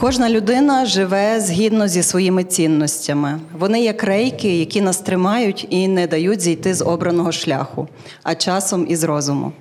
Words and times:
Кожна 0.00 0.30
людина 0.30 0.86
живе 0.86 1.40
згідно 1.40 1.88
зі 1.88 2.02
своїми 2.02 2.44
цінностями. 2.44 3.40
Вони 3.58 3.82
як 3.82 4.04
рейки, 4.04 4.58
які 4.58 4.80
нас 4.80 4.98
тримають 4.98 5.66
і 5.70 5.88
не 5.88 6.06
дають 6.06 6.40
зійти 6.40 6.74
з 6.74 6.84
обраного 6.84 7.32
шляху, 7.32 7.88
а 8.22 8.34
часом 8.34 8.86
із 8.88 9.04
розуму. 9.04 9.52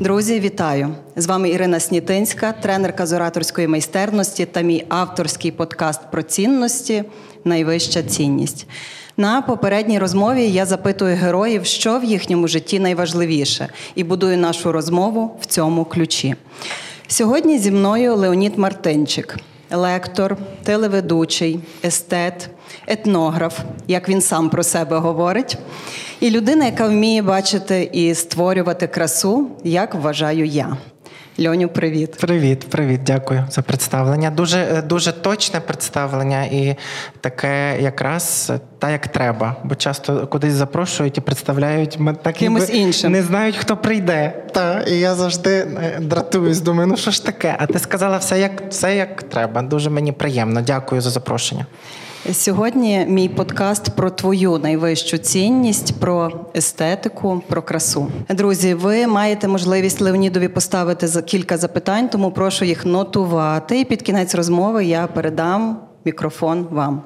Друзі, 0.00 0.40
вітаю! 0.40 0.88
З 1.16 1.26
вами 1.26 1.50
Ірина 1.50 1.80
Снітинська, 1.80 2.52
тренерка 2.52 3.06
з 3.06 3.12
ораторської 3.12 3.68
майстерності 3.68 4.46
та 4.46 4.60
мій 4.60 4.84
авторський 4.88 5.50
подкаст 5.50 6.00
про 6.10 6.22
цінності 6.22 7.04
Найвища 7.44 8.02
цінність. 8.02 8.66
На 9.16 9.42
попередній 9.42 9.98
розмові 9.98 10.50
я 10.50 10.66
запитую 10.66 11.16
героїв, 11.16 11.64
що 11.64 11.98
в 11.98 12.04
їхньому 12.04 12.48
житті 12.48 12.80
найважливіше, 12.80 13.68
і 13.94 14.04
будую 14.04 14.38
нашу 14.38 14.72
розмову 14.72 15.36
в 15.40 15.46
цьому 15.46 15.84
ключі. 15.84 16.34
Сьогодні 17.06 17.58
зі 17.58 17.70
мною 17.70 18.16
Леонід 18.16 18.58
Мартинчик 18.58 19.38
лектор, 19.72 20.36
телеведучий, 20.64 21.60
естет, 21.84 22.50
етнограф, 22.86 23.58
як 23.88 24.08
він 24.08 24.20
сам 24.20 24.50
про 24.50 24.62
себе 24.62 24.98
говорить, 24.98 25.58
і 26.20 26.30
людина, 26.30 26.64
яка 26.64 26.88
вміє 26.88 27.22
бачити 27.22 27.90
і 27.92 28.14
створювати 28.14 28.86
красу, 28.86 29.50
як 29.64 29.94
вважаю 29.94 30.46
я. 30.46 30.76
Льоню, 31.40 31.68
привіт. 31.68 32.16
Привіт, 32.20 32.70
привіт, 32.70 33.00
дякую 33.04 33.44
за 33.50 33.62
представлення. 33.62 34.30
Дуже 34.30 34.58
е, 34.58 34.82
дуже 34.82 35.12
точне 35.12 35.60
представлення 35.60 36.44
і 36.44 36.76
таке 37.20 37.82
якраз 37.82 38.52
та 38.78 38.90
як 38.90 39.08
треба. 39.08 39.56
Бо 39.64 39.74
часто 39.74 40.26
кудись 40.26 40.52
запрошують 40.52 41.18
і 41.18 41.20
представляють 41.20 41.98
так 42.22 42.34
Кимось 42.34 42.70
іншим. 42.70 43.12
не 43.12 43.22
знають, 43.22 43.56
хто 43.56 43.76
прийде. 43.76 44.42
Та 44.52 44.80
і 44.80 44.98
я 44.98 45.14
завжди 45.14 45.50
е, 45.50 45.98
дратуюсь, 46.00 46.60
думаю, 46.60 46.86
ну 46.86 46.96
що 46.96 47.10
ж 47.10 47.26
таке? 47.26 47.56
А 47.58 47.66
ти 47.66 47.78
сказала 47.78 48.16
все 48.16 48.40
як 48.40 48.62
все 48.70 48.96
як 48.96 49.22
треба. 49.22 49.62
Дуже 49.62 49.90
мені 49.90 50.12
приємно. 50.12 50.60
Дякую 50.60 51.00
за 51.00 51.10
запрошення. 51.10 51.66
Сьогодні 52.30 53.06
мій 53.08 53.28
подкаст 53.28 53.96
про 53.96 54.10
твою 54.10 54.58
найвищу 54.58 55.18
цінність, 55.18 56.00
про 56.00 56.32
естетику, 56.56 57.42
про 57.48 57.62
красу. 57.62 58.06
Друзі, 58.28 58.74
ви 58.74 59.06
маєте 59.06 59.48
можливість 59.48 60.00
Леонідові 60.00 60.48
поставити 60.48 61.06
за 61.08 61.22
кілька 61.22 61.56
запитань, 61.56 62.08
тому 62.08 62.30
прошу 62.30 62.64
їх 62.64 62.86
нотувати. 62.86 63.80
І 63.80 63.84
під 63.84 64.02
кінець 64.02 64.34
розмови 64.34 64.84
я 64.84 65.06
передам 65.06 65.78
мікрофон 66.04 66.66
вам. 66.70 67.02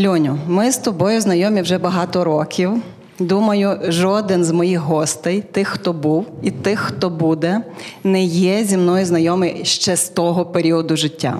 Льоню, 0.00 0.38
ми 0.46 0.72
з 0.72 0.78
тобою 0.78 1.20
знайомі 1.20 1.62
вже 1.62 1.78
багато 1.78 2.24
років. 2.24 2.82
Думаю, 3.20 3.78
жоден 3.88 4.44
з 4.44 4.50
моїх 4.50 4.80
гостей, 4.80 5.40
тих, 5.52 5.68
хто 5.68 5.92
був, 5.92 6.26
і 6.42 6.50
тих, 6.50 6.80
хто 6.80 7.10
буде, 7.10 7.60
не 8.04 8.24
є 8.24 8.64
зі 8.64 8.76
мною 8.76 9.06
знайомий 9.06 9.64
ще 9.64 9.96
з 9.96 10.08
того 10.08 10.46
періоду 10.46 10.96
життя. 10.96 11.38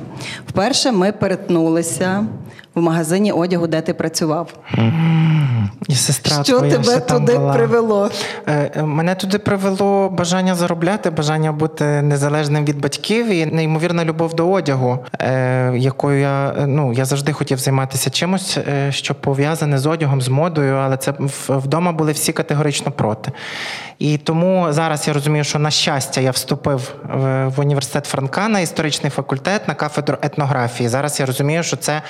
Вперше 0.49 0.93
ми 0.93 1.13
перетнулися 1.13 2.27
в 2.75 2.81
магазині 2.81 3.33
одягу, 3.33 3.67
де 3.67 3.81
ти 3.81 3.95
працював. 3.95 4.55
І 5.89 5.95
сестра 5.95 6.45
Що 6.45 6.59
твоя 6.59 6.79
тебе 6.79 7.01
туди 7.01 7.39
була. 7.39 7.53
привело? 7.53 8.11
Е, 8.47 8.71
е, 8.77 8.83
мене 8.83 9.15
туди 9.15 9.39
привело 9.39 10.09
бажання 10.09 10.55
заробляти, 10.55 11.11
бажання 11.11 11.53
бути 11.53 11.85
незалежним 12.03 12.65
від 12.65 12.81
батьків 12.81 13.29
і 13.29 13.47
неймовірна 13.47 14.05
любов 14.05 14.35
до 14.35 14.51
одягу, 14.51 14.99
е, 15.21 15.73
якою 15.77 16.21
я 16.21 16.55
ну 16.67 16.93
я 16.93 17.05
завжди 17.05 17.33
хотів 17.33 17.59
займатися 17.59 18.11
чимось, 18.11 18.59
що 18.91 19.15
пов'язане 19.15 19.79
з 19.79 19.87
одягом, 19.87 20.23
з 20.23 20.29
модою, 20.29 20.75
але 20.75 20.97
це 20.97 21.15
вдома 21.49 21.93
були 21.93 22.13
всі 22.13 22.33
категорично 22.33 22.93
проти. 22.93 23.33
І 24.01 24.17
тому 24.17 24.67
зараз 24.71 25.09
я 25.09 25.15
розумію, 25.15 25.45
що 25.45 25.59
на 25.59 25.71
щастя 25.71 26.21
я 26.21 26.31
вступив 26.31 26.95
в 27.47 27.61
університет 27.61 28.07
Франка 28.07 28.49
на 28.49 28.61
історичний 28.61 29.11
факультет 29.11 29.69
на 29.69 29.75
кафедру 29.75 30.19
етнографії. 30.23 30.89
Зараз 30.89 31.21
я 31.21 31.27
розумію, 31.27 31.63
що 31.63 31.77
це 31.77 32.03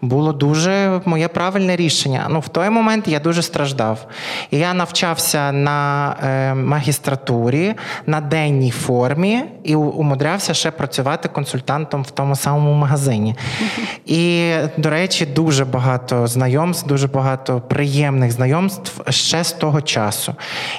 було 0.00 0.32
дуже 0.32 1.00
моє 1.04 1.28
правильне 1.28 1.76
рішення. 1.76 2.26
Ну 2.30 2.40
в 2.40 2.48
той 2.48 2.70
момент 2.70 3.08
я 3.08 3.20
дуже 3.20 3.42
страждав. 3.42 4.06
І 4.50 4.58
я 4.58 4.74
навчався 4.74 5.52
на 5.52 6.10
е, 6.24 6.54
магістратурі 6.54 7.74
на 8.06 8.20
денній 8.20 8.70
формі 8.70 9.44
і 9.64 9.76
умудрявся 9.76 10.54
ще 10.54 10.70
працювати 10.70 11.28
консультантом 11.28 12.02
в 12.02 12.10
тому 12.10 12.36
самому 12.36 12.72
магазині. 12.72 13.36
І, 14.06 14.52
до 14.76 14.90
речі, 14.90 15.26
дуже 15.26 15.64
багато 15.64 16.26
знайомств, 16.26 16.88
дуже 16.88 17.08
багато 17.08 17.60
приємних 17.60 18.32
знайомств 18.32 19.12
ще 19.12 19.44
з 19.44 19.52
того 19.52 19.80
часу. 19.80 20.34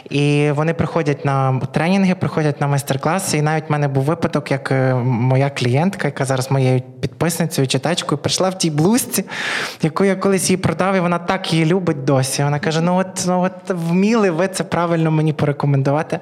І 0.09 0.52
вони 0.53 0.73
приходять 0.73 1.25
на 1.25 1.59
тренінги, 1.59 2.15
приходять 2.15 2.61
на 2.61 2.67
майстер-класи. 2.67 3.37
І 3.37 3.41
навіть 3.41 3.69
в 3.69 3.71
мене 3.71 3.87
був 3.87 4.03
випадок, 4.03 4.51
як 4.51 4.71
е, 4.71 4.93
моя 4.95 5.49
клієнтка, 5.49 6.07
яка 6.07 6.25
зараз 6.25 6.51
моєю 6.51 6.81
підписницею, 7.01 7.67
читачкою, 7.67 8.21
прийшла 8.21 8.49
в 8.49 8.57
тій 8.57 8.69
блузці, 8.69 9.25
яку 9.81 10.05
я 10.05 10.15
колись 10.15 10.49
їй 10.49 10.57
продав, 10.57 10.95
і 10.95 10.99
вона 10.99 11.19
так 11.19 11.53
її 11.53 11.65
любить 11.65 12.03
досі. 12.03 12.43
Вона 12.43 12.59
каже: 12.59 12.81
Ну, 12.81 12.97
от, 12.97 13.23
ну 13.27 13.41
от 13.41 13.69
вміли 13.69 14.31
ви 14.31 14.47
це 14.47 14.63
правильно 14.63 15.11
мені 15.11 15.33
порекомендувати. 15.33 16.19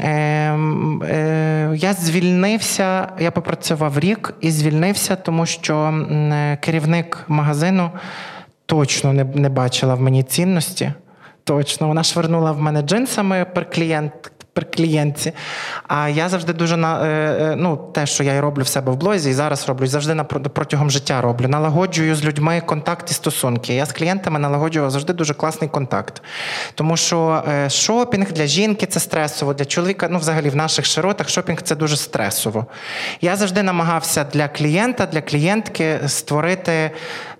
Е, 0.00 0.08
е, 0.08 1.70
Я 1.76 1.92
звільнився, 1.92 3.08
я 3.18 3.30
попрацював 3.30 3.98
рік 3.98 4.34
і 4.40 4.50
звільнився, 4.50 5.16
тому 5.16 5.46
що 5.46 5.76
е, 5.76 6.58
керівник 6.60 7.24
магазину 7.28 7.90
точно 8.66 9.12
не 9.12 9.24
не 9.24 9.48
бачила 9.48 9.94
в 9.94 10.00
мені 10.00 10.22
цінності. 10.22 10.92
Точно, 11.44 11.88
вона 11.88 12.02
швернула 12.02 12.52
в 12.52 12.60
мене 12.60 12.82
джинсами 12.82 13.46
per 13.54 13.74
клієнт, 13.74 14.12
при 14.54 14.64
клієнтці. 14.64 15.32
А 15.88 16.08
я 16.08 16.28
завжди 16.28 16.52
дуже 16.52 16.76
на 16.76 17.06
е, 17.06 17.08
е, 17.08 17.54
ну, 17.56 17.76
те, 17.94 18.06
що 18.06 18.24
я 18.24 18.34
і 18.34 18.40
роблю 18.40 18.62
в 18.62 18.66
себе 18.66 18.92
в 18.92 18.96
блозі, 18.96 19.30
і 19.30 19.32
зараз 19.32 19.68
роблю, 19.68 19.84
і 19.84 19.88
завжди 19.88 20.14
на 20.14 20.24
протягом 20.24 20.90
життя 20.90 21.20
роблю. 21.20 21.48
Налагоджую 21.48 22.14
з 22.14 22.24
людьми 22.24 22.62
контакт 22.66 23.10
і 23.10 23.14
стосунки. 23.14 23.74
Я 23.74 23.86
з 23.86 23.92
клієнтами 23.92 24.38
налагоджував 24.38 24.90
завжди 24.90 25.12
дуже 25.12 25.34
класний 25.34 25.70
контакт. 25.70 26.22
Тому 26.74 26.96
що 26.96 27.42
е, 27.48 27.70
шопінг 27.70 28.32
для 28.32 28.46
жінки 28.46 28.86
це 28.86 29.00
стресово, 29.00 29.54
для 29.54 29.64
чоловіка, 29.64 30.08
ну, 30.10 30.18
взагалі, 30.18 30.48
в 30.48 30.56
наших 30.56 30.84
широтах 30.84 31.28
шопінг 31.28 31.62
це 31.62 31.76
дуже 31.76 31.96
стресово. 31.96 32.66
Я 33.20 33.36
завжди 33.36 33.62
намагався 33.62 34.24
для 34.24 34.48
клієнта, 34.48 35.06
для 35.06 35.20
клієнтки 35.20 36.00
створити 36.06 36.90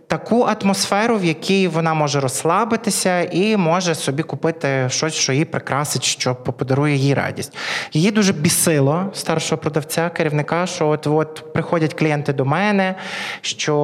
таку 0.06 0.42
атмосферу, 0.42 1.18
в 1.18 1.24
якій 1.24 1.68
вона 1.68 1.94
може 1.94 2.20
розслабитися 2.20 3.20
і 3.20 3.56
може 3.56 3.94
собі 3.94 4.22
купити 4.22 4.86
щось, 4.88 5.14
що 5.14 5.32
її 5.32 5.44
прикрасить, 5.44 6.04
що 6.04 6.34
подарує 6.34 6.96
їй 6.96 7.14
радість. 7.14 7.56
Її 7.92 8.10
дуже 8.10 8.32
бісило 8.32 9.10
старшого 9.14 9.62
продавця, 9.62 10.08
керівника, 10.08 10.66
що 10.66 10.88
от 10.88 11.06
от 11.06 11.52
приходять 11.52 11.94
клієнти 11.94 12.32
до 12.32 12.44
мене, 12.44 12.94
що 13.40 13.74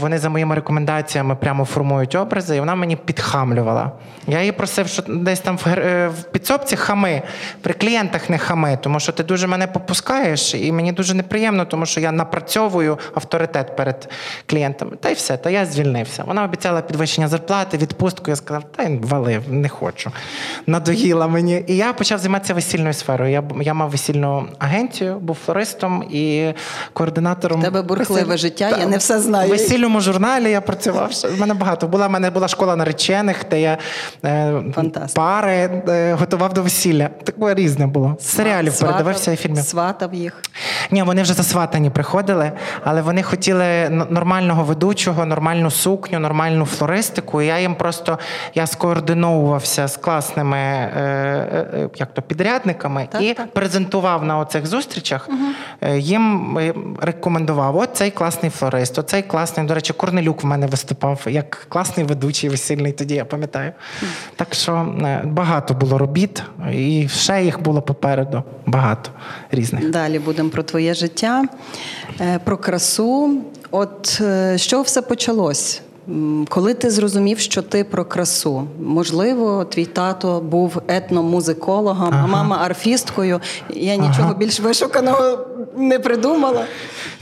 вони 0.00 0.18
за 0.18 0.28
моїми 0.28 0.54
рекомендаціями 0.54 1.36
прямо 1.36 1.64
формують 1.64 2.14
образи, 2.14 2.56
і 2.56 2.60
вона 2.60 2.74
мені 2.74 2.96
підхамлювала. 2.96 3.92
Я 4.26 4.40
її 4.40 4.52
просив, 4.52 4.88
що 4.88 5.02
десь 5.08 5.40
там 5.40 5.56
в 5.56 5.68
е, 5.68 6.10
підсобці 6.32 6.76
хами, 6.76 7.22
при 7.60 7.74
клієнтах 7.74 8.30
не 8.30 8.38
хами, 8.38 8.78
тому 8.82 9.00
що 9.00 9.12
ти 9.12 9.22
дуже 9.22 9.46
мене 9.46 9.66
попускаєш, 9.66 10.54
і 10.54 10.72
мені 10.72 10.92
дуже 10.92 11.14
неприємно, 11.14 11.64
тому 11.64 11.86
що 11.86 12.00
я 12.00 12.12
напрацьовую 12.12 12.98
авторитет 13.14 13.76
перед 13.76 14.08
клієнтами. 14.46 14.96
Та 15.00 15.10
й 15.10 15.14
все. 15.14 15.36
Та 15.36 15.50
я 15.50 15.66
звільнився. 15.72 16.24
Вона 16.26 16.44
обіцяла 16.44 16.80
підвищення 16.80 17.28
зарплати, 17.28 17.76
відпустку. 17.78 18.30
Я 18.30 18.36
сказав, 18.36 18.62
та 18.76 18.82
й 18.82 18.98
валив, 18.98 19.42
не 19.48 19.68
хочу. 19.68 20.10
Надоїла 20.66 21.26
мені. 21.28 21.64
І 21.66 21.76
я 21.76 21.92
почав 21.92 22.18
займатися 22.18 22.54
весільною 22.54 22.94
сферою. 22.94 23.32
Я, 23.32 23.42
я 23.60 23.74
мав 23.74 23.90
весільну 23.90 24.46
агенцію, 24.58 25.18
був 25.18 25.36
флористом 25.46 26.04
і 26.10 26.52
координатором. 26.92 27.60
У 27.60 27.62
тебе 27.62 27.82
бурхливе 27.82 28.22
весіль- 28.34 28.38
життя, 28.38 28.70
Та, 28.70 28.78
я 28.78 28.86
не 28.86 28.96
все 28.96 29.20
знаю. 29.20 29.48
В 29.48 29.50
весільному 29.50 30.00
журналі 30.00 30.50
я 30.50 30.60
працював. 30.60 31.10
В 31.36 31.40
мене 31.40 31.54
багато. 31.54 31.88
Була 31.88 32.06
в 32.06 32.10
мене 32.10 32.30
була 32.30 32.48
школа 32.48 32.76
наречених, 32.76 33.44
де 33.50 33.60
я 33.60 33.78
е, 34.24 34.62
пари 35.14 35.82
е, 35.88 36.14
готував 36.14 36.52
до 36.52 36.62
весілля. 36.62 37.08
Таке 37.24 37.54
різне 37.54 37.86
було. 37.86 38.16
Серіалів 38.20 38.72
Сватав- 38.72 38.86
передивився 38.86 39.32
і 39.32 39.36
фільмів. 39.36 39.64
Сватав 39.64 40.14
їх. 40.14 40.42
Ні, 40.90 41.02
вони 41.02 41.22
вже 41.22 41.32
засватані 41.34 41.90
приходили, 41.90 42.52
але 42.84 43.02
вони 43.02 43.22
хотіли 43.22 43.88
нормального 44.10 44.64
ведучого, 44.64 45.26
нормальну 45.60 45.70
сукню, 45.70 46.18
нормальну 46.20 46.66
флористику. 46.66 47.42
І 47.42 47.46
я 47.46 47.58
їм 47.58 47.74
просто 47.74 48.18
я 48.54 48.66
скоординовувався 48.66 49.88
з 49.88 49.96
класними 49.96 50.56
е, 50.56 50.90
е, 51.74 51.88
як 51.96 52.14
то, 52.14 52.22
підрядниками 52.22 53.08
Так, 53.10 53.22
і 53.22 53.34
так. 53.34 53.52
презентував 53.52 54.24
на 54.24 54.38
оцих 54.38 54.66
зустрічах. 54.66 55.28
Е, 55.80 55.98
Їм 55.98 56.58
е, 56.58 56.74
рекомендував: 57.00 57.76
от 57.76 57.90
цей 57.92 58.10
класний 58.10 58.50
флорист, 58.50 58.98
оцей 58.98 59.22
класний. 59.22 59.66
До 59.66 59.74
речі, 59.74 59.92
Корнелюк 59.92 60.42
в 60.42 60.46
мене 60.46 60.66
виступав 60.66 61.20
як 61.26 61.66
класний 61.68 62.06
ведучий 62.06 62.50
весільний. 62.50 62.92
Тоді 62.92 63.14
я 63.14 63.24
пам'ятаю. 63.24 63.72
Так 64.36 64.54
що 64.54 64.72
е, 64.72 65.22
багато 65.24 65.74
було 65.74 65.98
робіт, 65.98 66.42
і 66.72 67.08
ще 67.08 67.44
їх 67.44 67.62
було 67.62 67.82
попереду. 67.82 68.42
Багато 68.66 69.10
різних. 69.50 69.90
Далі 69.90 70.18
будемо 70.18 70.48
про 70.50 70.62
твоє 70.62 70.94
життя, 70.94 71.44
е, 72.20 72.38
про 72.44 72.56
красу. 72.56 73.40
От 73.70 74.08
що 74.10 74.56
з 74.56 74.62
чого 74.62 74.82
все 74.82 75.02
почалось? 75.02 75.80
Коли 76.48 76.74
ти 76.74 76.90
зрозумів, 76.90 77.38
що 77.38 77.62
ти 77.62 77.84
про 77.84 78.04
красу, 78.04 78.66
можливо, 78.80 79.64
твій 79.64 79.86
тато 79.86 80.40
був 80.40 80.82
етномузикологом, 80.88 82.14
а 82.14 82.26
мама 82.26 82.58
арфісткою. 82.64 83.40
Я 83.70 83.96
нічого 83.96 84.34
більш 84.34 84.60
вишуканого 84.60 85.46
не 85.76 85.98
придумала. 85.98 86.64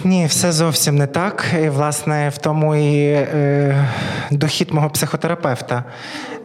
Ні, 0.05 0.27
все 0.27 0.53
зовсім 0.53 0.97
не 0.97 1.07
так. 1.07 1.45
І, 1.65 1.69
власне, 1.69 2.29
в 2.29 2.39
тому 2.39 2.75
і 2.77 3.05
е, 3.11 3.89
дохід 4.31 4.73
мого 4.73 4.91
психотерапевта, 4.91 5.85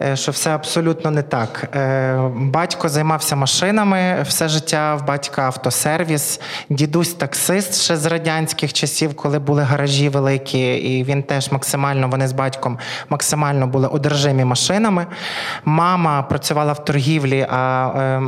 е, 0.02 0.16
що 0.16 0.32
все 0.32 0.50
абсолютно 0.50 1.10
не 1.10 1.22
так. 1.22 1.68
Е, 1.76 2.30
батько 2.36 2.88
займався 2.88 3.36
машинами 3.36 4.22
все 4.22 4.48
життя, 4.48 4.94
в 4.94 5.06
батька 5.06 5.42
автосервіс, 5.42 6.40
дідусь 6.68 7.14
таксист 7.14 7.82
ще 7.82 7.96
з 7.96 8.06
радянських 8.06 8.72
часів, 8.72 9.16
коли 9.16 9.38
були 9.38 9.62
гаражі 9.62 10.08
великі, 10.08 10.74
і 10.74 11.04
він 11.04 11.22
теж 11.22 11.52
максимально, 11.52 12.08
вони 12.08 12.28
з 12.28 12.32
батьком 12.32 12.78
максимально 13.08 13.66
були 13.66 13.88
одержимі 13.88 14.44
машинами. 14.44 15.06
Мама 15.64 16.22
працювала 16.22 16.72
в 16.72 16.84
торгівлі, 16.84 17.46
а 17.50 17.92
е, 17.96 18.22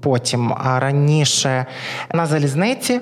потім, 0.00 0.54
а 0.64 0.80
раніше 0.80 1.66
на 2.14 2.26
залізниці. 2.26 3.00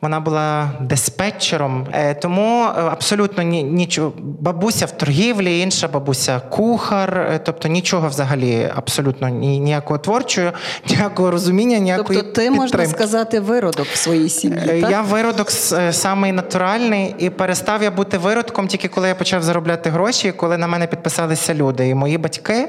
Вона 0.00 0.20
була 0.20 0.70
диспетчером, 1.08 1.86
Е, 1.92 2.14
тому 2.14 2.64
е, 2.64 2.80
абсолютно 2.80 3.42
нічого. 3.42 4.12
Бабуся 4.40 4.86
в 4.86 4.90
торгівлі, 4.90 5.60
інша 5.60 5.88
бабуся 5.88 6.40
кухар, 6.40 7.18
е, 7.18 7.40
тобто 7.44 7.68
нічого 7.68 8.08
взагалі 8.08 8.70
абсолютно 8.76 9.28
ніякого 9.28 9.98
творчого, 9.98 10.52
ніякого 10.88 11.30
розуміння, 11.30 11.78
ніякої 11.78 12.18
Тобто, 12.18 12.32
ти 12.32 12.50
можна 12.50 12.86
сказати 12.86 13.40
виродок 13.40 13.86
в 13.86 13.96
своїй 13.96 14.28
сім'ї. 14.28 14.80
Так? 14.80 14.90
Я 14.90 15.02
виродок 15.02 15.50
самий 15.90 16.32
натуральний, 16.32 17.14
і 17.18 17.30
перестав 17.30 17.82
я 17.82 17.90
бути 17.90 18.18
виродком 18.18 18.66
тільки 18.66 18.88
коли 18.88 19.08
я 19.08 19.14
почав 19.14 19.42
заробляти 19.42 19.90
гроші, 19.90 20.32
коли 20.32 20.58
на 20.58 20.66
мене 20.66 20.86
підписалися 20.86 21.54
люди. 21.54 21.88
І 21.88 21.94
мої 21.94 22.18
батьки, 22.18 22.68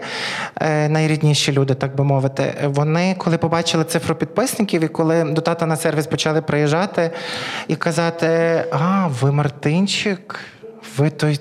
найрідніші 0.89 1.51
люди, 1.51 1.73
так 1.73 1.95
би 1.95 2.03
мовити, 2.03 2.53
вони 2.63 3.15
коли 3.17 3.37
побачили 3.37 3.83
цифру 3.83 4.15
підписників, 4.15 4.83
і 4.83 4.87
коли 4.87 5.23
до 5.23 5.41
тата 5.41 5.65
на 5.65 5.75
сервіс 5.75 6.07
почали 6.07 6.41
приїжджати 6.41 7.11
і 7.67 7.75
казати: 7.75 8.28
А, 8.71 9.07
ви 9.21 9.31
Мартинчик. 9.31 10.39
Ви 10.97 11.09
той 11.09 11.39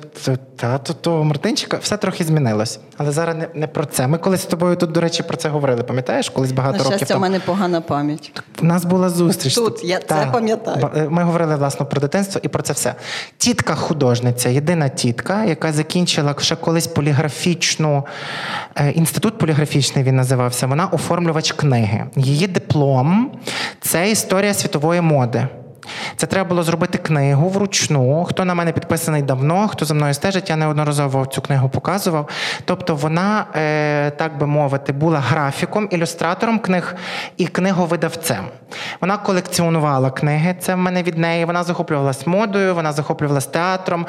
тато 0.57 0.93
того 0.93 1.25
Мартинчика, 1.25 1.77
все 1.77 1.97
трохи 1.97 2.25
змінилось. 2.25 2.81
Але 2.97 3.13
зараз 3.13 3.37
не, 3.37 3.49
не 3.55 3.67
про 3.67 3.85
це. 3.85 4.07
Ми 4.07 4.19
колись 4.19 4.41
з 4.41 4.45
тобою 4.45 4.77
тут, 4.77 4.93
до 4.93 5.01
речі, 5.01 5.23
про 5.23 5.37
це 5.37 5.49
говорили. 5.49 5.83
Пам'ятаєш, 5.83 6.29
колись 6.29 6.53
багато 6.53 6.79
На 6.79 6.85
років 6.85 6.97
щастя, 6.97 7.17
у 7.17 7.21
мене 7.21 7.41
погана 7.41 7.81
пам'ять. 7.81 8.43
У 8.63 8.65
нас 8.65 8.85
була 8.85 9.09
зустріч. 9.09 9.55
Тут, 9.55 9.85
я 9.85 9.99
це 9.99 10.29
пам'ятаю. 10.33 10.91
Е, 10.97 11.09
Ми 11.09 11.23
говорили 11.23 11.57
власне 11.57 11.87
про 11.87 12.01
дитинство 12.01 12.41
і 12.45 12.49
про 12.49 12.63
це 12.63 12.73
все. 12.73 12.95
Тітка 13.39 13.75
художниця, 13.75 14.49
єдина 14.49 14.89
тітка, 14.89 15.45
яка 15.45 15.73
закінчила 15.73 16.35
ще 16.39 16.57
колись 16.57 16.87
поліграфічну 16.87 18.07
е, 18.77 18.91
інститут 18.91 19.39
поліграфічний 19.39 20.05
він 20.05 20.17
називався. 20.17 20.67
Вона 20.67 20.87
оформлювач 20.87 21.53
книги. 21.53 22.05
Її 22.17 22.47
диплом 22.47 23.31
це 23.81 24.11
історія 24.11 24.55
світової 24.55 25.01
моди. 25.01 25.49
Це 26.17 26.27
треба 26.27 26.49
було 26.49 26.63
зробити 26.63 26.99
книгу 26.99 27.49
вручну. 27.49 28.25
Хто 28.25 28.45
на 28.45 28.55
мене 28.55 28.73
підписаний 28.73 29.23
давно, 29.23 29.69
хто 29.69 29.85
за 29.85 29.95
мною 29.95 30.15
стежить, 30.15 30.51
я 30.51 30.57
неодноразово 30.57 31.27
цю 31.27 31.43
книгу 31.43 31.69
показував. 31.69 32.29
Тобто 32.65 32.95
вона, 32.95 33.47
е, 33.57 34.11
так 34.11 34.39
би 34.39 34.47
мовити, 34.47 34.93
була 34.93 35.19
графіком, 35.21 35.89
ілюстратором 35.91 36.59
книг 36.59 36.95
і 37.37 37.47
книговидавцем. 37.47 38.45
Вона 39.01 39.17
колекціонувала 39.17 40.11
книги. 40.11 40.55
Це 40.61 40.75
в 40.75 40.79
мене 40.79 41.03
від 41.03 41.19
неї. 41.19 41.45
Вона 41.45 41.65
захоплювалась 41.65 42.27
модою, 42.27 42.75
вона 42.75 42.93
захоплювалась 42.93 43.47
театром. 43.47 44.07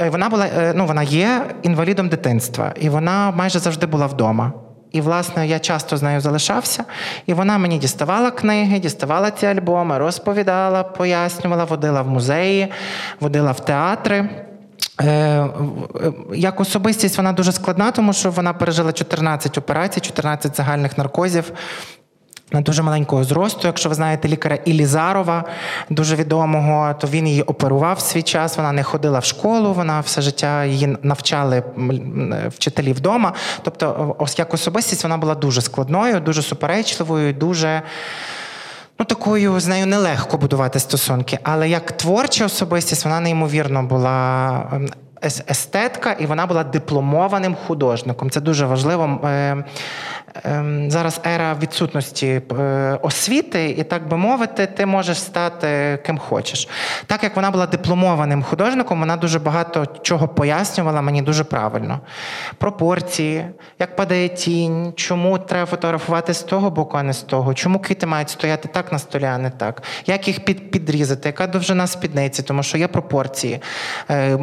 Е, 0.00 0.08
Вона 0.10 0.28
була 0.28 0.46
е, 0.46 0.72
ну, 0.76 0.86
вона 0.86 1.02
є 1.02 1.42
інвалідом 1.62 2.08
дитинства, 2.08 2.72
і 2.80 2.88
вона 2.88 3.30
майже 3.30 3.58
завжди 3.58 3.86
була 3.86 4.06
вдома. 4.06 4.52
І, 4.92 5.00
власне, 5.00 5.46
я 5.46 5.58
часто 5.58 5.96
з 5.96 6.02
нею 6.02 6.20
залишався, 6.20 6.84
і 7.26 7.34
вона 7.34 7.58
мені 7.58 7.78
діставала 7.78 8.30
книги, 8.30 8.78
діставала 8.78 9.30
ці 9.30 9.46
альбоми, 9.46 9.98
розповідала, 9.98 10.82
пояснювала, 10.82 11.64
водила 11.64 12.02
в 12.02 12.08
музеї, 12.08 12.68
водила 13.20 13.52
в 13.52 13.60
театри. 13.60 14.28
Е, 15.00 15.48
Як 16.34 16.60
особистість 16.60 17.16
вона 17.16 17.32
дуже 17.32 17.52
складна, 17.52 17.90
тому 17.90 18.12
що 18.12 18.30
вона 18.30 18.52
пережила 18.52 18.92
14 18.92 19.58
операцій, 19.58 20.00
14 20.00 20.56
загальних 20.56 20.98
наркозів. 20.98 21.52
Дуже 22.52 22.82
маленького 22.82 23.24
зросту, 23.24 23.66
якщо 23.66 23.88
ви 23.88 23.94
знаєте 23.94 24.28
лікаря 24.28 24.58
Ілізарова, 24.64 25.44
дуже 25.90 26.16
відомого, 26.16 26.94
то 26.94 27.06
він 27.06 27.28
її 27.28 27.42
оперував 27.42 27.96
в 27.96 28.00
свій 28.00 28.22
час. 28.22 28.56
Вона 28.56 28.72
не 28.72 28.82
ходила 28.82 29.18
в 29.18 29.24
школу, 29.24 29.72
вона 29.72 30.00
все 30.00 30.22
життя 30.22 30.64
її 30.64 30.96
навчали 31.02 31.62
вчителі 32.48 32.92
вдома. 32.92 33.32
Тобто, 33.62 34.16
ось 34.18 34.38
як 34.38 34.54
особистість 34.54 35.02
вона 35.02 35.16
була 35.16 35.34
дуже 35.34 35.62
складною, 35.62 36.20
дуже 36.20 36.42
суперечливою, 36.42 37.32
дуже. 37.32 37.82
Ну, 38.98 39.06
такою 39.06 39.60
з 39.60 39.66
нею 39.66 39.86
нелегко 39.86 40.38
будувати 40.38 40.80
стосунки. 40.80 41.38
Але 41.42 41.68
як 41.68 41.92
творча 41.92 42.44
особистість, 42.46 43.04
вона 43.04 43.20
неймовірно 43.20 43.82
була 43.82 44.48
ем, 44.72 44.88
естетка, 45.24 46.12
і 46.12 46.26
вона 46.26 46.46
була 46.46 46.64
дипломованим 46.64 47.56
художником. 47.66 48.30
Це 48.30 48.40
дуже 48.40 48.66
важливо. 48.66 49.20
Е, 49.24 49.64
ем, 50.44 50.90
Зараз 50.90 51.20
ера 51.26 51.56
відсутності 51.62 52.42
е, 52.58 52.98
освіти, 53.02 53.70
і 53.70 53.84
так 53.84 54.08
би 54.08 54.16
мовити, 54.16 54.66
ти 54.66 54.86
можеш 54.86 55.20
стати 55.20 55.98
ким 56.06 56.18
хочеш. 56.18 56.68
Так 57.06 57.22
як 57.22 57.36
вона 57.36 57.50
була 57.50 57.66
дипломованим 57.66 58.42
художником, 58.42 59.00
вона 59.00 59.16
дуже 59.16 59.38
багато 59.38 59.86
чого 60.02 60.28
пояснювала 60.28 61.02
мені 61.02 61.22
дуже 61.22 61.44
правильно. 61.44 62.00
Пропорції, 62.58 63.44
як 63.78 63.96
падає 63.96 64.28
тінь, 64.28 64.92
чому 64.96 65.38
треба 65.38 65.66
фотографувати 65.66 66.34
з 66.34 66.42
того 66.42 66.70
боку, 66.70 66.96
а 66.96 67.02
не 67.02 67.12
з 67.12 67.22
того, 67.22 67.54
чому 67.54 67.78
квіти 67.78 68.06
мають 68.06 68.30
стояти 68.30 68.68
так 68.68 68.92
на 68.92 68.98
столі, 68.98 69.24
а 69.24 69.38
не 69.38 69.50
так, 69.50 69.82
як 70.06 70.28
їх 70.28 70.44
під, 70.44 70.70
підрізати, 70.70 71.28
яка 71.28 71.46
довжина 71.46 71.86
спідниці, 71.86 72.42
тому 72.42 72.62
що 72.62 72.78
є 72.78 72.88
пропорції, 72.88 73.60
е, 74.10 74.36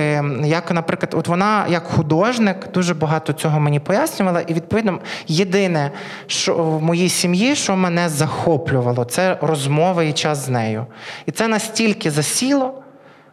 м, 0.00 0.36
руки. 0.36 0.48
Як, 0.48 0.70
наприклад, 0.70 1.14
от 1.18 1.28
вона 1.28 1.66
як 1.68 1.86
художник 1.86 2.72
дуже 2.72 2.94
багато 2.94 3.32
цього 3.32 3.60
мені 3.60 3.80
пояснювала, 3.80 4.40
і 4.40 4.54
відповідно 4.54 4.98
єдине, 5.26 5.90
що 6.26 6.54
в 6.54 6.82
моїй 6.82 7.08
сім'ї, 7.08 7.56
що 7.56 7.76
мене 7.76 8.08
захоплювало, 8.08 9.04
це 9.04 9.38
розмови 9.40 10.08
і 10.08 10.12
час 10.12 10.46
з 10.46 10.48
нею. 10.48 10.86
І 11.26 11.30
це 11.30 11.48
настільки 11.48 12.10
засіло. 12.10 12.82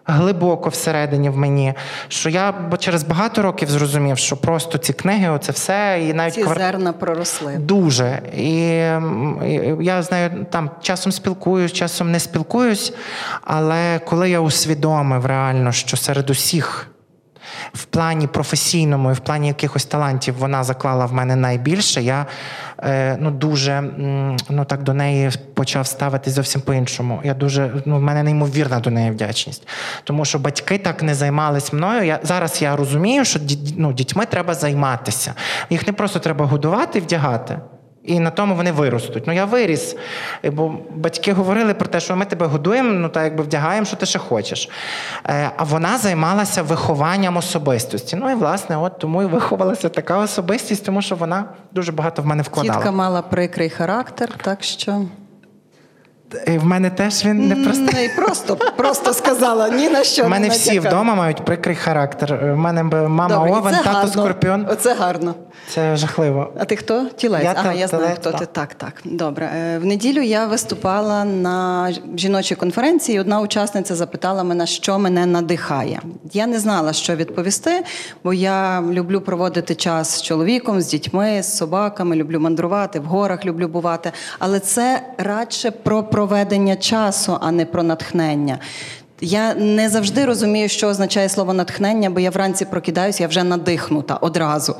Глибоко 0.09 0.69
всередині 0.69 1.29
в 1.29 1.37
мені, 1.37 1.73
що 2.07 2.29
я 2.29 2.51
бо 2.51 2.77
через 2.77 3.03
багато 3.03 3.41
років 3.41 3.69
зрозумів, 3.69 4.17
що 4.17 4.37
просто 4.37 4.77
ці 4.77 4.93
книги, 4.93 5.29
оце 5.29 5.51
все, 5.51 6.05
і 6.09 6.13
навіть 6.13 6.33
Ці 6.33 6.43
квар- 6.43 6.57
зерна 6.57 6.93
проросли. 6.93 7.55
Дуже. 7.57 8.21
І, 8.37 8.49
я 9.83 10.01
з 10.03 10.11
нею 10.11 10.45
там 10.49 10.69
часом 10.81 11.11
спілкуюсь, 11.11 11.73
часом 11.73 12.11
не 12.11 12.19
спілкуюсь. 12.19 12.93
Але 13.41 13.99
коли 13.99 14.29
я 14.29 14.39
усвідомив 14.39 15.25
реально, 15.25 15.71
що 15.71 15.97
серед 15.97 16.29
усіх 16.29 16.87
в 17.73 17.85
плані 17.85 18.27
професійному 18.27 19.11
і 19.11 19.13
в 19.13 19.19
плані 19.19 19.47
якихось 19.47 19.85
талантів 19.85 20.35
вона 20.37 20.63
заклала 20.63 21.05
в 21.05 21.13
мене 21.13 21.35
найбільше. 21.35 22.01
Я 22.01 22.25
е, 22.79 23.17
ну, 23.19 23.31
дуже 23.31 23.81
ну, 24.49 24.65
так 24.65 24.83
до 24.83 24.93
неї 24.93 25.31
почав 25.53 25.87
ставитись 25.87 26.33
зовсім 26.33 26.61
по-іншому. 26.61 27.21
Я 27.23 27.33
дуже, 27.33 27.71
ну, 27.85 27.97
в 27.97 28.01
мене 28.01 28.23
неймовірна 28.23 28.79
до 28.79 28.89
неї 28.89 29.11
вдячність. 29.11 29.67
Тому 30.03 30.25
що 30.25 30.39
батьки 30.39 30.77
так 30.77 31.03
не 31.03 31.15
займались 31.15 31.73
мною. 31.73 32.03
Я, 32.03 32.19
зараз 32.23 32.61
я 32.61 32.75
розумію, 32.75 33.25
що 33.25 33.39
ну, 33.77 33.93
дітьми 33.93 34.25
треба 34.25 34.53
займатися. 34.53 35.33
Їх 35.69 35.87
не 35.87 35.93
просто 35.93 36.19
треба 36.19 36.45
годувати 36.45 36.99
і 36.99 37.01
вдягати. 37.01 37.59
І 38.07 38.19
на 38.19 38.29
тому 38.29 38.55
вони 38.55 38.71
виростуть. 38.71 39.27
Ну 39.27 39.33
я 39.33 39.45
виріс. 39.45 39.95
Бо 40.43 40.73
батьки 40.95 41.33
говорили 41.33 41.73
про 41.73 41.87
те, 41.87 41.99
що 41.99 42.15
ми 42.15 42.25
тебе 42.25 42.45
годуємо, 42.45 42.89
ну 42.93 43.09
так 43.09 43.23
якби 43.23 43.43
вдягаємо, 43.43 43.85
що 43.85 43.95
ти 43.95 44.05
ще 44.05 44.19
хочеш. 44.19 44.69
Е, 45.25 45.51
А 45.57 45.63
вона 45.63 45.97
займалася 45.97 46.63
вихованням 46.63 47.37
особистості. 47.37 48.15
Ну 48.15 48.31
і 48.31 48.35
власне, 48.35 48.77
от 48.77 48.99
тому 48.99 49.23
і 49.23 49.25
виховалася 49.25 49.89
така 49.89 50.17
особистість, 50.17 50.85
тому 50.85 51.01
що 51.01 51.15
вона 51.15 51.45
дуже 51.71 51.91
багато 51.91 52.21
в 52.21 52.25
мене 52.25 52.43
вкладала. 52.43 52.75
Тітка 52.75 52.91
мала 52.91 53.21
прикрий 53.21 53.69
характер, 53.69 54.29
так 54.43 54.63
що 54.63 55.01
в 56.47 56.65
мене 56.65 56.89
теж 56.89 57.25
він 57.25 57.47
не 57.47 57.55
просто. 57.55 57.81
не 57.83 58.09
просто, 58.15 58.55
просто 58.55 59.13
сказала 59.13 59.69
ні 59.69 59.89
на 59.89 60.03
що. 60.03 60.25
У 60.25 60.29
мене 60.29 60.49
всі 60.49 60.79
вдома 60.79 61.15
мають 61.15 61.45
прикрий 61.45 61.75
характер. 61.75 62.51
У 62.53 62.55
мене 62.57 62.83
мама 62.83 63.27
Добре, 63.29 63.51
Овен, 63.51 63.75
тато 63.75 63.89
гарно. 63.89 64.11
Скорпіон. 64.11 64.67
Оце 64.69 64.93
гарно. 64.93 65.35
Це 65.69 65.95
жахливо. 65.95 66.53
А 66.59 66.65
ти 66.65 66.75
хто? 66.75 67.05
Тілець. 67.15 67.43
Я 67.43 67.53
ага, 67.57 67.71
те- 67.71 67.79
я 67.79 67.87
знаю, 67.87 68.03
телець, 68.03 68.17
хто 68.19 68.31
ти. 68.31 68.45
Так, 68.45 68.73
так. 68.73 68.93
Добре. 69.05 69.49
Е, 69.57 69.77
В 69.77 69.85
неділю 69.85 70.21
я 70.21 70.45
виступала 70.45 71.25
на 71.25 71.89
жіночій 72.15 72.55
конференції. 72.55 73.15
і 73.17 73.19
Одна 73.19 73.41
учасниця 73.41 73.95
запитала 73.95 74.43
мене, 74.43 74.67
що 74.67 74.99
мене 74.99 75.25
надихає. 75.25 76.01
Я 76.33 76.47
не 76.47 76.59
знала, 76.59 76.93
що 76.93 77.15
відповісти, 77.15 77.83
бо 78.23 78.33
я 78.33 78.83
люблю 78.91 79.21
проводити 79.21 79.75
час 79.75 80.09
з 80.17 80.21
чоловіком, 80.21 80.81
з 80.81 80.87
дітьми, 80.87 81.43
з 81.43 81.57
собаками, 81.57 82.15
люблю 82.15 82.39
мандрувати, 82.39 82.99
в 82.99 83.03
горах 83.05 83.45
люблю 83.45 83.67
бувати. 83.67 84.11
Але 84.39 84.59
це 84.59 85.01
радше 85.17 85.71
про 85.71 86.03
проведення 86.17 86.75
часу, 86.75 87.37
а 87.41 87.51
не 87.51 87.65
про 87.65 87.83
натхнення. 87.83 88.59
Я 89.21 89.53
не 89.55 89.89
завжди 89.89 90.25
розумію, 90.25 90.69
що 90.69 90.87
означає 90.87 91.29
слово 91.29 91.53
натхнення, 91.53 92.09
бо 92.09 92.19
я 92.19 92.29
вранці 92.29 92.65
прокидаюся, 92.65 93.23
я 93.23 93.27
вже 93.27 93.43
надихнута 93.43 94.15
одразу. 94.15 94.75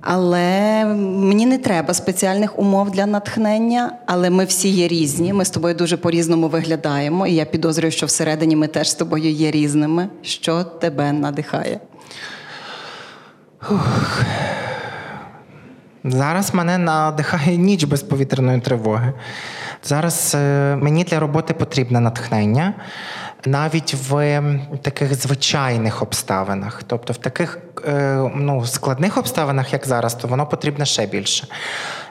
Але 0.00 0.84
мені 0.84 1.46
не 1.46 1.58
треба 1.58 1.94
спеціальних 1.94 2.58
умов 2.58 2.90
для 2.90 3.06
натхнення, 3.06 3.92
але 4.06 4.30
ми 4.30 4.44
всі 4.44 4.68
є 4.68 4.88
різні. 4.88 5.32
Ми 5.32 5.44
з 5.44 5.50
тобою 5.50 5.74
дуже 5.74 5.96
по-різному 5.96 6.48
виглядаємо, 6.48 7.26
і 7.26 7.34
я 7.34 7.44
підозрюю, 7.44 7.92
що 7.92 8.06
всередині 8.06 8.56
ми 8.56 8.66
теж 8.66 8.90
з 8.90 8.94
тобою 8.94 9.30
є 9.30 9.50
різними. 9.50 10.08
Що 10.22 10.64
тебе 10.64 11.12
надихає? 11.12 11.80
Зараз 16.04 16.54
мене 16.54 16.78
надихає 16.78 17.56
ніч 17.56 17.84
без 17.84 18.02
повітряної 18.02 18.60
тривоги. 18.60 19.12
Зараз 19.84 20.32
е, 20.34 20.76
мені 20.76 21.04
для 21.04 21.20
роботи 21.20 21.54
потрібне 21.54 22.00
натхнення 22.00 22.74
навіть 23.46 23.94
в 23.94 24.42
таких 24.82 25.14
звичайних 25.14 26.02
обставинах. 26.02 26.82
Тобто 26.86 27.12
в 27.12 27.16
таких 27.16 27.58
е, 27.88 28.30
ну, 28.34 28.66
складних 28.66 29.18
обставинах, 29.18 29.72
як 29.72 29.86
зараз, 29.86 30.14
то 30.14 30.28
воно 30.28 30.46
потрібне 30.46 30.86
ще 30.86 31.06
більше. 31.06 31.46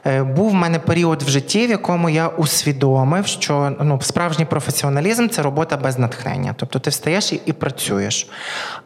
Е, 0.06 0.24
Був 0.24 0.52
в 0.52 0.54
мене 0.54 0.80
період 0.80 1.24
в 1.24 1.30
житті, 1.30 1.68
в 1.68 1.70
якому 1.70 2.10
я 2.10 2.28
усвідомив, 2.28 3.28
що 3.28 3.76
ну, 3.82 4.02
справжній 4.02 4.46
професіоналізм 4.46 5.28
це 5.28 5.42
робота 5.42 5.78
без 5.78 6.00
натхнення. 6.00 6.56
Тобто 6.58 6.80
ти 6.80 6.90
встаєш 6.90 7.34
і, 7.34 7.42
і 7.46 7.54
працюєш. 7.54 8.30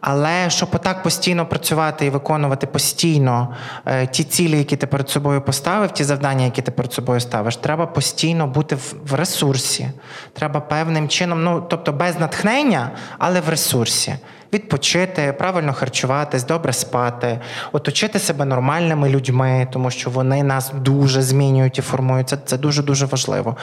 Але 0.01 0.49
щоб 0.49 0.69
отак 0.71 1.03
постійно 1.03 1.45
працювати 1.45 2.05
і 2.05 2.09
виконувати 2.09 2.67
постійно 2.67 3.55
е, 3.85 4.07
ті 4.07 4.23
цілі, 4.23 4.57
які 4.57 4.75
ти 4.75 4.87
перед 4.87 5.09
собою 5.09 5.41
поставив, 5.41 5.91
ті 5.91 6.03
завдання, 6.03 6.45
які 6.45 6.61
ти 6.61 6.71
перед 6.71 6.93
собою 6.93 7.19
ставиш, 7.19 7.55
треба 7.55 7.85
постійно 7.85 8.47
бути 8.47 8.75
в, 8.75 8.93
в 9.07 9.13
ресурсі. 9.13 9.89
Треба 10.33 10.59
певним 10.59 11.09
чином, 11.09 11.43
ну 11.43 11.65
тобто 11.69 11.93
без 11.93 12.19
натхнення, 12.19 12.91
але 13.17 13.41
в 13.41 13.49
ресурсі. 13.49 14.15
Відпочити, 14.53 15.33
правильно 15.37 15.73
харчуватись, 15.73 16.43
добре 16.43 16.73
спати, 16.73 17.39
оточити 17.71 18.19
себе 18.19 18.45
нормальними 18.45 19.09
людьми, 19.09 19.67
тому 19.71 19.91
що 19.91 20.09
вони 20.09 20.43
нас 20.43 20.71
дуже 20.75 21.21
змінюють 21.21 21.79
і 21.79 21.81
формують. 21.81 22.29
Це, 22.29 22.37
це 22.45 22.57
дуже 22.57 22.83
дуже 22.83 23.05
важливо. 23.05 23.55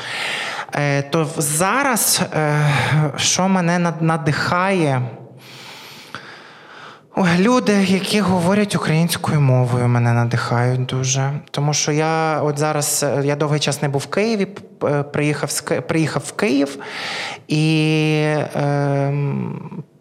Е, 0.74 1.02
то 1.02 1.28
зараз, 1.36 2.22
е, 2.34 2.70
що 3.16 3.48
мене 3.48 3.92
надихає. 4.00 5.02
Люди, 7.38 7.72
які 7.72 8.20
говорять 8.20 8.74
українською 8.76 9.40
мовою, 9.40 9.88
мене 9.88 10.12
надихають 10.12 10.86
дуже. 10.86 11.32
Тому 11.50 11.74
що 11.74 11.92
я 11.92 12.42
от 12.42 12.58
зараз 12.58 13.02
е, 13.02 13.22
я 13.24 13.36
довгий 13.36 13.60
час 13.60 13.82
не 13.82 13.88
був 13.88 14.00
в 14.00 14.06
Києві, 14.06 14.48
е, 14.84 15.02
приїхав, 15.02 15.60
приїхав 15.60 16.22
в 16.26 16.32
Київ 16.32 16.78
і 17.48 17.76
е, 18.56 19.12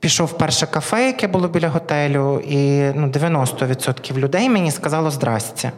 пішов 0.04 0.28
в 0.28 0.38
перше 0.38 0.68
кафе, 0.68 1.06
яке 1.06 1.28
було 1.28 1.48
біля 1.48 1.70
готелю, 1.70 2.40
і 2.40 2.92
ну, 2.96 3.08
90% 3.08 4.18
людей 4.18 4.50
мені 4.50 4.72
сказало 4.72 5.12
здрасте. 5.12 5.72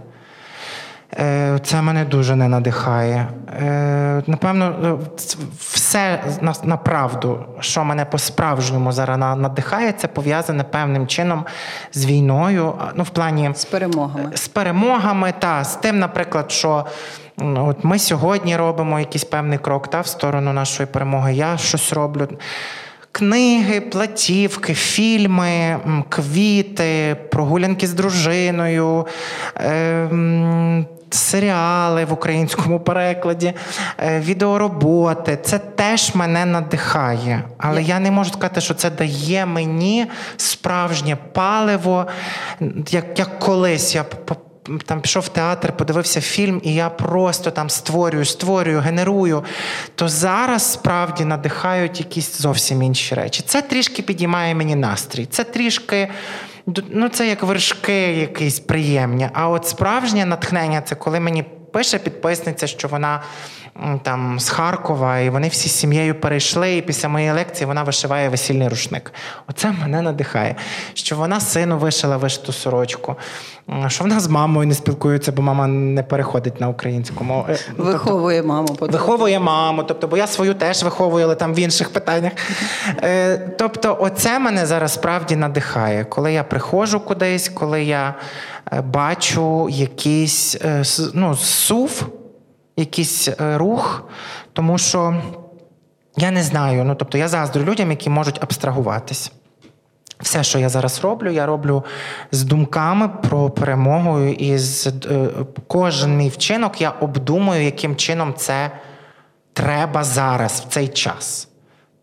Е, 1.20 1.60
Це 1.64 1.82
мене 1.82 2.06
дуже 2.06 2.36
не 2.36 2.48
надихає. 2.48 3.28
Е, 3.62 4.24
Напевно, 4.28 4.66
е, 4.84 5.26
все 5.60 6.24
на, 6.64 6.78
правду, 6.78 7.46
що 7.60 7.84
мене 7.84 8.06
по-справжньому 8.06 8.92
зараз 8.92 9.18
надихає, 9.18 9.92
це 9.92 10.08
пов'язане 10.08 10.64
певним 10.64 11.08
чином 11.08 11.46
з 11.94 12.06
війною. 12.06 12.74
Ну, 12.96 13.04
в 13.04 13.10
плані 13.10 13.52
З 13.56 13.66
перемогами. 13.66 14.32
з 14.36 14.48
перемогами, 14.48 15.34
та 15.40 15.64
з 15.64 15.76
тим, 15.76 16.00
наприклад, 16.00 16.52
що 16.52 16.86
от 17.42 17.84
ми 17.84 18.00
сьогодні 18.00 18.58
робимо 18.58 19.00
якийсь 19.00 19.24
певний 19.24 19.58
крок 19.58 19.88
та, 19.88 20.02
в 20.02 20.08
сторону 20.08 20.54
нашої 20.54 20.88
перемоги. 20.88 21.34
Я 21.34 21.58
щось 21.58 21.94
роблю. 21.94 22.28
Книги, 23.16 23.82
платівки, 23.82 24.74
фільми, 24.74 25.80
квіти, 26.10 27.16
прогулянки 27.32 27.88
з 27.88 27.94
дружиною, 27.94 29.08
е, 29.58 30.10
серіали 31.10 32.06
в 32.06 32.14
українському 32.14 32.80
перекладі, 32.80 33.54
е, 34.00 34.20
відеороботи. 34.20 35.38
Це 35.44 35.60
теж 35.60 36.16
мене 36.16 36.46
надихає. 36.46 37.44
Але 37.58 37.84
я 37.84 38.00
не 38.00 38.12
можу 38.12 38.32
сказати, 38.32 38.62
що 38.62 38.74
це 38.74 38.90
дає 38.90 39.46
мені 39.46 40.06
справжнє 40.38 41.18
паливо, 41.34 42.08
як, 42.90 43.20
як 43.20 43.40
колись 43.40 43.96
я 43.96 44.04
там 44.86 45.02
пішов 45.02 45.24
в 45.24 45.30
театр, 45.30 45.78
подивився 45.78 46.22
фільм, 46.22 46.62
і 46.64 46.74
я 46.74 46.90
просто 46.90 47.52
там 47.52 47.70
створюю, 47.70 48.26
створюю, 48.26 48.80
генерую. 48.80 49.44
То 49.96 50.10
зараз 50.10 50.72
справді 50.72 51.26
надихають 51.26 52.00
якісь 52.00 52.42
зовсім 52.42 52.84
інші 52.84 53.16
речі. 53.16 53.44
Це 53.46 53.62
трішки 53.62 54.02
підіймає 54.02 54.56
мені 54.56 54.76
настрій. 54.76 55.26
Це 55.26 55.44
трішки. 55.44 56.10
Ну, 56.90 57.10
це 57.10 57.28
як 57.28 57.44
вершки 57.44 58.14
якісь 58.14 58.60
приємні. 58.60 59.30
А 59.34 59.50
от 59.50 59.68
справжнє 59.68 60.26
натхнення 60.26 60.82
це 60.82 60.96
коли 60.96 61.20
мені 61.20 61.46
пише 61.76 62.00
підписниця, 62.00 62.68
що 62.68 62.88
вона 62.88 63.22
там 64.04 64.40
з 64.40 64.50
Харкова, 64.50 65.20
і 65.20 65.30
вони 65.30 65.48
всі 65.48 65.70
з 65.70 65.72
сім'єю 65.72 66.16
перейшли, 66.16 66.78
і 66.78 66.82
після 66.82 67.10
моєї 67.10 67.32
лекції 67.32 67.68
вона 67.68 67.84
вишиває 67.84 68.30
весільний 68.30 68.68
рушник. 68.68 69.14
Оце 69.48 69.72
мене 69.82 70.02
надихає. 70.02 70.56
Що 70.94 71.16
вона 71.16 71.40
сину 71.40 71.78
вишила 71.78 72.18
вишиту 72.18 72.54
сорочку, 72.54 73.16
що 73.88 74.04
вона 74.04 74.20
з 74.20 74.28
мамою 74.28 74.68
не 74.68 74.76
спілкується, 74.76 75.32
бо 75.32 75.42
мама 75.42 75.68
не 75.68 76.04
переходить 76.04 76.62
на 76.62 76.70
українську 76.70 77.24
мову. 77.24 77.46
Е, 77.50 77.58
тобто- 77.68 77.84
Виховує 77.84 78.44
маму. 78.44 78.68
по 78.68 78.86
Виховує 78.88 79.40
маму, 79.40 79.84
тобто, 79.84 80.08
бо 80.08 80.18
я 80.18 80.28
свою 80.28 80.54
теж 80.54 80.84
виховую, 80.84 81.26
але 81.26 81.36
там 81.36 81.54
в 81.54 81.60
інших 81.60 81.94
питаннях. 81.94 82.32
Е, 83.04 83.38
тобто, 83.58 83.98
оце 84.00 84.40
мене 84.40 84.66
зараз 84.66 84.94
справді 84.94 85.36
надихає. 85.36 86.06
Коли 86.06 86.34
я 86.34 86.44
приходжу 86.44 87.00
кудись, 87.00 87.50
коли 87.50 87.84
я 87.84 88.14
бачу 88.72 89.70
якийсь 89.70 90.56
е, 90.56 90.84
ну, 91.14 91.36
сув, 91.36 92.08
якийсь 92.78 93.28
е, 93.28 93.58
рух, 93.58 94.08
тому 94.54 94.78
що 94.78 95.22
я 96.18 96.32
не 96.32 96.44
знаю, 96.44 96.84
ну 96.84 96.96
тобто 96.96 97.18
я 97.18 97.28
заздрю 97.28 97.64
людям, 97.64 97.92
які 97.92 98.10
можуть 98.10 98.44
абстрагуватись. 98.44 99.32
Все, 100.20 100.44
що 100.44 100.60
я 100.60 100.70
зараз 100.70 101.04
роблю, 101.04 101.32
я 101.32 101.46
роблю 101.46 101.84
з 102.32 102.44
думками 102.44 103.08
про 103.08 103.50
перемогу, 103.50 104.20
і 104.20 104.58
з 104.58 104.88
е, 104.88 105.30
кожен 105.68 106.18
мій 106.18 106.30
вчинок 106.30 106.82
я 106.82 106.90
обдумую, 106.90 107.64
яким 107.64 107.96
чином 107.96 108.34
це 108.38 108.72
треба 109.54 110.04
зараз, 110.04 110.64
в 110.68 110.70
цей 110.74 110.88
час. 110.88 111.48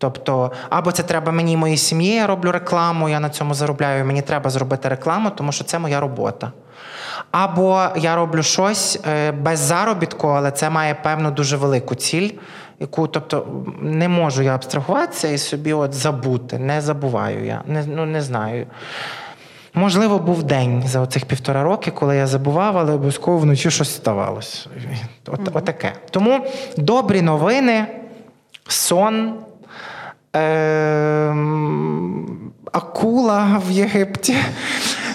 Тобто, 0.03 0.51
або 0.69 0.91
це 0.91 1.03
треба 1.03 1.31
мені 1.31 1.53
і 1.53 1.57
моїй 1.57 1.77
сім'ї, 1.77 2.15
я 2.15 2.27
роблю 2.27 2.51
рекламу, 2.51 3.09
я 3.09 3.19
на 3.19 3.29
цьому 3.29 3.53
заробляю, 3.53 3.99
і 3.99 4.03
мені 4.03 4.21
треба 4.21 4.49
зробити 4.49 4.89
рекламу, 4.89 5.29
тому 5.29 5.51
що 5.51 5.63
це 5.63 5.79
моя 5.79 5.99
робота. 5.99 6.51
Або 7.31 7.85
я 7.95 8.15
роблю 8.15 8.43
щось 8.43 8.99
е, 9.07 9.31
без 9.31 9.59
заробітку, 9.59 10.27
але 10.27 10.51
це 10.51 10.69
має 10.69 10.93
певну 10.93 11.31
дуже 11.31 11.57
велику 11.57 11.95
ціль, 11.95 12.29
яку, 12.79 13.07
тобто, 13.07 13.47
не 13.81 14.09
можу 14.09 14.43
я 14.43 14.55
абстрагуватися 14.55 15.27
і 15.27 15.37
собі 15.37 15.73
от 15.73 15.93
забути. 15.93 16.59
Не 16.59 16.81
забуваю 16.81 17.45
я, 17.45 17.61
не, 17.67 17.85
ну, 17.87 18.05
не 18.05 18.21
знаю. 18.21 18.67
Можливо, 19.73 20.19
був 20.19 20.43
день 20.43 20.83
за 20.87 20.99
оцих 20.99 21.25
півтора 21.25 21.63
роки, 21.63 21.91
коли 21.91 22.17
я 22.17 22.27
забував, 22.27 22.77
але 22.77 22.93
обов'язково 22.93 23.37
вночі 23.37 23.71
щось 23.71 23.95
ставалося. 23.95 24.69
От, 25.27 25.39
Отаке. 25.53 25.93
Тому 26.09 26.45
добрі 26.77 27.21
новини, 27.21 27.85
сон. 28.67 29.42
Е- 30.35 30.73
акула 32.71 33.61
в 33.67 33.71
Єгипті. 33.71 34.35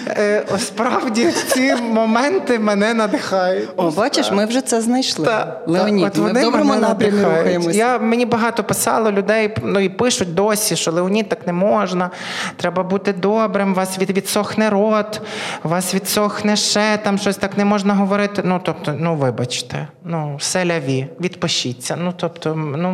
Е, 0.09 0.43
Справді 0.57 1.31
ці 1.31 1.75
моменти 1.75 2.59
мене 2.59 2.93
надихають. 2.93 3.69
О, 3.77 3.91
бачиш, 3.91 4.31
ми 4.31 4.45
вже 4.45 4.61
це 4.61 4.81
знайшли. 4.81 5.25
Та, 5.25 5.61
Леонід, 5.67 6.13
та, 6.13 6.21
от 6.21 6.33
ми 6.33 6.39
в 6.39 6.43
доброму 6.43 6.75
напрямі 6.75 7.23
рухаємося. 7.23 7.77
Я, 7.77 7.99
мені 7.99 8.25
багато 8.25 8.63
писало 8.63 9.11
людей, 9.11 9.55
ну 9.63 9.79
і 9.79 9.89
пишуть 9.89 10.33
досі, 10.33 10.75
що 10.75 10.91
Леонід 10.91 11.29
так 11.29 11.47
не 11.47 11.53
можна. 11.53 12.09
Треба 12.57 12.83
бути 12.83 13.13
добрим, 13.13 13.73
вас 13.73 13.99
від, 13.99 14.09
відсохне 14.09 14.69
рот, 14.69 15.21
вас 15.63 15.93
відсохне 15.93 16.55
ще, 16.55 16.99
там 17.03 17.17
щось 17.17 17.37
так 17.37 17.57
не 17.57 17.65
можна 17.65 17.93
говорити. 17.93 18.41
Ну, 18.45 18.61
тобто, 18.63 18.95
ну 18.99 19.15
вибачте, 19.15 19.87
ну, 20.05 20.35
все 20.39 20.65
ляві, 20.65 21.07
відпишіться. 21.21 21.95
Ну, 21.99 22.13
тобто, 22.17 22.55
ну, 22.55 22.91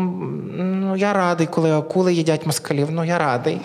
ну 0.57 0.95
я 0.95 1.13
радий, 1.13 1.47
коли 1.47 1.77
акули 1.77 2.13
їдять 2.13 2.45
москалів. 2.45 2.87
Ну, 2.91 3.05
я 3.05 3.17
радий. 3.17 3.61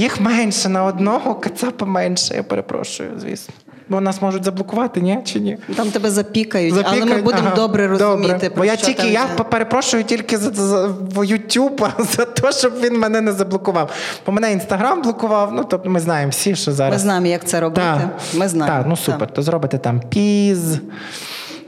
Їх 0.00 0.20
менше 0.20 0.68
на 0.68 0.84
одного, 0.84 1.34
кацапа 1.34 1.86
менше, 1.86 2.34
я 2.34 2.42
перепрошую, 2.42 3.10
звісно. 3.18 3.54
Бо 3.88 4.00
нас 4.00 4.22
можуть 4.22 4.44
заблокувати, 4.44 5.00
ні? 5.00 5.18
Чи 5.24 5.40
ні? 5.40 5.58
Там 5.76 5.90
тебе 5.90 6.10
запікають, 6.10 6.74
Запікають, 6.74 7.02
але 7.02 7.14
ми 7.14 7.22
будемо 7.22 7.46
ага, 7.46 7.56
добре 7.56 7.88
розуміти. 7.88 8.32
добре. 8.32 8.50
Про 8.50 8.58
Бо 8.58 8.64
я 8.64 8.76
що 8.76 8.86
тільки 8.86 9.02
там 9.02 9.12
я 9.12 9.26
перепрошую 9.26 10.04
тільки 10.04 10.38
за, 10.38 10.50
за 10.50 10.86
в 10.86 11.18
YouTube 11.18 11.88
за 12.16 12.24
те, 12.24 12.52
щоб 12.52 12.80
він 12.80 12.98
мене 12.98 13.20
не 13.20 13.32
заблокував. 13.32 13.90
Бо 14.26 14.32
мене 14.32 14.52
інстаграм 14.52 15.02
блокував. 15.02 15.52
Ну 15.52 15.64
тобто 15.64 15.90
ми 15.90 16.00
знаємо 16.00 16.30
всі, 16.30 16.56
що 16.56 16.72
зараз. 16.72 16.92
Ми 16.94 16.98
знаємо, 16.98 17.26
як 17.26 17.44
це 17.44 17.60
робити. 17.60 17.80
Так, 17.80 18.08
Ми 18.34 18.48
знаємо. 18.48 18.78
Так, 18.78 18.86
ну 18.88 18.96
супер. 18.96 19.32
То 19.32 19.42
зробите 19.42 19.78
там 19.78 20.00
піз. 20.00 20.78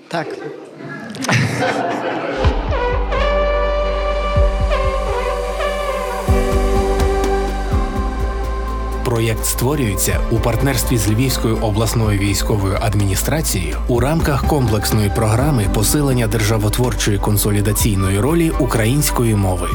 Так. 0.09 0.27
Проєкт 9.13 9.45
створюється 9.45 10.21
у 10.31 10.39
партнерстві 10.39 10.99
з 10.99 11.09
Львівською 11.09 11.57
обласною 11.57 12.19
військовою 12.19 12.79
адміністрацією 12.81 13.77
у 13.89 14.01
рамках 14.01 14.47
комплексної 14.47 15.11
програми 15.17 15.67
посилення 15.75 16.27
державотворчої 16.27 17.19
консолідаційної 17.19 18.21
ролі 18.21 18.53
української 18.61 19.35
мови. 19.35 19.69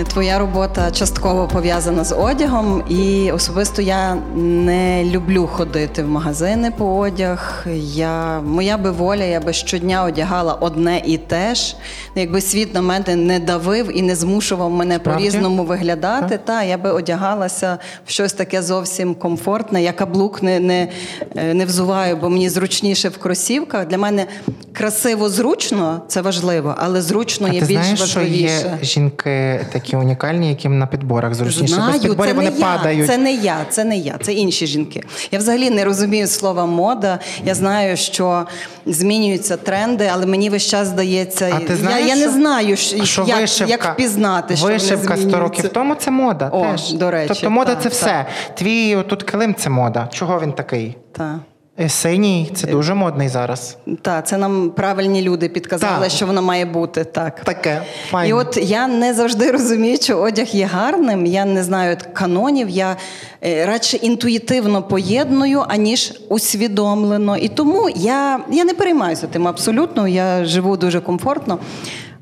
Е, 0.00 0.04
Твоя 0.04 0.38
робота 0.38 0.90
частково 0.90 1.48
пов'язана 1.48 2.04
з 2.04 2.14
одягом, 2.14 2.82
і 2.88 3.32
особисто 3.32 3.82
я 3.82 4.14
не 4.36 5.04
люблю 5.04 5.46
ходити 5.52 6.02
в 6.02 6.08
магазини 6.08 6.70
по 6.70 6.96
одяг. 6.98 7.66
Я, 7.94 8.40
моя 8.40 8.76
би 8.78 8.90
воля, 8.90 9.24
я 9.24 9.40
би 9.40 9.52
щодня 9.52 10.04
одягала 10.04 10.54
одне 10.54 11.02
і 11.06 11.18
те 11.18 11.54
ж. 11.54 11.76
Якби 12.14 12.40
світ 12.40 12.74
на 12.74 12.82
мене 12.82 13.16
не 13.16 13.38
давив 13.40 13.98
і 13.98 14.02
не 14.02 14.16
змушував 14.16 14.70
мене 14.70 14.98
по-різному 14.98 15.64
виглядати, 15.64 16.38
та 16.44 16.62
я 16.62 16.78
би 16.78 16.90
одягалася 16.90 17.78
в 18.06 18.10
щось 18.10 18.32
таке 18.32 18.62
зовсім 18.62 19.14
комфортне. 19.14 19.82
Я 19.82 19.92
каблук 19.92 20.42
не, 20.42 20.60
не, 20.60 20.88
е, 21.36 21.54
не 21.54 21.64
взуваю, 21.64 22.16
бо 22.16 22.30
мені 22.30 22.48
зручніше 22.48 23.08
в 23.08 23.18
кросівках. 23.18 23.86
Для 23.86 23.98
мене 23.98 24.26
красиво 24.72 25.28
зручно, 25.28 26.02
це 26.08 26.20
важливо, 26.20 26.74
але 26.78 27.02
зручно 27.02 27.48
А 27.50 27.52
є 27.54 27.60
ти 27.60 27.66
більш 27.66 27.80
знаєш, 27.80 28.00
що 28.00 28.20
важливіше. 28.20 28.78
є 28.80 28.86
жінки 28.86 29.60
такі 29.72 29.85
унікальні, 29.94 30.48
яким 30.48 30.78
на 30.78 30.86
підборах 30.86 31.34
зручніше. 31.34 31.74
Знаю, 31.74 32.00
підборів 32.00 32.30
це 32.30 32.36
вони 32.36 32.50
не 32.50 32.58
я, 32.58 32.64
падають. 32.64 33.06
це 33.06 33.18
не 33.18 33.32
я, 33.32 33.56
це 33.70 33.84
не 33.84 33.98
я, 33.98 34.18
це 34.22 34.32
інші 34.32 34.66
жінки. 34.66 35.02
Я 35.30 35.38
взагалі 35.38 35.70
не 35.70 35.84
розумію 35.84 36.26
слова 36.26 36.66
мода. 36.66 37.18
Я 37.44 37.54
знаю, 37.54 37.96
що 37.96 38.46
змінюються 38.86 39.56
тренди, 39.56 40.10
але 40.12 40.26
мені 40.26 40.50
весь 40.50 40.66
час 40.66 40.88
здається, 40.88 41.52
А 41.54 41.58
ти 41.58 41.72
я, 41.72 41.76
знаєш, 41.76 42.08
я 42.08 42.16
не 42.16 42.28
знаю, 42.28 42.76
що, 42.76 43.24
як, 43.26 43.40
вишивка, 43.40 43.70
як 43.70 43.92
впізнати, 43.94 44.56
що 44.56 44.66
вишивка 44.66 45.14
вони 45.14 45.28
100 45.30 45.40
років 45.40 45.68
тому 45.68 45.94
це 45.94 46.10
мода. 46.10 46.48
О, 46.52 46.62
теж. 46.62 46.92
до 46.92 47.10
речі, 47.10 47.28
тобто 47.28 47.50
мода 47.50 47.74
так, 47.74 47.82
це 47.82 47.88
все. 47.88 48.26
Твій 48.54 49.02
тут 49.08 49.22
килим 49.22 49.54
це 49.54 49.70
мода. 49.70 50.08
Чого 50.12 50.40
він 50.40 50.52
такий? 50.52 50.96
Та. 51.12 51.40
Е, 51.80 51.88
Синій 51.88 52.50
це 52.54 52.66
дуже 52.66 52.94
модний 52.94 53.28
зараз. 53.28 53.76
Та, 54.02 54.22
це 54.22 54.36
нам 54.38 54.70
правильні 54.70 55.22
люди 55.22 55.48
підказали, 55.48 56.02
Так. 56.02 56.10
що 56.10 56.26
воно 56.26 56.42
має 56.42 56.64
бути 56.64 57.04
так. 57.04 57.40
Таке. 57.40 57.82
Файно. 58.10 58.28
І 58.28 58.32
от 58.32 58.58
я 58.62 58.86
не 58.86 59.14
завжди 59.14 59.50
розумію, 59.50 59.96
що 59.96 60.18
одяг 60.18 60.46
є 60.46 60.66
гарним. 60.66 61.26
Я 61.26 61.44
не 61.44 61.64
знаю 61.64 61.96
канонів. 62.12 62.68
Я 62.68 62.96
е, 63.44 63.66
радше 63.66 63.96
інтуїтивно 63.96 64.82
поєдную, 64.82 65.64
аніж 65.68 66.12
усвідомлено. 66.28 67.36
І 67.36 67.48
тому 67.48 67.90
я, 67.96 68.40
я 68.50 68.64
не 68.64 68.74
переймаюся 68.74 69.26
тим 69.26 69.48
абсолютно. 69.48 70.08
Я 70.08 70.44
живу 70.44 70.76
дуже 70.76 71.00
комфортно. 71.00 71.58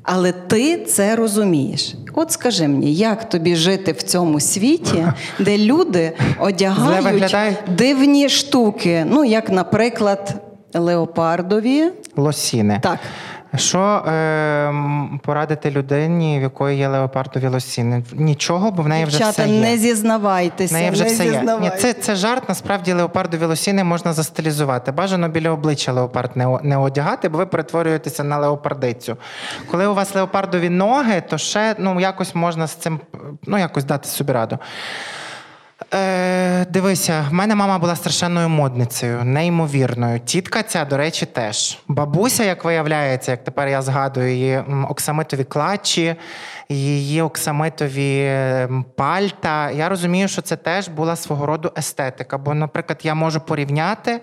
Але 0.05 0.31
ти 0.31 0.77
це 0.77 1.15
розумієш. 1.15 1.93
От 2.13 2.31
скажи 2.31 2.67
мені, 2.67 2.93
як 2.93 3.29
тобі 3.29 3.55
жити 3.55 3.91
в 3.91 4.03
цьому 4.03 4.39
світі, 4.39 5.05
де 5.39 5.57
люди 5.57 6.11
одягають 6.39 7.57
дивні 7.67 8.29
штуки? 8.29 9.05
Ну, 9.09 9.25
як, 9.25 9.49
наприклад, 9.49 10.33
леопардові. 10.73 11.91
Лосіни. 12.15 12.79
Так. 12.83 12.99
Що 13.57 13.79
е, 13.79 14.73
порадити 15.23 15.71
людині, 15.71 16.39
в 16.39 16.41
якої 16.41 16.77
є 16.77 16.87
леопардові 16.87 17.47
лосіни? 17.47 18.03
Нічого, 18.13 18.71
бо 18.71 18.83
в 18.83 18.87
неї 18.87 19.05
вже 19.05 19.17
Дівчата, 19.17 19.43
все 19.43 19.51
є. 19.51 19.61
не 19.61 19.77
В 20.71 20.73
неї 20.73 20.91
вже 20.91 21.03
не 21.03 21.09
все 21.09 21.25
є. 21.25 21.57
Ні, 21.61 21.71
це, 21.77 21.93
це 21.93 22.15
жарт. 22.15 22.49
Насправді 22.49 22.93
леопардові 22.93 23.45
лосіни 23.45 23.83
можна 23.83 24.13
застилізувати. 24.13 24.91
Бажано 24.91 25.29
біля 25.29 25.49
обличчя 25.49 25.91
леопард 25.91 26.31
не, 26.35 26.59
не 26.63 26.77
одягати, 26.77 27.29
бо 27.29 27.37
ви 27.37 27.45
перетворюєтеся 27.45 28.23
на 28.23 28.37
леопардицю. 28.37 29.17
Коли 29.71 29.87
у 29.87 29.93
вас 29.93 30.15
леопардові 30.15 30.69
ноги, 30.69 31.23
то 31.29 31.37
ще 31.37 31.75
ну, 31.79 31.99
якось 31.99 32.35
можна 32.35 32.67
з 32.67 32.73
цим 32.73 32.99
ну, 33.47 33.57
якось 33.57 33.83
дати 33.83 34.07
собі 34.09 34.31
раду. 34.31 34.57
Е, 35.95 36.65
дивися, 36.65 37.25
в 37.29 37.33
мене 37.33 37.55
мама 37.55 37.77
була 37.79 37.95
страшенною 37.95 38.49
модницею, 38.49 39.23
неймовірною. 39.23 40.19
Тітка 40.19 40.63
ця, 40.63 40.85
до 40.85 40.97
речі, 40.97 41.25
теж. 41.25 41.79
Бабуся, 41.87 42.43
як 42.43 42.65
виявляється, 42.65 43.31
як 43.31 43.43
тепер 43.43 43.67
я 43.67 43.81
згадую, 43.81 44.31
її 44.31 44.63
оксамитові 44.89 45.43
клатчі, 45.43 46.15
її 46.69 47.21
оксамитові 47.21 48.31
пальта. 48.95 49.71
Я 49.71 49.89
розумію, 49.89 50.27
що 50.27 50.41
це 50.41 50.55
теж 50.55 50.87
була 50.87 51.15
свого 51.15 51.45
роду 51.45 51.71
естетика. 51.77 52.37
Бо, 52.37 52.53
наприклад, 52.53 52.99
я 53.03 53.15
можу 53.15 53.39
порівняти 53.39 54.21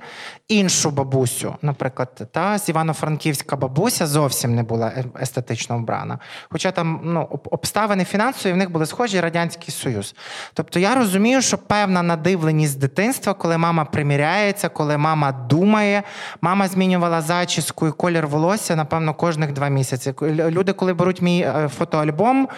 іншу 0.48 0.90
бабусю, 0.90 1.54
наприклад, 1.62 2.28
та 2.32 2.58
з 2.58 2.68
Івано-Франківська 2.68 3.56
бабуся 3.56 4.06
зовсім 4.06 4.54
не 4.54 4.62
була 4.62 4.86
е- 4.86 5.04
естетично 5.22 5.78
вбрана. 5.78 6.18
Хоча 6.50 6.70
там 6.70 7.00
ну, 7.04 7.40
обставини 7.50 8.04
фінансові 8.04 8.52
в 8.52 8.56
них 8.56 8.70
були 8.70 8.86
схожі 8.86 9.20
Радянський 9.20 9.74
Союз. 9.74 10.14
Тобто 10.54 10.78
я 10.78 10.94
розумію, 10.94 11.42
що 11.42 11.58
певна 11.68 12.02
надивленість 12.02 12.72
з 12.72 12.76
дитинства, 12.76 13.34
коли 13.34 13.58
мама 13.58 13.84
приміряється, 13.84 14.68
коли 14.68 14.98
мама 14.98 15.32
думає, 15.32 16.02
мама 16.40 16.68
змінювала 16.68 17.20
зачіску 17.20 17.88
і 17.88 17.92
колір 17.92 18.26
волосся, 18.26 18.76
напевно, 18.76 19.14
кожних 19.14 19.52
два 19.52 19.68
місяці. 19.68 20.14
Люди, 20.22 20.72
коли 20.72 20.94
беруть 20.94 21.22
мій 21.22 21.40
е, 21.40 21.68
фотоальбом 21.78 22.48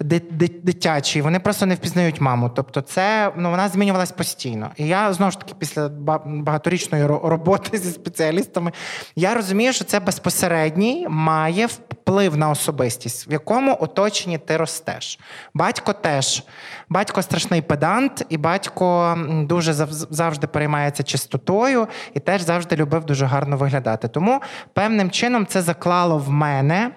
ди- 0.00 0.22
ди- 0.30 0.60
дитячий, 0.62 1.22
вони 1.22 1.40
просто 1.40 1.66
не 1.66 1.74
впізнають 1.74 2.20
маму. 2.20 2.48
Тобто, 2.48 2.80
це 2.80 3.32
ну 3.36 3.50
вона 3.50 3.68
змінювалась 3.68 4.12
постійно. 4.12 4.70
І 4.76 4.86
я 4.86 5.12
знову 5.12 5.30
ж 5.32 5.38
таки 5.38 5.54
після 5.58 5.88
багаторічної 6.26 7.06
роботи 7.06 7.78
зі 7.78 7.90
спеціалістами, 7.90 8.72
я 9.16 9.34
розумію, 9.34 9.72
що 9.72 9.84
це 9.84 10.00
безпосередній 10.00 11.06
має 11.10 11.66
вплив 11.66 12.36
на 12.36 12.50
особистість, 12.50 13.30
в 13.30 13.32
якому 13.32 13.76
оточенні 13.80 14.38
ти 14.38 14.56
ростеш. 14.56 15.18
Батько 15.54 15.92
теж. 15.92 16.44
Батько 16.88 17.22
страшний 17.22 17.62
педант, 17.62 18.26
і 18.28 18.38
батько 18.44 19.18
дуже 19.48 19.72
зав- 19.72 20.06
завжди 20.10 20.46
переймається 20.46 21.02
чистотою 21.02 21.88
і 22.14 22.20
теж 22.20 22.42
завжди 22.42 22.76
любив 22.76 23.04
дуже 23.04 23.26
гарно 23.26 23.56
виглядати. 23.56 24.08
Тому 24.08 24.40
певним 24.72 25.10
чином 25.10 25.46
це 25.46 25.62
заклало 25.62 26.18
в 26.18 26.30
мене 26.30 26.90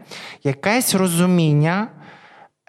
якесь 0.43 0.95
розуміння. 0.95 1.87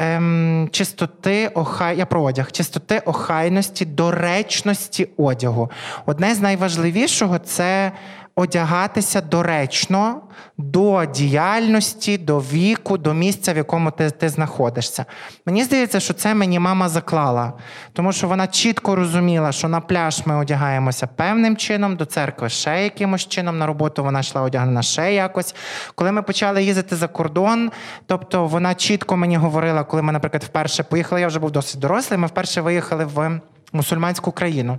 Ем, 0.00 0.68
чистоти 0.72 1.48
охай... 1.48 1.98
я 1.98 2.06
про 2.06 2.22
одяг, 2.22 2.52
чистоти 2.52 2.98
охайності, 2.98 3.84
доречності 3.84 5.08
одягу. 5.16 5.70
Одне 6.06 6.34
з 6.34 6.40
найважливішого 6.40 7.38
це 7.38 7.92
одягатися 8.38 9.20
доречно 9.20 10.20
до 10.58 11.04
діяльності, 11.04 12.18
до 12.18 12.38
віку, 12.38 12.98
до 12.98 13.14
місця, 13.14 13.52
в 13.52 13.56
якому 13.56 13.90
ти, 13.90 14.10
ти 14.10 14.28
знаходишся. 14.28 15.04
Мені 15.46 15.64
здається, 15.64 16.00
що 16.00 16.14
це 16.14 16.34
мені 16.34 16.58
мама 16.58 16.88
заклала, 16.88 17.52
тому 17.92 18.12
що 18.12 18.28
вона 18.28 18.46
чітко 18.46 18.96
розуміла, 18.96 19.52
що 19.52 19.68
на 19.68 19.80
пляж 19.80 20.22
ми 20.26 20.36
одягаємося 20.36 21.06
певним 21.06 21.56
чином, 21.56 21.96
до 21.96 22.04
церкви 22.04 22.48
ще 22.48 22.84
якимось 22.84 23.28
чином, 23.28 23.58
на 23.58 23.66
роботу 23.66 24.04
вона 24.04 24.20
йшла 24.20 24.42
одягнена 24.42 24.82
ще 24.82 25.14
якось. 25.14 25.54
Коли 25.94 26.12
ми 26.12 26.22
почали 26.22 26.62
їздити 26.62 26.96
за 26.96 27.08
кордон, 27.08 27.70
тобто 28.06 28.46
вона 28.46 28.74
чітко 28.74 29.16
мені 29.16 29.36
говорила, 29.36 29.84
коли 29.84 30.02
ми, 30.02 30.12
наприклад, 30.12 30.44
вперше 30.44 30.82
поїхали, 30.82 31.20
я 31.20 31.26
вже 31.26 31.38
був 31.38 31.50
досить 31.50 31.80
дорослий, 31.80 32.18
ми 32.18 32.26
вперше 32.26 32.60
виїхали 32.60 33.04
в 33.04 33.40
мусульманську 33.72 34.32
країну. 34.32 34.78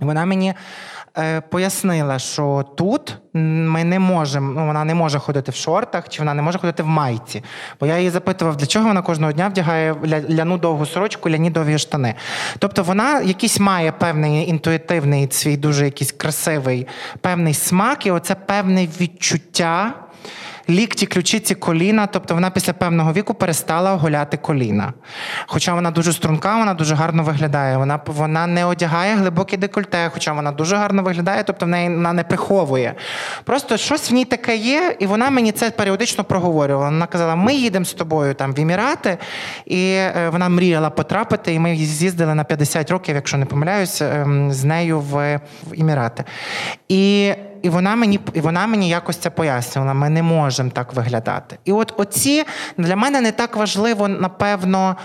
І 0.00 0.04
вона 0.04 0.26
мені 0.26 0.54
пояснила, 1.50 2.18
що 2.18 2.64
тут 2.76 3.18
ми 3.32 3.84
не 3.84 3.98
можемо, 3.98 4.52
ну 4.60 4.66
вона 4.66 4.84
не 4.84 4.94
може 4.94 5.18
ходити 5.18 5.52
в 5.52 5.54
шортах, 5.54 6.08
чи 6.08 6.18
вона 6.18 6.34
не 6.34 6.42
може 6.42 6.58
ходити 6.58 6.82
в 6.82 6.86
майці. 6.86 7.44
Бо 7.80 7.86
я 7.86 7.98
її 7.98 8.10
запитував, 8.10 8.56
для 8.56 8.66
чого 8.66 8.88
вона 8.88 9.02
кожного 9.02 9.32
дня 9.32 9.48
вдягає 9.48 9.94
ляну 10.30 10.58
довгу 10.58 10.86
сорочку, 10.86 11.30
ляні 11.30 11.50
довгі 11.50 11.78
штани. 11.78 12.14
Тобто 12.58 12.82
вона 12.82 13.20
якийсь 13.20 13.60
має 13.60 13.92
певний 13.92 14.48
інтуїтивний 14.48 15.28
свій 15.30 15.56
дуже 15.56 15.84
якийсь 15.84 16.12
красивий 16.12 16.86
певний 17.20 17.54
смак, 17.54 18.06
і 18.06 18.10
оце 18.10 18.34
певне 18.34 18.88
відчуття. 19.00 19.94
Лікті, 20.68 21.06
ключиці, 21.06 21.54
коліна, 21.54 22.06
тобто 22.06 22.34
вона 22.34 22.50
після 22.50 22.72
певного 22.72 23.12
віку 23.12 23.34
перестала 23.34 23.94
оголяти 23.94 24.36
коліна. 24.36 24.92
Хоча 25.46 25.74
вона 25.74 25.90
дуже 25.90 26.12
струнка, 26.12 26.58
вона 26.58 26.74
дуже 26.74 26.94
гарно 26.94 27.22
виглядає. 27.22 27.76
Вона 27.76 28.00
вона 28.06 28.46
не 28.46 28.64
одягає 28.64 29.14
глибоке 29.14 29.56
декольте, 29.56 30.10
хоча 30.14 30.32
вона 30.32 30.52
дуже 30.52 30.76
гарно 30.76 31.02
виглядає, 31.02 31.44
тобто 31.44 31.66
в 31.66 31.68
неї 31.68 31.88
вона 31.88 32.12
не 32.12 32.24
приховує. 32.24 32.94
Просто 33.44 33.76
щось 33.76 34.10
в 34.10 34.14
ній 34.14 34.24
таке 34.24 34.56
є, 34.56 34.96
і 34.98 35.06
вона 35.06 35.30
мені 35.30 35.52
це 35.52 35.70
періодично 35.70 36.24
проговорювала. 36.24 36.90
Вона 36.90 37.06
казала: 37.06 37.36
ми 37.36 37.54
їдемо 37.54 37.84
з 37.84 37.92
тобою 37.92 38.34
там 38.34 38.52
в 38.52 38.60
Емірати, 38.60 39.18
і 39.66 39.92
е, 39.92 40.28
вона 40.32 40.48
мріяла 40.48 40.90
потрапити, 40.90 41.54
і 41.54 41.58
ми 41.58 41.76
з'їздили 41.76 42.34
на 42.34 42.44
50 42.44 42.90
років, 42.90 43.14
якщо 43.14 43.36
не 43.36 43.46
помиляюсь, 43.46 44.02
ем, 44.02 44.52
з 44.52 44.64
нею 44.64 45.00
в 45.00 45.40
Емірати. 45.78 46.24
І 46.88 47.32
і 47.66 47.68
вона 47.68 47.96
мені 47.96 48.20
і 48.34 48.40
вона 48.40 48.66
мені 48.66 48.88
якось 48.88 49.16
це 49.16 49.30
пояснювала. 49.30 49.94
Ми 49.94 50.08
не 50.08 50.22
можемо 50.22 50.70
так 50.70 50.92
виглядати. 50.92 51.58
І 51.64 51.72
от 51.72 51.94
оці 51.96 52.44
для 52.76 52.96
мене 52.96 53.20
не 53.20 53.32
так 53.32 53.56
важливо, 53.56 54.08
напевно. 54.08 54.96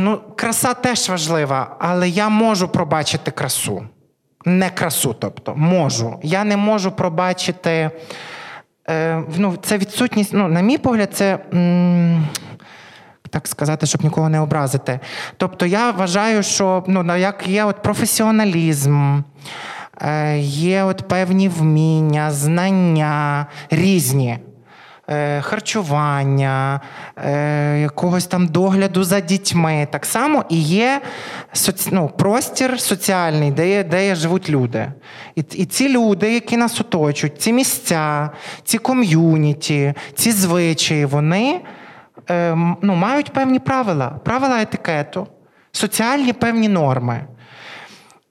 Ну, 0.00 0.20
краса 0.36 0.74
теж 0.74 1.08
важлива, 1.08 1.76
але 1.78 2.08
я 2.08 2.28
можу 2.28 2.68
пробачити 2.68 3.30
красу. 3.30 3.86
Не 4.44 4.70
красу, 4.70 5.16
тобто, 5.18 5.56
можу. 5.56 6.20
Я 6.22 6.44
не 6.44 6.56
можу 6.56 6.92
пробачити. 6.92 7.90
Е, 8.88 9.22
ну, 9.36 9.56
це 9.62 9.78
відсутність, 9.78 10.30
ну, 10.32 10.48
на 10.48 10.60
мій 10.60 10.78
погляд, 10.78 11.14
це. 11.14 11.38
м, 11.54 12.26
так 13.30 13.48
сказати, 13.48 13.86
щоб 13.86 14.04
нікого 14.04 14.28
не 14.28 14.40
образити. 14.40 15.00
Тобто 15.36 15.66
я 15.66 15.90
вважаю, 15.90 16.42
що 16.42 16.84
ну, 16.86 17.16
як 17.16 17.48
є 17.48 17.64
от 17.64 17.82
професіоналізм, 17.82 19.22
є 20.40 20.82
от 20.82 21.08
певні 21.08 21.48
вміння, 21.48 22.30
знання 22.30 23.46
різні. 23.70 24.38
е, 25.08 25.40
Харчування, 25.40 26.80
е, 27.16 27.78
якогось 27.80 28.26
там 28.26 28.46
догляду 28.46 29.04
за 29.04 29.20
дітьми. 29.20 29.88
Так 29.90 30.06
само 30.06 30.44
і 30.48 30.60
є 30.60 31.00
ну, 31.92 32.08
простір 32.18 32.80
соціальний, 32.80 33.50
де, 33.50 33.84
де 33.84 34.14
живуть 34.14 34.50
люди. 34.50 34.92
І, 35.34 35.40
і 35.40 35.64
ці 35.64 35.88
люди, 35.88 36.34
які 36.34 36.56
нас 36.56 36.80
оточують, 36.80 37.40
ці 37.40 37.52
місця, 37.52 38.30
ці 38.64 38.78
ком'юніті, 38.78 39.94
ці 40.14 40.32
звичаї, 40.32 41.04
вони 41.04 41.60
е, 42.30 42.56
ну, 42.82 42.94
мають 42.94 43.32
певні 43.32 43.58
правила, 43.58 44.08
правила 44.24 44.62
етикету, 44.62 45.26
соціальні 45.72 46.32
певні 46.32 46.68
норми. 46.68 47.26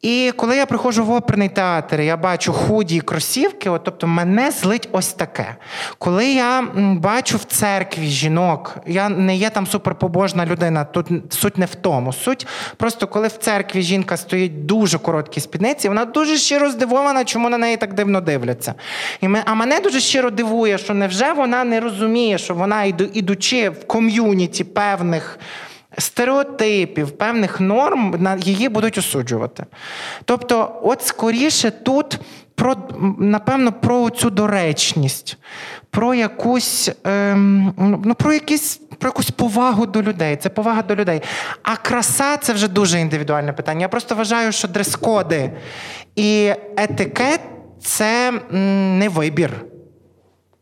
І 0.05 0.33
коли 0.35 0.57
я 0.57 0.65
приходжу 0.65 1.05
в 1.05 1.11
оперний 1.11 1.49
театр, 1.49 2.01
я 2.01 2.17
бачу 2.17 2.53
худі 2.53 2.99
кросівки, 3.01 3.69
от, 3.69 3.83
тобто 3.83 4.07
мене 4.07 4.51
злить 4.51 4.89
ось 4.91 5.13
таке. 5.13 5.55
Коли 5.97 6.25
я 6.25 6.67
бачу 6.77 7.37
в 7.37 7.43
церкві 7.43 8.07
жінок, 8.07 8.77
я 8.87 9.09
не 9.09 9.35
є 9.35 9.49
там 9.49 9.67
суперпобожна 9.67 10.45
людина, 10.45 10.83
тут 10.83 11.07
суть 11.29 11.57
не 11.57 11.65
в 11.65 11.75
тому. 11.75 12.13
Суть 12.13 12.47
просто 12.77 13.07
коли 13.07 13.27
в 13.27 13.37
церкві 13.37 13.81
жінка 13.81 14.17
стоїть 14.17 14.65
дуже 14.65 14.97
короткі 14.97 15.39
спідниці, 15.39 15.87
вона 15.87 16.05
дуже 16.05 16.37
щиро 16.37 16.69
здивована, 16.69 17.25
чому 17.25 17.49
на 17.49 17.57
неї 17.57 17.77
так 17.77 17.93
дивно 17.93 18.21
дивляться. 18.21 18.73
І 19.21 19.27
ми, 19.27 19.41
а 19.45 19.53
мене 19.53 19.79
дуже 19.79 19.99
щиро 19.99 20.29
дивує, 20.29 20.77
що 20.77 20.93
невже 20.93 21.33
вона 21.33 21.63
не 21.63 21.79
розуміє, 21.79 22.37
що 22.37 22.53
вона, 22.53 22.83
іду- 22.83 23.09
ідучи 23.13 23.69
в 23.69 23.87
ком'юніті 23.87 24.63
певних 24.63 25.39
стереотипів, 25.97 27.11
певних 27.11 27.59
норм 27.59 28.15
на 28.19 28.35
її 28.35 28.69
будуть 28.69 28.97
осуджувати. 28.97 29.65
Тобто, 30.25 30.81
от 30.83 31.01
скоріше 31.01 31.71
тут 31.71 32.19
про 32.55 32.75
напевно 33.19 33.71
про 33.71 34.09
цю 34.09 34.29
доречність, 34.29 35.37
про 35.89 36.13
якусь 36.13 36.91
ем, 37.03 37.73
ну, 38.05 38.15
про 38.15 38.33
якісь. 38.33 38.81
Про 38.99 39.09
якусь 39.09 39.31
повагу 39.31 39.85
до 39.85 40.01
людей, 40.01 40.35
це 40.35 40.49
повага 40.49 40.81
до 40.81 40.95
людей. 40.95 41.21
А 41.63 41.75
краса 41.75 42.37
це 42.37 42.53
вже 42.53 42.67
дуже 42.67 42.99
індивідуальне 42.99 43.53
питання. 43.53 43.81
Я 43.81 43.89
просто 43.89 44.15
вважаю, 44.15 44.51
що 44.51 44.67
дрес-коди 44.67 45.51
і 46.15 46.51
етикет 46.77 47.39
це 47.81 48.31
не 48.99 49.09
вибір. 49.09 49.51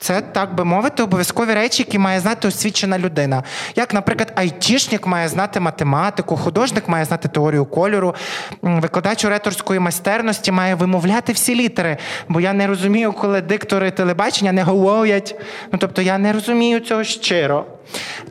Це, 0.03 0.21
так 0.21 0.55
би 0.55 0.65
мовити, 0.65 1.03
обов'язкові 1.03 1.53
речі, 1.53 1.83
які 1.83 1.99
має 1.99 2.19
знати 2.19 2.47
освічена 2.47 2.99
людина. 2.99 3.43
Як, 3.75 3.93
наприклад, 3.93 4.33
айтішник 4.35 5.07
має 5.07 5.27
знати 5.27 5.59
математику, 5.59 6.37
художник 6.37 6.87
має 6.87 7.05
знати 7.05 7.27
теорію 7.27 7.65
кольору, 7.65 8.15
викладач 8.61 9.25
ораторської 9.25 9.79
майстерності 9.79 10.51
має 10.51 10.75
вимовляти 10.75 11.33
всі 11.33 11.55
літери. 11.55 11.97
Бо 12.27 12.41
я 12.41 12.53
не 12.53 12.67
розумію, 12.67 13.13
коли 13.13 13.41
диктори 13.41 13.91
телебачення 13.91 14.51
не 14.51 14.63
говорять. 14.63 15.35
Ну, 15.71 15.79
тобто 15.79 16.01
я 16.01 16.17
не 16.17 16.33
розумію 16.33 16.79
цього 16.79 17.03
щиро. 17.03 17.65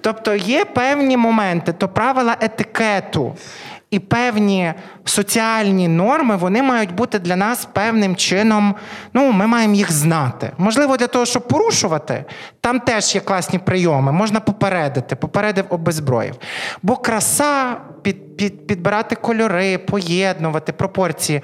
Тобто 0.00 0.34
є 0.34 0.64
певні 0.64 1.16
моменти, 1.16 1.72
то 1.72 1.88
правила 1.88 2.36
етикету. 2.40 3.36
І 3.92 3.98
певні 3.98 4.74
соціальні 5.04 5.88
норми 5.88 6.36
вони 6.36 6.62
мають 6.62 6.94
бути 6.94 7.18
для 7.18 7.36
нас 7.36 7.64
певним 7.72 8.16
чином. 8.16 8.74
Ну, 9.14 9.32
ми 9.32 9.46
маємо 9.46 9.74
їх 9.74 9.92
знати. 9.92 10.52
Можливо, 10.58 10.96
для 10.96 11.06
того, 11.06 11.24
щоб 11.24 11.48
порушувати, 11.48 12.24
там 12.60 12.80
теж 12.80 13.14
є 13.14 13.20
класні 13.20 13.58
прийоми. 13.58 14.12
Можна 14.12 14.40
попередити, 14.40 15.16
попередив 15.16 15.64
обезброїв. 15.68 16.34
Бо 16.82 16.96
краса, 16.96 17.76
під, 18.02 18.36
під, 18.36 18.66
підбирати 18.66 19.16
кольори, 19.16 19.78
поєднувати 19.78 20.72
пропорції. 20.72 21.42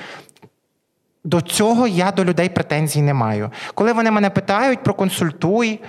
До 1.25 1.41
цього 1.41 1.87
я 1.87 2.11
до 2.11 2.25
людей 2.25 2.49
претензій 2.49 3.03
не 3.03 3.15
маю. 3.15 3.51
Коли 3.75 3.93
вони 3.93 4.11
мене 4.11 4.31
питають, 4.31 4.83
проконсультуй, 4.83 5.81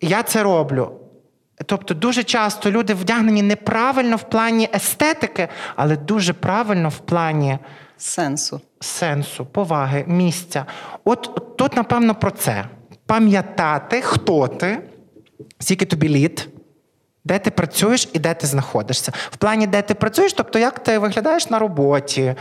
я 0.00 0.22
це 0.22 0.42
роблю. 0.42 0.92
Тобто 1.66 1.94
дуже 1.94 2.22
часто 2.22 2.70
люди 2.70 2.94
вдягнені 2.94 3.42
неправильно 3.42 4.16
в 4.16 4.22
плані 4.22 4.68
естетики, 4.74 5.48
але 5.76 5.96
дуже 5.96 6.32
правильно 6.32 6.88
в 6.88 6.98
плані 6.98 7.58
Сенсу. 7.96 8.60
сенсу, 8.80 9.46
поваги, 9.46 10.04
місця. 10.06 10.66
От, 11.04 11.56
тут, 11.56 11.76
напевно, 11.76 12.14
про 12.14 12.30
це. 12.30 12.64
Пам'ятати, 13.06 14.00
хто 14.00 14.48
ти, 14.48 14.78
скільки 15.58 15.86
тобі 15.86 16.08
літ, 16.08 16.48
де 17.24 17.38
ти 17.38 17.50
працюєш 17.50 18.08
і 18.12 18.18
де 18.18 18.34
ти 18.34 18.46
знаходишся. 18.46 19.12
В 19.30 19.36
плані, 19.36 19.66
де 19.66 19.82
ти 19.82 19.94
працюєш, 19.94 20.32
тобто 20.32 20.58
як 20.58 20.78
ти 20.78 20.98
виглядаєш 20.98 21.50
на 21.50 21.58
роботі, 21.58 22.34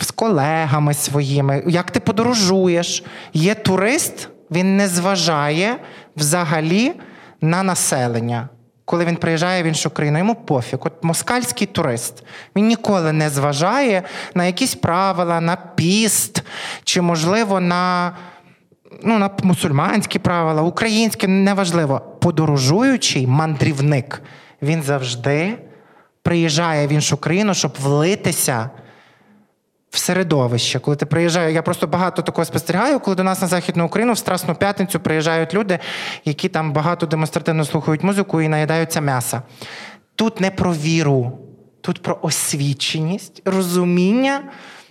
з 0.00 0.10
колегами 0.10 0.94
своїми, 0.94 1.62
як 1.66 1.90
ти 1.90 2.00
подорожуєш. 2.00 3.04
Є 3.32 3.54
турист, 3.54 4.28
він 4.50 4.76
не 4.76 4.88
зважає 4.88 5.76
взагалі 6.16 6.92
на 7.44 7.62
населення. 7.62 8.48
Коли 8.84 9.04
він 9.04 9.16
приїжджає 9.16 9.62
в 9.62 9.66
іншу 9.66 9.90
країну, 9.90 10.18
йому 10.18 10.34
пофіг. 10.34 10.78
От 10.82 10.92
москальський 11.02 11.66
турист. 11.66 12.24
Він 12.56 12.66
ніколи 12.66 13.12
не 13.12 13.30
зважає 13.30 14.02
на 14.34 14.44
якісь 14.44 14.74
правила, 14.74 15.40
на 15.40 15.56
піст, 15.56 16.42
чи, 16.84 17.00
можливо, 17.00 17.60
на, 17.60 18.12
ну, 19.02 19.18
на 19.18 19.30
мусульманські 19.42 20.18
правила, 20.18 20.62
українські, 20.62 21.26
неважливо. 21.26 22.00
Подорожуючий 22.20 23.26
мандрівник, 23.26 24.22
він 24.62 24.82
завжди 24.82 25.58
приїжджає 26.22 26.86
в 26.86 26.92
іншу 26.92 27.16
країну, 27.16 27.54
щоб 27.54 27.72
влитися 27.82 28.70
в 29.94 29.98
середовище. 29.98 30.78
Коли 30.78 30.96
ти 30.96 31.06
приїжджаєш, 31.06 31.54
я 31.54 31.62
просто 31.62 31.86
багато 31.86 32.22
такого 32.22 32.44
спостерігаю, 32.44 33.00
коли 33.00 33.14
до 33.16 33.22
нас 33.22 33.42
на 33.42 33.48
Західну 33.48 33.86
Україну 33.86 34.12
в 34.12 34.18
Страсну 34.18 34.54
п'ятницю 34.54 35.00
приїжджають 35.00 35.54
люди, 35.54 35.78
які 36.24 36.48
там 36.48 36.72
багато 36.72 37.06
демонстративно 37.06 37.64
слухають 37.64 38.02
музику 38.02 38.40
і 38.40 38.48
наїдаються 38.48 39.00
м'яса. 39.00 39.42
Тут 40.14 40.40
не 40.40 40.50
про 40.50 40.72
віру, 40.72 41.38
тут 41.80 42.02
про 42.02 42.18
освіченість, 42.22 43.42
розуміння. 43.44 44.42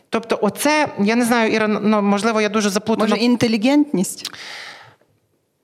Тобто, 0.09 0.39
оце, 0.41 0.87
я 0.99 1.15
не 1.15 1.25
знаю, 1.25 1.51
Іра, 1.53 1.67
ну, 1.67 2.01
можливо, 2.01 2.41
я 2.41 2.49
дуже 2.49 2.69
заплутана. 2.69 3.09
Може, 3.09 3.21
інтелігентність? 3.21 4.31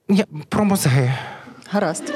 Я- 0.08 0.26
про 0.48 0.64
мозги. 0.64 1.14
Гаразд. 1.70 2.12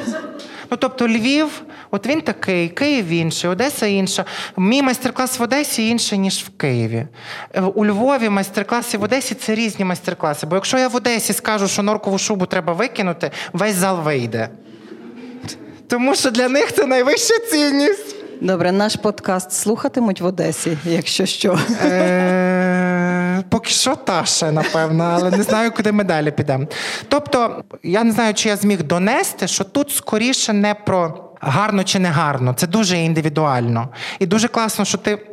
Ну, 0.70 0.76
тобто 0.76 1.08
Львів, 1.08 1.62
от 1.90 2.06
він 2.06 2.20
такий, 2.20 2.68
Київ 2.68 3.08
інший, 3.08 3.50
Одеса 3.50 3.86
інша. 3.86 4.24
Мій 4.56 4.82
майстер-клас 4.82 5.38
в 5.38 5.42
Одесі 5.42 5.88
інший, 5.88 6.18
ніж 6.18 6.44
в 6.44 6.58
Києві. 6.58 7.06
Е, 7.54 7.60
У 7.60 7.86
Львові 7.86 8.28
майстер-класи 8.28 8.98
в 8.98 9.02
Одесі 9.02 9.34
це 9.34 9.54
різні 9.54 9.84
майстер-класи. 9.84 10.46
Бо 10.46 10.54
якщо 10.54 10.78
я 10.78 10.88
в 10.88 10.96
Одесі 10.96 11.32
скажу, 11.32 11.68
що 11.68 11.82
норкову 11.82 12.18
шубу 12.18 12.46
треба 12.46 12.72
викинути, 12.72 13.30
весь 13.52 13.74
зал 13.74 14.00
вийде. 14.00 14.48
Тому 15.88 16.14
що 16.14 16.30
для 16.30 16.48
них 16.48 16.72
це 16.72 16.86
найвища 16.86 17.34
цінність. 17.50 18.16
Добре, 18.40 18.72
наш 18.72 18.96
подкаст 18.96 19.52
слухатимуть 19.52 20.20
в 20.20 20.24
Одесі, 20.26 20.78
якщо 20.84 21.26
що. 21.26 21.58
Е, 21.84 22.73
Поки 23.48 23.70
що 23.70 23.96
та 23.96 24.24
ще, 24.24 24.52
напевно, 24.52 25.04
але 25.04 25.30
не 25.30 25.42
знаю, 25.42 25.72
куди 25.72 25.92
ми 25.92 26.04
далі 26.04 26.30
підемо. 26.30 26.66
Тобто, 27.08 27.64
я 27.82 28.04
не 28.04 28.12
знаю, 28.12 28.34
чи 28.34 28.48
я 28.48 28.56
зміг 28.56 28.82
донести, 28.82 29.46
що 29.46 29.64
тут 29.64 29.90
скоріше 29.90 30.52
не 30.52 30.74
про 30.74 31.30
гарно 31.40 31.84
чи 31.84 31.98
не 31.98 32.08
гарно. 32.08 32.54
Це 32.54 32.66
дуже 32.66 32.98
індивідуально. 32.98 33.88
І 34.18 34.26
дуже 34.26 34.48
класно, 34.48 34.84
що 34.84 34.98
ти. 34.98 35.30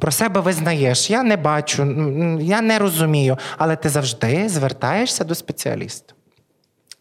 Про 0.00 0.12
себе 0.12 0.40
визнаєш, 0.40 1.10
я 1.10 1.22
не 1.22 1.36
бачу, 1.36 1.82
я 2.40 2.60
не 2.60 2.78
розумію, 2.78 3.38
але 3.58 3.76
ти 3.76 3.88
завжди 3.88 4.48
звертаєшся 4.48 5.24
до 5.24 5.34
спеціаліста. 5.34 6.14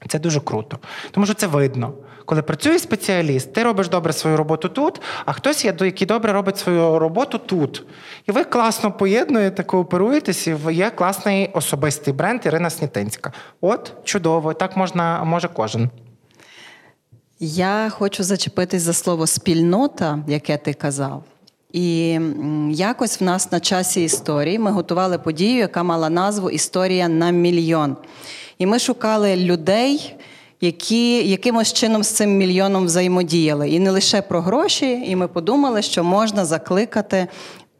Це 0.07 0.19
дуже 0.19 0.39
круто, 0.39 0.79
тому 1.11 1.25
що 1.25 1.35
це 1.35 1.47
видно. 1.47 1.93
Коли 2.31 2.41
працює 2.41 2.79
спеціаліст, 2.79 3.53
ти 3.53 3.63
робиш 3.63 3.89
добре 3.89 4.13
свою 4.13 4.37
роботу 4.37 4.69
тут, 4.69 5.01
а 5.25 5.33
хтось 5.33 5.65
є, 5.65 5.75
який 5.79 6.07
добре 6.07 6.33
робить 6.33 6.57
свою 6.57 6.99
роботу 6.99 7.37
тут. 7.37 7.83
І 8.27 8.31
ви 8.31 8.43
класно 8.43 8.91
поєднуєте, 8.91 9.63
кооперуєтесь, 9.63 10.47
і 10.47 10.55
є 10.71 10.89
класний 10.89 11.49
особистий 11.53 12.13
бренд 12.13 12.45
Ірина 12.45 12.69
Снітинська. 12.69 13.33
От, 13.61 13.93
чудово, 14.03 14.53
так 14.53 14.77
можна, 14.77 15.23
може 15.23 15.49
кожен. 15.53 15.89
Я 17.39 17.89
хочу 17.89 18.23
зачепитись 18.23 18.81
за 18.81 18.93
слово 18.93 19.27
спільнота, 19.27 20.19
яке 20.27 20.57
ти 20.57 20.73
казав. 20.73 21.23
І 21.71 22.19
якось 22.71 23.21
в 23.21 23.23
нас 23.23 23.51
на 23.51 23.59
часі 23.59 24.03
історії 24.03 24.59
ми 24.59 24.71
готували 24.71 25.17
подію, 25.17 25.57
яка 25.57 25.83
мала 25.83 26.09
назву 26.09 26.49
Історія 26.49 27.07
на 27.07 27.31
мільйон. 27.31 27.97
І 28.57 28.65
ми 28.65 28.79
шукали 28.79 29.35
людей, 29.35 30.15
які 30.61 31.29
якимось 31.29 31.73
чином 31.73 32.03
з 32.03 32.07
цим 32.07 32.37
мільйоном 32.37 32.85
взаємодіяли. 32.85 33.69
І 33.69 33.79
не 33.79 33.91
лише 33.91 34.21
про 34.21 34.41
гроші, 34.41 35.03
і 35.05 35.15
ми 35.15 35.27
подумали, 35.27 35.81
що 35.81 36.03
можна 36.03 36.45
закликати. 36.45 37.27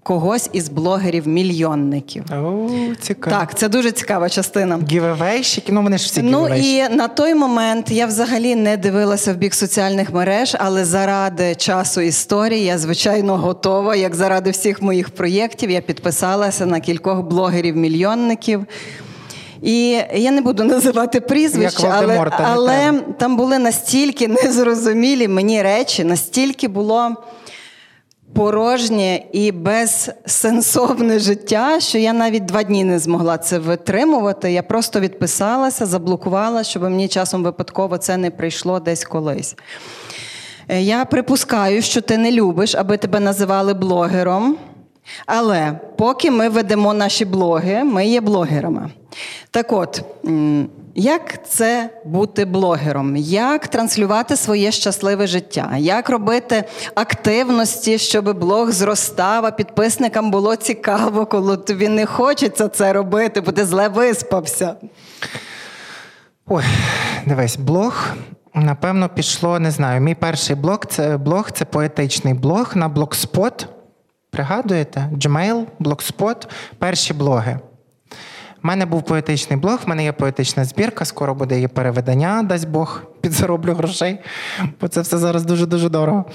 Когось 0.04 0.50
із 0.54 0.70
блогерів-мільйонників. 0.70 2.24
О, 2.34 2.70
цікаво. 3.02 3.36
Так, 3.36 3.58
це 3.58 3.70
дуже 3.70 3.91
цікава 3.91 4.30
частина. 4.30 4.80
Гівевейщики, 4.91 5.72
ну 5.72 5.82
вони 5.82 5.98
ж 5.98 6.06
всі 6.06 6.22
Ну 6.22 6.48
і 6.56 6.89
на 6.89 7.08
той 7.08 7.36
момент 7.36 7.91
я 7.91 8.06
взагалі 8.06 8.56
не 8.56 8.78
дивилася 8.78 9.34
в 9.34 9.36
бік 9.36 9.54
соціальних 9.54 10.13
мереж, 10.13 10.56
але 10.60 10.86
заради 10.86 11.56
часу 11.56 12.02
історії 12.02 12.63
я 12.63 12.78
звичайно 12.78 13.38
готова. 13.38 13.96
Як 13.96 14.15
заради 14.15 14.52
всіх 14.52 14.82
моїх 14.82 15.10
проєктів, 15.10 15.70
я 15.70 15.82
підписалася 15.82 16.65
на 16.65 16.80
кількох 16.80 17.20
блогерів-мільйонників. 17.20 18.65
І 19.62 19.89
я 20.13 20.32
не 20.32 20.41
буду 20.41 20.63
називати 20.76 21.21
прізвища, 21.21 21.93
але, 21.95 22.32
але 22.38 22.93
там 23.17 23.38
були 23.38 23.60
настільки 23.60 24.28
незрозумілі 24.28 25.28
мені 25.28 25.62
речі, 25.62 26.04
настільки 26.04 26.67
було 26.67 27.15
порожнє 28.34 29.24
і 29.32 29.52
безсенсовне 29.52 31.19
життя, 31.19 31.80
що 31.80 31.97
я 31.97 32.13
навіть 32.13 32.45
два 32.45 32.63
дні 32.63 32.84
не 32.84 33.00
змогла 33.00 33.38
це 33.38 33.60
витримувати. 33.60 34.52
Я 34.52 34.63
просто 34.63 35.00
відписалася, 35.00 35.86
заблокувала, 35.86 36.63
щоб 36.63 36.84
мені 36.84 37.08
часом 37.08 37.43
випадково 37.43 37.97
це 37.97 38.17
не 38.17 38.32
прийшло 38.32 38.80
десь 38.80 39.04
колись. 39.04 39.56
Е, 40.69 40.82
я 40.82 41.06
припускаю, 41.06 41.82
що 41.82 42.02
ти 42.02 42.17
не 42.17 42.32
любиш, 42.32 42.76
аби 42.76 42.97
тебе 42.97 43.19
називали 43.19 43.74
блогером. 43.74 44.58
Але 45.25 45.79
поки 45.97 46.31
ми 46.31 46.49
ведемо 46.49 46.93
наші 46.93 47.25
блоги, 47.25 47.83
ми 47.83 48.07
є 48.07 48.21
блогерами. 48.21 48.89
Так 49.51 49.71
от, 49.71 50.03
як 50.95 51.47
це 51.47 51.89
бути 52.05 52.45
блогером? 52.45 53.15
Як 53.17 53.67
транслювати 53.67 54.35
своє 54.35 54.71
щасливе 54.71 55.27
життя? 55.27 55.75
Як 55.77 56.09
робити 56.09 56.63
активності, 56.95 57.97
щоб 57.97 58.39
блог 58.39 58.71
зростав, 58.71 59.45
а 59.45 59.51
підписникам 59.51 60.31
було 60.31 60.55
цікаво, 60.55 61.25
коли 61.25 61.57
тобі 61.57 61.87
не 61.87 62.05
хочеться 62.05 62.67
це 62.67 62.93
робити, 62.93 63.41
бо 63.41 63.51
ти 63.51 63.65
зле 63.65 63.87
виспався? 63.87 64.75
Ой, 66.47 66.63
дивись, 67.25 67.57
блог. 67.57 68.07
Напевно, 68.55 69.09
пішло, 69.09 69.59
не 69.59 69.71
знаю. 69.71 70.01
Мій 70.01 70.15
перший 70.15 70.55
блог 70.55 70.79
це 70.89 71.17
блог, 71.17 71.51
це 71.51 71.65
поетичний 71.65 72.33
блог 72.33 72.71
на 72.75 72.89
Blogspot. 72.89 73.65
Пригадуєте? 74.32 75.10
Gmail, 75.13 75.65
Blogspot, 75.80 76.50
перші 76.78 77.13
блоги. 77.13 77.60
У 78.63 78.67
мене 78.67 78.86
був 78.86 79.04
поетичний 79.04 79.60
блог, 79.60 79.80
в 79.86 79.89
мене 79.89 80.04
є 80.04 80.12
поетична 80.12 80.65
збірка, 80.65 81.06
скоро 81.06 81.36
буде 81.36 81.56
її 81.56 81.67
переведення, 81.67 82.44
дасть 82.44 82.67
Бог, 82.67 83.02
підзароблю 83.22 83.74
грошей, 83.74 84.20
бо 84.82 84.88
це 84.88 85.02
все 85.02 85.17
зараз 85.17 85.46
дуже-дуже 85.46 85.89
дорого. 85.89 86.26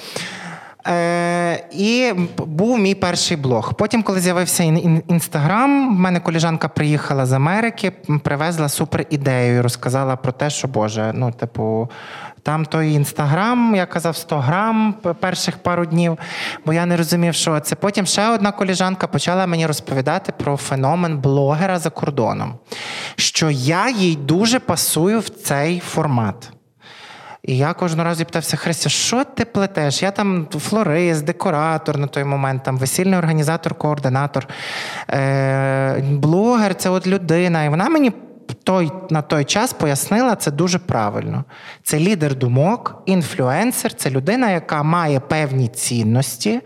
Е, 0.89 1.65
І 1.73 2.13
був 2.39 2.79
мій 2.79 2.95
перший 2.95 3.37
блог. 3.37 3.75
Потім, 3.75 4.03
коли 4.03 4.21
з'явився 4.21 4.63
інстаграм, 5.09 5.97
в 5.97 5.99
мене 5.99 6.21
коліжанка 6.21 6.69
приїхала 6.69 7.27
з 7.27 7.33
Америки, 7.33 7.93
привезла 8.23 8.69
супер 8.69 9.07
ідею 9.11 9.57
і 9.57 9.61
розказала 9.61 10.17
про 10.17 10.33
те, 10.33 10.51
що 10.51 10.69
Боже, 10.69 11.13
ну, 11.15 11.33
типу, 11.33 11.91
там 12.47 12.65
той 12.65 12.93
інстаграм, 12.93 13.75
я 13.75 13.87
казав 13.87 14.17
100 14.17 14.39
грам 14.39 14.95
перших 15.21 15.59
пару 15.59 15.87
днів, 15.87 16.19
бо 16.67 16.73
я 16.73 16.87
не 16.87 16.97
розумів, 16.97 17.35
що 17.35 17.61
це. 17.61 17.75
Потім 17.75 18.07
ще 18.07 18.29
одна 18.29 18.53
коліжанка 18.53 19.07
почала 19.07 19.47
мені 19.47 19.67
розповідати 19.67 20.33
про 20.33 20.57
феномен 20.57 21.19
блогера 21.19 21.79
за 21.79 21.91
кордоном, 21.91 22.55
що 23.17 23.51
я 23.51 23.89
їй 23.89 24.17
дуже 24.17 24.59
пасую 24.59 25.21
в 25.21 25.29
цей 25.29 25.81
формат. 25.81 26.51
І 27.43 27.57
я 27.57 27.73
кожного 27.73 28.09
разу 28.09 28.25
питався, 28.25 28.57
Христя, 28.57 28.89
що 28.89 29.25
ти 29.25 29.45
плетеш? 29.45 30.03
Я 30.03 30.11
там 30.11 30.47
флорист, 30.59 31.25
декоратор 31.25 31.99
на 31.99 32.07
той 32.07 32.25
момент, 32.25 32.63
там 32.63 32.79
весільний 32.79 33.19
організатор, 33.19 33.75
координатор, 33.75 34.49
е- 35.11 36.05
блогер 36.11 36.75
це 36.75 36.91
от 36.91 37.07
людина. 37.07 37.65
І 37.65 37.69
вона 37.69 37.89
мені 37.89 38.13
той, 38.55 38.93
на 39.11 39.23
той 39.23 39.45
час 39.45 39.73
пояснила 39.73 40.37
це 40.37 40.51
дуже 40.51 40.79
правильно. 40.79 41.45
Це 41.83 41.99
лідер 41.99 42.35
думок, 42.35 43.03
інфлюенсер, 43.07 43.95
це 43.95 44.11
людина, 44.11 44.51
яка 44.51 44.83
має 44.83 45.21
певні 45.21 45.69
цінності, 45.69 46.61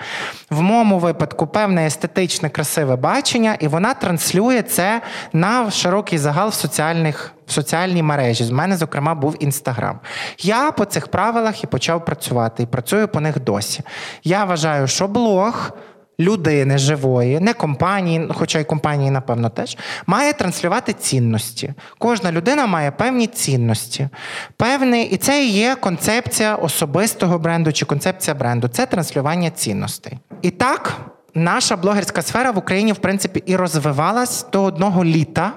в 0.51 0.63
моєму 0.63 0.99
випадку 0.99 1.47
певне 1.47 1.87
естетичне, 1.87 2.49
красиве 2.49 2.97
бачення, 2.97 3.57
і 3.61 3.69
вона 3.69 3.95
транслює 3.95 4.63
це 4.63 5.03
на 5.33 5.71
широкий 5.71 6.19
загал 6.19 6.49
в 6.49 6.55
соціальних. 6.55 7.33
В 7.47 7.53
соціальній 7.53 8.03
мережі 8.03 8.45
з 8.45 8.51
мене, 8.51 8.77
зокрема, 8.77 9.15
був 9.15 9.37
інстаграм. 9.41 10.01
Я 10.39 10.73
по 10.73 10.85
цих 10.85 11.09
правилах 11.09 11.65
і 11.65 11.67
почав 11.67 12.05
працювати, 12.05 12.63
і 12.63 12.67
працюю 12.67 13.09
по 13.09 13.21
них 13.21 13.41
досі. 13.41 13.81
Я 14.25 14.45
вважаю, 14.45 14.87
що 14.87 15.09
блог 15.09 15.73
людини 16.21 16.79
живої, 16.79 17.41
не 17.41 17.53
компанії, 17.53 18.29
хоча 18.35 18.59
й 18.59 18.65
компанії, 18.65 19.11
напевно, 19.11 19.49
теж, 19.49 19.77
має 20.07 20.33
транслювати 20.33 20.93
цінності. 20.93 21.75
Кожна 21.99 22.33
людина 22.33 22.67
має 22.67 22.91
певні 22.91 23.27
цінності. 23.27 24.09
Певний, 24.57 25.05
І 25.05 25.17
це 25.17 25.45
і 25.45 25.51
є 25.51 25.77
концепція 25.81 26.55
особистого 26.55 27.39
бренду 27.39 27.73
чи 27.73 27.85
концепція 27.85 28.35
бренду 28.35 28.69
це 28.69 28.87
транслювання 28.87 29.51
цінностей. 29.51 30.19
І 30.43 30.51
так, 30.51 30.97
наша 31.35 31.77
блогерська 31.77 32.23
сфера 32.23 32.51
в 32.51 32.59
Україні, 32.59 32.93
в 32.93 32.99
принципі, 32.99 33.43
і 33.47 33.57
розвивалась 33.57 34.47
до 34.53 34.63
одного 34.63 35.05
літа, 35.05 35.53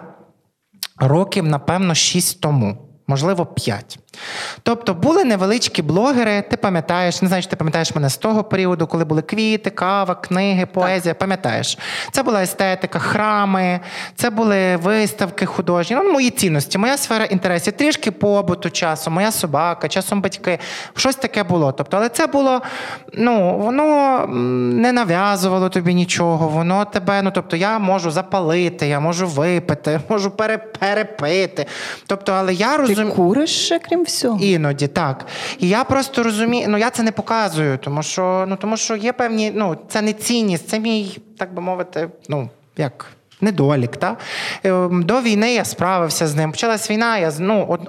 років, 0.97 1.43
напевно, 1.47 1.95
шість 1.95 2.41
тому 2.41 2.78
можливо, 3.08 3.45
п'ять. 3.45 3.99
Тобто 4.63 4.93
були 4.93 5.23
невеличкі 5.23 5.82
блогери, 5.82 6.41
ти 6.41 6.58
пам'ятаєш, 6.58 7.21
не 7.21 7.28
знаю, 7.28 7.43
чи 7.43 7.49
ти 7.49 7.56
пам'ятаєш 7.56 7.95
мене 7.95 8.10
з 8.10 8.17
того 8.17 8.43
періоду, 8.43 8.88
коли 8.88 9.06
були 9.06 9.21
квіти, 9.21 9.69
кава, 9.69 10.15
книги, 10.15 10.65
поезія. 10.65 11.15
Пам'ятаєш? 11.15 11.78
Це 12.12 12.23
була 12.23 12.43
естетика, 12.43 12.99
храми, 12.99 13.80
це 14.15 14.30
були 14.30 14.76
виставки 14.76 15.45
художні. 15.45 15.95
Ну, 15.95 16.12
мої 16.12 16.30
цінності, 16.30 16.78
моя 16.78 16.97
сфера 16.97 17.26
інтересів, 17.26 17.73
трішки 17.73 18.12
побуту 18.12 18.69
часу, 18.69 19.12
моя 19.12 19.32
собака, 19.32 19.88
часом 19.88 20.21
батьки. 20.21 20.60
Щось 20.95 21.15
таке 21.15 21.43
було. 21.43 21.71
Тобто, 21.71 21.97
але 21.97 22.10
це 22.10 22.28
було, 22.28 22.62
ну, 23.13 23.58
воно 23.58 24.26
не 24.73 24.91
нав'язувало 24.91 25.69
тобі 25.69 25.93
нічого, 25.93 26.47
воно 26.47 26.86
тебе, 26.86 27.21
ну 27.21 27.32
тобто, 27.32 27.56
я 27.56 27.80
можу 27.80 28.12
запалити, 28.12 28.88
я 28.88 28.99
можу 28.99 29.28
випити, 29.28 29.99
можу 30.10 30.32
перепити. 30.80 31.65
Тобто, 32.08 32.32
але 32.32 32.54
я 32.54 32.78
розумію. 32.78 33.10
Ти 33.10 33.15
куриш 33.15 33.49
ще, 33.65 33.80
крім? 34.22 34.38
Іноді 34.42 34.88
так. 34.88 35.26
І 35.60 35.70
я 35.70 35.84
просто 35.84 36.24
розумію, 36.24 36.66
ну 36.70 36.78
я 36.78 36.89
це 36.89 37.04
не 37.04 37.12
показую, 37.12 37.78
тому 37.78 38.04
що 38.04 38.46
ну 38.48 38.56
тому 38.56 38.78
що 38.78 38.96
є 38.96 39.13
певні, 39.13 39.52
ну 39.56 39.78
це 39.89 40.02
не 40.02 40.13
цінність, 40.13 40.70
це 40.70 40.80
мій, 40.80 41.20
так 41.38 41.54
би 41.54 41.62
мовити, 41.62 42.10
ну 42.30 42.50
як. 42.78 43.06
Недолік, 43.42 43.98
та? 43.98 44.18
Ем, 44.63 45.04
до 45.04 45.22
війни 45.22 45.54
я 45.54 45.66
справився 45.66 46.28
з 46.28 46.36
ним. 46.36 46.52
Почалась 46.52 46.92
війна, 46.92 47.18
я 47.18 47.32
ну, 47.39 47.66
от... 47.70 47.82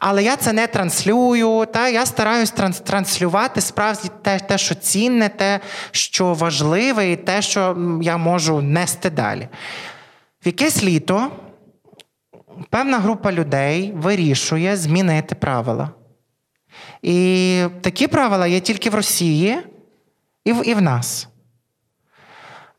але 0.00 0.22
я 0.22 0.36
це 0.36 0.52
не 0.52 0.66
транслюю. 0.66 1.66
Та? 1.66 1.88
Я 1.88 2.06
стараюсь 2.06 2.50
транс... 2.50 2.80
транслювати 2.80 3.60
справді 3.60 4.10
те, 4.22 4.38
те, 4.38 4.58
що 4.58 4.74
цінне, 4.74 5.28
те, 5.28 5.60
що 5.90 6.34
важливе, 6.34 7.10
і 7.10 7.16
те, 7.16 7.42
що 7.42 7.76
я 8.02 8.16
можу 8.16 8.60
нести 8.60 9.10
далі. 9.10 9.48
В 10.44 10.46
якесь 10.46 10.84
літо 10.84 11.30
певна 12.70 12.98
група 12.98 13.32
людей 13.32 13.92
вирішує 13.96 14.76
змінити 14.76 15.34
правила. 15.34 15.90
І 17.02 17.64
такі 17.80 18.06
правила 18.06 18.46
є 18.46 18.60
тільки 18.60 18.90
в 18.90 18.94
Росії 18.94 19.58
І 20.44 20.52
в, 20.52 20.68
і 20.68 20.74
в 20.74 20.82
нас. 20.82 21.28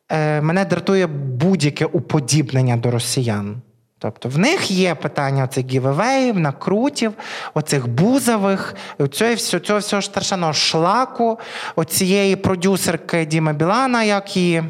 Е, 0.10 0.42
Мене 0.42 0.66
дратує 0.66 1.08
будь-яке 1.08 1.86
уподібнення 1.86 2.78
до 2.78 2.92
росіян. 2.92 3.62
Тобто 4.00 4.30
в 4.30 4.38
них 4.38 4.72
є 4.72 4.96
питання 4.96 5.44
оцих 5.44 5.66
гівевеїв, 5.66 6.40
накрутів, 6.40 7.14
оцих 7.54 7.88
бузових, 7.88 8.76
цього 9.12 9.80
всього, 9.80 10.02
страшного 10.02 10.54
шлаку, 10.54 11.40
оцієї 11.76 12.36
продюсерки 12.36 13.26
Діма 13.26 13.54
Білана, 13.54 14.04
як 14.04 14.38
її. 14.38 14.64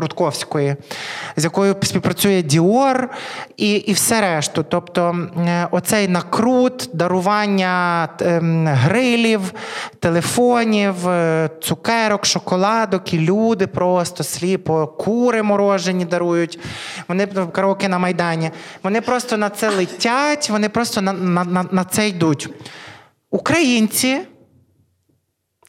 Рудковської, 0.00 0.76
з 1.36 1.44
якою 1.44 1.76
співпрацює 1.82 2.42
Діор 2.42 3.08
і 3.56 3.74
і 3.74 3.92
все 3.92 4.20
решту. 4.20 4.64
Тобто 4.68 5.28
е, 5.36 5.68
оцей 5.70 6.08
накрут, 6.08 6.90
дарування 6.92 8.08
ем, 8.20 8.66
грилів, 8.66 9.54
телефонів, 9.98 11.08
е, 11.08 11.50
цукерок, 11.60 12.26
шоколадок, 12.26 13.14
і 13.14 13.18
люди 13.18 13.66
просто 13.66 14.24
сліпо, 14.24 14.86
кури 14.86 15.42
морожені 15.42 16.04
дарують. 16.04 16.58
Вони 17.08 17.26
караоке 17.26 17.88
на 17.88 17.98
Майдані. 17.98 18.50
Вони 18.82 19.00
просто 19.00 19.36
на 19.36 19.48
це 19.48 19.70
летять, 19.70 20.50
вони 20.50 20.68
просто 20.68 21.00
на, 21.00 21.12
на, 21.12 21.44
на, 21.44 21.64
на 21.70 21.84
це 21.84 22.08
йдуть. 22.08 22.48
Українці 23.30 24.20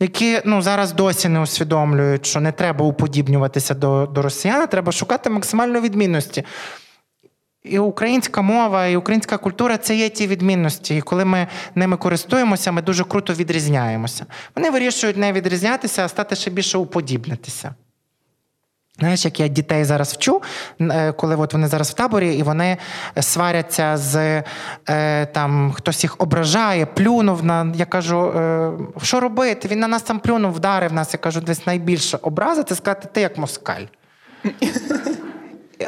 які 0.02 0.42
ну 0.46 0.62
зараз 0.62 0.94
досі 0.94 1.30
не 1.30 1.40
усвідомлюють, 1.40 2.26
що 2.26 2.40
не 2.40 2.52
треба 2.52 2.86
уподібнюватися 2.86 3.74
до 3.74 4.06
до 4.06 4.22
росіян, 4.22 4.68
треба 4.68 4.92
шукати 4.92 5.30
максимально 5.30 5.82
відмінності. 5.82 6.44
І 7.64 7.80
українська 7.80 8.42
мова, 8.42 8.86
і 8.86 8.96
українська 8.96 9.38
культура 9.38 9.78
це 9.78 9.96
є 9.96 10.10
ті 10.10 10.28
відмінності. 10.28 10.98
І 10.98 11.02
коли 11.02 11.26
ми 11.26 11.48
ними 11.76 11.98
користуємося, 11.98 12.72
ми 12.72 12.82
дуже 12.82 13.04
круто 13.04 13.34
відрізняємося. 13.34 14.26
Вони 14.56 14.70
вирішують 14.70 15.18
не 15.18 15.34
відрізнятися, 15.34 16.06
а 16.06 16.08
стати 16.08 16.36
ще 16.36 16.52
більше 16.52 16.78
уподібнитися. 16.78 17.76
Знаєш, 19.02 19.26
як 19.26 19.40
я 19.40 19.48
дітей 19.48 19.86
зараз 19.86 20.14
вчу, 20.14 20.42
е, 20.82 21.12
коли 21.12 21.36
от 21.36 21.54
вони 21.54 21.68
зараз 21.68 21.90
в 21.90 21.94
таборі 21.94 22.36
і 22.36 22.44
вони 22.44 22.78
сваряться 23.22 23.98
з 23.98 24.44
е, 24.90 25.26
там 25.26 25.72
хтось 25.72 26.04
їх 26.04 26.16
ображає, 26.18 26.86
плюнув 26.86 27.44
на. 27.44 27.72
Я 27.76 27.86
кажу, 27.86 28.18
е, 28.18 28.72
що 29.02 29.20
робити? 29.20 29.68
Він 29.68 29.80
на 29.80 29.88
нас 29.88 30.02
там 30.02 30.20
плюнув, 30.20 30.54
вдарив 30.54 30.94
нас. 30.94 31.14
Я 31.14 31.20
кажу, 31.20 31.42
десь 31.42 31.68
найбільше 31.68 32.20
образа 32.22 32.64
це 32.64 32.76
сказати, 32.76 33.08
ти 33.14 33.22
як 33.22 33.38
москаль. 33.38 33.86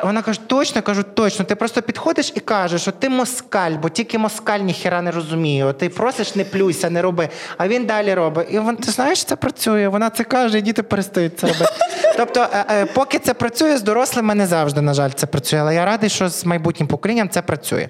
Вона 0.04 0.22
каже, 0.22 0.40
точно, 0.48 0.82
кажу, 0.82 1.04
точно. 1.14 1.46
Ти 1.46 1.56
просто 1.56 1.82
підходиш 1.82 2.34
і 2.36 2.40
кажеш, 2.40 2.82
що 2.82 2.92
ти 2.92 3.10
москаль, 3.10 3.72
бо 3.72 3.90
тільки 3.90 4.18
москаль 4.18 4.60
ніхіра 4.60 5.02
не 5.02 5.12
розуміє. 5.12 5.74
Ти 5.74 5.90
просиш, 5.90 6.36
не 6.36 6.44
плюйся, 6.44 6.90
не 6.90 7.02
роби. 7.02 7.30
А 7.58 7.68
він 7.68 7.86
далі 7.86 8.14
робить. 8.14 8.48
І 8.52 8.60
вон, 8.60 8.76
ти 8.78 8.92
знаєш, 8.92 9.24
це 9.24 9.36
працює. 9.36 9.88
Вона 9.88 10.10
це 10.10 10.24
каже, 10.24 10.58
і 10.58 10.62
діти 10.62 10.84
перестають 10.84 11.40
це 11.40 11.48
робити. 11.48 11.72
Тобто, 12.18 12.48
е, 12.54 12.66
е, 12.70 12.86
поки 12.86 13.20
це 13.20 13.34
працює 13.34 13.78
з 13.78 13.82
дорослими, 13.82 14.36
не 14.36 14.48
завжди, 14.48 14.82
на 14.82 14.94
жаль, 14.94 15.10
це 15.10 15.28
працює. 15.28 15.60
Але 15.60 15.76
я 15.76 15.86
радий, 15.86 16.10
що 16.10 16.30
з 16.30 16.46
майбутнім 16.46 16.88
поколінням 16.88 17.30
це 17.30 17.42
працює. 17.42 17.90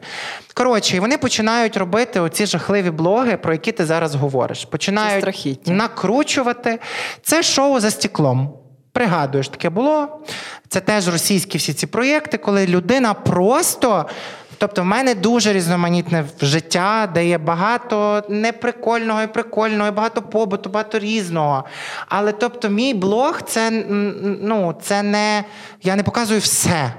Коротше, 0.53 0.99
вони 0.99 1.17
починають 1.17 1.77
робити 1.77 2.19
оці 2.19 2.45
жахливі 2.45 2.89
блоги, 2.91 3.37
про 3.37 3.53
які 3.53 3.71
ти 3.71 3.85
зараз 3.85 4.15
говориш. 4.15 4.65
Починають 4.65 5.67
накручувати. 5.67 6.79
Це 7.21 7.43
шоу 7.43 7.79
за 7.79 7.91
стеклом. 7.91 8.62
Пригадуєш, 8.93 9.49
таке 9.49 9.69
було. 9.69 10.19
Це 10.67 10.79
теж 10.79 11.07
російські 11.07 11.57
всі 11.57 11.73
ці 11.73 11.87
проєкти, 11.87 12.37
коли 12.37 12.67
людина 12.67 13.13
просто. 13.13 14.05
Тобто, 14.57 14.81
в 14.81 14.85
мене 14.85 15.15
дуже 15.15 15.53
різноманітне 15.53 16.25
життя, 16.41 17.09
де 17.13 17.27
є 17.27 17.37
багато 17.37 18.23
неприкольного 18.29 19.21
і 19.21 19.27
прикольного, 19.27 19.89
і 19.89 19.91
багато 19.91 20.21
побуту, 20.21 20.69
багато 20.69 20.99
різного. 20.99 21.63
Але 22.07 22.31
тобто, 22.31 22.69
мій 22.69 22.93
блог 22.93 23.41
це 23.41 23.71
ну, 24.41 24.75
це 24.81 25.03
не. 25.03 25.43
Я 25.83 25.95
не 25.95 26.03
показую 26.03 26.39
все. 26.39 26.93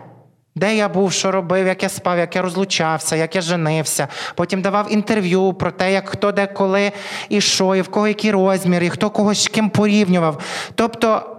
Де 0.56 0.76
я 0.76 0.88
був, 0.88 1.12
що 1.12 1.30
робив, 1.30 1.66
як 1.66 1.82
я 1.82 1.88
спав, 1.88 2.18
як 2.18 2.36
я 2.36 2.42
розлучався, 2.42 3.16
як 3.16 3.34
я 3.34 3.40
женився. 3.40 4.08
Потім 4.34 4.62
давав 4.62 4.92
інтерв'ю 4.92 5.52
про 5.52 5.70
те, 5.70 5.92
як 5.92 6.08
хто 6.08 6.32
де 6.32 6.46
коли 6.46 6.92
і 7.28 7.40
що, 7.40 7.74
і 7.74 7.80
в 7.80 7.88
кого 7.88 8.08
який 8.08 8.30
розмір, 8.30 8.82
і 8.82 8.90
хто 8.90 9.10
когось 9.10 9.44
з 9.44 9.48
ким 9.48 9.70
порівнював. 9.70 10.40
Тобто. 10.74 11.30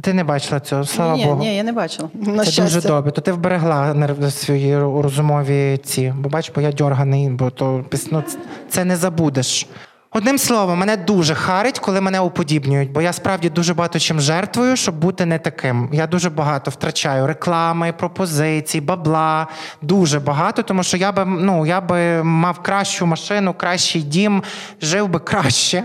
Ти 0.00 0.14
не 0.14 0.24
бачила 0.24 0.60
цього, 0.60 0.84
слава 0.84 1.16
ні, 1.16 1.24
Богу. 1.24 1.40
Ні, 1.40 1.56
я 1.56 1.62
не 1.62 1.72
бачила. 1.72 2.08
На 2.14 2.44
Це 2.44 2.50
щастя. 2.50 2.62
дуже 2.62 2.88
добре. 2.88 3.12
То 3.12 3.20
ти 3.20 3.32
вберегла 3.32 4.30
свої 4.30 4.78
розумові 4.78 5.78
ці. 5.84 6.14
Бо 6.18 6.28
бач, 6.28 6.52
бо 6.54 6.60
я 6.60 6.72
дьорганий, 6.72 7.28
бо 7.30 7.50
то 7.50 7.84
ну, 8.10 8.22
це 8.68 8.84
не 8.84 8.96
забудеш. 8.96 9.66
Одним 10.12 10.38
словом, 10.38 10.78
мене 10.78 10.96
дуже 10.96 11.34
харить, 11.34 11.78
коли 11.78 12.00
мене 12.00 12.20
уподібнюють, 12.20 12.92
бо 12.92 13.02
я 13.02 13.12
справді 13.12 13.48
дуже 13.50 13.74
багато 13.74 13.98
чим 13.98 14.20
жертвую, 14.20 14.76
щоб 14.76 14.94
бути 14.94 15.26
не 15.26 15.38
таким. 15.38 15.88
Я 15.92 16.06
дуже 16.06 16.30
багато 16.30 16.70
втрачаю 16.70 17.26
реклами, 17.26 17.92
пропозицій, 17.92 18.80
бабла. 18.80 19.46
Дуже 19.82 20.20
багато, 20.20 20.62
тому 20.62 20.82
що 20.82 20.96
я 20.96 21.12
би 21.12 21.24
ну, 21.24 21.66
я 21.66 21.80
би 21.80 22.22
мав 22.22 22.58
кращу 22.62 23.06
машину, 23.06 23.54
кращий 23.54 24.02
дім, 24.02 24.42
жив 24.82 25.08
би 25.08 25.18
краще. 25.18 25.84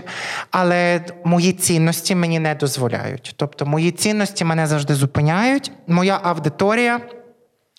Але 0.50 1.00
мої 1.24 1.52
цінності 1.52 2.14
мені 2.14 2.38
не 2.38 2.54
дозволяють. 2.54 3.34
Тобто, 3.36 3.66
мої 3.66 3.90
цінності 3.90 4.44
мене 4.44 4.66
завжди 4.66 4.94
зупиняють. 4.94 5.72
Моя 5.86 6.20
аудиторія, 6.22 7.00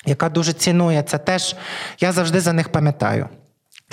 яка 0.05 0.29
дуже 0.29 0.53
цінує 0.53 1.03
це, 1.03 1.17
теж 1.17 1.55
я 1.99 2.11
завжди 2.11 2.39
за 2.39 2.53
них 2.53 2.69
пам'ятаю. 2.69 3.29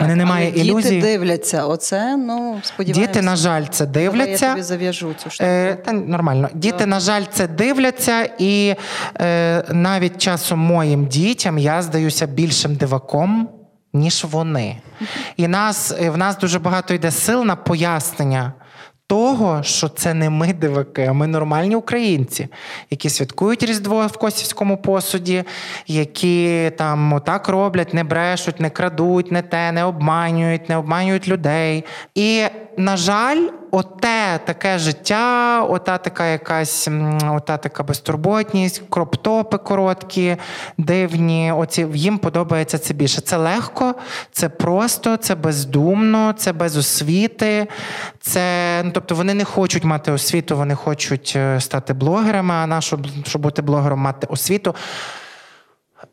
Мене 0.01 0.17
немає 0.17 0.53
Але 0.55 0.65
ілюзій. 0.65 0.89
Діти 0.89 1.01
дивляться. 1.01 1.67
Оце, 1.67 2.17
ну, 2.17 2.61
сподіваюся. 2.63 3.13
Діти, 3.13 3.23
на 3.23 3.37
жаль, 3.37 3.65
це 3.71 3.87
дивляться. 3.87 4.47
Я 4.47 4.53
тобі 4.53 4.63
зав'яжу 4.63 5.15
цю 5.15 5.31
штуку. 5.31 5.51
Е, 5.51 5.75
та, 5.75 5.93
Нормально. 5.93 6.49
Діти, 6.55 6.79
так. 6.79 6.87
на 6.87 7.01
жаль, 7.01 7.23
це 7.33 7.47
дивляться, 7.47 8.29
і 8.39 8.75
е, 9.21 9.65
навіть 9.71 10.19
часом 10.19 10.59
моїм 10.59 11.07
дітям 11.07 11.59
я 11.59 11.83
здаюся 11.83 12.27
більшим 12.27 12.75
диваком, 12.75 13.49
ніж 13.93 14.25
вони. 14.25 14.81
І 15.37 15.49
нас, 15.49 15.95
в 16.01 16.17
нас 16.17 16.39
дуже 16.39 16.59
багато 16.59 16.95
йде 16.95 17.11
сил 17.11 17.45
на 17.45 17.57
пояснення 17.57 18.53
того, 19.07 19.63
що 19.63 19.89
це 19.89 20.15
не 20.15 20.31
ми 20.31 20.53
диваки, 20.53 21.03
а 21.03 21.13
ми 21.13 21.27
нормальні 21.27 21.77
українці, 21.77 22.49
які 22.91 23.11
святкують 23.11 23.63
Різдво 23.63 24.07
в 24.07 24.17
Косівському 24.17 24.77
посуді, 24.77 25.45
які 25.87 26.71
там 26.79 27.13
отак 27.13 27.49
роблять, 27.49 27.95
не 27.95 28.05
брешуть, 28.05 28.61
не 28.61 28.71
крадуть, 28.71 29.33
не 29.33 29.43
те, 29.43 29.73
не 29.73 29.85
обманюють, 29.85 30.69
не 30.69 30.77
обманюють 30.77 31.29
людей. 31.29 31.85
І, 32.15 32.45
на 32.77 32.97
жаль, 32.97 33.49
оте 33.75 34.41
таке 34.45 34.79
життя, 34.79 35.63
ота 35.69 35.99
така 35.99 36.27
якась 36.27 36.89
ота 37.31 37.57
така 37.57 37.83
безтурботність, 37.83 38.83
кроптопи 38.89 39.59
короткі, 39.59 40.37
дивні. 40.79 41.53
Оці 41.53 41.87
їм 41.95 42.19
подобається 42.19 42.79
це 42.79 42.95
більше. 42.95 43.21
Це 43.21 43.37
легко, 43.37 43.95
це 44.33 44.49
просто, 44.49 45.17
це 45.17 45.35
бездумно, 45.35 46.33
це 46.33 46.53
без 46.53 46.77
освіти. 46.77 47.67
Це 48.21 48.83
ну, 48.85 48.91
тобто 48.95 49.15
вони 49.15 49.35
не 49.35 49.45
хочуть 49.45 49.85
мати 49.85 50.13
освіту, 50.13 50.57
вони 50.57 50.75
хочуть 50.75 51.33
е, 51.37 51.61
стати 51.61 51.93
блогерами. 51.93 52.55
А 52.55 52.67
на 52.67 52.81
щоб, 52.81 53.07
щоб 53.27 53.43
бути 53.43 53.63
блогером, 53.63 53.99
мати 53.99 54.27
освіту. 54.31 54.75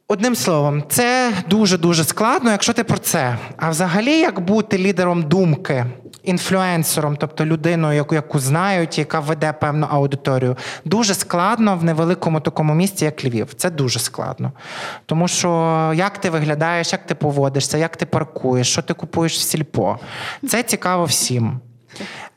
Одним 0.08 0.36
словом, 0.36 0.84
це 0.90 1.34
дуже 1.50 1.78
дуже 1.78 2.04
складно, 2.04 2.52
якщо 2.52 2.74
ти 2.74 2.84
про 2.84 2.98
це. 2.98 3.38
А 3.58 3.70
взагалі, 3.70 4.20
як 4.20 4.40
бути 4.40 4.78
лідером 4.78 5.24
думки, 5.24 5.86
інфлюенсером, 6.24 7.16
тобто 7.16 7.46
людиною, 7.46 7.96
яку 7.96 8.16
яку 8.16 8.40
знають, 8.40 8.98
яка 8.98 9.20
веде 9.20 9.54
певну 9.54 9.88
аудиторію, 9.90 10.58
дуже 10.86 11.14
складно 11.14 11.76
в 11.76 11.84
невеликому 11.84 12.40
такому 12.40 12.74
місті, 12.74 13.06
як 13.06 13.26
Львів. 13.26 13.54
Це 13.54 13.70
дуже 13.70 14.00
складно. 14.00 14.52
Тому 15.06 15.28
що 15.28 15.92
як 15.96 16.18
ти 16.18 16.30
виглядаєш, 16.30 16.92
як 16.92 17.06
ти 17.06 17.16
поводишся, 17.16 17.78
як 17.78 17.98
ти 17.98 18.06
паркуєш, 18.06 18.72
що 18.72 18.82
ти 18.82 18.94
купуєш 18.94 19.38
в 19.38 19.42
сільпо, 19.42 20.00
це 20.48 20.64
цікаво 20.64 21.06
всім. 21.06 21.60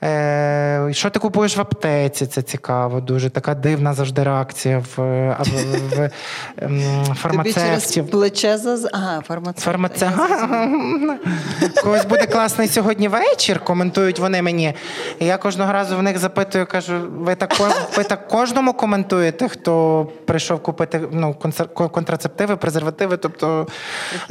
Е, 0.05 0.89
Що 0.91 1.11
ти 1.11 1.19
купуєш 1.19 1.57
в 1.57 1.61
аптеці? 1.61 2.27
Це 2.27 2.43
цікаво, 2.43 3.01
дуже 3.01 3.31
така 3.31 3.55
дивна 3.55 3.95
завжди 3.95 4.23
реакція 4.23 4.79
в 4.79 4.85
в, 4.97 5.43
в, 5.43 5.97
в 5.97 6.11
ем, 6.59 7.05
фармацевтів. 7.15 8.11
плече 8.11 8.59
за 8.59 8.89
ага, 8.93 9.21
фармацевт. 9.21 9.65
Фармаце... 9.65 10.13
Когось 11.83 12.05
буде 12.05 12.27
класний 12.27 12.69
сьогодні 12.69 13.09
вечір, 13.09 13.61
коментують 13.61 14.19
вони 14.19 14.43
мені. 14.43 14.75
І 15.19 15.27
я 15.27 15.37
кожного 15.37 15.73
разу 15.73 15.97
в 15.97 16.03
них 16.03 16.19
запитую, 16.19 16.67
кажу: 16.67 17.01
ви 17.19 17.35
так 17.35 17.55
ви 17.97 18.05
так 18.05 18.29
кожному 18.29 18.73
коментуєте, 18.73 19.49
хто 19.49 20.05
прийшов 20.27 20.63
купити 20.63 21.01
ну, 21.13 21.37
контрацептиви, 21.77 22.57
презервативи. 22.57 23.17
Тобто, 23.17 23.67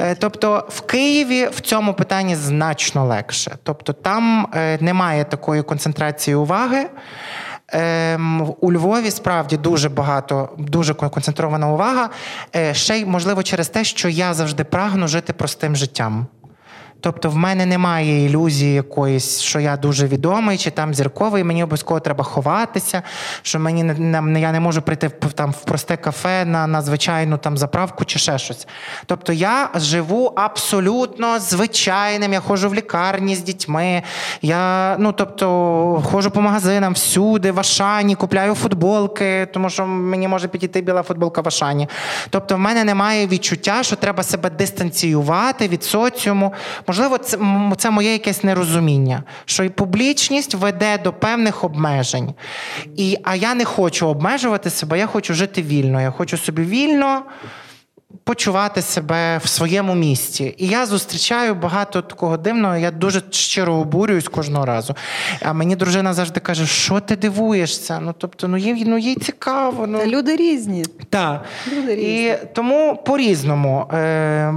е, 0.00 0.14
тобто 0.14 0.64
в 0.68 0.80
Києві 0.80 1.46
в 1.46 1.60
цьому 1.60 1.94
питанні 1.94 2.36
значно 2.36 3.04
легше. 3.06 3.56
Тобто 3.62 3.92
там 3.92 4.48
е, 4.54 4.78
немає 4.80 5.24
такої 5.24 5.63
концентрації 5.64 6.34
уваги. 6.34 6.86
Ем, 7.68 8.54
у 8.60 8.72
Львові 8.72 9.10
справді 9.10 9.56
дуже 9.56 9.88
багато, 9.88 10.48
дуже 10.58 10.94
концентрована 10.94 11.72
увага. 11.72 12.10
Е, 12.56 12.74
ще 12.74 12.98
й 12.98 13.04
можливо 13.04 13.42
через 13.42 13.68
те, 13.68 13.84
що 13.84 14.08
я 14.08 14.34
завжди 14.34 14.64
прагну 14.64 15.08
жити 15.08 15.32
простим 15.32 15.76
життям. 15.76 16.26
Тобто, 17.04 17.30
в 17.30 17.36
мене 17.36 17.66
немає 17.66 18.24
ілюзії 18.24 18.74
якоїсь, 18.74 19.40
що 19.40 19.60
я 19.60 19.76
дуже 19.76 20.06
відомий 20.06 20.58
чи 20.58 20.70
там 20.70 20.94
зірковий, 20.94 21.44
мені 21.44 21.62
обов'язково 21.62 22.00
треба 22.00 22.24
ховатися, 22.24 23.02
що 23.42 23.58
мені 23.58 23.82
не, 23.84 24.40
я 24.40 24.52
не 24.52 24.60
можу 24.60 24.82
прийти 24.82 25.06
в 25.06 25.32
там 25.32 25.50
в 25.50 25.64
просте 25.64 25.96
кафе 25.96 26.44
на 26.44 26.66
на 26.66 26.82
звичайну 26.82 27.38
там 27.38 27.58
заправку 27.58 28.04
чи 28.04 28.18
ще 28.18 28.38
щось. 28.38 28.66
Тобто 29.06 29.32
я 29.32 29.70
живу 29.74 30.32
абсолютно 30.36 31.40
звичайним. 31.40 32.32
Я 32.32 32.40
ходжу 32.40 32.68
в 32.68 32.74
лікарні 32.74 33.36
з 33.36 33.42
дітьми. 33.42 34.02
Я 34.42 34.96
ну 34.98 35.12
тобто 35.12 36.02
ходжу 36.10 36.30
по 36.30 36.40
магазинам 36.40 36.92
всюди, 36.92 37.52
в 37.52 37.60
Ашані, 37.60 38.14
купляю 38.14 38.54
футболки, 38.54 39.46
тому 39.52 39.70
що 39.70 39.86
мені 39.86 40.28
може 40.28 40.48
підійти 40.48 40.80
біла 40.80 41.02
футболка 41.02 41.40
в 41.40 41.48
Ашані. 41.48 41.88
Тобто, 42.30 42.54
в 42.54 42.58
мене 42.58 42.84
немає 42.84 43.26
відчуття, 43.26 43.82
що 43.82 43.96
треба 43.96 44.22
себе 44.22 44.50
дистанціювати 44.50 45.68
від 45.68 45.84
соціуму. 45.84 46.52
Можливо, 46.94 47.18
це 47.18 47.38
це 47.76 47.90
моє 47.90 48.12
якесь 48.12 48.44
нерозуміння, 48.44 49.22
що 49.44 49.64
і 49.64 49.68
публічність 49.68 50.54
веде 50.54 50.98
до 51.04 51.12
певних 51.12 51.64
обмежень. 51.64 52.34
І, 52.96 53.18
А 53.24 53.34
я 53.34 53.54
не 53.54 53.64
хочу 53.64 54.06
обмежувати 54.06 54.70
себе, 54.70 54.98
я 54.98 55.06
хочу 55.06 55.34
жити 55.34 55.62
вільно. 55.62 56.00
Я 56.00 56.10
хочу 56.10 56.38
собі 56.38 56.62
вільно 56.62 57.22
почувати 58.24 58.82
себе 58.82 59.38
в 59.38 59.48
своєму 59.48 59.94
місті. 59.94 60.54
І 60.58 60.66
я 60.66 60.86
зустрічаю 60.86 61.54
багато 61.54 62.02
такого 62.02 62.36
дивного. 62.36 62.76
Я 62.76 62.90
дуже 62.90 63.22
щиро 63.30 63.74
обурююсь 63.74 64.28
кожного 64.28 64.66
разу. 64.66 64.94
А 65.42 65.52
мені 65.52 65.76
дружина 65.76 66.14
завжди 66.14 66.40
каже, 66.40 66.66
що 66.66 67.00
ти 67.00 67.16
дивуєшся? 67.16 68.00
Ну 68.00 68.14
тобто, 68.18 68.48
ну 68.48 68.56
їй 68.56 68.84
ну 68.84 68.98
їй 68.98 69.14
цікаво. 69.14 69.86
Ну 69.86 69.98
Та 69.98 70.06
люди 70.06 70.36
різні. 70.36 70.84
Так. 71.10 71.44
Люди 71.72 71.94
різні. 71.94 72.26
І 72.26 72.34
тому 72.54 73.02
по-різному. 73.06 73.86
Е, 73.92 74.54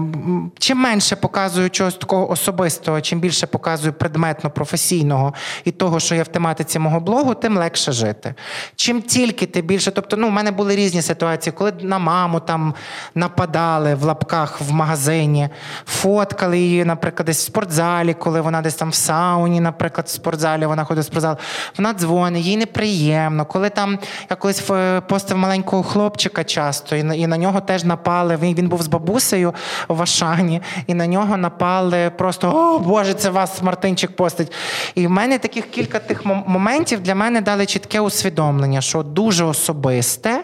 чим 0.59 0.77
менше 0.77 1.15
показую 1.15 1.69
чогось 1.69 1.95
такого 1.95 2.31
особистого, 2.31 3.01
чим 3.01 3.19
більше 3.19 3.47
показую 3.47 3.93
предметно 3.93 4.49
професійного 4.49 5.33
і 5.65 5.71
того, 5.71 5.99
що 5.99 6.15
є 6.15 6.23
в 6.23 6.27
тематиці 6.27 6.79
мого 6.79 6.99
блогу, 6.99 7.33
тим 7.33 7.57
легше 7.57 7.91
жити. 7.91 8.33
Чим 8.75 9.01
тільки 9.01 9.45
ти 9.45 9.61
більше, 9.61 9.91
тобто, 9.91 10.17
ну, 10.17 10.27
в 10.27 10.31
мене 10.31 10.51
були 10.51 10.75
різні 10.75 11.01
ситуації, 11.01 11.53
коли 11.57 11.73
на 11.81 11.99
маму 11.99 12.39
там 12.39 12.73
нападали 13.15 13.46
викладали 13.47 13.95
в 13.95 14.03
лапках 14.03 14.61
в 14.61 14.73
магазині, 14.73 15.49
фоткали 15.85 16.59
її, 16.59 16.85
наприклад, 16.85 17.25
десь 17.25 17.37
в 17.37 17.45
спортзалі, 17.45 18.13
коли 18.13 18.41
вона 18.41 18.61
десь 18.61 18.75
там 18.75 18.89
в 18.89 18.95
сауні, 18.95 19.59
наприклад, 19.59 20.07
в 20.07 20.09
спортзалі 20.09 20.65
вона 20.65 20.83
ходить 20.83 21.03
в 21.03 21.07
спортзал. 21.07 21.37
Вона 21.77 21.93
дзвонить, 21.93 22.45
їй 22.45 22.57
неприємно. 22.57 23.45
Коли 23.45 23.69
там 23.69 23.99
я 24.29 24.35
колись 24.35 24.71
постив 25.07 25.37
маленького 25.37 25.83
хлопчика 25.83 26.43
часто, 26.43 26.95
і 26.95 27.19
і 27.19 27.27
на 27.27 27.37
нього 27.37 27.61
теж 27.61 27.83
напали. 27.83 28.37
Він, 28.41 28.55
він 28.55 28.67
був 28.67 28.81
з 28.81 28.87
бабусею 28.87 29.53
в 29.87 30.01
Ашані, 30.01 30.61
і 30.87 30.93
на 30.93 31.07
нього 31.07 31.37
напали 31.37 32.11
просто 32.17 32.51
о 32.51 32.79
Боже, 32.79 33.13
це 33.13 33.29
вас 33.29 33.61
Мартинчик 33.61 34.15
постить. 34.15 34.51
І 34.95 35.07
в 35.07 35.09
мене 35.09 35.37
таких 35.37 35.69
кілька 35.69 35.99
тих 35.99 36.25
моментів 36.25 36.99
для 36.99 37.15
мене 37.15 37.41
дали 37.41 37.65
чітке 37.65 37.99
усвідомлення, 37.99 38.81
що 38.81 39.03
дуже 39.03 39.45
особисте, 39.45 40.43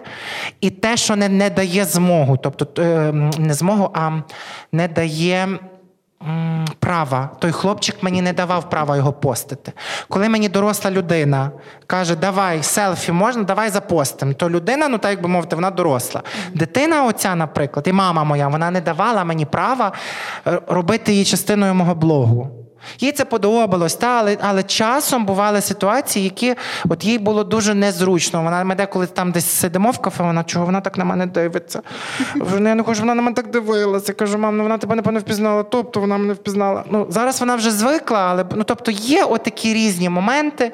і 0.61 0.69
те, 0.69 0.97
що 0.97 1.15
не, 1.15 1.29
не 1.29 1.49
дає 1.49 1.85
змогу. 1.85 2.37
Тобто 2.37 2.81
е, 2.81 2.92
не 3.37 3.53
змогу, 3.53 3.91
а 3.93 4.11
не 4.71 4.87
дає. 4.87 5.59
Права, 6.79 7.29
той 7.39 7.51
хлопчик 7.51 8.03
мені 8.03 8.21
не 8.21 8.33
давав 8.33 8.69
права 8.69 8.97
його 8.97 9.13
постити. 9.13 9.71
Коли 10.09 10.29
мені 10.29 10.49
доросла 10.49 10.91
людина 10.91 11.51
каже, 11.87 12.15
давай 12.15 12.63
селфі 12.63 13.11
можна, 13.11 13.43
давай 13.43 13.69
запостимо, 13.69 14.33
то 14.33 14.49
людина, 14.49 14.87
ну 14.87 14.97
так 14.97 15.11
як 15.11 15.21
би 15.21 15.27
мовити, 15.29 15.55
вона 15.55 15.71
доросла. 15.71 16.21
Дитина, 16.53 17.05
оця, 17.05 17.35
наприклад, 17.35 17.87
і 17.87 17.93
мама 17.93 18.23
моя, 18.23 18.47
вона 18.47 18.71
не 18.71 18.81
давала 18.81 19.23
мені 19.23 19.45
права 19.45 19.91
е, 20.47 20.61
робити 20.67 21.11
її 21.11 21.25
частиною 21.25 21.73
мого 21.73 21.95
блогу. 21.95 22.62
Їй 22.99 23.11
це 23.11 23.25
подобалось, 23.25 23.95
та, 23.95 24.07
але 24.07 24.37
але 24.41 24.63
часом 24.63 25.25
бували 25.25 25.61
ситуації, 25.61 26.25
які 26.25 26.55
от 26.89 27.05
їй 27.05 27.17
було 27.19 27.43
дуже 27.43 27.73
незручно. 27.73 28.43
Вона 28.43 28.63
ми 28.63 28.75
деколи 28.75 29.07
там 29.07 29.31
десь 29.31 29.45
сидимо 29.45 29.91
в 29.91 29.97
кафе, 29.99 30.23
вона 30.23 30.43
чого 30.43 30.65
вона 30.65 30.81
так 30.81 30.97
на 30.97 31.05
мене 31.05 31.25
дивиться. 31.25 31.81
Я 32.35 32.75
не 32.75 32.83
хочу, 32.83 32.99
вона 32.99 33.15
на 33.15 33.21
мене 33.21 33.35
так 33.35 33.51
дивилася. 33.51 34.05
Я 34.07 34.13
кажу, 34.13 34.37
мам, 34.37 34.57
ну 34.57 34.63
вона 34.63 34.77
тебе 34.77 34.95
напевно 34.95 35.19
впізнала, 35.19 35.63
тобто 35.63 35.99
вона 35.99 36.17
мене 36.17 36.33
впізнала. 36.33 36.83
Ну, 36.89 37.05
Зараз 37.09 37.39
вона 37.39 37.55
вже 37.55 37.71
звикла, 37.71 38.19
але 38.19 38.45
ну, 38.55 38.63
тобто 38.63 38.91
є 38.91 39.23
отакі 39.23 39.73
різні 39.73 40.09
моменти. 40.09 40.71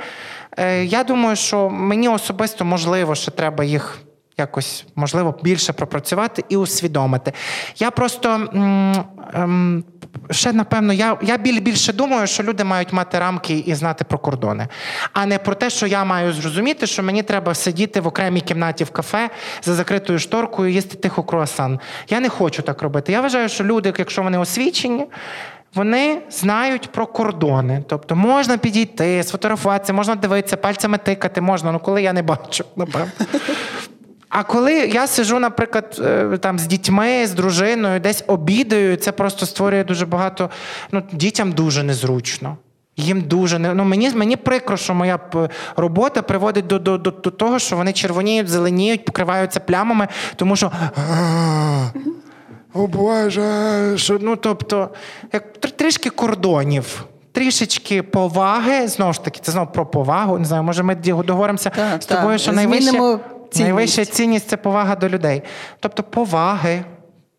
Е, 0.57 0.85
Я 0.85 1.03
думаю, 1.03 1.35
що 1.35 1.69
мені 1.69 2.09
особисто 2.09 2.65
можливо, 2.65 3.15
що 3.15 3.31
треба 3.31 3.63
їх. 3.63 3.99
Якось 4.39 4.85
можливо 4.95 5.35
більше 5.43 5.73
пропрацювати 5.73 6.43
і 6.49 6.57
усвідомити. 6.57 7.33
Я 7.77 7.91
просто 7.91 8.29
м- 8.29 9.05
м- 9.35 9.83
ще 10.31 10.53
напевно, 10.53 10.93
я 10.93 11.17
я 11.21 11.37
більше 11.37 11.93
думаю, 11.93 12.27
що 12.27 12.43
люди 12.43 12.63
мають 12.63 12.93
мати 12.93 13.19
рамки 13.19 13.57
і 13.57 13.75
знати 13.75 14.03
про 14.03 14.17
кордони, 14.17 14.67
а 15.13 15.25
не 15.25 15.37
про 15.37 15.55
те, 15.55 15.69
що 15.69 15.87
я 15.87 16.03
маю 16.03 16.33
зрозуміти, 16.33 16.87
що 16.87 17.03
мені 17.03 17.23
треба 17.23 17.55
сидіти 17.55 18.01
в 18.01 18.07
окремій 18.07 18.41
кімнаті 18.41 18.83
в 18.83 18.89
кафе 18.89 19.29
за 19.63 19.73
закритою 19.73 20.19
шторкою 20.19 20.71
їсти 20.71 20.97
тихо 20.97 21.23
круасан. 21.23 21.79
Я 22.09 22.19
не 22.19 22.29
хочу 22.29 22.61
так 22.61 22.81
робити. 22.81 23.11
Я 23.11 23.21
вважаю, 23.21 23.49
що 23.49 23.63
люди, 23.63 23.93
якщо 23.97 24.23
вони 24.23 24.37
освічені. 24.37 25.05
Вони 25.75 26.21
знають 26.29 26.91
про 26.91 27.07
кордони. 27.07 27.83
Тобто 27.87 28.15
можна 28.15 28.57
підійти, 28.57 29.23
сфотографуватися, 29.23 29.93
можна 29.93 30.15
дивитися, 30.15 30.57
пальцями 30.57 30.97
тикати, 30.97 31.41
можна, 31.41 31.71
ну 31.71 31.79
коли 31.79 32.01
я 32.01 32.13
не 32.13 32.21
бачу, 32.21 32.65
напевно. 32.75 33.11
А 34.29 34.43
коли 34.43 34.73
я 34.73 35.07
сижу, 35.07 35.39
наприклад, 35.39 36.01
е, 36.05 36.37
там 36.37 36.59
з 36.59 36.65
дітьми, 36.65 37.27
з 37.27 37.31
дружиною, 37.31 37.99
десь 37.99 38.23
обідаю, 38.27 38.95
це 38.95 39.11
просто 39.11 39.45
створює 39.45 39.83
дуже 39.83 40.05
багато. 40.05 40.49
Ну, 40.91 41.03
дітям 41.11 41.51
дуже 41.51 41.83
незручно. 41.83 42.57
Їм 42.97 43.21
дуже 43.21 43.59
не 43.59 43.73
ну 43.73 43.83
мені 43.83 44.09
мені 44.09 44.35
прикро, 44.35 44.77
що 44.77 44.93
моя 44.93 45.19
робота 45.75 46.21
приводить 46.21 46.67
до 46.67 46.79
до, 46.79 46.97
до, 46.97 47.11
до 47.11 47.31
того, 47.31 47.59
що 47.59 47.75
вони 47.75 47.93
червоніють, 47.93 48.47
зеленіють, 48.49 49.05
покриваються 49.05 49.59
плямами, 49.59 50.07
тому 50.35 50.55
що. 50.55 50.71
О 52.73 52.87
Боже, 52.87 53.93
що 53.95 54.17
ну 54.21 54.35
тобто, 54.35 54.89
як 55.33 55.57
трішки 55.57 56.09
кордонів. 56.09 57.05
Трішечки 57.31 58.03
поваги, 58.03 58.87
знову 58.87 59.13
ж 59.13 59.23
таки, 59.23 59.39
це 59.43 59.51
знову 59.51 59.71
про 59.71 59.85
повагу. 59.85 60.39
Не 60.39 60.45
знаю, 60.45 60.63
може 60.63 60.83
ми 60.83 60.95
договоримося 60.95 61.71
з 61.99 62.05
тобою, 62.05 62.39
що 62.39 62.51
найвище 62.51 63.19
цінність. 63.49 63.73
Найвища 63.75 64.05
цінність 64.05 64.49
це 64.49 64.57
повага 64.57 64.95
до 64.95 65.09
людей. 65.09 65.41
Тобто 65.79 66.03
поваги, 66.03 66.83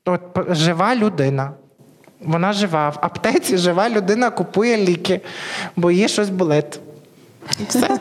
От, 0.04 0.20
жива 0.50 0.94
людина. 0.94 1.50
Вона 2.20 2.52
жива. 2.52 2.88
В 2.88 2.98
аптеці 3.00 3.56
жива 3.56 3.90
людина 3.90 4.30
купує 4.30 4.76
ліки, 4.76 5.20
бо 5.76 5.90
їй 5.90 6.08
щось 6.08 6.30
болить. 6.30 6.80
Все. 7.68 7.98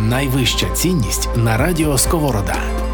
Найвища 0.00 0.66
цінність 0.74 1.28
на 1.36 1.56
радіо 1.56 1.98
Сковорода. 1.98 2.87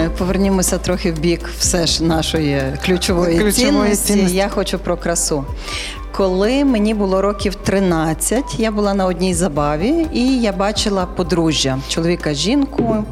Е, 0.00 0.10
повернімося 0.18 0.78
трохи 0.78 1.12
в 1.12 1.18
бік 1.18 1.50
все 1.58 1.86
ж 1.86 2.04
нашої 2.04 2.62
ключової, 2.84 3.38
ключової 3.38 3.52
цінності. 3.52 4.12
цінності. 4.12 4.36
Я 4.36 4.48
хочу 4.48 4.78
про 4.78 4.96
красу. 4.96 5.44
Коли 6.12 6.64
мені 6.64 6.94
було 6.94 7.22
років 7.22 7.54
13, 7.54 8.44
я 8.58 8.70
була 8.70 8.94
на 8.94 9.06
одній 9.06 9.34
забаві, 9.34 10.06
і 10.12 10.40
я 10.40 10.52
бачила 10.52 11.06
подружжя 11.06 11.78
чоловіка 11.88 12.34
з 12.34 12.36
жінкою. 12.36 13.04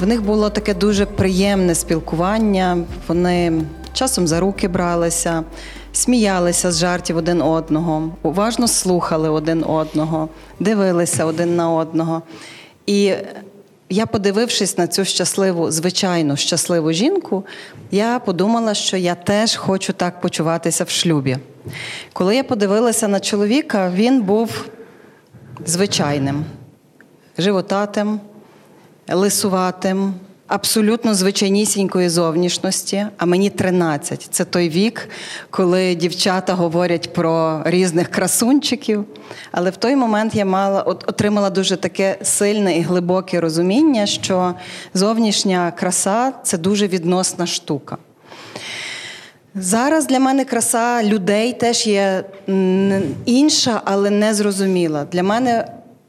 В 0.00 0.06
них 0.06 0.22
було 0.22 0.50
таке 0.50 0.74
дуже 0.74 1.06
приємне 1.06 1.74
спілкування. 1.74 2.78
Вони 3.08 3.52
часом 3.92 4.26
за 4.26 4.40
руки 4.40 4.68
бралися, 4.68 5.44
сміялися 5.92 6.72
з 6.72 6.78
жартів 6.78 7.16
один 7.16 7.42
одного, 7.42 8.10
уважно 8.22 8.68
слухали 8.68 9.28
один 9.28 9.64
одного, 9.64 10.28
дивилися 10.60 11.24
один 11.24 11.56
на 11.56 11.70
одного. 11.70 12.22
І 12.86 13.12
я, 13.90 14.06
подивившись 14.06 14.78
на 14.78 14.86
цю 14.86 15.04
щасливу, 15.04 15.70
звичайну 15.70 16.36
щасливу 16.36 16.92
жінку, 16.92 17.44
я 17.90 18.18
подумала, 18.18 18.74
що 18.74 18.96
я 18.96 19.14
теж 19.14 19.56
хочу 19.56 19.92
так 19.92 20.20
почуватися 20.20 20.84
в 20.84 20.90
шлюбі. 20.90 21.38
Коли 22.12 22.36
я 22.36 22.44
подивилася 22.44 23.08
на 23.08 23.20
чоловіка, 23.20 23.90
він 23.94 24.22
був 24.22 24.64
звичайним, 25.66 26.44
животатим, 27.38 28.20
лисуватим, 29.08 30.14
абсолютно 30.48 31.14
звичайнісінької 31.14 32.08
зовнішності, 32.08 33.06
а 33.16 33.26
мені 33.26 33.50
13. 33.50 34.28
Це 34.30 34.44
той 34.44 34.68
вік, 34.68 35.08
коли 35.50 35.94
дівчата 35.94 36.54
говорять 36.54 37.12
про 37.12 37.62
різних 37.64 38.08
красунчиків. 38.08 39.04
Але 39.52 39.70
в 39.70 39.76
той 39.76 39.96
момент 39.96 40.34
я 40.34 40.44
мала 40.44 40.82
отримала 40.82 41.50
дуже 41.50 41.76
таке 41.76 42.18
сильне 42.22 42.76
і 42.76 42.80
глибоке 42.80 43.40
розуміння, 43.40 44.06
що 44.06 44.54
зовнішня 44.94 45.72
краса 45.76 46.32
це 46.42 46.58
дуже 46.58 46.88
відносна 46.88 47.46
штука. 47.46 47.96
Зараз 49.54 50.06
для 50.06 50.18
мене 50.18 50.44
краса 50.44 51.02
людей 51.02 51.52
теж 51.52 51.86
є 51.86 52.24
інша, 53.24 53.82
але 53.84 54.10
не 54.10 54.34
зрозуміла. 54.34 55.04
Для 55.04 55.22
мене 55.22 55.68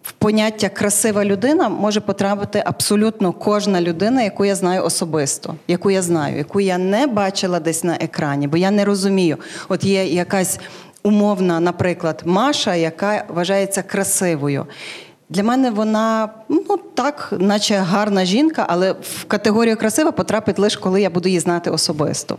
в 0.10 0.12
поняття 0.12 0.70
красива 0.70 1.26
людина 1.26 1.70
може 1.70 2.00
потрапити 2.00 2.64
абсолютно 2.66 3.34
кожна 3.34 3.82
людина, 3.82 4.22
яку 4.22 4.46
я 4.46 4.56
знаю 4.56 4.84
особисто, 4.84 5.56
яку 5.68 5.92
я 5.92 6.02
знаю, 6.02 6.38
яку 6.38 6.60
я 6.62 6.78
не 6.78 7.08
бачила 7.08 7.60
десь 7.60 7.84
на 7.84 7.96
екрані, 7.96 8.48
бо 8.48 8.58
я 8.58 8.72
не 8.72 8.86
розумію. 8.86 9.38
От 9.70 9.84
є 9.84 10.06
якась 10.06 10.60
умовна, 11.04 11.60
наприклад, 11.60 12.22
Маша, 12.26 12.76
яка 12.76 13.24
вважається 13.30 13.82
красивою. 13.82 14.66
Для 15.30 15.44
мене 15.44 15.72
вона 15.72 16.30
ну 16.50 16.78
так, 16.94 17.34
наче 17.40 17.76
гарна 17.76 18.26
жінка, 18.26 18.66
але 18.70 18.92
в 18.92 19.26
категорію 19.28 19.78
красива 19.78 20.12
потрапить 20.12 20.60
лише 20.60 20.80
коли 20.80 21.02
я 21.02 21.10
буду 21.10 21.30
її 21.30 21.40
знати 21.40 21.70
особисто. 21.70 22.38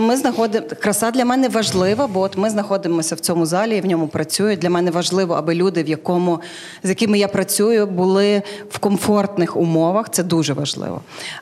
Ми 0.00 0.16
знаходимо 0.16 0.66
краса 0.80 1.10
для 1.10 1.24
мене 1.24 1.48
важлива, 1.48 2.06
бо 2.06 2.20
от 2.20 2.36
ми 2.36 2.50
знаходимося 2.50 3.14
в 3.14 3.20
цьому 3.20 3.46
залі 3.46 3.76
і 3.76 3.80
в 3.80 3.86
ньому 3.86 4.08
працюють. 4.08 4.60
Для 4.60 4.70
мене 4.70 4.90
важливо, 4.90 5.34
аби 5.34 5.54
люди, 5.54 5.82
в 5.82 5.88
якому 5.88 6.40
з 6.82 6.88
якими 6.88 7.18
я 7.18 7.28
працюю, 7.28 7.86
були 7.86 8.42
в 8.70 8.78
комфортних 8.78 9.56
умовах. 9.56 10.10
Це 10.10 10.22
дуже 10.22 10.52
важливо. 10.52 11.00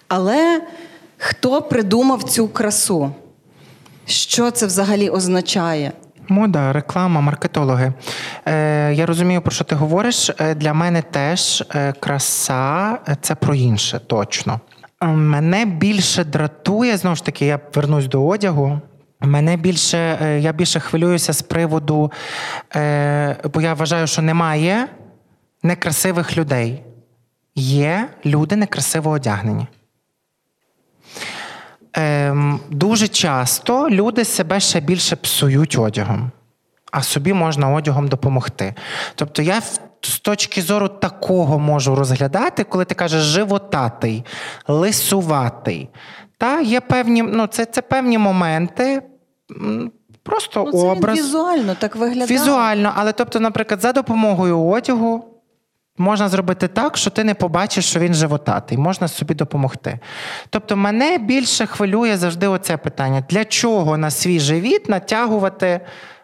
Але 0.08 0.62
хто 1.18 1.62
придумав 1.62 2.22
цю 2.22 2.48
красу? 2.48 3.10
Що 4.06 4.50
це 4.50 4.66
взагалі 4.66 5.08
означає? 5.08 5.92
Мода, 6.28 6.72
реклама, 6.72 7.20
маркетологи. 7.20 7.92
Е, 8.46 8.94
Я 8.94 9.06
розумію, 9.06 9.40
про 9.42 9.52
що 9.52 9.64
ти 9.64 9.74
говориш. 9.74 10.30
Е, 10.38 10.54
для 10.54 10.74
мене 10.74 11.02
теж 11.02 11.64
е, 11.74 11.92
краса 12.00 12.98
це 13.20 13.34
про 13.34 13.54
інше, 13.54 14.00
точно. 14.06 14.60
Е, 15.02 15.06
мене 15.06 15.64
більше 15.64 16.24
дратує, 16.24 16.96
знову 16.96 17.16
ж 17.16 17.24
таки, 17.24 17.46
я 17.46 17.60
вернусь 17.74 18.06
до 18.06 18.26
одягу. 18.26 18.80
Мене 19.20 19.56
більше, 19.56 20.18
е, 20.22 20.40
я 20.40 20.52
більше 20.52 20.80
хвилююся 20.80 21.32
з 21.32 21.42
приводу, 21.42 22.12
е, 22.76 23.36
бо 23.54 23.60
я 23.60 23.74
вважаю, 23.74 24.06
що 24.06 24.22
немає 24.22 24.88
некрасивих 25.62 26.36
людей. 26.36 26.82
Є 27.54 28.08
люди 28.26 28.56
некрасиво 28.56 29.10
одягнені. 29.10 29.66
Ем, 31.92 32.60
Дуже 32.70 33.08
часто 33.08 33.90
люди 33.90 34.24
себе 34.24 34.60
ще 34.60 34.80
більше 34.80 35.16
псують 35.16 35.78
одягом, 35.78 36.30
а 36.92 37.02
собі 37.02 37.32
можна 37.32 37.68
одягом 37.68 38.08
допомогти. 38.08 38.74
Тобто 39.14 39.42
я 39.42 39.62
з 40.00 40.18
точки 40.18 40.62
зору 40.62 40.88
такого 40.88 41.58
можу 41.58 41.94
розглядати, 41.94 42.64
коли 42.64 42.84
ти 42.84 42.94
кажеш 42.94 43.22
животатий, 43.22 44.24
лисуватий. 44.68 45.88
Та 46.38 46.60
є 46.60 46.80
певні, 46.80 47.22
ну, 47.22 47.46
це, 47.46 47.64
це 47.64 47.82
певні 47.82 48.18
моменти. 48.18 49.02
Просто 50.22 50.64
ну, 50.64 50.72
це 50.72 50.86
образ. 50.86 51.18
Візуально 51.18 51.74
так 51.74 51.96
виглядає. 51.96 52.40
Візуально, 52.40 52.92
але 52.96 53.12
тобто, 53.12 53.40
наприклад, 53.40 53.80
за 53.80 53.92
допомогою 53.92 54.66
одягу 54.66 55.36
Можна 55.98 56.28
зробити 56.28 56.68
так, 56.68 56.96
що 56.96 57.10
ти 57.10 57.24
не 57.24 57.34
побачиш, 57.34 57.84
що 57.84 58.00
він 58.00 58.14
животатий, 58.14 58.78
можна 58.78 59.08
собі 59.08 59.34
допомогти. 59.34 59.98
Тобто, 60.50 60.76
мене 60.76 61.18
більше 61.18 61.66
хвилює 61.66 62.16
завжди 62.16 62.46
оце 62.46 62.76
питання: 62.76 63.24
для 63.28 63.44
чого 63.44 63.96
на 63.96 64.10
свій 64.10 64.40
живіт 64.40 64.88
натягувати 64.88 65.80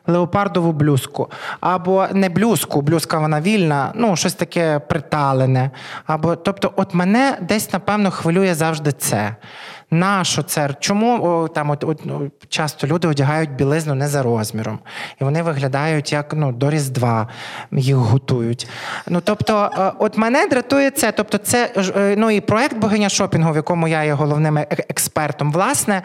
леопардову 0.06 0.72
блюзку? 0.72 1.30
Або 1.60 2.06
не 2.12 2.28
блюзку, 2.28 2.80
блюзка 2.80 3.18
вона 3.18 3.40
вільна, 3.40 3.92
ну, 3.94 4.16
щось 4.16 4.34
таке 4.34 4.78
приталене. 4.78 5.70
Або, 6.06 6.36
Тобто, 6.36 6.72
от 6.76 6.94
мене 6.94 7.38
десь, 7.40 7.72
напевно, 7.72 8.10
хвилює 8.10 8.54
завжди 8.54 8.92
це. 8.92 9.36
Нащо 9.92 10.42
це? 10.42 10.70
Чому 10.80 11.22
о, 11.22 11.48
там 11.48 11.70
от, 11.70 11.84
от, 11.84 12.00
ну, 12.04 12.30
часто 12.48 12.86
люди 12.86 13.08
одягають 13.08 13.50
білизну 13.50 13.94
не 13.94 14.08
за 14.08 14.22
розміром, 14.22 14.78
і 15.20 15.24
вони 15.24 15.42
виглядають 15.42 16.12
як 16.12 16.34
ну, 16.34 16.52
до 16.52 16.70
Різдва 16.70 17.28
їх 17.72 17.96
готують. 17.96 18.68
Ну 19.08 19.20
тобто, 19.24 19.70
е, 19.78 19.92
от 19.98 20.18
мене 20.18 20.46
дратує 20.46 20.90
це. 20.90 21.12
Тобто, 21.12 21.38
це 21.38 21.72
е, 21.76 22.14
ну 22.18 22.30
і 22.30 22.40
проект 22.40 22.76
богиня 22.76 23.08
шопінгу, 23.08 23.52
в 23.52 23.56
якому 23.56 23.88
я 23.88 24.04
є 24.04 24.12
головним 24.12 24.58
е, 24.58 24.66
експертом. 24.70 25.52
Власне, 25.52 26.02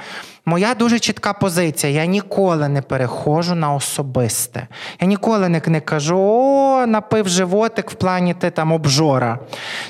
моя 0.47 0.73
дуже 0.73 0.99
чітка 0.99 1.33
позиція. 1.33 1.93
Я 1.93 2.05
ніколи 2.05 2.67
не 2.67 2.81
перехожу 2.81 3.55
на 3.55 3.73
особисте. 3.73 4.67
Я 5.01 5.07
ніколи 5.07 5.49
не, 5.49 5.61
не 5.65 5.81
кажу, 5.81 6.17
о, 6.19 6.85
напив 6.87 7.27
животик 7.27 7.91
в 7.91 7.93
плані 7.93 8.33
ти 8.33 8.49
там 8.49 8.71
обжора. 8.71 9.39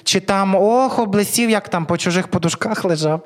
Чи 0.03 0.19
там 0.19 0.55
ох, 0.55 0.99
облесів, 0.99 1.49
як 1.49 1.69
там 1.69 1.85
по 1.85 1.97
чужих 1.97 2.27
подушках 2.27 2.85
лежав. 2.85 3.21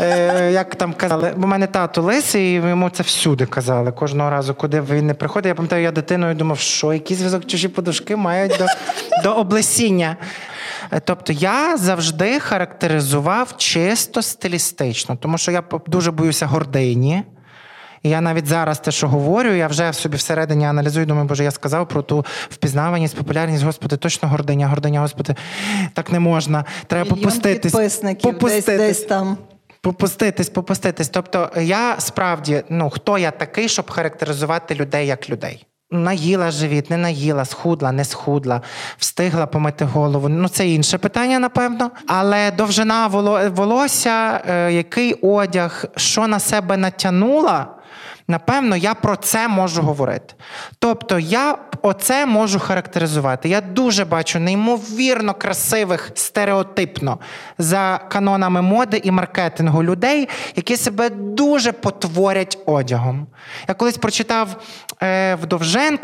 Е, 0.00 0.50
Як 0.52 0.74
там 0.74 0.92
казали, 0.92 1.32
бо 1.36 1.46
мене 1.46 1.66
тато 1.66 2.02
лисий, 2.02 2.50
і 2.50 2.54
йому 2.54 2.90
це 2.90 3.02
всюди 3.02 3.46
казали. 3.46 3.92
Кожного 3.92 4.30
разу, 4.30 4.54
куди 4.54 4.80
він 4.80 5.06
не 5.06 5.14
приходить. 5.14 5.46
Я 5.48 5.54
пам'ятаю, 5.54 5.82
я 5.82 5.90
дитиною 5.92 6.34
думав, 6.34 6.58
що 6.58 6.92
який 6.92 7.16
зв'язок 7.16 7.46
чужі 7.46 7.68
подушки 7.68 8.16
мають 8.16 8.56
до, 8.58 8.66
до 9.22 9.36
облесіння. 9.36 10.16
Е, 10.92 11.00
тобто 11.00 11.32
я 11.32 11.76
завжди 11.76 12.40
характеризував 12.40 13.56
чисто 13.56 14.22
стилістично, 14.22 15.16
тому 15.16 15.38
що 15.38 15.52
я 15.52 15.62
дуже 15.86 16.10
боюся 16.10 16.46
гордині. 16.46 17.22
І 18.02 18.08
я 18.08 18.20
навіть 18.20 18.46
зараз 18.46 18.78
те, 18.78 18.90
що 18.90 19.08
говорю, 19.08 19.52
я 19.52 19.66
вже 19.66 19.92
собі 19.92 20.16
всередині 20.16 20.64
аналізую, 20.64 21.06
думаю, 21.06 21.26
боже, 21.26 21.44
я 21.44 21.50
сказав 21.50 21.88
про 21.88 22.02
ту 22.02 22.24
впізнаваність, 22.50 23.16
популярність, 23.16 23.64
Господи, 23.64 23.96
точно 23.96 24.28
гординя, 24.28 24.68
гординя, 24.68 25.00
Господи, 25.00 25.34
так 25.92 26.12
не 26.12 26.20
можна. 26.20 26.64
Треба 26.86 27.04
Мільйон 27.04 27.18
попуститись. 27.18 27.72
Підписників 27.72 28.32
попуститись. 28.32 28.66
Десь, 28.66 28.78
десь 28.78 29.04
там. 29.04 29.38
Попуститись, 29.80 30.48
попуститись. 30.48 31.08
Тобто, 31.08 31.50
я 31.60 32.00
справді, 32.00 32.62
ну 32.68 32.90
хто 32.90 33.18
я 33.18 33.30
такий, 33.30 33.68
щоб 33.68 33.90
характеризувати 33.90 34.74
людей 34.74 35.06
як 35.06 35.30
людей? 35.30 35.66
Наїла 35.90 36.50
живіт, 36.50 36.90
не 36.90 36.96
наїла, 36.96 37.44
схудла, 37.44 37.92
не 37.92 38.04
схудла, 38.04 38.60
встигла 38.98 39.46
помити 39.46 39.84
голову. 39.84 40.28
Ну, 40.28 40.48
це 40.48 40.68
інше 40.68 40.98
питання, 40.98 41.38
напевно. 41.38 41.90
Але 42.06 42.50
довжина 42.50 43.06
волосся, 43.54 44.40
е, 44.48 44.72
який 44.72 45.14
одяг, 45.14 45.84
що 45.96 46.26
на 46.26 46.40
себе 46.40 46.76
натягнула, 46.76 47.76
Напевно, 48.28 48.76
я 48.76 48.94
про 48.94 49.16
це 49.16 49.48
можу 49.48 49.82
говорити. 49.82 50.34
Тобто, 50.78 51.18
я 51.18 51.58
оце 51.82 52.26
можу 52.26 52.58
характеризувати. 52.58 53.48
Я 53.48 53.60
дуже 53.60 54.04
бачу 54.04 54.40
неймовірно 54.40 55.34
красивих 55.34 56.10
стереотипно 56.14 57.18
за 57.58 58.00
канонами 58.08 58.62
моди 58.62 59.00
і 59.04 59.10
маркетингу 59.10 59.82
людей, 59.82 60.28
які 60.56 60.76
себе 60.76 61.10
дуже 61.10 61.72
потворять 61.72 62.58
одягом. 62.66 63.26
Я 63.68 63.74
колись 63.74 63.96
прочитав 63.96 64.56
е, 65.02 65.34
в 65.34 65.46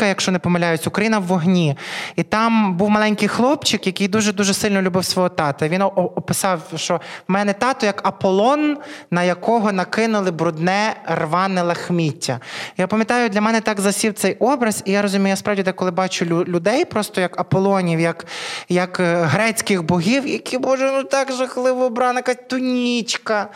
якщо 0.07 0.33
не 0.33 0.39
помиляюсь, 0.39 0.87
Україна 0.87 1.19
в 1.19 1.23
вогні. 1.23 1.77
І 2.17 2.23
там 2.23 2.77
був 2.77 2.91
маленький 2.91 3.29
хлопчик, 3.29 3.87
який 3.87 4.09
дуже-дуже 4.09 4.55
сильно 4.55 4.83
любив 4.83 5.05
свого 5.05 5.29
тата. 5.29 5.69
Він 5.69 5.83
описав, 5.83 6.61
що 6.77 7.01
в 7.29 7.33
мене 7.33 7.53
тато 7.53 7.87
як 7.87 8.07
Аполлон, 8.07 8.79
на 9.11 9.23
якого 9.23 9.73
накинули 9.73 10.31
брудне 10.31 10.95
рване 11.07 11.63
лахмі 11.63 12.13
життя. 12.23 12.41
Я 12.77 12.87
пам'ятаю, 12.87 13.29
для 13.29 13.41
мене 13.41 13.61
так 13.61 13.81
засів 13.81 14.15
цей 14.15 14.35
образ, 14.35 14.83
і 14.85 14.93
я 14.93 15.03
розумію, 15.03 15.29
я 15.29 15.37
справді 15.37 15.62
деколи 15.63 15.91
бачу 15.91 16.25
людей, 16.25 16.85
просто 16.85 17.21
як 17.21 17.41
аполонів, 17.41 18.01
як 18.01 18.27
як 18.69 19.01
е, 19.01 19.23
грецьких 19.23 19.83
богів, 19.83 20.27
які, 20.27 20.59
боже, 20.59 20.93
ну 20.97 21.05
так 21.05 21.33
жахливо 21.33 21.85
обрана, 21.85 22.19
якась 22.19 22.37
тунічка, 22.49 23.49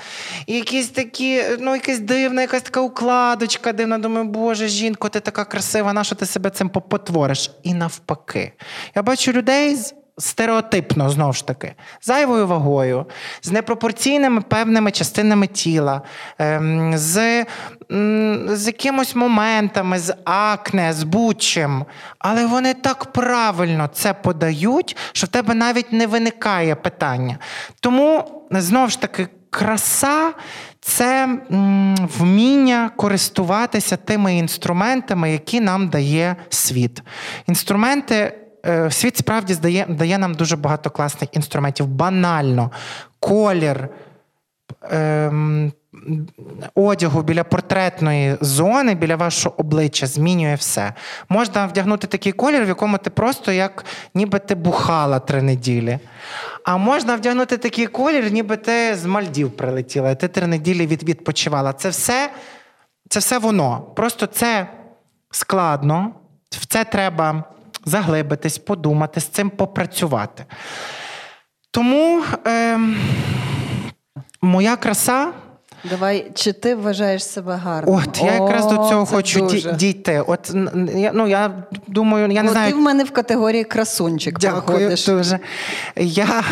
якісь 0.46 0.88
такі, 0.88 1.42
ну, 1.60 1.74
якась 1.74 1.98
дивна, 1.98 2.40
якась 2.40 2.62
така 2.62 2.80
укладочка 2.80 3.72
дивна. 3.72 3.98
Думаю, 3.98 4.24
Боже, 4.24 4.68
жінко, 4.68 5.08
ти 5.08 5.20
така 5.20 5.44
красива, 5.44 5.92
на 5.92 6.04
що 6.04 6.14
ти 6.14 6.26
себе 6.26 6.50
цим 6.50 6.68
потвориш? 6.68 7.50
І 7.62 7.74
навпаки. 7.74 8.52
Я 8.94 9.02
бачу 9.02 9.32
людей 9.32 9.76
з 9.76 9.94
стереотипно 10.18 11.10
знову 11.10 11.32
ж 11.32 11.46
таки, 11.46 11.74
зайвою 12.02 12.46
вагою, 12.46 13.06
з 13.42 13.50
непропорційними 13.50 14.40
певними 14.40 14.90
частинами 14.90 15.46
тіла, 15.46 16.02
ем, 16.38 16.92
з 16.98 17.44
з 18.48 18.66
якимось 18.66 19.14
моментами, 19.14 19.98
з 19.98 20.14
акне, 20.24 20.92
з 20.92 21.02
будь-чим. 21.02 21.84
Але 22.18 22.46
вони 22.46 22.74
так 22.74 23.12
правильно 23.12 23.90
це 23.92 24.14
подають, 24.14 24.96
що 25.12 25.26
в 25.26 25.30
тебе 25.30 25.54
навіть 25.54 25.92
не 25.92 26.06
виникає 26.06 26.74
питання. 26.74 27.38
Тому 27.80 28.24
знову 28.50 28.88
ж 28.88 29.00
таки. 29.00 29.28
Краса 29.50 30.32
це 30.80 31.38
вміння 32.18 32.90
користуватися 32.96 33.96
тими 33.96 34.36
інструментами, 34.36 35.32
які 35.32 35.60
нам 35.60 35.88
дає 35.88 36.36
світ. 36.48 37.02
Інструменти 37.46 38.45
світ 38.90 39.16
справді 39.16 39.54
здає, 39.54 39.86
дає 39.88 40.18
нам 40.18 40.34
дуже 40.34 40.56
багато 40.56 40.90
класних 40.90 41.36
інструментів. 41.36 41.86
Банально, 41.86 42.70
колір. 43.20 43.88
Ем, 44.90 45.72
Одягу 46.74 47.22
біля 47.22 47.44
портретної 47.44 48.36
зони, 48.40 48.94
біля 48.94 49.16
вашого 49.16 49.54
обличчя 49.58 50.06
змінює 50.06 50.54
все. 50.54 50.92
Можна 51.28 51.66
вдягнути 51.66 52.06
такий 52.06 52.32
колір, 52.32 52.64
в 52.64 52.68
якому 52.68 52.98
ти 52.98 53.10
просто 53.10 53.52
як 53.52 53.84
ніби 54.14 54.38
ти 54.38 54.54
бухала 54.54 55.18
три 55.18 55.42
неділі. 55.42 55.98
А 56.64 56.76
можна 56.76 57.16
вдягнути 57.16 57.56
такий 57.56 57.86
колір, 57.86 58.32
ніби 58.32 58.56
ти 58.56 58.94
з 58.94 59.04
Мальдів 59.04 59.50
прилетіла, 59.50 60.14
ти 60.14 60.28
три 60.28 60.46
неділі 60.46 60.86
від, 60.86 61.02
відпочивала. 61.02 61.72
Це 61.72 61.88
все, 61.88 62.30
Це 63.08 63.18
все 63.18 63.38
воно. 63.38 63.80
Просто 63.80 64.26
це 64.26 64.66
складно, 65.30 66.12
в 66.50 66.66
це 66.66 66.84
треба 66.84 67.44
заглибитись, 67.86 68.58
подумати, 68.58 69.20
з 69.20 69.24
цим 69.24 69.50
попрацювати. 69.50 70.44
Тому 71.70 72.22
е, 72.46 72.78
моя 74.42 74.76
краса. 74.76 75.32
Давай, 75.90 76.30
чи 76.34 76.52
ти 76.52 76.74
вважаєш 76.74 77.24
себе 77.24 77.54
гарним? 77.54 77.94
От 77.94 78.22
я 78.22 78.32
якраз 78.32 78.66
О, 78.66 78.70
до 78.70 78.76
цього 78.76 79.06
хочу 79.06 79.40
дуже. 79.40 79.72
дійти. 79.72 80.20
От 80.20 80.54
я, 80.94 81.10
ну 81.14 81.26
я 81.28 81.50
думаю, 81.86 82.32
я 82.32 82.42
не 82.42 82.48
О, 82.48 82.52
знаю. 82.52 82.72
Ти 82.72 82.78
в 82.78 82.80
мене 82.80 83.04
в 83.04 83.10
категорії 83.10 83.64
красунчик 83.64 84.38
Дякую 84.38 84.62
проходиш. 84.62 85.06
дуже. 85.06 85.38
Я 85.96 86.44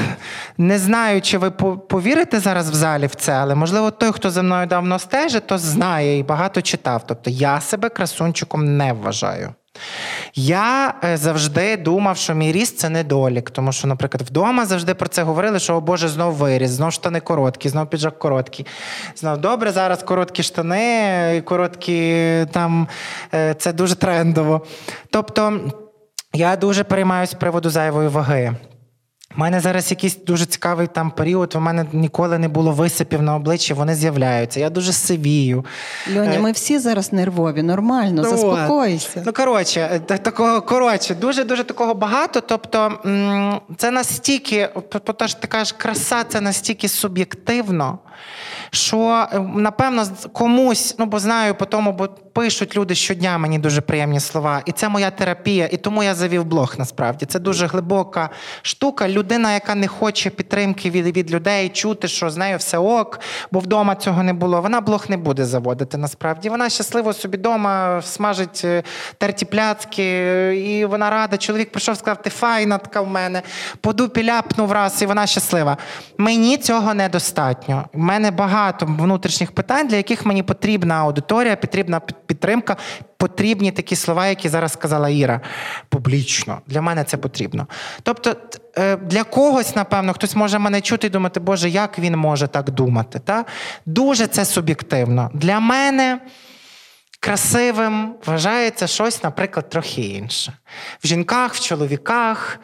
не 0.59 0.79
знаю, 0.79 1.23
чи 1.23 1.39
ви 1.39 1.51
повірите 1.89 2.41
зараз 2.41 2.71
в 2.71 2.75
залі 2.75 3.07
в 3.07 3.15
це, 3.15 3.33
але 3.33 3.55
можливо 3.55 3.91
той, 3.91 4.13
хто 4.13 4.31
за 4.31 4.43
мною 4.43 4.67
давно 4.67 4.99
стежить, 4.99 5.47
то 5.47 5.59
знає 5.59 6.19
і 6.19 6.23
багато 6.23 6.63
читав. 6.63 7.03
Тобто 7.07 7.31
я 7.31 7.61
себе 7.61 7.89
красунчиком 7.89 8.77
не 8.77 8.93
вважаю. 8.93 9.55
Я 10.35 10.95
е, 11.05 11.17
завжди 11.17 11.77
думав, 11.77 12.17
що 12.17 12.35
мій 12.35 12.53
ріст 12.53 12.79
це 12.79 12.89
недолік, 12.89 13.51
тому 13.51 13.73
що, 13.73 13.87
наприклад, 13.87 14.23
вдома 14.23 14.67
завжди 14.67 14.95
про 14.95 15.09
це 15.09 15.23
говорили, 15.23 15.59
що 15.59 15.75
о 15.75 15.81
Боже, 15.81 16.09
знов 16.09 16.35
виріс, 16.35 16.71
знов 16.71 16.93
штани 16.93 17.21
короткі, 17.21 17.69
знов 17.69 17.91
піджак 17.91 18.19
короткий. 18.19 18.67
Знов 19.17 19.39
добре, 19.39 19.73
зараз 19.73 20.03
короткі 20.03 20.43
штани, 20.43 21.43
короткі 21.45 22.27
там 22.53 22.89
е, 23.35 23.55
це 23.55 23.73
дуже 23.73 23.95
трендово. 23.95 24.67
Тобто 25.11 25.61
я 26.33 26.57
дуже 26.57 26.85
переймаюся 26.85 27.33
з 27.33 27.35
приводу 27.35 27.71
зайвої 27.71 28.09
ваги. 28.09 28.55
У 29.37 29.41
мене 29.41 29.61
зараз 29.61 29.91
якийсь 29.91 30.17
дуже 30.25 30.47
цікавий 30.47 30.87
там 30.87 31.11
період. 31.11 31.55
У 31.57 31.61
мене 31.61 31.87
ніколи 31.93 32.39
не 32.39 32.49
було 32.49 32.73
висипів 32.73 33.23
на 33.23 33.37
обличчі, 33.37 33.75
вони 33.75 33.95
з'являються. 33.95 34.61
Я 34.61 34.71
дуже 34.71 34.93
сивію. 34.93 35.65
Льоня, 36.17 36.35
Е, 36.35 36.39
ми 36.41 36.53
всі 36.53 36.79
зараз 36.79 37.13
нервові, 37.13 37.63
нормально, 37.63 38.23
Ну, 38.25 38.31
заспокойся. 38.31 39.23
Ну, 39.27 39.33
коротше, 39.33 40.01
е, 40.11 40.19
такого 40.19 40.63
коротше, 40.63 41.15
дуже 41.15 41.45
дуже 41.45 41.65
такого 41.65 41.95
багато. 41.95 42.41
Тобто, 42.41 42.93
це 43.77 43.91
настільки, 43.91 44.69
то 45.19 45.27
ж 45.27 45.41
така 45.41 45.55
кажеш, 45.59 45.73
краса 45.73 46.25
це 46.25 46.41
настільки 46.41 46.89
суб'єктивно, 46.89 47.99
що 48.75 49.29
е, 49.33 49.41
напевно 49.55 50.07
комусь, 50.33 50.95
ну 50.99 51.07
бо 51.07 51.19
знаю 51.19 51.55
по 51.55 51.65
тому, 51.65 51.93
бо 51.93 52.09
пишуть 52.33 52.77
люди 52.77 52.95
щодня 52.95 53.39
мені 53.39 53.59
дуже 53.59 53.81
приємні 53.81 54.21
слова, 54.21 54.63
і 54.67 54.73
це 54.73 54.89
моя 54.89 55.11
терапія, 55.11 55.69
і 55.73 55.77
тому 55.77 56.03
я 56.03 56.15
завів 56.15 56.45
блог. 56.45 56.75
Насправді 56.79 57.27
це 57.27 57.39
дуже 57.39 57.67
глибока 57.67 58.31
штука. 58.63 59.09
Людина, 59.09 59.55
яка 59.55 59.75
не 59.75 59.89
хоче 59.89 60.31
підтримки 60.31 60.91
від, 60.91 61.17
від 61.17 61.31
людей, 61.31 61.69
чути, 61.69 62.09
що 62.09 62.31
з 62.31 62.37
нею 62.37 62.59
все 62.59 62.79
ок, 62.79 63.21
бо 63.51 63.59
вдома 63.59 63.95
цього 63.95 64.23
не 64.23 64.33
було. 64.33 64.61
Вона 64.61 64.81
блог 64.81 65.05
не 65.09 65.17
буде 65.17 65.45
заводити. 65.45 65.97
Насправді 65.97 66.49
вона 66.49 66.69
щасливо 66.69 67.13
собі 67.13 67.37
вдома 67.37 68.03
смажить 68.03 68.63
е, 68.65 68.83
терті 69.19 69.45
пляцки, 69.45 70.03
е, 70.03 70.57
і 70.57 70.85
вона 70.85 71.11
рада. 71.11 71.37
Чоловік 71.37 71.73
прийшов, 71.73 71.97
сказав, 71.97 72.23
ти 72.23 72.31
файна 72.31 72.79
така 72.79 73.01
в 73.01 73.09
мене. 73.09 73.43
По 73.81 73.93
дупі 73.93 74.25
ляпнув 74.25 74.73
раз, 74.73 75.03
і 75.03 75.07
вона 75.07 75.27
щаслива. 75.27 75.77
Мені 76.19 76.57
цього 76.57 76.95
недостатньо. 76.95 77.85
У 77.93 77.99
мене 77.99 78.31
багато 78.31 78.64
внутрішніх 78.81 79.53
питань, 79.53 79.89
для 79.89 79.97
яких 79.97 80.27
мені 80.27 80.43
потрібна 80.43 80.95
аудиторія, 80.95 81.57
потрібна 81.57 82.01
підтримка. 82.01 82.77
Потрібні 83.17 83.73
такі 83.73 83.97
слова, 83.97 84.27
які 84.27 84.49
зараз 84.49 84.73
сказала 84.73 85.09
Іра 85.09 85.41
публічно. 85.89 86.61
Для 86.67 86.83
мене 86.83 87.05
це 87.05 87.17
потрібно. 87.17 87.67
Тобто, 88.03 88.37
е, 88.79 88.97
для 88.97 89.25
когось, 89.25 89.77
напевно, 89.77 90.13
хтось 90.13 90.37
може 90.37 90.59
мене 90.59 90.81
чути 90.81 91.07
і 91.07 91.11
думати, 91.11 91.41
Боже, 91.41 91.69
як 91.69 91.99
він 91.99 92.17
може 92.17 92.47
так 92.47 92.71
думати? 92.71 93.21
Та? 93.25 93.45
Дуже 93.87 94.27
це 94.27 94.45
суб'єктивно. 94.45 95.31
Для 95.35 95.61
мене 95.61 96.19
красивим 97.25 98.15
вважається 98.27 98.87
щось, 98.87 99.23
наприклад, 99.23 99.69
трохи 99.69 100.03
інше. 100.03 100.53
В 101.05 101.07
жінках, 101.07 101.55
в 101.55 101.61
чоловіках. 101.61 102.59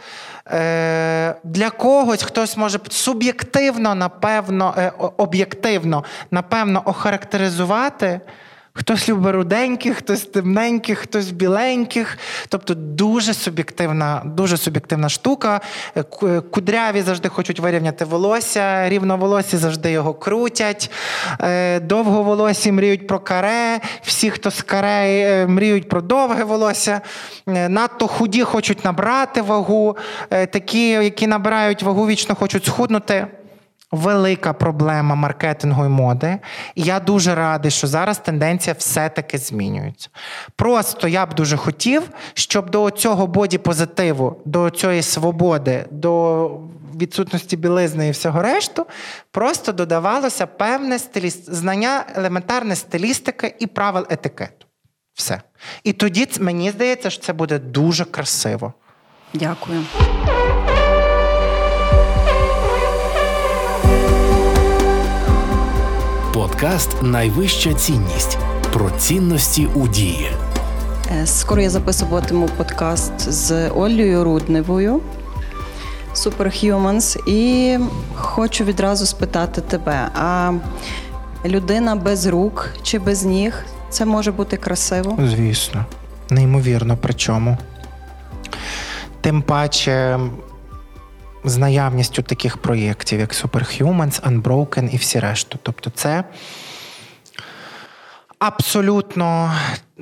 Е, 0.47 1.35
Для 1.45 1.71
когось 1.71 2.23
хтось 2.23 2.57
може 2.57 2.79
суб'єктивно, 2.91 3.95
напевно, 3.95 4.75
е, 4.79 4.93
об'єктивно, 5.17 6.05
напевно, 6.31 6.83
охарактеризувати. 6.85 8.21
Хтось 8.81 9.09
любить 9.09 9.33
руденьких, 9.35 9.97
хтось 9.97 10.21
темненьких, 10.23 10.99
хтось 10.99 11.31
біленьких. 11.31 12.19
Тобто 12.49 12.75
дуже 12.75 13.35
суб'єктивна, 13.35 14.23
дуже 14.25 14.57
суб'єктивна 14.57 15.09
штука. 15.09 15.61
Ку- 16.11 16.43
Кудряві 16.51 17.03
завжди 17.03 17.29
хочуть 17.29 17.61
вирівняти 17.61 18.05
волосся, 18.05 18.89
рівноволосі 18.89 19.57
завжди 19.57 19.91
його 19.91 20.15
крутять. 20.15 20.91
Е, 21.41 21.81
Довговолосі 21.81 22.73
мріють 22.73 23.07
про 23.07 23.19
каре. 23.19 23.81
Всі, 24.03 24.31
хто 24.31 24.51
з 24.51 24.63
каре, 24.63 25.07
е, 25.09 25.47
мріють 25.47 25.89
про 25.89 26.01
довге 26.01 26.45
волосся. 26.45 27.01
Е, 27.49 27.69
Надто 27.69 28.07
худі 28.07 28.43
хочуть 28.43 28.85
набрати 28.85 29.43
вагу. 29.43 29.97
Такі, 30.29 30.89
які 30.89 31.27
набирають 31.27 31.83
вагу, 31.83 32.07
вічно 32.07 32.35
хочуть 32.35 32.65
схуднути. 32.65 33.27
Велика 33.93 34.53
проблема 34.53 35.15
маркетингу 35.15 35.85
і 35.85 35.89
моди. 35.89 36.39
І 36.75 36.83
я 36.83 37.01
дуже 37.01 37.35
радий, 37.35 37.71
що 37.71 37.87
зараз 37.87 38.19
тенденція 38.19 38.77
все-таки 38.79 39.39
змінюється. 39.39 40.09
Просто 40.57 41.09
я 41.09 41.27
б 41.27 41.35
дуже 41.35 41.57
хотів, 41.57 42.11
щоб 42.35 42.71
до 42.71 42.91
цього 42.91 43.27
боді-позитиву, 43.27 44.37
до 44.45 44.71
цієї 44.71 45.03
свободи, 45.03 45.85
до 45.91 46.51
відсутності 47.01 47.57
білизни 47.57 48.09
і 48.09 48.11
всього 48.11 48.43
решту, 48.43 48.87
просто 49.31 49.73
додавалося 49.73 50.47
певне 50.47 50.99
стиліст... 50.99 51.55
знання, 51.55 52.05
елементарне 52.15 52.77
стилістики 52.77 53.55
і 53.59 53.67
правил 53.67 54.07
етикету. 54.11 54.67
Все. 55.15 55.41
І 55.85 55.93
тоді 55.93 56.29
мені 56.41 56.71
здається, 56.71 57.11
що 57.11 57.23
це 57.23 57.33
буде 57.33 57.59
дуже 57.59 58.05
красиво. 58.05 58.73
Дякую. 59.35 59.85
Подкаст 66.41 67.03
Найвища 67.03 67.75
цінність 67.75 68.39
про 68.73 68.91
цінності 68.91 69.67
у 69.75 69.89
дії. 69.89 70.31
Е, 71.13 71.27
Скоро 71.27 71.63
я 71.63 71.71
записуватиму 71.71 72.49
подкаст 72.57 73.33
з 73.33 73.69
Олею 73.69 74.25
Рудневою 74.25 75.01
Superhumans. 76.15 77.29
І 77.29 77.79
хочу 78.15 78.65
відразу 78.65 79.07
спитати 79.07 79.61
тебе: 79.61 80.09
а 80.15 80.53
людина 81.45 81.97
без 81.97 82.27
рук 82.27 82.69
чи 82.83 82.99
без 82.99 83.25
ніг 83.25 83.65
це 83.91 84.05
може 84.05 84.33
бути 84.33 84.57
красиво? 84.57 85.19
Звісно, 85.27 85.85
неймовірно, 86.31 86.99
причому. 87.01 87.59
Тим 89.21 89.43
паче 89.43 90.19
з 91.45 91.57
наявністю 91.57 92.23
таких 92.23 92.59
проєктів, 92.59 93.21
як 93.21 93.33
Superhumans, 93.33 94.23
Unbroken 94.23 94.95
і 94.95 94.97
всі 94.97 95.21
решту. 95.21 95.59
Тобто, 95.63 95.91
це 95.91 96.25
абсолютно, 98.39 99.55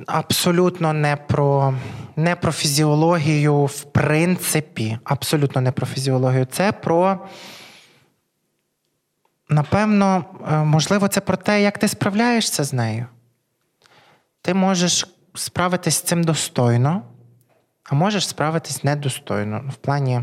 абсолютно 0.07 0.93
не 0.93 1.15
про, 1.15 1.73
не 2.15 2.35
про 2.35 2.51
фізіологію, 2.51 3.65
в 3.65 3.83
принципі, 3.83 4.99
абсолютно 5.03 5.61
не 5.61 5.71
про 5.71 5.85
фізіологію. 5.87 6.45
Це 6.45 6.71
про. 6.71 7.19
Напевно, 9.51 10.25
е, 10.51 10.57
можливо, 10.57 11.07
це 11.07 11.21
про 11.21 11.37
те, 11.37 11.61
як 11.61 11.77
ти 11.77 11.87
справляєшся 11.87 12.63
з 12.63 12.73
нею. 12.73 13.05
Ти 14.41 14.53
можеш 14.53 15.07
справитись 15.35 15.95
з 15.95 16.01
цим 16.01 16.23
достойно, 16.23 17.01
а 17.83 17.95
можеш 17.95 18.27
справитись 18.27 18.83
недостойно. 18.83 19.63
В 19.69 19.75
плані 19.75 20.21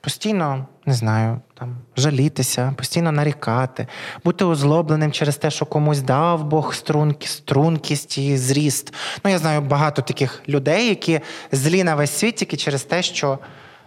постійно, 0.00 0.66
не 0.86 0.94
знаю, 0.94 1.40
там, 1.54 1.76
жалітися, 1.96 2.74
постійно 2.76 3.12
нарікати, 3.12 3.86
бути 4.24 4.44
озлобленим 4.44 5.12
через 5.12 5.36
те, 5.36 5.50
що 5.50 5.66
комусь 5.66 6.00
дав 6.00 6.44
Бог 6.44 6.74
струнки, 6.74 7.28
стрункість 7.28 8.18
і 8.18 8.36
зріст. 8.36 8.94
Ну, 9.24 9.30
я 9.30 9.38
знаю 9.38 9.60
багато 9.60 10.02
таких 10.02 10.42
людей, 10.48 10.88
які 10.88 11.20
злі 11.52 11.84
на 11.84 11.94
весь 11.94 12.18
світ 12.18 12.36
тільки 12.36 12.56
через 12.56 12.82
те, 12.82 13.02
що 13.02 13.38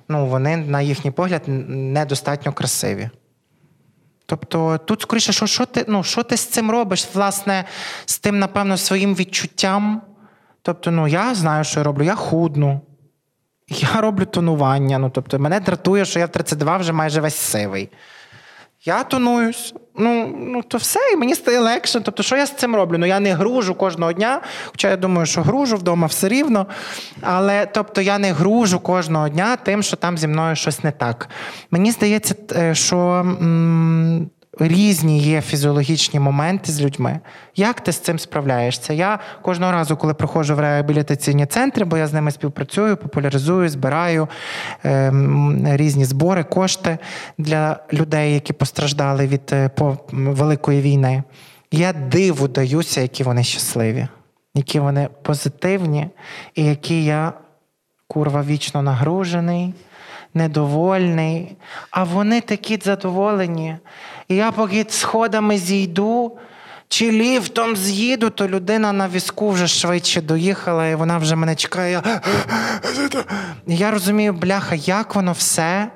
ну, 0.08 0.26
вони, 0.26 0.58
на 0.58 0.82
їхній 0.82 1.12
погляд, 1.12 1.42
недостатньо 1.68 2.54
красиві. 2.54 3.10
Тобто 4.26 4.78
тут 4.78 5.02
скоріше, 5.02 5.34
що, 5.34 5.48
що, 5.48 5.66
ти, 5.66 5.86
ну, 5.88 6.04
що 6.04 6.24
ти 6.24 6.38
з 6.38 6.46
цим 6.46 6.72
робиш, 6.72 7.08
власне, 7.14 7.66
з 8.06 8.20
тим, 8.20 8.40
напевно, 8.40 8.78
своїм 8.78 9.16
відчуттям. 9.16 10.02
Тобто, 10.62 10.92
ну, 10.92 11.08
я 11.08 11.36
знаю, 11.36 11.64
що 11.64 11.80
я 11.80 11.84
роблю, 11.84 12.04
я 12.04 12.16
худну, 12.16 12.82
я 13.72 14.02
роблю 14.02 14.26
тонування. 14.26 15.00
Ну, 15.00 15.10
тобто, 15.10 15.40
мене 15.40 15.60
дратує, 15.60 16.06
що 16.06 16.20
я 16.20 16.26
в 16.26 16.30
32 16.30 16.78
вже 16.78 16.94
майже 16.94 17.22
весь 17.22 17.36
сивий. 17.36 17.90
Я 18.84 19.04
тонуюсь, 19.04 19.74
ну, 19.96 20.38
ну 20.40 20.64
то 20.64 20.78
все, 20.78 21.00
і 21.14 21.18
мені 21.18 21.36
стає 21.36 21.60
легше. 21.60 22.02
Тобто, 22.02 22.24
що 22.24 22.38
я 22.38 22.46
з 22.46 22.52
цим 22.52 22.76
роблю? 22.76 22.98
Ну, 22.98 23.06
я 23.06 23.20
не 23.20 23.34
гружу 23.34 23.76
кожного 23.76 24.14
дня, 24.14 24.42
хоча 24.66 24.90
я 24.90 24.98
думаю, 24.98 25.26
що 25.26 25.42
гружу 25.42 25.78
вдома 25.78 26.08
все 26.08 26.28
рівно. 26.28 26.68
Але 27.22 27.66
тобто 27.66 28.02
я 28.02 28.18
не 28.18 28.34
гружу 28.34 28.80
кожного 28.80 29.30
дня 29.30 29.56
тим, 29.56 29.84
що 29.84 29.98
там 29.98 30.18
зі 30.18 30.28
мною 30.28 30.56
щось 30.56 30.84
не 30.84 30.92
так. 30.92 31.30
Мені 31.72 31.92
здається, 31.92 32.36
е, 32.56 32.76
що 32.76 32.98
м, 32.98 34.30
різні 34.60 35.20
є 35.20 35.42
фізіологічні 35.42 36.20
моменти 36.20 36.72
з 36.72 36.82
людьми. 36.82 37.20
Як 37.56 37.82
ти 37.82 37.92
з 37.92 38.00
цим 38.00 38.20
справляєшся? 38.20 38.94
Я 38.94 39.20
кожного 39.42 39.72
разу, 39.72 39.98
коли 39.98 40.14
приходжу 40.14 40.56
в 40.56 40.60
реабілітаційні 40.60 41.46
центри, 41.46 41.86
бо 41.86 41.98
я 41.98 42.08
з 42.08 42.14
ними 42.14 42.32
співпрацюю, 42.32 42.98
популяризую, 42.98 43.70
збираю 43.70 44.28
е, 44.86 45.14
різні 45.66 46.06
збори, 46.06 46.44
кошти 46.44 46.98
для 47.38 47.80
людей, 47.94 48.34
які 48.34 48.54
постраждали 48.54 49.28
від 49.28 49.50
е, 49.52 49.70
по, 49.70 49.98
великої 50.12 50.82
війни. 50.82 51.24
Я 51.72 51.94
диву 51.94 52.48
даюся, 52.48 53.02
які 53.02 53.24
вони 53.24 53.44
щасливі, 53.44 54.08
які 54.56 54.80
вони 54.80 55.10
позитивні, 55.22 56.08
і 56.56 56.64
які 56.64 57.06
я 57.06 57.34
курва 58.08 58.44
вічно 58.44 58.82
нагружений 58.82 59.74
недовольний, 60.34 61.58
а 61.92 62.04
вони 62.04 62.42
такі 62.42 62.80
задоволені. 62.84 63.78
І 64.32 64.36
я 64.36 64.52
поки 64.52 64.86
сходами 64.90 65.58
зійду. 65.58 66.38
Чи 66.88 67.12
ліфтом 67.12 67.76
з'їду, 67.76 68.30
то 68.30 68.48
людина 68.48 68.92
на 68.92 69.08
візку 69.08 69.50
вже 69.50 69.68
швидше 69.68 70.22
доїхала, 70.22 70.88
і 70.88 70.96
вона 70.96 71.18
вже 71.18 71.36
мене 71.36 71.56
чекає. 71.56 72.04
Я 73.68 73.92
розумію, 73.92 74.34
бляха, 74.34 74.76
як 74.76 75.16
воно 75.16 75.32
все 75.32 75.88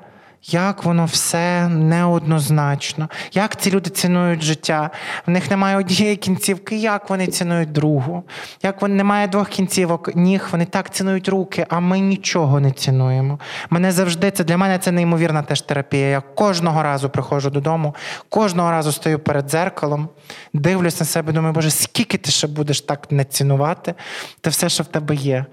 як 0.47 0.83
воно 0.83 1.05
все 1.05 1.67
неоднозначно, 1.67 3.09
як 3.33 3.61
ці 3.61 3.71
люди 3.71 3.89
цінують 3.89 4.41
життя. 4.41 4.89
В 5.27 5.29
них 5.31 5.51
немає 5.51 5.77
однієї 5.77 6.15
кінцівки, 6.15 6.75
як 6.75 7.09
вони 7.09 7.27
цінують 7.27 7.71
другу. 7.71 8.23
Як 8.63 8.81
вони 8.81 8.95
немає 8.95 9.27
двох 9.27 9.49
кінцівок, 9.49 10.15
ніг, 10.15 10.47
вони 10.51 10.65
так 10.65 10.89
цінують 10.89 11.29
руки, 11.29 11.65
а 11.69 11.79
ми 11.79 11.99
нічого 11.99 12.59
не 12.59 12.71
цінуємо. 12.71 13.39
Мене 13.69 13.91
завжди 13.91 14.31
це 14.31 14.43
для 14.43 14.57
мене 14.57 14.79
це 14.79 14.91
неймовірна 14.91 15.41
теж 15.41 15.61
терапія. 15.61 16.07
Я 16.07 16.21
кожного 16.21 16.83
разу 16.83 17.09
приходжу 17.09 17.49
додому, 17.49 17.95
кожного 18.29 18.71
разу 18.71 18.91
стою 18.91 19.19
перед 19.19 19.49
дзеркалом, 19.49 20.09
дивлюсь 20.53 20.99
на 20.99 21.05
себе, 21.05 21.33
думаю, 21.33 21.53
Боже, 21.53 21.71
скільки 21.71 22.17
ти 22.17 22.31
ще 22.31 22.47
будеш 22.47 22.81
так 22.81 23.11
не 23.11 23.23
цінувати? 23.23 23.93
Те 24.41 24.49
все, 24.49 24.69
що 24.69 24.83
в 24.83 24.85
тебе 24.85 25.15
є. 25.15 25.45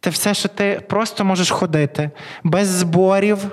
Те 0.00 0.10
все, 0.10 0.34
що 0.34 0.48
ти 0.48 0.80
просто 0.88 1.24
можеш 1.24 1.50
ходити 1.50 2.10
без 2.44 2.68
зборів 2.68 3.52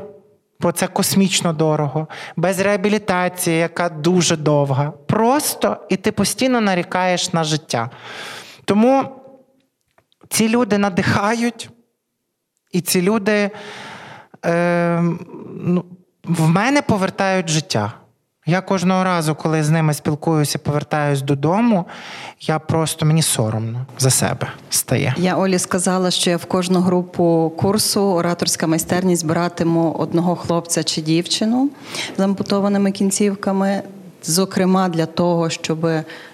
бо 0.65 0.71
це 0.71 0.87
космічно 0.87 1.53
дорого, 1.53 2.07
без 2.35 2.59
реабілітації, 2.59 3.57
яка 3.57 3.89
дуже 3.89 4.37
довга. 4.37 4.91
Просто 4.91 5.77
і 5.89 5.95
ти 5.95 6.11
постійно 6.11 6.61
нарікаєш 6.61 7.33
на 7.33 7.43
життя. 7.43 7.89
Тому 8.65 9.21
ці 10.29 10.49
люди 10.49 10.77
надихають, 10.77 11.69
і 12.71 12.81
ці 12.81 13.01
люди 13.01 13.51
е, 14.45 15.01
ну, 15.55 15.85
в 16.23 16.49
мене 16.49 16.81
повертають 16.81 17.49
життя. 17.49 17.93
Я 18.47 18.61
кожного 18.61 19.03
разу, 19.03 19.35
коли 19.35 19.63
з 19.63 19.69
ними 19.69 19.93
спілкуюся, 19.93 20.57
повертаюсь 20.59 21.21
додому, 21.21 21.85
я 22.41 22.59
просто 22.59 23.05
мені 23.05 23.21
соромно 23.21 23.85
за 23.99 24.09
себе 24.09 24.47
стає. 24.69 25.15
Я 25.17 25.35
Олі 25.35 25.59
сказала, 25.59 26.11
що 26.11 26.29
я 26.29 26.37
в 26.37 26.45
кожну 26.45 26.79
групу 26.79 27.53
курсу 27.57 28.01
ораторська 28.01 28.67
майстерність 28.67 29.25
братиму 29.25 29.91
одного 29.91 30.35
хлопця 30.35 30.83
чи 30.83 31.01
дівчину 31.01 31.69
з 32.17 32.19
ампутованими 32.19 32.91
кінцівками, 32.91 33.81
зокрема 34.23 34.89
для 34.89 35.05
того, 35.05 35.49
щоб 35.49 35.87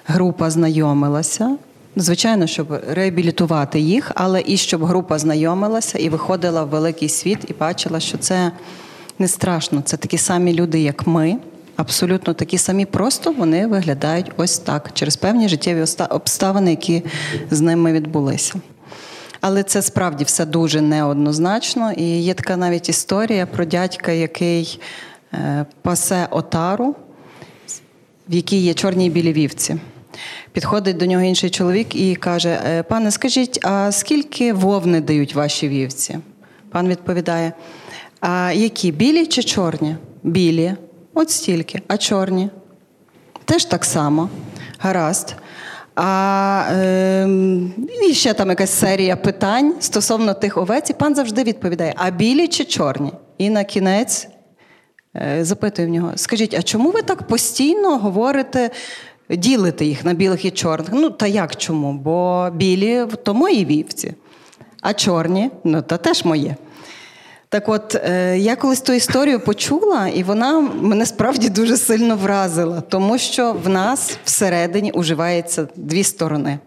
група 0.07 0.49
знайомилася. 0.49 1.57
Звичайно, 1.95 2.47
щоб 2.47 2.81
реабілітувати 2.89 3.79
їх, 3.79 4.11
але 4.15 4.43
і 4.45 4.57
щоб 4.57 4.85
група 4.85 5.19
знайомилася 5.19 5.97
і 5.97 6.09
виходила 6.09 6.63
в 6.63 6.69
великий 6.69 7.09
світ 7.09 7.39
і 7.47 7.53
бачила, 7.53 7.99
що 7.99 8.17
це 8.17 8.51
не 9.19 9.27
страшно. 9.27 9.81
Це 9.81 9.97
такі 9.97 10.17
самі 10.17 10.53
люди, 10.53 10.81
як 10.81 11.07
ми 11.07 11.37
абсолютно 11.75 12.33
такі 12.33 12.57
самі, 12.57 12.85
просто 12.85 13.31
вони 13.31 13.67
виглядають 13.67 14.31
ось 14.37 14.59
так 14.59 14.89
через 14.93 15.15
певні 15.15 15.49
життєві 15.49 15.85
обставини, 16.09 16.69
які 16.69 17.03
з 17.51 17.61
ними 17.61 17.93
відбулися. 17.93 18.53
Але 19.41 19.63
це 19.63 19.81
справді 19.81 20.23
все 20.23 20.45
дуже 20.45 20.81
неоднозначно. 20.81 21.91
І 21.91 22.21
є 22.21 22.33
така 22.33 22.57
навіть 22.57 22.89
історія 22.89 23.45
про 23.45 23.65
дядька, 23.65 24.11
який 24.11 24.79
е, 25.33 25.65
пасе 25.81 26.27
отару, 26.31 26.95
в 28.29 28.33
якій 28.33 28.57
є 28.57 28.73
чорні 28.73 29.05
і 29.05 29.09
білі 29.09 29.33
вівці. 29.33 29.77
Підходить 30.51 30.97
до 30.97 31.05
нього 31.05 31.23
інший 31.23 31.49
чоловік 31.49 31.95
і 31.95 32.15
каже: 32.15 32.61
«Е, 32.65 32.83
Пане, 32.83 33.11
скажіть, 33.11 33.59
а 33.65 33.91
скільки 33.91 34.53
вовни 34.53 35.01
дають 35.01 35.35
ваші 35.35 35.67
вівці? 35.69 36.19
Пан 36.71 36.87
відповідає: 36.87 37.53
А 38.19 38.51
які 38.55 38.91
білі 38.91 39.25
чи 39.25 39.43
чорні? 39.43 39.95
Білі. 40.23 40.75
От 41.13 41.29
стільки. 41.29 41.81
А 41.87 41.97
чорні? 41.97 42.49
Теж 43.45 43.65
так 43.65 43.85
само. 43.85 44.29
Гаразд. 44.79 45.35
А 45.95 46.63
е, 46.71 47.27
ще 48.11 48.33
там 48.33 48.49
якась 48.49 48.79
серія 48.79 49.15
питань 49.15 49.73
стосовно 49.79 50.33
тих 50.33 50.57
овець, 50.57 50.89
і 50.89 50.93
пан 50.93 51.15
завжди 51.15 51.43
відповідає: 51.43 51.93
а 51.97 52.11
білі 52.11 52.47
чи 52.47 52.65
чорні? 52.65 53.11
І 53.37 53.49
на 53.49 53.63
кінець 53.63 54.27
е, 55.15 55.45
запитує 55.45 55.87
в 55.87 55.91
нього: 55.91 56.11
скажіть, 56.15 56.53
а 56.53 56.61
чому 56.61 56.91
ви 56.91 57.01
так 57.01 57.23
постійно 57.23 57.97
говорите, 57.97 58.69
ділите 59.29 59.85
їх 59.85 60.05
на 60.05 60.13
білих 60.13 60.45
і 60.45 60.51
чорних? 60.51 60.89
Ну, 60.93 61.09
та 61.09 61.27
як 61.27 61.55
чому? 61.55 61.93
Бо 61.93 62.49
білі 62.53 63.05
то 63.23 63.33
мої 63.33 63.65
вівці, 63.65 64.13
а 64.81 64.93
чорні 64.93 65.51
ну, 65.63 65.81
то 65.81 65.97
теж 65.97 66.25
моє. 66.25 66.55
Так 67.51 67.69
от, 67.69 67.95
е, 67.95 68.37
я 68.37 68.55
колись 68.55 68.81
ту 68.81 68.93
історію 68.93 69.39
почула, 69.39 70.07
і 70.07 70.23
вона 70.23 70.59
мене 70.61 71.05
справді 71.05 71.49
дуже 71.49 71.77
сильно 71.77 72.15
вразила, 72.15 72.81
тому 72.81 73.17
що 73.17 73.53
в 73.53 73.69
нас 73.69 74.17
всередині 74.23 74.91
уживаються 74.91 75.67
дві 75.75 76.03
сторони: 76.03 76.59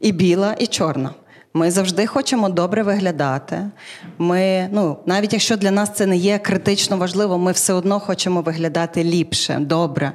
і 0.00 0.12
біла, 0.12 0.54
і 0.58 0.66
чорна. 0.66 1.10
Ми 1.54 1.70
завжди 1.70 2.06
хочемо 2.06 2.48
добре 2.48 2.82
виглядати. 2.82 3.70
Ми, 4.18 4.68
ну, 4.72 4.96
Навіть 5.06 5.32
якщо 5.32 5.56
для 5.56 5.70
нас 5.70 5.90
це 5.94 6.06
не 6.06 6.16
є 6.16 6.38
критично 6.38 6.96
важливо, 6.96 7.38
ми 7.38 7.52
все 7.52 7.72
одно 7.72 8.00
хочемо 8.00 8.40
виглядати 8.40 9.04
ліпше, 9.04 9.58
добре. 9.60 10.12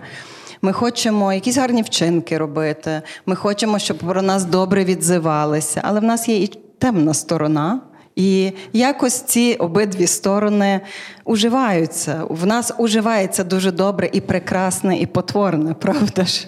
Ми 0.62 0.74
хочемо 0.74 1.34
якісь 1.34 1.58
гарні 1.58 1.82
вчинки 1.82 2.38
робити. 2.38 3.02
Ми 3.26 3.36
хочемо, 3.36 3.80
щоб 3.80 3.98
про 3.98 4.22
нас 4.22 4.46
добре 4.46 4.86
відзивалися. 4.86 5.82
Але 5.84 6.00
в 6.00 6.04
нас 6.04 6.30
є 6.30 6.38
і 6.38 6.48
темна 6.80 7.14
сторона. 7.14 7.82
І 8.16 8.52
якось 8.74 9.22
ці 9.22 9.56
обидві 9.60 10.08
сторони 10.08 10.82
уживаються. 11.26 12.24
В 12.30 12.46
нас 12.46 12.74
уживається 12.78 13.44
дуже 13.44 13.72
добре 13.72 14.10
і 14.12 14.22
прекрасне, 14.22 14.98
і 14.98 15.06
потворне, 15.06 15.74
правда 15.74 16.26
ж? 16.26 16.48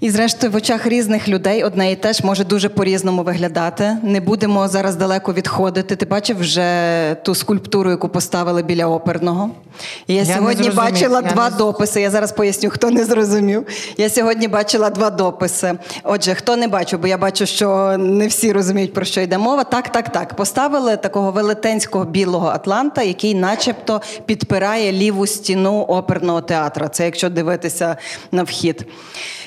І, 0.00 0.10
зрештою, 0.10 0.52
в 0.52 0.56
очах 0.56 0.86
різних 0.86 1.28
людей 1.28 1.64
одне 1.64 1.92
і 1.92 1.96
теж 1.96 2.24
може 2.24 2.44
дуже 2.44 2.68
по-різному 2.68 3.22
виглядати. 3.22 3.96
Не 4.02 4.20
будемо 4.20 4.68
зараз 4.68 4.96
далеко 4.96 5.32
відходити. 5.32 5.96
Ти 5.96 6.06
бачив 6.06 6.38
вже 6.38 7.16
ту 7.24 7.34
скульптуру, 7.34 7.90
яку 7.90 8.08
поставили 8.08 8.62
біля 8.62 8.86
оперного. 8.86 9.50
Я, 10.08 10.22
я 10.22 10.34
сьогодні 10.34 10.70
бачила 10.70 11.22
я 11.24 11.30
два 11.30 11.50
не... 11.50 11.56
дописи. 11.56 12.00
Я 12.00 12.10
зараз 12.10 12.32
поясню, 12.32 12.70
хто 12.70 12.90
не 12.90 13.04
зрозумів. 13.04 13.66
Я 13.96 14.10
сьогодні 14.10 14.48
бачила 14.48 14.90
два 14.90 15.10
дописи. 15.10 15.74
Отже, 16.02 16.34
хто 16.34 16.56
не 16.56 16.68
бачив, 16.68 17.00
бо 17.00 17.06
я 17.06 17.18
бачу, 17.18 17.46
що 17.46 17.96
не 17.98 18.26
всі 18.26 18.52
розуміють, 18.52 18.92
про 18.92 19.04
що 19.04 19.20
йде 19.20 19.38
мова. 19.38 19.64
Так, 19.64 19.92
так, 19.92 20.12
так. 20.12 20.36
Поставили 20.36 20.96
такого 20.96 21.30
велетенського 21.30 22.04
білого 22.04 22.46
Атланта, 22.46 23.02
який, 23.02 23.34
начебто, 23.34 24.00
підпирає 24.26 24.92
ліву 24.92 25.26
стіну 25.26 25.80
оперного 25.80 26.40
театру. 26.40 26.88
Це 26.92 27.04
якщо 27.04 27.28
дивитися 27.30 27.96
на 28.32 28.42
вхід. 28.42 28.86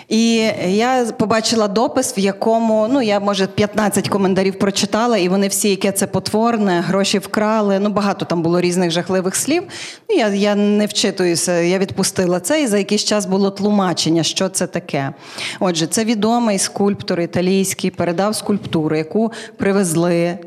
І 0.10 0.36
я 0.68 1.06
побачила 1.18 1.68
допис, 1.68 2.18
в 2.18 2.20
якому 2.20 2.88
ну 2.92 3.02
я 3.02 3.20
може 3.20 3.48
15 3.48 4.10
коментарів 4.10 4.60
прочитала, 4.60 5.18
і 5.18 5.30
вони 5.30 5.48
всі, 5.48 5.70
яке 5.70 5.92
це 5.92 6.08
потворне, 6.08 6.84
гроші 6.88 7.20
вкрали. 7.20 7.80
Ну 7.80 7.90
багато 7.90 8.26
там 8.26 8.42
було 8.42 8.62
різних 8.62 8.92
жахливих 8.92 9.36
слів. 9.36 9.64
Ну, 10.10 10.16
Я 10.16 10.28
я 10.28 10.56
не 10.56 10.86
вчитуюся, 10.86 11.54
я 11.60 11.80
відпустила 11.80 12.40
це, 12.40 12.62
і 12.62 12.68
за 12.68 12.78
якийсь 12.78 13.04
час 13.04 13.26
було 13.26 13.52
тлумачення, 13.52 14.24
що 14.24 14.50
це 14.50 14.68
таке. 14.68 15.14
Отже, 15.60 15.88
це 15.88 16.06
відомий 16.06 16.60
скульптор 16.60 17.20
італійський, 17.20 17.92
передав 17.92 18.36
скульптуру, 18.36 18.96
яку 18.96 19.32
привезли 19.58 20.38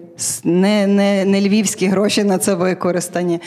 не 0.45 0.87
не, 0.87 1.25
не 1.25 1.41
львівські 1.41 1.87
гроші 1.87 2.25
на 2.25 2.39
це 2.39 2.55
використані. 2.55 3.41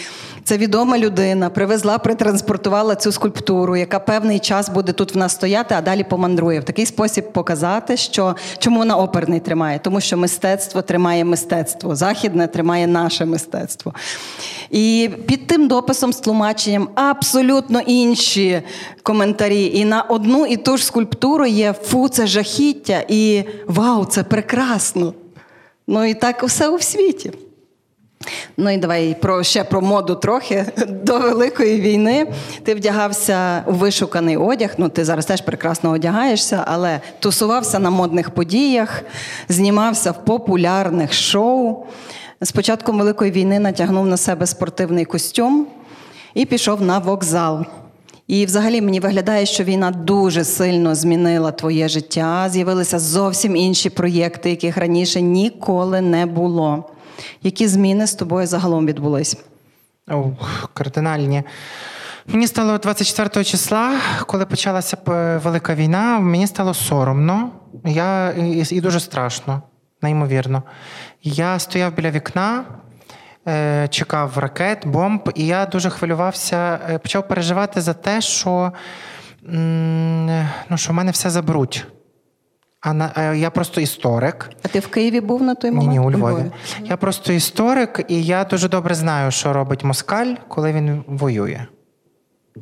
Це 0.44 0.58
відома 0.58 0.98
людина, 0.98 1.50
привезла, 1.50 1.98
притранспортувала 1.98 2.96
цю 2.96 3.12
скульптуру, 3.12 3.76
яка 3.76 4.00
певний 4.00 4.40
час 4.40 4.70
буде 4.70 4.92
тут 4.92 5.16
в 5.16 5.18
нас 5.18 5.32
стояти, 5.32 5.76
а 5.78 5.82
далі 5.82 6.04
помандрує. 6.04 6.60
В 6.60 6.64
такий 6.64 6.86
спосіб 6.86 7.32
показати, 7.32 7.98
що 7.98 8.36
чому 8.60 8.80
вона 8.80 8.98
оперний 8.98 9.40
тримає, 9.40 9.80
тому 9.84 10.02
що 10.02 10.18
мистецтво 10.18 10.82
тримає 10.82 11.26
мистецтво, 11.26 11.96
західне 11.96 12.48
тримає 12.48 12.88
наше 12.88 13.26
мистецтво. 13.26 13.94
І 14.70 15.10
під 15.26 15.48
тим 15.48 15.68
дописом 15.68 16.14
з 16.14 16.20
тлумаченням 16.20 16.90
абсолютно 16.96 17.80
інші 17.80 18.62
коментарі. 19.04 19.72
І 19.74 19.86
на 19.86 20.02
одну 20.02 20.46
і 20.46 20.58
ту 20.58 20.78
ж 20.78 20.86
скульптуру 20.86 21.46
є 21.46 21.74
фу, 21.74 22.10
це 22.10 22.28
жахіття, 22.28 23.04
і 23.08 23.44
вау, 23.68 24.06
це 24.06 24.24
прекрасно. 24.24 25.14
Ну 25.92 26.06
і 26.06 26.14
так 26.14 26.44
все 26.44 26.70
у 26.70 26.80
світі. 26.80 27.32
Ну 28.58 28.70
і 28.70 28.78
давай 28.78 29.18
про 29.22 29.44
ще 29.44 29.64
про 29.64 29.82
моду 29.82 30.16
трохи 30.16 30.66
до 30.88 31.20
великої 31.20 31.82
війни. 31.82 32.28
Ти 32.64 32.76
вдягався 32.76 33.64
у 33.68 33.72
вишуканий 33.72 34.38
одяг. 34.38 34.74
Ну 34.78 34.90
ти 34.90 35.06
зараз 35.06 35.26
теж 35.26 35.42
прекрасно 35.42 35.92
одягаєшся, 35.92 36.64
але 36.68 37.02
тусувався 37.20 37.80
на 37.80 37.90
модних 37.90 38.30
подіях, 38.30 39.02
знімався 39.50 40.12
в 40.12 40.26
популярних 40.26 41.14
шоу. 41.14 41.86
З 42.42 42.52
початком 42.52 42.98
великої 42.98 43.32
війни 43.32 43.60
натягнув 43.60 44.08
на 44.08 44.18
себе 44.18 44.46
спортивний 44.46 45.06
костюм 45.06 45.68
і 46.34 46.46
пішов 46.46 46.82
на 46.82 47.00
вокзал. 47.00 47.66
І, 48.30 48.46
взагалі, 48.46 48.82
мені 48.82 49.00
виглядає, 49.00 49.46
що 49.46 49.64
війна 49.64 49.92
дуже 49.92 50.44
сильно 50.44 50.96
змінила 50.96 51.52
твоє 51.52 51.88
життя. 51.88 52.50
З'явилися 52.50 53.00
зовсім 53.00 53.56
інші 53.56 53.90
проєкти, 53.90 54.50
яких 54.50 54.78
раніше 54.78 55.22
ніколи 55.22 56.02
не 56.02 56.26
було. 56.26 56.92
Які 57.44 57.68
зміни 57.68 58.08
з 58.08 58.14
тобою 58.14 58.48
загалом 58.48 58.86
відбулись? 58.86 59.38
Кардинальні. 60.74 61.44
Мені 62.28 62.48
стало 62.48 62.78
24 62.78 63.44
числа, 63.44 63.96
коли 64.28 64.46
почалася 64.46 64.98
велика 65.44 65.76
війна, 65.76 66.20
мені 66.20 66.48
стало 66.48 66.74
соромно. 66.74 67.52
Я 67.86 68.34
і 68.70 68.82
дуже 68.82 69.00
страшно, 69.00 69.62
неймовірно. 70.02 70.64
Я 71.24 71.60
стояв 71.60 71.96
біля 71.96 72.12
вікна. 72.12 72.66
Е, 73.50 73.88
чекав 73.88 74.38
ракет, 74.38 74.88
бомб, 74.88 75.32
і 75.36 75.46
я 75.46 75.66
дуже 75.66 75.90
хвилювався, 75.90 76.80
е, 76.90 76.98
почав 76.98 77.28
переживати 77.28 77.82
за 77.82 77.94
те, 77.94 78.22
що 78.22 78.72
ну, 80.70 80.78
що 80.78 80.92
в 80.92 80.96
мене 80.96 81.12
все 81.12 81.30
заберуть. 81.30 81.88
А 82.82 82.94
на 82.94 83.34
я 83.34 83.50
просто 83.50 83.82
історик. 83.82 84.50
А 84.64 84.68
ти 84.68 84.80
в 84.80 84.88
Києві 84.88 85.22
був 85.22 85.44
на 85.44 85.56
той 85.56 85.72
момент? 85.72 85.90
Ні, 85.92 86.00
ні, 86.00 86.06
у 86.06 86.12
Львові. 86.12 86.52
Я 86.84 86.98
просто 86.98 87.34
історик, 87.34 88.06
і 88.08 88.24
я 88.24 88.44
дуже 88.44 88.70
добре 88.70 88.96
знаю, 88.96 89.32
що 89.32 89.54
робить 89.54 89.84
москаль, 89.84 90.34
коли 90.48 90.74
він 90.74 91.04
воює. 91.08 91.66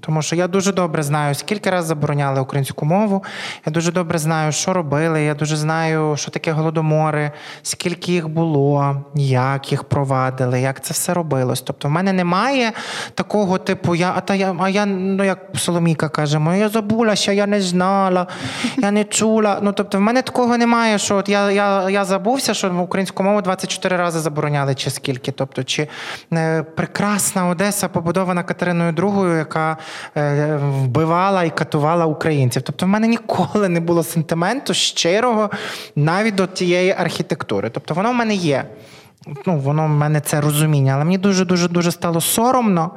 Тому 0.01 0.21
що 0.21 0.35
я 0.35 0.47
дуже 0.47 0.73
добре 0.73 1.03
знаю, 1.03 1.35
скільки 1.35 1.69
разів 1.69 1.87
забороняли 1.87 2.41
українську 2.41 2.85
мову. 2.85 3.23
Я 3.65 3.71
дуже 3.71 3.91
добре 3.91 4.19
знаю, 4.19 4.51
що 4.51 4.73
робили. 4.73 5.23
Я 5.23 5.33
дуже 5.33 5.55
знаю, 5.55 6.17
що 6.17 6.31
таке 6.31 6.51
голодомори, 6.51 7.31
скільки 7.61 8.11
їх 8.11 8.29
було, 8.29 9.01
як 9.15 9.71
їх 9.71 9.83
провадили, 9.83 10.61
як 10.61 10.83
це 10.83 10.93
все 10.93 11.13
робилось. 11.13 11.61
Тобто, 11.61 11.87
в 11.87 11.91
мене 11.91 12.13
немає 12.13 12.71
такого 13.13 13.57
типу, 13.57 13.95
я, 13.95 14.13
а 14.17 14.21
та 14.21 14.35
я, 14.35 14.55
а 14.59 14.69
я, 14.69 14.85
ну 14.85 15.23
як 15.23 15.39
Соломійка 15.55 16.09
каже, 16.09 16.41
я 16.57 16.69
забула, 16.69 17.15
що 17.15 17.31
я 17.31 17.47
не 17.47 17.61
знала, 17.61 18.27
я 18.77 18.91
не 18.91 19.03
чула. 19.03 19.59
Ну 19.61 19.71
тобто, 19.71 19.97
в 19.97 20.01
мене 20.01 20.21
такого 20.21 20.57
немає, 20.57 20.97
що 20.97 21.15
от 21.15 21.29
я 21.29 21.51
я, 21.51 21.89
я 21.89 22.05
забувся, 22.05 22.53
що 22.53 22.73
українську 22.73 23.23
мову 23.23 23.41
24 23.41 23.97
рази 23.97 24.19
забороняли, 24.19 24.75
чи 24.75 24.89
скільки. 24.89 25.31
Тобто, 25.31 25.63
чи 25.63 25.87
е, 26.33 26.63
прекрасна 26.63 27.47
Одеса 27.47 27.87
побудована 27.87 28.43
Катериною 28.43 28.91
II, 28.91 29.37
яка. 29.37 29.77
Е, 30.17 30.55
вбивала 30.55 31.43
і 31.43 31.55
катувала 31.55 32.05
українців. 32.05 32.61
Тобто, 32.61 32.85
в 32.85 32.89
мене 32.89 33.07
ніколи 33.07 33.69
не 33.69 33.79
було 33.79 34.03
сентименту 34.03 34.73
щирого 34.73 35.49
навіть 35.95 36.35
до 36.35 36.47
тієї 36.47 36.91
архітектури. 36.91 37.69
Тобто, 37.69 37.93
воно 37.93 38.11
в 38.11 38.15
мене 38.15 38.35
є. 38.35 38.65
Ну, 39.45 39.59
Воно 39.59 39.85
в 39.85 39.89
мене 39.89 40.21
це 40.21 40.41
розуміння, 40.41 40.93
але 40.95 41.03
мені 41.03 41.17
дуже 41.17 41.45
дуже 41.45 41.67
дуже 41.67 41.91
стало 41.91 42.21
соромно. 42.21 42.91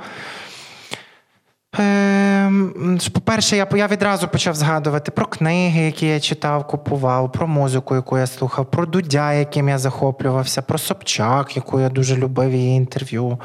Ем, 1.79 2.99
по-перше, 3.13 3.57
я 3.57 3.67
я 3.75 3.87
відразу 3.87 4.29
почав 4.29 4.55
згадувати 4.55 5.11
про 5.11 5.27
книги, 5.27 5.81
які 5.81 6.07
я 6.07 6.21
читав, 6.21 6.67
купував, 6.67 7.33
про 7.33 7.47
музику, 7.47 7.95
яку 7.95 8.19
я 8.19 8.27
слухав, 8.27 8.71
про 8.71 8.87
Дудя, 8.87 9.33
яким 9.33 9.69
я 9.69 9.79
захоплювався, 9.79 10.63
про 10.63 10.79
Собчак, 10.79 11.57
яку 11.57 11.81
я 11.81 11.89
дуже 11.89 12.17
любив 12.17 12.53
її 12.53 12.77
інтерв'ю, 12.77 13.39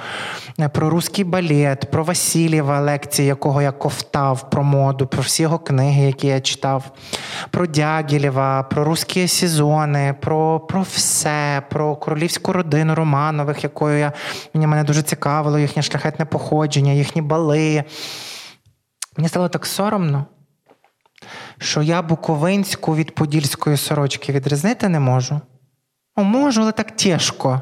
е, 0.60 0.70
про 0.70 0.90
русський 0.90 1.26
балет, 1.26 1.92
про 1.92 2.04
Васильєва, 2.04 2.80
лекції, 2.80 3.28
якого 3.28 3.62
я 3.62 3.72
ковтав, 3.72 4.50
про 4.50 4.64
моду, 4.64 5.08
про 5.08 5.22
всі 5.22 5.44
його 5.44 5.60
книги, 5.60 6.06
які 6.06 6.28
я 6.28 6.42
читав, 6.42 6.92
про 7.52 7.68
Дягілєва, 7.68 8.64
про 8.64 8.84
русські 8.84 9.28
сезони, 9.28 10.16
про 10.22 10.60
про 10.60 10.82
все, 10.82 11.62
про 11.70 11.96
королівську 11.96 12.54
родину 12.54 12.96
Романових, 12.96 13.64
якою 13.64 14.00
я 14.00 14.12
мені 14.54 14.68
мене 14.68 14.84
дуже 14.84 15.02
цікавило, 15.02 15.60
їхнє 15.60 15.82
шляхетне 15.84 16.26
походження, 16.26 16.92
їхні 16.92 17.22
бали. 17.22 17.84
Мені 19.18 19.30
стало 19.30 19.50
так 19.50 19.66
соромно, 19.66 20.26
що 21.58 21.82
я 21.82 22.02
Буковинську 22.02 22.96
від 22.96 23.16
Подільської 23.16 23.78
сорочки 23.78 24.32
відрізнити 24.32 24.90
не 24.90 25.00
можу. 25.00 25.42
О, 26.16 26.24
можу, 26.24 26.62
але 26.62 26.72
так 26.72 26.92
тяжко. 26.92 27.62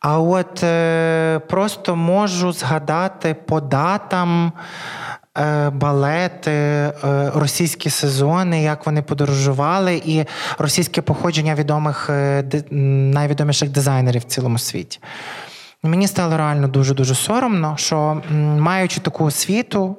А 0.00 0.18
от 0.18 0.62
е, 0.62 1.38
просто 1.38 1.96
можу 1.96 2.52
згадати 2.52 3.34
по 3.34 3.60
датам 3.60 4.52
е, 5.38 5.70
балети, 5.70 6.50
е, 6.50 6.92
російські 7.34 7.90
сезони, 7.90 8.62
як 8.62 8.86
вони 8.86 9.02
подорожували, 9.02 10.02
і 10.04 10.24
російське 10.58 11.02
походження 11.02 11.54
відомих 11.54 12.10
е, 12.10 12.44
найвідоміших 12.70 13.70
дизайнерів 13.70 14.20
в 14.20 14.24
цілому 14.24 14.58
світі. 14.58 14.98
Мені 15.82 16.08
стало 16.08 16.36
реально 16.36 16.68
дуже-дуже 16.68 17.14
соромно, 17.14 17.74
що 17.76 18.22
маючи 18.58 19.00
таку 19.00 19.24
освіту, 19.24 19.96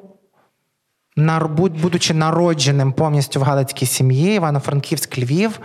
будучи 1.82 2.13
народженим 2.13 2.93
повністю 2.93 3.39
в 3.39 3.43
Галицькій 3.43 3.86
сім'ї, 3.86 4.36
Івано-Франківськ, 4.36 5.18
Львів, 5.18 5.59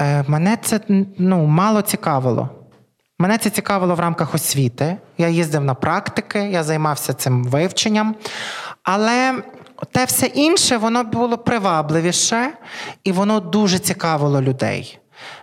е, 0.00 0.24
мене 0.28 0.58
це 0.62 0.80
ну, 1.18 1.46
мало 1.46 1.82
цікавило. 1.82 2.48
Мене 3.18 3.38
це 3.38 3.50
цікавило 3.50 3.94
в 3.94 4.00
рамках 4.00 4.34
освіти. 4.34 4.96
Я 5.18 5.28
їздив 5.28 5.64
на 5.64 5.74
практики, 5.74 6.38
я 6.38 6.62
займався 6.62 7.12
цим 7.12 7.44
вивченням. 7.44 8.14
Але 8.82 9.42
те 9.92 10.04
все 10.04 10.26
інше, 10.26 10.76
воно 10.76 11.04
було 11.04 11.38
привабливіше 11.38 12.52
і 13.04 13.12
воно 13.12 13.40
дуже 13.40 13.78
цікавило 13.78 14.42
людей. 14.42 14.98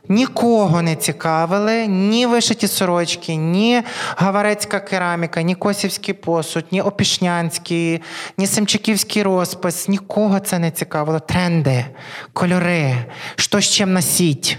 Нікого 0.10 0.82
не 0.82 0.96
цікавили 0.96 1.88
ні 1.88 2.26
вишиті 2.26 2.68
сорочки, 2.68 3.36
ні 3.36 3.84
гаварецька 4.16 4.80
кераміка, 4.80 5.42
ні 5.42 5.56
косівський 5.56 6.14
посуд, 6.14 6.66
ні 6.72 6.82
опішнянський, 6.82 8.02
ні 8.38 8.48
Семчиківський 8.48 9.24
розпис. 9.24 9.88
Нікого 9.88 10.40
це 10.40 10.60
не 10.60 10.72
цікавило. 10.72 11.20
Тренди, 11.20 11.86
кольори, 12.34 12.96
що 13.36 13.60
з 13.60 13.66
чим 13.66 13.94
носіть. 13.94 14.58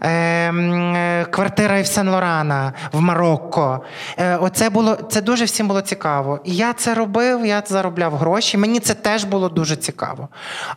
Ем, 0.00 0.94
е, 0.94 1.26
квартира 1.30 1.78
Ів 1.78 1.86
Сен 1.86 2.08
Лорана 2.08 2.72
в 2.92 3.00
Марокко. 3.00 3.84
Е, 4.18 4.36
оце 4.36 4.70
було 4.70 4.94
це 4.94 5.20
дуже 5.20 5.44
всім 5.44 5.68
було 5.68 5.80
цікаво. 5.80 6.40
І 6.44 6.56
я 6.56 6.72
це 6.72 6.94
робив, 6.94 7.46
я 7.46 7.62
заробляв 7.66 8.14
гроші. 8.14 8.56
Мені 8.56 8.80
це 8.80 8.94
теж 8.94 9.24
було 9.24 9.48
дуже 9.48 9.76
цікаво. 9.76 10.28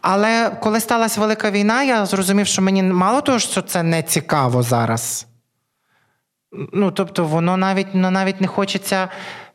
Але 0.02 0.52
коли 0.60 0.80
сталася 0.80 1.22
велика 1.22 1.52
війна, 1.52 1.84
я 1.84 2.06
зрозумів, 2.06 2.48
що 2.48 2.62
мені 2.62 2.84
мало 2.84 3.22
того, 3.22 3.40
що 3.40 3.62
це 3.62 3.84
не 3.84 4.04
цікаво 4.08 4.64
зараз. 4.64 5.28
Ну, 6.74 6.92
тобто, 6.92 7.26
воно 7.26 7.58
навіть 7.58 7.88
ну, 7.94 8.12
навіть 8.12 8.42
не 8.42 8.48
хочеться, 8.48 9.10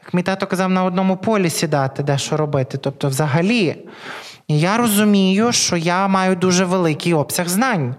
як 0.05 0.15
мій 0.15 0.23
тато 0.23 0.47
казав, 0.47 0.71
на 0.71 0.85
одному 0.85 1.17
полі 1.17 1.51
сідати, 1.51 2.03
де 2.03 2.19
що 2.19 2.37
робити. 2.37 2.79
Тобто, 2.79 3.09
взагалі, 3.09 3.77
я 4.49 4.77
розумію, 4.77 5.53
що 5.53 5.77
я 5.77 6.09
маю 6.09 6.37
дуже 6.37 6.65
великий 6.65 7.15
обсяг 7.15 7.49
знань. 7.49 7.95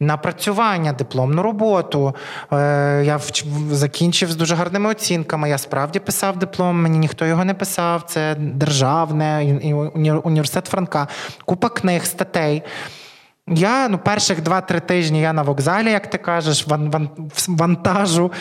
Напрацювання, 0.00 0.92
дипломну 0.92 1.42
роботу. 1.42 2.14
Е, 2.52 3.02
я 3.06 3.20
закінчив 3.70 4.30
з 4.30 4.36
дуже 4.36 4.54
гарними 4.54 4.90
оцінками. 4.90 5.48
Я 5.48 5.58
справді 5.58 5.98
писав 5.98 6.38
диплом, 6.38 6.82
мені 6.82 6.98
ніхто 6.98 7.26
його 7.26 7.44
не 7.44 7.54
писав. 7.54 8.02
Це 8.02 8.34
державне 8.38 9.58
університет 10.24 10.66
Франка, 10.66 11.08
купа 11.44 11.68
книг, 11.68 12.04
статей. 12.04 12.62
Я 13.48 13.88
ну, 13.88 13.98
перших 13.98 14.42
2-3 14.42 14.80
тижні 14.80 15.20
я 15.20 15.32
на 15.32 15.42
вокзалі, 15.42 15.90
як 15.90 16.10
ти 16.10 16.18
кажеш, 16.18 16.66
ван, 16.66 16.90
ван, 16.90 17.08
вантажу. 17.48 18.32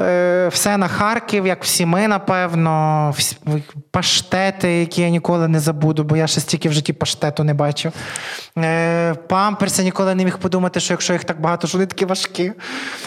Е, 0.00 0.48
все 0.48 0.76
на 0.76 0.88
Харків, 0.88 1.46
як 1.46 1.64
всі 1.64 1.86
ми, 1.86 2.08
напевно, 2.08 3.14
всі, 3.16 3.36
паштети, 3.90 4.72
які 4.72 5.02
я 5.02 5.08
ніколи 5.08 5.48
не 5.48 5.60
забуду, 5.60 6.04
бо 6.04 6.16
я 6.16 6.26
ще 6.26 6.40
стільки 6.40 6.68
в 6.68 6.72
житті 6.72 6.92
паштету 6.92 7.44
не 7.44 7.54
бачив. 7.54 7.92
Е, 8.58 9.14
Памперси 9.14 9.84
ніколи 9.84 10.14
не 10.14 10.24
міг 10.24 10.38
подумати, 10.38 10.80
що 10.80 10.92
якщо 10.92 11.12
їх 11.12 11.24
так 11.24 11.40
багато, 11.40 11.66
що 11.66 11.78
вони 11.78 11.86
такі 11.86 12.04
важкі. 12.04 12.52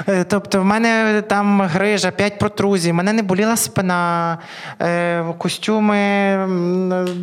Е, 0.08 0.24
тобто, 0.24 0.62
в 0.62 0.66
мене 0.66 1.24
там 1.28 1.62
грижа, 1.62 2.12
5 2.12 2.40
протрузій, 2.40 2.94
мене 2.94 3.14
не 3.14 3.22
боліла 3.22 3.58
спина, 3.58 4.38
е, 4.82 5.24
костюми 5.38 5.96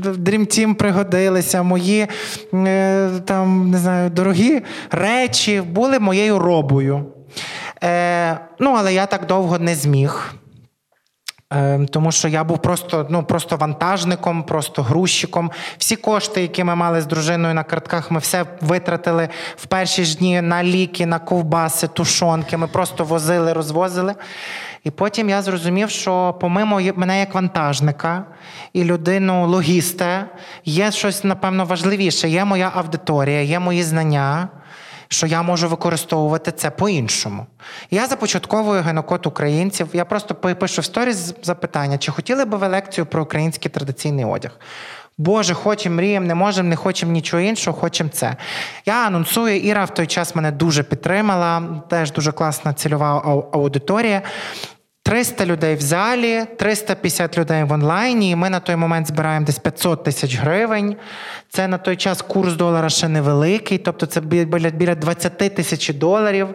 Dream 0.03 0.47
Team 0.47 0.75
пригодилися, 0.75 1.63
мої 1.63 2.07
там, 3.25 3.71
не 3.71 3.79
знаю, 3.79 4.11
дорогі 4.11 4.63
речі 4.91 5.61
були 5.61 5.99
моєю 5.99 6.39
робою. 6.39 7.05
Ну, 8.59 8.75
але 8.79 8.95
я 8.95 9.07
так 9.07 9.27
довго 9.27 9.59
не 9.59 9.75
зміг. 9.75 10.35
Е, 11.57 11.87
тому 11.91 12.13
що 12.13 12.29
я 12.29 12.45
був 12.45 12.59
просто 12.59 13.07
ну, 13.11 13.23
просто 13.23 13.57
вантажником, 13.57 14.43
просто 14.43 14.83
грузчиком. 14.83 15.51
Всі 15.79 15.97
кошти, 15.97 16.43
які 16.43 16.65
ми 16.65 16.75
мали 16.75 17.01
з 17.01 17.07
дружиною 17.07 17.55
на 17.55 17.65
картках, 17.65 18.11
ми 18.11 18.19
все 18.21 18.45
витратили 18.61 19.29
в 19.57 19.67
перші 19.67 20.05
ж 20.05 20.17
дні 20.19 20.41
на 20.41 20.65
ліки, 20.65 21.07
на 21.07 21.19
ковбаси, 21.19 21.89
тушонки. 21.89 22.57
Ми 22.57 22.67
просто 22.67 23.05
возили, 23.05 23.53
розвозили. 23.53 24.15
І 24.85 24.91
потім 24.91 25.29
я 25.29 25.43
зрозумів, 25.43 25.91
що 25.91 26.35
помимо 26.41 26.81
мене 26.95 27.21
як 27.21 27.35
вантажника 27.35 28.25
і 28.73 28.85
людину 28.85 29.47
логіста, 29.47 30.27
є 30.65 30.91
щось, 30.91 31.25
напевно, 31.25 31.65
важливіше. 31.65 32.29
Є 32.29 32.45
моя 32.45 32.73
аудиторія, 32.75 33.43
є 33.43 33.59
мої 33.59 33.83
знання. 33.83 34.49
Що 35.13 35.27
я 35.27 35.43
можу 35.43 35.69
використовувати 35.69 36.53
це 36.53 36.71
по-іншому. 36.71 37.47
Я 37.91 38.07
започатковую 38.07 38.83
генокод 38.83 39.27
українців. 39.27 39.89
Я 39.93 40.05
просто 40.05 40.35
пишу 40.35 40.83
в 40.83 40.85
сторіс 40.85 41.35
запитання, 41.43 41.99
чи 41.99 42.13
хотіли 42.13 42.45
би 42.45 42.57
ви 42.57 42.69
лекцію 42.69 43.07
про 43.07 43.23
український 43.23 43.71
традиційний 43.71 44.25
одяг? 44.25 44.51
Боже, 45.19 45.55
хочемо, 45.55 45.97
мріємо, 45.97 46.27
не 46.27 46.35
можемо, 46.35 46.69
не 46.69 46.77
хочемо 46.77 47.13
нічого 47.13 47.43
іншого, 47.43 47.81
хочемо 47.81 48.11
це. 48.11 48.37
Я 48.87 49.07
анонсую, 49.07 49.61
Іра 49.61 49.85
в 49.85 49.95
той 49.95 50.07
час 50.07 50.35
мене 50.35 50.51
дуже 50.51 50.83
підтримала, 50.83 51.63
теж 51.91 52.13
дуже 52.13 52.33
класна 52.33 52.75
цільова 52.75 53.23
аудиторія. 53.53 54.23
300 55.03 55.47
людей 55.47 55.75
в 55.75 55.81
залі, 55.81 56.45
350 56.57 57.39
людей 57.39 57.65
в 57.65 57.73
онлайні. 57.73 58.31
І 58.31 58.37
ми 58.37 58.51
на 58.51 58.61
той 58.61 58.77
момент 58.77 59.07
збираємо 59.07 59.47
десь 59.47 59.59
500 59.59 60.05
тисяч 60.05 60.37
гривень. 60.37 60.97
Це 61.49 61.69
на 61.69 61.79
той 61.79 61.97
час 61.97 62.23
курс 62.23 62.55
долара 62.55 62.89
ще 62.89 63.09
невеликий, 63.09 63.79
тобто 63.79 64.07
це 64.07 64.21
біля 64.21 64.95
20 64.95 65.39
тисяч 65.39 65.89
доларів. 65.89 66.49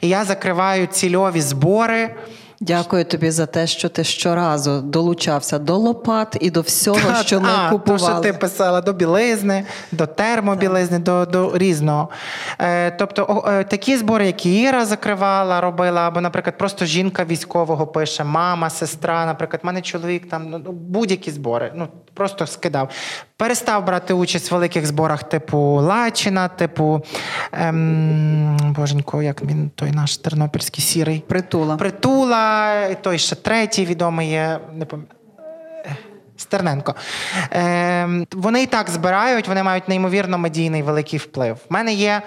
І 0.00 0.08
я 0.08 0.24
закриваю 0.24 0.86
цільові 0.86 1.40
збори. 1.40 2.14
Дякую 2.60 3.04
тобі 3.04 3.30
за 3.30 3.46
те, 3.46 3.66
що 3.66 3.88
ти 3.88 4.04
щоразу 4.04 4.80
долучався 4.80 5.58
до 5.58 5.76
лопат 5.76 6.36
і 6.40 6.50
до 6.50 6.60
всього, 6.60 7.00
та, 7.06 7.14
що 7.14 7.40
ми 7.40 7.48
а, 7.56 7.70
купували. 7.70 7.98
То, 7.98 8.12
що 8.12 8.20
ти 8.20 8.32
писала 8.32 8.80
до 8.80 8.92
білизни, 8.92 9.64
до 9.92 10.06
термобілизни, 10.06 10.98
до 10.98 11.26
до 11.26 11.58
різного. 11.58 12.08
Е, 12.58 12.90
Тобто 12.90 13.26
о, 13.28 13.50
е, 13.50 13.64
такі 13.64 13.96
збори, 13.96 14.26
які 14.26 14.60
Іра 14.60 14.86
закривала, 14.86 15.60
робила, 15.60 16.00
або, 16.00 16.20
наприклад, 16.20 16.58
просто 16.58 16.84
жінка 16.84 17.24
військового 17.24 17.86
пише, 17.86 18.24
мама, 18.24 18.70
сестра, 18.70 19.26
наприклад, 19.26 19.60
в 19.62 19.66
мене 19.66 19.82
чоловік 19.82 20.28
там 20.28 20.50
ну, 20.50 20.58
будь-які 20.72 21.30
збори. 21.30 21.72
Ну, 21.74 21.88
Просто 22.14 22.46
скидав. 22.46 22.88
Перестав 23.36 23.84
брати 23.84 24.14
участь 24.14 24.50
в 24.50 24.54
великих 24.54 24.86
зборах, 24.86 25.22
типу 25.22 25.58
Лачина, 25.58 26.48
типу 26.48 27.02
ем, 27.52 28.56
Боженько, 28.76 29.22
як 29.22 29.42
він 29.42 29.70
той 29.74 29.90
наш 29.90 30.16
тернопільський 30.16 30.84
сірий. 30.84 31.24
Притула. 31.28 31.76
Притула, 31.76 32.94
той 32.94 33.18
ще 33.18 33.36
третій 33.36 33.86
відомий 33.86 34.30
є. 34.30 34.60
не 34.72 34.84
пам'ятаю. 34.84 35.18
Стерненко. 36.36 36.94
Е, 37.52 38.26
Вони 38.32 38.62
і 38.62 38.66
так 38.66 38.90
збирають, 38.90 39.48
вони 39.48 39.62
мають 39.62 39.88
неймовірно 39.88 40.38
медійний 40.38 40.82
великий 40.82 41.18
вплив. 41.18 41.54
В 41.54 41.72
мене 41.72 41.92
є 41.92 42.22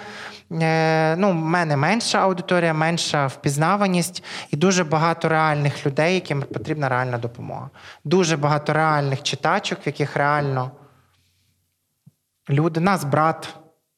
е, 0.52 1.16
ну, 1.16 1.30
в 1.30 1.34
мене 1.34 1.76
менша 1.76 2.18
аудиторія, 2.18 2.74
менша 2.74 3.26
впізнаваність 3.26 4.24
і 4.50 4.56
дуже 4.56 4.84
багато 4.84 5.28
реальних 5.28 5.86
людей, 5.86 6.14
яким 6.14 6.42
потрібна 6.42 6.88
реальна 6.88 7.18
допомога. 7.18 7.70
Дуже 8.04 8.36
багато 8.36 8.72
реальних 8.72 9.22
читачок, 9.22 9.78
в 9.78 9.86
яких 9.86 10.16
реально 10.16 10.70
люди, 12.50 12.80
нас 12.80 13.04
брат. 13.04 13.48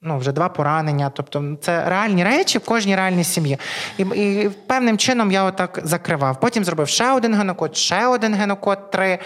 Ну, 0.02 0.18
вже 0.18 0.32
два 0.32 0.48
поранення, 0.48 1.10
тобто 1.14 1.56
це 1.60 1.84
реальні 1.88 2.24
речі 2.24 2.58
в 2.58 2.64
кожній 2.64 2.96
реальній 2.96 3.24
сім'ї. 3.24 3.58
І 3.98 4.02
і 4.02 4.50
певним 4.66 4.98
чином 4.98 5.32
я 5.32 5.44
отак 5.44 5.80
закривав. 5.84 6.40
Потім 6.40 6.64
зробив 6.64 6.88
ще 6.88 7.12
один 7.12 7.34
генокод, 7.34 7.76
ще 7.76 8.06
один 8.06 8.34
генокод, 8.34 8.90
три. 8.90 9.18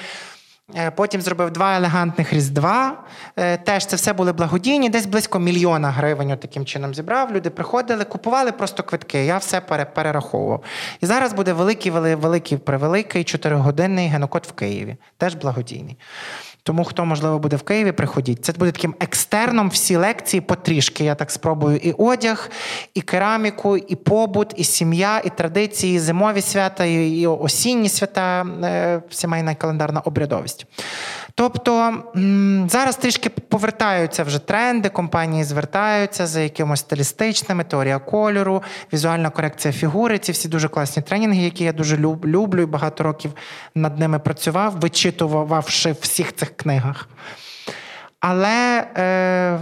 Е, 0.77 0.91
потім 0.91 1.21
зробив 1.21 1.51
два 1.51 1.77
елегантних 1.77 2.33
різдва. 2.33 3.05
Е, 3.37 3.57
теж 3.57 3.87
це 3.87 3.97
все 3.97 4.13
були 4.13 4.33
благодійні, 4.33 4.89
десь 4.89 5.07
близько 5.07 5.39
мільйона 5.39 5.91
гривень 5.91 6.37
таким 6.37 6.65
чином 6.65 6.95
зібрав. 6.95 7.33
Люди 7.33 7.51
приходили, 7.51 8.05
купували 8.05 8.53
просто 8.53 8.83
квитки. 8.83 9.25
Я 9.25 9.39
все 9.39 9.61
перераховував. 9.95 10.63
І 11.01 11.07
зараз 11.07 11.33
буде 11.33 11.53
великий, 11.53 11.93
великий, 11.93 12.59
превеликий 12.59 13.25
чотиригодинний 13.25 14.09
генокод 14.09 14.47
в 14.49 14.53
Києві, 14.53 14.97
теж 15.19 15.35
благодійний. 15.35 15.97
Тому 16.67 16.85
хто, 16.85 17.05
можливо, 17.05 17.39
буде 17.39 17.57
в 17.57 17.63
Києві, 17.63 17.93
приходіть. 17.93 18.45
Це 18.45 18.53
буде 18.53 18.73
таким 18.73 18.95
екстерном 19.01 19.69
всі 19.69 19.97
лекції 19.97 20.41
потрішки. 20.41 21.05
Я 21.05 21.15
так 21.15 21.31
спробую 21.31 21.77
і 21.77 21.93
одяг, 21.93 22.51
і 22.95 23.01
кераміку, 23.01 23.77
і 23.77 23.95
побут, 23.95 24.53
і 24.57 24.65
сім'я, 24.65 25.19
і 25.25 25.31
традиції, 25.31 25.97
і 25.97 25.99
зимові 25.99 26.41
свята, 26.41 26.85
і 26.85 27.27
осінні 27.27 27.89
свята, 27.89 28.47
е, 28.63 29.03
сімейна 29.11 29.55
календарна 29.55 30.01
обрядовість. 30.01 30.54
Тобто 31.35 32.03
зараз 32.69 32.97
трішки 32.97 33.31
повертаються 33.31 34.25
вже 34.25 34.39
тренди, 34.39 34.89
компанії 34.89 35.45
звертаються 35.45 36.27
за 36.27 36.41
якимось 36.41 36.81
стилістичними, 36.81 37.65
теорія 37.65 37.99
кольору, 37.99 38.63
візуальна 38.93 39.31
корекція 39.31 39.73
фігури. 39.73 40.19
Ці 40.19 40.33
всі 40.33 40.49
дуже 40.49 40.69
класні 40.69 41.03
тренінги, 41.03 41.43
які 41.43 41.65
я 41.65 41.73
дуже 41.73 41.97
люблю 41.97 42.63
і 42.63 42.67
багато 42.67 43.05
років 43.05 43.33
над 43.75 43.99
ними 43.99 44.19
працював, 44.19 44.81
вичитувавши 44.81 45.93
в 45.93 45.99
всіх 46.01 46.35
цих 46.37 46.57
книгах. 46.57 47.09
Але 48.21 48.87
е, 48.97 49.59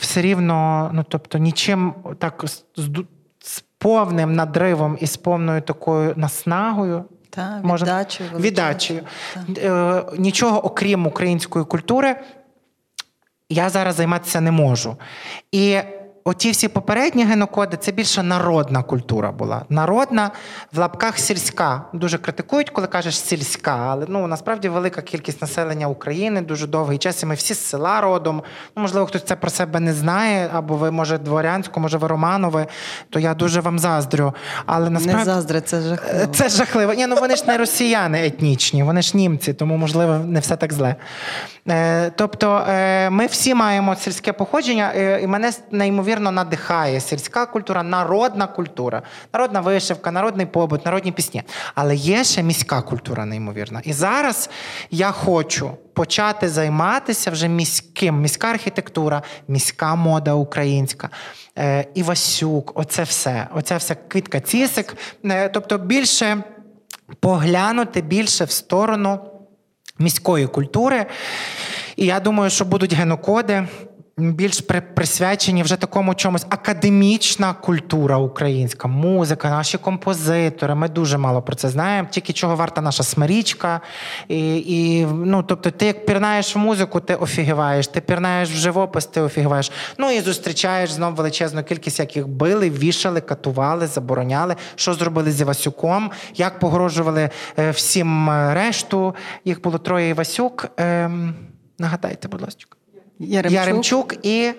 все 0.00 0.22
рівно, 0.22 0.90
ну 0.92 1.04
тобто, 1.08 1.38
нічим 1.38 1.94
так 2.18 2.44
з, 2.46 2.64
з 3.44 3.64
повним 3.78 4.34
надривом 4.34 4.98
і 5.00 5.06
з 5.06 5.16
повною 5.16 5.60
такою 5.60 6.12
наснагою 6.16 7.04
та, 7.34 7.60
віддачею. 7.64 8.30
Віддачею. 8.38 9.00
Та. 9.54 10.04
нічого 10.18 10.66
окрім 10.66 11.06
української 11.06 11.64
культури 11.64 12.16
я 13.48 13.70
зараз 13.70 13.94
займатися 13.94 14.40
не 14.40 14.50
можу. 14.50 14.96
І 15.52 15.78
оті 16.24 16.50
всі 16.50 16.68
попередні 16.68 17.24
генокоди 17.24 17.76
це 17.76 17.92
більше 17.92 18.22
народна 18.22 18.82
культура 18.82 19.32
була. 19.32 19.62
Народна 19.68 20.30
в 20.72 20.78
лапках 20.78 21.18
сільська. 21.18 21.82
Дуже 21.92 22.18
критикують, 22.18 22.70
коли 22.70 22.86
кажеш 22.86 23.18
сільська, 23.18 23.86
але 23.88 24.06
ну 24.08 24.26
насправді 24.26 24.68
велика 24.68 25.02
кількість 25.02 25.42
населення 25.42 25.88
України 25.88 26.40
дуже 26.40 26.66
довгий 26.66 26.98
час. 26.98 27.22
і 27.22 27.26
Ми 27.26 27.34
всі 27.34 27.54
з 27.54 27.58
села 27.58 28.00
родом. 28.00 28.42
Ну, 28.76 28.82
можливо, 28.82 29.06
хтось 29.06 29.24
це 29.24 29.36
про 29.36 29.50
себе 29.50 29.80
не 29.80 29.94
знає, 29.94 30.50
або 30.52 30.76
ви, 30.76 30.90
може, 30.90 31.18
дворянську, 31.18 31.80
може, 31.80 31.98
ви 31.98 32.08
Романови, 32.08 32.66
то 33.10 33.18
я 33.18 33.34
дуже 33.34 33.60
вам 33.60 33.78
заздрю. 33.78 34.34
Але 34.66 34.90
насправді 34.90 35.18
не 35.18 35.34
заздри, 35.34 35.60
це 35.60 35.80
жахливо. 35.80 36.26
Це 36.32 36.48
жахливо. 36.48 36.94
Ні, 36.94 37.06
ну 37.06 37.16
вони 37.20 37.36
ж 37.36 37.44
не 37.46 37.58
росіяни 37.58 38.26
етнічні, 38.26 38.82
вони 38.82 39.02
ж 39.02 39.16
німці, 39.16 39.54
тому 39.54 39.76
можливо 39.76 40.18
не 40.18 40.40
все 40.40 40.56
так 40.56 40.72
зле. 40.72 40.96
Е, 41.68 42.10
тобто 42.16 42.64
е, 42.68 43.10
ми 43.10 43.26
всі 43.26 43.54
маємо 43.54 43.96
сільське 43.96 44.32
походження, 44.32 44.92
е, 44.96 45.20
і 45.22 45.26
мене 45.26 45.52
неймовірно 45.70 46.11
надихає 46.20 47.00
сільська 47.00 47.46
культура, 47.46 47.82
народна 47.82 48.46
культура, 48.46 49.02
народна 49.32 49.60
вишивка, 49.60 50.10
народний 50.10 50.46
побут, 50.46 50.84
народні 50.84 51.12
пісні. 51.12 51.42
Але 51.74 51.96
є 51.96 52.24
ще 52.24 52.42
міська 52.42 52.82
культура, 52.82 53.24
неймовірна. 53.24 53.80
І 53.84 53.92
зараз 53.92 54.50
я 54.90 55.10
хочу 55.10 55.70
почати 55.94 56.48
займатися 56.48 57.30
вже 57.30 57.48
міським, 57.48 58.20
міська 58.20 58.48
архітектура, 58.48 59.22
міська 59.48 59.94
мода 59.94 60.34
українська. 60.34 61.10
Івасюк, 61.94 62.72
оце 62.74 63.02
все, 63.02 63.48
оця 63.54 63.76
вся 63.76 63.94
квітка 63.94 64.40
цісик. 64.40 64.96
Тобто 65.52 65.78
більше 65.78 66.42
поглянути 67.20 68.00
більше 68.00 68.44
в 68.44 68.50
сторону 68.50 69.20
міської 69.98 70.46
культури. 70.46 71.06
І 71.96 72.06
я 72.06 72.20
думаю, 72.20 72.50
що 72.50 72.64
будуть 72.64 72.92
генокоди 72.92 73.68
більш 74.16 74.60
присвячені 74.94 75.62
вже 75.62 75.76
такому 75.76 76.14
чомусь 76.14 76.46
академічна 76.48 77.52
культура 77.54 78.16
українська, 78.16 78.88
музика, 78.88 79.50
наші 79.50 79.78
композитори. 79.78 80.74
Ми 80.74 80.88
дуже 80.88 81.18
мало 81.18 81.42
про 81.42 81.56
це 81.56 81.68
знаємо. 81.68 82.08
Тільки 82.10 82.32
чого 82.32 82.56
варта 82.56 82.80
наша 82.80 83.02
смирічка. 83.02 83.80
І, 84.28 84.56
і, 84.56 85.06
ну, 85.06 85.42
Тобто, 85.42 85.70
ти 85.70 85.86
як 85.86 86.06
пірнаєш 86.06 86.56
в 86.56 86.58
музику, 86.58 87.00
ти 87.00 87.14
офігіваєш, 87.14 87.86
ти 87.86 88.00
пірнаєш 88.00 88.50
в 88.50 88.56
живопис, 88.56 89.06
ти 89.06 89.20
офігіваєш. 89.20 89.72
Ну 89.98 90.10
і 90.10 90.20
зустрічаєш 90.20 90.90
знову 90.90 91.16
величезну 91.16 91.62
кількість, 91.62 91.98
яких 91.98 92.28
били, 92.28 92.70
вішали, 92.70 93.20
катували, 93.20 93.86
забороняли, 93.86 94.56
що 94.74 94.94
зробили 94.94 95.32
з 95.32 95.40
Івасюком, 95.40 96.10
як 96.34 96.58
погрожували 96.58 97.30
е, 97.58 97.70
всім 97.70 98.30
е, 98.30 98.54
решту. 98.54 99.14
Їх 99.44 99.62
було 99.62 99.78
троє 99.78 100.08
Івасюк. 100.08 100.68
Ем, 100.76 101.34
нагадайте, 101.78 102.28
будь 102.28 102.40
ласка. 102.40 102.81
Яремчук, 103.22 103.52
Яремчук 103.52 104.14
і 104.22 104.52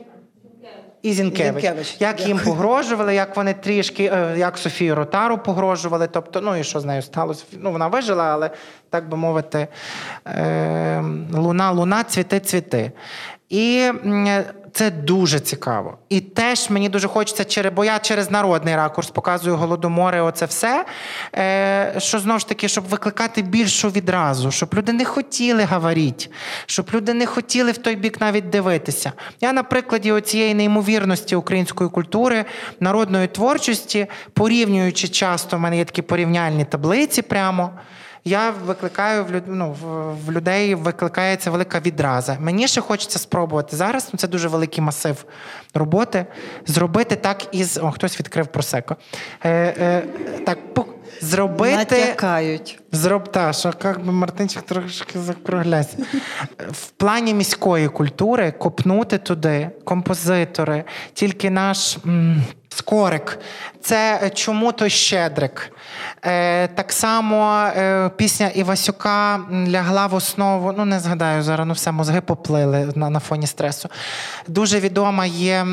і 1.04 1.14
Зінкевич. 1.14 1.64
Зінкевич. 1.64 1.96
Як 2.00 2.16
Дякую. 2.16 2.28
їм 2.28 2.40
погрожували, 2.40 3.16
як 3.16 3.36
вони 3.38 3.54
трішки, 3.54 4.04
е, 4.14 4.36
як 4.38 4.58
Софію 4.58 4.96
Ротару 4.96 5.38
погрожували. 5.38 6.08
Тобто, 6.08 6.42
ну 6.42 6.56
і 6.56 6.64
що 6.64 6.80
з 6.80 6.86
нею 6.86 7.02
сталося? 7.02 7.44
Ну, 7.52 7.72
вона 7.72 7.88
вижила, 7.88 8.24
але 8.24 8.50
так 8.90 9.10
би 9.10 9.18
мовити, 9.18 9.68
е, 10.28 11.04
луна, 11.34 11.72
луна, 11.72 12.04
цвіти, 12.04 12.40
цвіти. 12.40 12.92
І 13.50 13.92
Це 14.74 14.92
дуже 14.92 15.40
цікаво. 15.40 15.98
І 16.10 16.20
теж 16.20 16.70
мені 16.70 16.90
дуже 16.90 17.08
хочеться, 17.08 17.72
бо 17.72 17.86
я 17.86 18.00
через 18.00 18.32
народний 18.32 18.76
ракурс 18.76 19.10
показую 19.10 19.56
голодомори, 19.56 20.22
оце 20.22 20.46
все. 20.46 20.86
Е, 21.36 21.94
Що 21.98 22.20
знову 22.20 22.40
ж 22.40 22.48
таки, 22.48 22.68
щоб 22.68 22.84
викликати 22.84 23.42
більшу 23.42 23.90
відразу, 23.90 24.52
щоб 24.52 24.70
люди 24.74 24.94
не 24.94 25.06
хотіли 25.06 25.64
говорити, 25.64 26.28
щоб 26.66 26.90
люди 26.94 27.14
не 27.14 27.26
хотіли 27.26 27.72
в 27.72 27.78
той 27.78 27.96
бік 27.96 28.22
навіть 28.22 28.50
дивитися. 28.50 29.12
Я 29.42 29.54
на 29.54 29.64
прикладі 29.64 30.12
оцієї 30.12 30.54
неймовірності 30.54 31.36
української 31.36 31.90
культури, 31.90 32.46
народної 32.80 33.28
творчості, 33.28 34.08
порівнюючи 34.34 35.08
часто, 35.08 35.58
в 35.58 35.60
мене 35.60 35.78
є 35.78 35.86
такі 35.86 36.02
порівняльні 36.02 36.66
таблиці 36.66 37.22
прямо 37.22 37.70
я 38.26 38.52
викликаю 38.52 39.26
в 39.26 39.32
люд, 39.32 39.44
ну, 39.48 39.76
в 40.26 40.32
людей 40.32 40.76
викликається 40.76 41.52
велика 41.52 41.80
відраза. 41.80 42.38
Мені 42.40 42.68
ще 42.68 42.82
хочеться 42.82 43.20
спробувати 43.20 43.76
зараз. 43.76 44.10
Ну, 44.14 44.20
це 44.20 44.28
дуже 44.28 44.48
великий 44.48 44.84
масив 44.84 45.26
роботи. 45.74 46.26
Зробити 46.66 47.16
так 47.16 47.48
із. 47.52 47.78
О, 47.78 47.92
хтось 47.92 48.20
відкрив 48.20 48.48
просеко. 48.48 48.96
Е, 49.44 49.50
е, 49.52 50.04
так, 50.46 50.58
Зробити. 51.22 51.76
Натякають. 51.76 52.80
Зроб, 52.92 53.32
та, 53.32 53.54
що 53.54 53.74
як 53.84 54.06
би 54.06 54.12
Мартинчик 54.12 54.62
трошки 54.62 55.20
закругляся. 55.20 55.98
В 56.72 56.90
плані 56.90 57.34
міської 57.34 57.88
культури 57.88 58.52
копнути 58.52 59.18
туди 59.18 59.70
композитори, 59.84 60.84
тільки 61.14 61.50
наш 61.50 61.98
м, 62.06 62.44
скорик. 62.78 63.40
Це 63.82 64.32
чому 64.34 64.72
той 64.72 64.90
щедрик. 64.90 65.72
Е, 66.26 66.68
Так 66.68 66.92
само 66.92 67.68
е, 67.78 68.10
пісня 68.16 68.48
Івасюка 68.48 69.40
лягла 69.70 70.08
в 70.08 70.14
основу. 70.14 70.74
Ну, 70.78 70.86
не 70.86 71.00
згадаю 71.00 71.44
зараз, 71.44 71.68
ну 71.68 71.74
все, 71.74 71.92
мозги 71.92 72.22
поплили 72.22 72.92
на 72.96 73.10
на 73.10 73.20
фоні 73.20 73.48
стресу. 73.48 73.90
Дуже 74.48 74.80
відома 74.80 75.26
є 75.26 75.66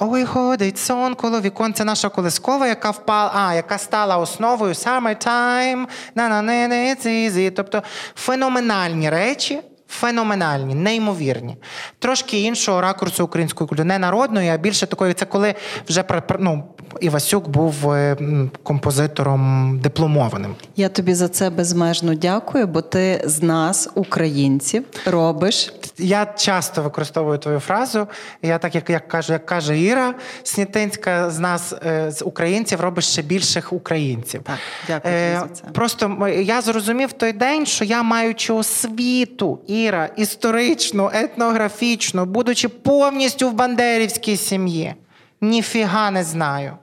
Ой, 0.00 0.24
ходить 0.24 0.78
сон 0.78 1.14
коло 1.14 1.40
вікон. 1.40 1.72
Це 1.72 1.84
наша 1.84 2.08
колискова, 2.08 2.66
яка 2.66 2.90
впала, 2.90 3.32
а, 3.34 3.54
яка 3.54 3.78
стала 3.78 4.16
основою 4.16 4.72
Summertime, 4.72 5.86
на 6.14 6.28
на 6.28 6.42
не. 6.42 7.50
Тобто 7.50 7.82
феноменальні 8.14 9.10
речі. 9.10 9.60
Феноменальні, 9.88 10.74
неймовірні. 10.74 11.56
Трошки 11.98 12.40
іншого 12.40 12.80
ракурсу 12.80 13.24
української 13.24 13.68
культури. 13.68 13.84
Не 13.88 13.98
народної, 13.98 14.48
а 14.48 14.56
більше 14.56 14.86
такої. 14.86 15.14
Це 15.14 15.24
коли 15.24 15.54
вже 15.88 16.04
ну, 16.38 16.64
Івасюк 17.00 17.48
був 17.48 17.92
е, 17.92 18.16
композитором 18.62 19.78
дипломованим. 19.82 20.54
Я 20.76 20.88
тобі 20.88 21.14
за 21.14 21.28
це 21.28 21.50
безмежно 21.50 22.14
дякую, 22.14 22.66
бо 22.66 22.82
ти 22.82 23.22
з 23.24 23.42
нас, 23.42 23.88
українців, 23.94 24.84
робиш. 25.06 25.72
Я 25.98 26.26
часто 26.26 26.82
використовую 26.82 27.38
твою 27.38 27.60
фразу. 27.60 28.06
Я 28.42 28.58
так 28.58 28.74
як 28.74 28.90
як 28.90 29.08
кажу, 29.08 29.32
як 29.32 29.46
каже 29.46 29.80
Іра 29.80 30.14
Снітинська, 30.42 31.30
з 31.30 31.38
нас, 31.38 31.74
е, 31.86 32.10
з 32.10 32.22
українців, 32.22 32.80
робиш 32.80 33.06
ще 33.06 33.22
більших 33.22 33.72
українців. 33.72 34.40
Так, 34.44 34.58
Дякую 34.86 35.14
е, 35.14 35.40
за 35.40 35.54
це. 35.54 35.64
Просто 35.72 36.28
я 36.28 36.60
зрозумів 36.60 37.12
той 37.12 37.32
день, 37.32 37.66
що 37.66 37.84
я 37.84 38.02
маючи 38.02 38.52
освіту, 38.52 39.58
Іра, 39.84 40.10
історично, 40.16 41.10
етнографічно, 41.14 42.26
будучи 42.26 42.68
повністю 42.68 43.48
в 43.48 43.52
бандерівській 43.52 44.36
сім'ї, 44.36 44.94
ніфіга 45.40 46.10
не 46.10 46.24
знаю 46.24 46.76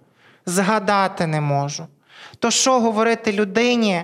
згадати 0.46 1.28
не 1.28 1.42
можу. 1.42 1.88
То 2.40 2.52
що 2.52 2.80
говорити 2.80 3.32
людині 3.32 4.04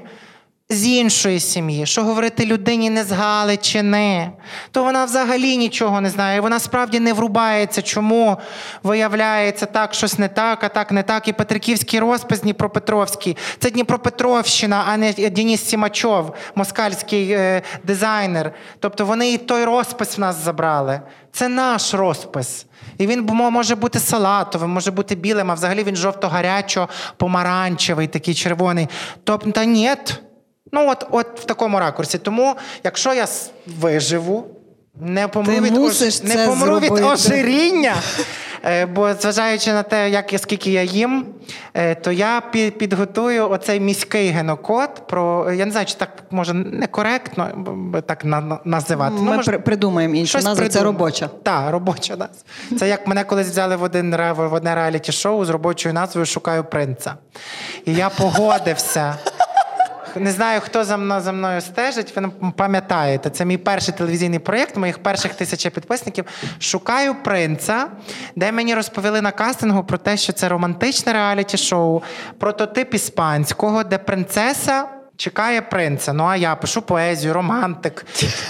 з 0.72 0.88
іншої 0.88 1.40
сім'ї, 1.40 1.86
що 1.86 2.04
говорити 2.04 2.46
людині 2.46 2.90
не 2.90 3.04
з 3.04 3.12
Галичини, 3.12 4.32
то 4.72 4.84
вона 4.84 5.06
взагалі 5.06 5.58
нічого 5.58 6.02
не 6.02 6.10
знає. 6.10 6.42
Вона 6.42 6.60
справді 6.60 7.00
не 7.00 7.14
врубається, 7.14 7.82
чому 7.82 8.38
виявляється 8.84 9.66
так, 9.66 9.94
щось 9.94 10.20
не 10.20 10.28
так, 10.28 10.64
а 10.64 10.70
так 10.70 10.92
не 10.92 11.04
так. 11.04 11.28
І 11.28 11.34
Петриківський 11.34 12.00
розпис 12.00 12.42
Дніпропетровський 12.42 13.38
це 13.60 13.72
Дніпропетровщина, 13.72 14.84
а 14.88 14.98
не 14.98 15.14
Деніс 15.14 15.64
Сімачов, 15.64 16.36
москальський 16.56 17.32
е, 17.32 17.62
дизайнер. 17.84 18.54
Тобто 18.80 19.06
вони 19.06 19.32
і 19.32 19.38
той 19.38 19.66
розпис 19.66 20.18
в 20.18 20.22
нас 20.22 20.44
забрали. 20.44 21.02
Це 21.32 21.48
наш 21.48 21.94
розпис. 21.94 22.66
І 22.98 23.08
він 23.08 23.26
може 23.26 23.76
бути 23.76 24.00
салатовим, 24.00 24.70
може 24.70 24.92
бути 24.92 25.16
білим, 25.16 25.52
а 25.52 25.54
взагалі 25.54 25.84
він 25.84 25.96
жовто-гарячо-помаранчевий, 25.96 28.08
такий 28.08 28.34
червоний. 28.34 28.88
Тобто, 29.24 29.52
та 29.52 29.66
ні. 29.66 29.96
Ну, 30.72 30.90
от 30.90 31.08
от 31.12 31.40
в 31.40 31.44
такому 31.44 31.80
ракурсі. 31.80 32.18
Тому, 32.18 32.56
якщо 32.84 33.14
я 33.14 33.28
виживу, 33.68 34.48
не 35.02 35.28
помру 35.28 35.54
Ти 35.54 35.62
від 35.62 35.74
мусиш 35.74 36.24
не 36.24 36.48
помру 36.48 36.80
від 36.80 36.92
ожиріння, 36.92 37.96
Е, 38.66 38.86
бо 38.86 39.14
зважаючи 39.14 39.74
на 39.74 39.84
те, 39.84 40.10
як 40.10 40.34
скільки 40.38 40.72
я 40.72 40.84
їм, 40.84 41.26
е, 41.74 41.96
то 41.96 42.12
я 42.12 42.42
підготую 42.52 43.50
оцей 43.50 43.80
міський 43.80 44.30
генокод. 44.30 45.08
Про 45.08 45.52
я 45.52 45.66
не 45.66 45.72
знаю, 45.72 45.86
чи 45.86 45.94
так 45.94 46.10
може 46.32 46.54
некоректно 46.54 47.50
так 48.06 48.26
називати. 48.66 49.16
Ну, 49.18 49.24
Ми 49.24 49.32
ну, 49.32 49.38
може, 49.38 49.60
придумаємо 49.60 50.16
іншу 50.16 50.38
назву, 50.38 50.56
придум... 50.56 50.72
це 50.72 50.84
робоча. 50.84 51.30
Так, 51.44 51.72
робоча 51.72 52.16
назва. 52.16 52.80
Це 52.80 52.90
як 52.90 53.08
мене 53.08 53.24
колись 53.24 53.48
взяли 53.48 53.76
в 53.76 53.84
один 53.84 54.16
в 54.32 54.54
одне 54.54 54.76
реаліті-шоу 54.76 55.46
з 55.46 55.50
робочою 55.50 55.94
назвою 55.94 56.26
Шукаю 56.26 56.64
принца. 56.64 57.16
І 57.86 57.94
я 57.94 58.10
погодився. 58.10 59.16
Не 60.16 60.32
знаю, 60.32 60.62
хто 60.62 60.84
за 60.84 60.98
мною 60.98 61.22
за 61.22 61.32
мною 61.32 61.62
стежить. 61.62 62.16
Ви 62.16 62.32
пам'ятаєте, 62.56 63.30
це 63.30 63.46
мій 63.46 63.58
перший 63.58 63.94
телевізійний 63.94 64.40
проєкт, 64.40 64.78
моїх 64.78 64.98
перших 64.98 65.34
тисяча 65.34 65.70
підписників. 65.70 66.26
Шукаю 66.60 67.16
принца, 67.24 67.88
де 68.36 68.52
мені 68.52 68.76
розповіли 68.76 69.22
на 69.22 69.32
кастингу 69.32 69.84
про 69.84 69.98
те, 69.98 70.18
що 70.18 70.34
це 70.34 70.50
романтичне 70.50 71.14
реаліті-шоу, 71.14 72.02
прототип 72.38 72.94
іспанського, 72.94 73.84
де 73.84 73.98
принцеса. 73.98 74.86
Чекає 75.18 75.62
принца. 75.62 76.14
Ну 76.14 76.24
а 76.24 76.36
я 76.36 76.56
пишу 76.56 76.82
поезію, 76.82 77.34
романтик, 77.34 78.06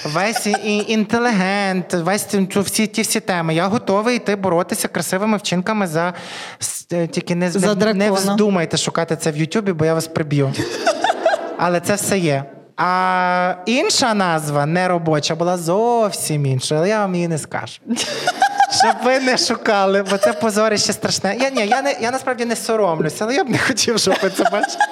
весь 0.06 0.48
інтелігент, 0.88 1.94
весь 1.94 2.26
всі 2.56 2.88
ті 2.88 3.02
всі 3.02 3.20
теми. 3.20 3.56
Я 3.56 3.68
готовий 3.68 4.16
йти 4.16 4.36
боротися 4.36 4.88
красивими 4.88 5.38
вчинками 5.38 5.88
за 5.88 6.14
тільки 7.12 7.36
не 7.36 7.52
за 7.52 7.76
не, 7.76 7.94
не 7.94 8.12
вздумайте 8.12 8.78
шукати 8.78 9.16
це 9.16 9.32
в 9.32 9.38
Ютубі, 9.38 9.72
бо 9.72 9.86
я 9.86 9.94
вас 9.94 10.08
приб'ю 10.08 10.54
але 11.60 11.80
це 11.80 11.96
все 11.96 12.20
є. 12.20 12.44
А 12.78 13.54
інша 13.66 14.14
назва 14.14 14.66
не 14.66 14.88
робоча, 14.88 15.36
була 15.36 15.58
зовсім 15.58 16.46
інша, 16.46 16.76
але 16.76 16.90
я 16.90 17.00
вам 17.00 17.16
її 17.16 17.28
не 17.28 17.38
скажу. 17.38 17.80
Щоб 18.72 18.96
ви 19.04 19.20
не 19.20 19.38
шукали, 19.38 20.04
бо 20.04 20.18
це 20.18 20.34
позорище 20.34 20.94
страшне. 20.94 21.36
Я 21.40 21.50
ні, 21.50 21.68
я 21.68 21.82
не 21.82 21.96
я 22.02 22.12
насправді 22.12 22.46
не 22.46 22.56
соромлюся, 22.56 23.26
але 23.26 23.36
я 23.36 23.44
б 23.44 23.50
не 23.50 23.58
хотів, 23.58 24.00
щоб 24.00 24.16
ви 24.24 24.30
це 24.30 24.44
бачили. 24.44 24.86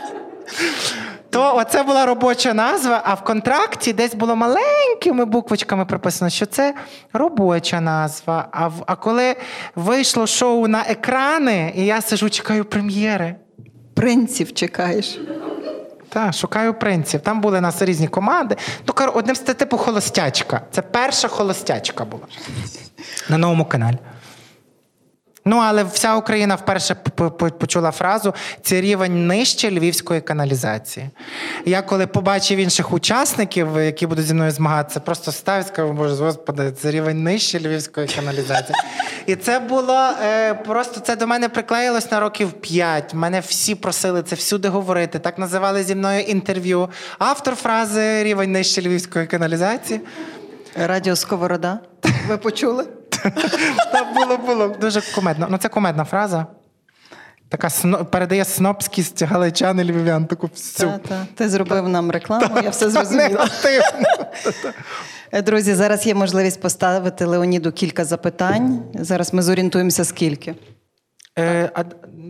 То 1.30 1.56
оце 1.56 1.84
була 1.84 2.06
робоча 2.06 2.54
назва, 2.54 3.02
а 3.04 3.14
в 3.14 3.24
контракті 3.24 3.94
десь 3.94 4.16
було 4.16 4.36
маленькими 4.36 5.26
буквочками 5.26 5.86
прописано, 5.86 6.30
що 6.30 6.46
це 6.46 6.74
робоча 7.14 7.82
назва. 7.82 8.48
А 8.52 8.70
а 8.86 8.96
коли 8.96 9.36
вийшло 9.76 10.28
шоу 10.28 10.68
на 10.68 10.82
екрани, 10.82 11.74
і 11.76 11.86
я 11.86 12.02
сижу, 12.02 12.30
чекаю 12.30 12.66
прем'єри. 12.66 13.36
Принців 13.94 14.54
чекаєш. 14.54 15.20
Так, 16.18 16.34
шукаю 16.34 16.74
принців. 16.74 17.22
Там 17.22 17.42
були 17.42 17.62
нас 17.62 17.82
різні 17.82 18.08
команди. 18.08 18.56
Ну, 18.88 18.94
одним 19.14 19.36
з 19.36 19.40
типу 19.40 19.78
холостячка. 19.78 20.62
Це 20.72 20.82
перша 20.82 21.28
холостячка 21.28 22.06
була 22.06 22.24
на 23.30 23.38
новому 23.38 23.66
каналі. 23.66 23.98
Ну, 25.48 25.58
але 25.58 25.84
вся 25.84 26.16
Україна 26.16 26.56
вперше 26.56 26.96
почула 27.60 27.92
фразу 27.92 28.34
це 28.62 28.82
рівень 28.82 29.28
нижче 29.28 29.72
львівської 29.72 30.22
каналізації. 30.22 31.10
Я 31.66 31.82
коли 31.82 32.08
побачив 32.08 32.60
інших 32.60 32.94
учасників, 32.94 33.68
які 33.78 34.08
будуть 34.08 34.26
зі 34.26 34.34
мною 34.34 34.52
змагатися, 34.52 35.00
просто 35.00 35.32
став 35.32 35.62
і 35.62 35.64
сказав, 35.64 35.94
боже, 35.94 36.24
господи, 36.24 36.72
це 36.72 36.92
рівень 36.92 37.24
нижче 37.24 37.60
львівської 37.60 38.08
каналізації. 38.08 38.76
І 39.26 39.36
це 39.36 39.60
було 39.60 40.10
е, 40.24 40.54
просто 40.54 41.00
це 41.00 41.16
до 41.16 41.28
мене 41.28 41.50
приклеїлось 41.50 42.12
на 42.12 42.20
років 42.20 42.52
п'ять. 42.52 43.14
Мене 43.14 43.40
всі 43.40 43.76
просили 43.76 44.24
це 44.24 44.36
всюди 44.36 44.68
говорити. 44.68 45.20
Так 45.20 45.38
називали 45.38 45.84
зі 45.84 45.96
мною 45.96 46.22
інтерв'ю. 46.22 46.90
Автор 47.20 47.56
фрази 47.56 48.24
рівень 48.24 48.52
нижче 48.52 48.82
львівської 48.82 49.28
каналізації. 49.28 50.02
Радіо 50.76 51.16
Сковорода. 51.16 51.80
Ви 52.28 52.38
почули? 52.38 52.86
Так 53.92 54.14
було 54.16 54.38
було 54.38 54.68
дуже 54.68 55.02
кумедно. 55.16 55.48
Ну, 55.50 55.58
це 55.58 55.70
кумедна 55.70 56.06
фраза. 56.06 56.46
Така 57.50 57.70
сно... 57.70 58.06
передає 58.06 58.46
снопськість 58.46 59.24
галичан 59.24 59.80
і 59.80 59.84
львів'ян. 59.84 60.26
Таку 60.26 60.48
всю. 60.48 60.92
Та, 60.92 60.98
та. 60.98 61.26
Ти 61.36 61.50
зробив 61.50 61.90
нам 61.90 62.12
рекламу, 62.12 62.60
я 62.64 62.70
все 62.70 62.90
зрозуміла. 62.90 63.48
Е, 65.32 65.42
друзі, 65.42 65.74
зараз 65.74 66.08
є 66.08 66.16
можливість 66.16 66.62
поставити 66.62 67.26
Леоніду 67.26 67.72
кілька 67.72 68.06
запитань. 68.06 68.84
Зараз 68.94 69.34
ми 69.34 69.42
зорієнтуємося, 69.42 70.06
скільки. 70.06 70.56
Е, 71.40 71.72
а, 71.74 71.84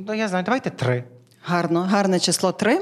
Ну, 0.07 0.13
я 0.13 0.27
знаю, 0.27 0.43
давайте 0.45 0.69
три. 0.69 1.03
Гарно, 1.49 1.81
гарне 1.91 2.19
число 2.19 2.51
три. 2.51 2.79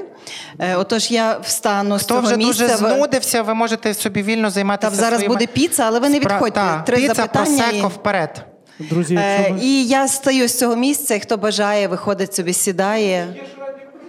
Е, 0.58 0.76
отож, 0.76 1.10
я 1.10 1.38
встану 1.38 1.98
з 1.98 2.02
Хто 2.02 2.14
того 2.14 2.26
вже 2.26 2.36
місця. 2.36 2.62
дуже 2.62 2.76
знудився, 2.76 3.42
ви 3.42 3.54
можете 3.54 3.94
собі 3.94 4.22
вільно 4.22 4.50
займатися. 4.50 4.90
Та 4.90 4.96
зараз 4.96 5.14
своїми... 5.14 5.34
буде 5.34 5.46
піца, 5.46 5.84
але 5.86 5.98
ви 6.00 6.08
не 6.08 6.18
відходьте. 6.18 6.60
Та, 6.60 6.82
Три 6.82 6.96
піца, 6.96 7.14
запитання 7.14 7.62
просеко 7.68 7.86
і... 7.86 7.96
вперед. 8.00 8.44
Друзі, 8.78 9.14
якщо 9.14 9.50
Е, 9.50 9.52
ви... 9.52 9.58
і 9.60 9.86
я 9.86 10.08
стою 10.08 10.48
з 10.48 10.58
цього 10.58 10.76
місця, 10.76 11.14
і 11.14 11.20
хто 11.20 11.36
бажає, 11.36 11.88
виходить 11.88 12.34
собі, 12.34 12.52
сідає. 12.52 13.26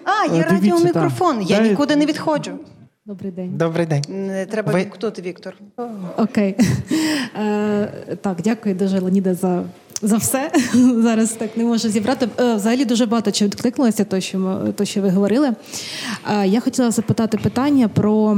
А, 0.03 0.25
є 0.25 0.29
Е, 0.29 0.31
дивіться, 0.31 0.53
радіомікрофон. 0.53 1.41
Я 1.41 1.57
Дай- 1.57 1.69
нікуди 1.69 1.95
не 1.95 2.05
відходжу. 2.05 2.51
Добрий 3.05 3.31
день. 3.31 3.57
Добрий 3.57 3.85
день. 3.85 4.03
Не 4.07 4.45
треба 4.45 4.71
Ви- 4.71 4.85
тут, 4.97 5.19
Віктор. 5.19 5.53
Окей. 6.17 6.55
Е, 7.39 7.87
так, 8.21 8.37
дякую 8.43 8.75
дуже, 8.75 8.99
Леоніде, 8.99 9.33
за. 9.33 9.63
За 10.01 10.17
все 10.17 10.51
зараз 11.01 11.31
так 11.31 11.57
не 11.57 11.63
можу 11.63 11.89
зібрати. 11.89 12.29
Е, 12.39 12.55
Взагалі 12.55 12.85
дуже 12.85 13.05
багато 13.05 13.31
чим 13.31 13.47
відкликнулося, 13.47 14.03
то 14.03 14.19
що 14.19 14.39
ми 14.39 14.73
то, 14.73 14.85
що 14.85 15.01
ви 15.01 15.09
говорили. 15.09 15.51
Я 16.45 16.59
хотіла 16.59 16.91
запитати 16.91 17.37
питання 17.37 17.87
про. 17.87 18.37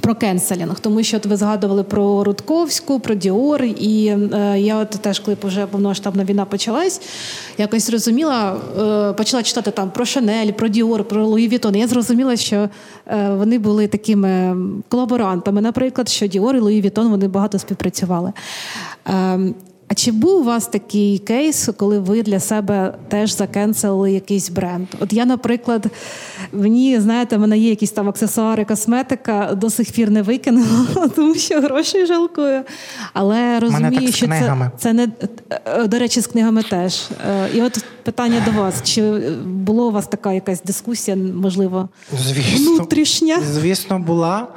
Про 0.00 0.14
кенселінг, 0.14 0.80
тому 0.80 1.02
що 1.02 1.16
от 1.16 1.26
ви 1.26 1.36
згадували 1.36 1.82
про 1.82 2.24
Рудковську, 2.24 3.00
про 3.00 3.14
Діор, 3.14 3.62
і 3.64 4.06
е, 4.06 4.60
я 4.60 4.76
от 4.76 4.90
теж, 4.90 5.18
коли 5.18 5.36
вже 5.42 5.66
повноштабна 5.66 6.24
війна 6.24 6.44
почалась, 6.44 7.00
якось 7.58 7.86
зрозуміла, 7.86 8.56
е, 8.80 9.12
почала 9.12 9.42
читати 9.42 9.70
там 9.70 9.90
про 9.90 10.04
Шанель, 10.04 10.52
про 10.52 10.68
Діор, 10.68 11.04
про 11.04 11.26
Луї 11.26 11.48
Вітон. 11.48 11.76
Я 11.76 11.88
зрозуміла, 11.88 12.36
що 12.36 12.68
вони 13.30 13.58
були 13.58 13.86
такими 13.86 14.56
колаборантами. 14.88 15.60
Наприклад, 15.60 16.08
що 16.08 16.26
Діор 16.26 16.56
і 16.56 16.60
Луї 16.60 16.80
Вітон 16.80 17.08
вони 17.08 17.28
багато 17.28 17.58
співпрацювали. 17.58 18.32
А 19.88 19.94
чи 19.94 20.12
був 20.12 20.40
у 20.40 20.44
вас 20.44 20.66
такий 20.66 21.18
кейс, 21.18 21.68
коли 21.76 21.98
ви 21.98 22.22
для 22.22 22.40
себе 22.40 22.94
теж 23.08 23.36
закенселили 23.36 24.12
якийсь 24.12 24.50
бренд? 24.50 24.86
От 25.00 25.12
я, 25.12 25.24
наприклад, 25.24 25.86
мені, 26.52 27.00
знаєте, 27.00 27.36
в 27.36 27.40
мене 27.40 27.58
є 27.58 27.70
якісь 27.70 27.90
там 27.90 28.08
аксесуари, 28.08 28.64
косметика, 28.64 29.54
до 29.54 29.70
сих 29.70 29.92
пір 29.92 30.10
не 30.10 30.22
викинула, 30.22 30.86
тому 31.16 31.34
що 31.34 31.60
грошей 31.60 32.06
жалкую. 32.06 32.62
Але 33.12 33.60
розумію, 33.60 34.00
так 34.00 34.14
що 34.14 34.26
це, 34.26 34.26
книгами. 34.26 34.70
це 34.78 34.92
не 34.92 35.08
е, 35.66 35.86
до 35.86 35.98
речі, 35.98 36.20
з 36.20 36.26
книгами 36.26 36.62
теж. 36.62 37.02
Е, 37.30 37.48
І 37.54 37.62
от 37.62 37.84
питання 38.02 38.42
до 38.44 38.50
вас: 38.60 38.82
чи 38.82 39.02
було 39.44 39.88
у 39.88 39.90
вас 39.90 40.06
така 40.06 40.32
якась 40.32 40.62
дискусія, 40.62 41.16
можливо, 41.16 41.88
Звісно. 42.18 42.74
внутрішня? 42.74 43.40
Звісно, 43.52 43.98
була. 43.98 44.48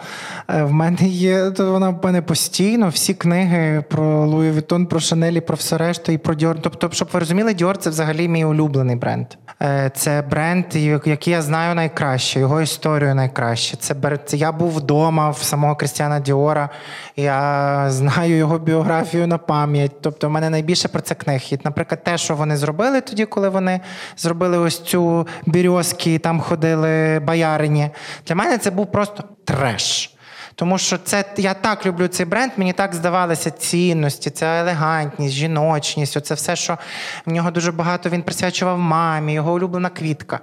Е, 0.50 0.64
В 0.64 0.72
мене 0.72 1.08
є, 1.08 1.52
то 1.52 1.72
вона 1.72 1.90
в 1.90 2.06
мене 2.06 2.22
постійно. 2.22 2.90
Всі 2.90 3.14
книги 3.14 3.84
про 3.90 4.26
Луї 4.26 4.52
Вітон, 4.52 4.86
про 4.86 5.00
Шанелі, 5.00 5.42
про 5.42 5.56
все 5.56 5.78
решту 5.78 6.12
і 6.12 6.18
про 6.18 6.36
Діор. 6.36 6.58
Тобто, 6.62 6.90
щоб 6.92 7.10
ви 7.14 7.20
розуміли, 7.20 7.54
Діор 7.54 7.78
це 7.78 7.90
взагалі 7.90 8.28
мій 8.28 8.46
улюблений 8.46 8.96
бренд. 8.96 9.28
Е, 9.62 9.92
Це 9.96 10.22
бренд, 10.30 10.66
який 11.06 11.34
я 11.34 11.42
знаю 11.42 11.76
найкраще, 11.76 12.40
його 12.40 12.62
історію 12.62 13.16
найкраще. 13.16 13.78
Це 13.78 13.96
я 14.32 14.52
був 14.52 14.72
вдома 14.72 15.30
в 15.30 15.38
самого 15.38 15.76
Крістіана 15.76 16.20
Діора. 16.20 16.70
Я 17.16 17.86
знаю 17.90 18.38
його 18.38 18.60
біографію 18.60 19.28
на 19.28 19.38
пам'ять. 19.38 20.02
Тобто, 20.02 20.28
в 20.28 20.32
мене 20.32 20.50
найбільше 20.50 20.88
про 20.88 21.02
це 21.02 21.16
книг. 21.16 21.42
І, 21.52 21.60
наприклад, 21.64 22.04
те, 22.04 22.18
що 22.18 22.36
вони 22.36 22.58
зробили 22.58 23.02
тоді, 23.02 23.26
коли 23.26 23.50
вони 23.50 23.80
зробили 24.18 24.58
ось 24.58 24.80
цю 24.80 25.28
бірьозки, 25.46 26.20
там 26.20 26.40
ходили 26.40 27.20
боярині. 27.20 27.90
Для 28.28 28.36
мене 28.36 28.58
це 28.58 28.72
був 28.72 28.92
просто 28.92 29.24
треш. 29.46 30.17
Тому 30.60 30.78
що 30.78 30.98
це 30.98 31.26
я 31.38 31.54
так 31.54 31.86
люблю 31.86 32.08
цей 32.08 32.26
бренд, 32.26 32.52
мені 32.58 32.74
так 32.74 32.96
здавалися 32.96 33.52
цінності, 33.52 34.30
ця 34.30 34.46
елегантність, 34.46 35.34
жіночність, 35.34 36.18
оце 36.18 36.34
все, 36.34 36.56
що 36.56 36.78
в 37.26 37.32
нього 37.32 37.52
дуже 37.52 37.72
багато 37.72 38.10
він 38.10 38.22
присвячував 38.22 38.80
мамі, 38.80 39.34
його 39.34 39.54
улюблена 39.54 39.90
квітка. 39.90 40.40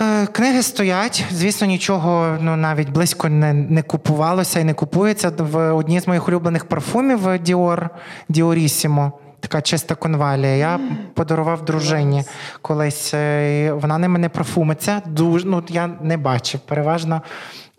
Е, 0.00 0.26
Книги 0.26 0.62
стоять, 0.62 1.24
звісно, 1.30 1.66
нічого 1.66 2.38
ну, 2.40 2.56
навіть 2.56 2.88
близько 2.88 3.28
не, 3.28 3.52
не 3.52 3.82
купувалося 3.82 4.60
і 4.60 4.64
не 4.64 4.74
купується. 4.74 5.32
В 5.38 5.72
одній 5.72 6.00
з 6.00 6.08
моїх 6.08 6.28
улюблених 6.28 6.64
парфумів 6.64 7.26
Dior, 7.26 7.88
Diorissimo, 8.30 9.12
така 9.40 9.62
чиста 9.62 9.94
конвалія. 9.94 10.56
Я 10.56 10.80
подарував 11.14 11.64
дружині 11.64 12.24
колись. 12.62 13.14
е, 13.14 13.72
Вона 13.72 13.98
ними 13.98 14.18
не 14.18 14.28
парфумиться. 14.28 15.02
Дуже, 15.06 15.46
ну, 15.46 15.64
я 15.68 15.90
не 16.00 16.16
бачив. 16.16 16.60
Переважно 16.60 17.22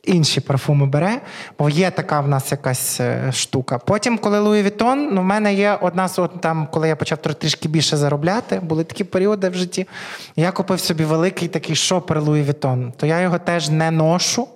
інші 0.04 0.42
парфуми 0.42 0.86
бере, 0.86 1.22
бо 1.60 1.70
є 1.70 1.92
така 1.92 2.20
в 2.20 2.28
нас 2.28 2.52
якась 2.52 3.00
е, 3.00 3.32
штука. 3.32 3.78
Потім, 3.78 4.18
коли 4.18 4.40
Луї 4.40 4.64
Вітон, 4.64 5.10
ну, 5.12 5.22
в 5.22 5.24
мене 5.24 5.54
є 5.54 5.78
одна 5.82 6.08
з 6.08 6.30
там, 6.40 6.68
коли 6.72 6.88
я 6.88 6.96
почав 6.96 7.18
тр- 7.18 7.36
трішки 7.36 7.70
більше 7.70 7.98
заробляти, 7.98 8.60
були 8.60 8.84
такі 8.84 9.04
періоди 9.04 9.50
в 9.50 9.54
житті. 9.54 9.88
Я 10.36 10.52
купив 10.52 10.80
собі 10.80 11.04
великий 11.04 11.48
такий 11.48 11.76
шопер 11.76 12.22
Луї 12.22 12.44
Вітон. 12.44 12.94
То 12.98 13.06
я 13.06 13.20
його 13.20 13.40
теж 13.40 13.70
не 13.70 13.92
ношу. 13.92 14.48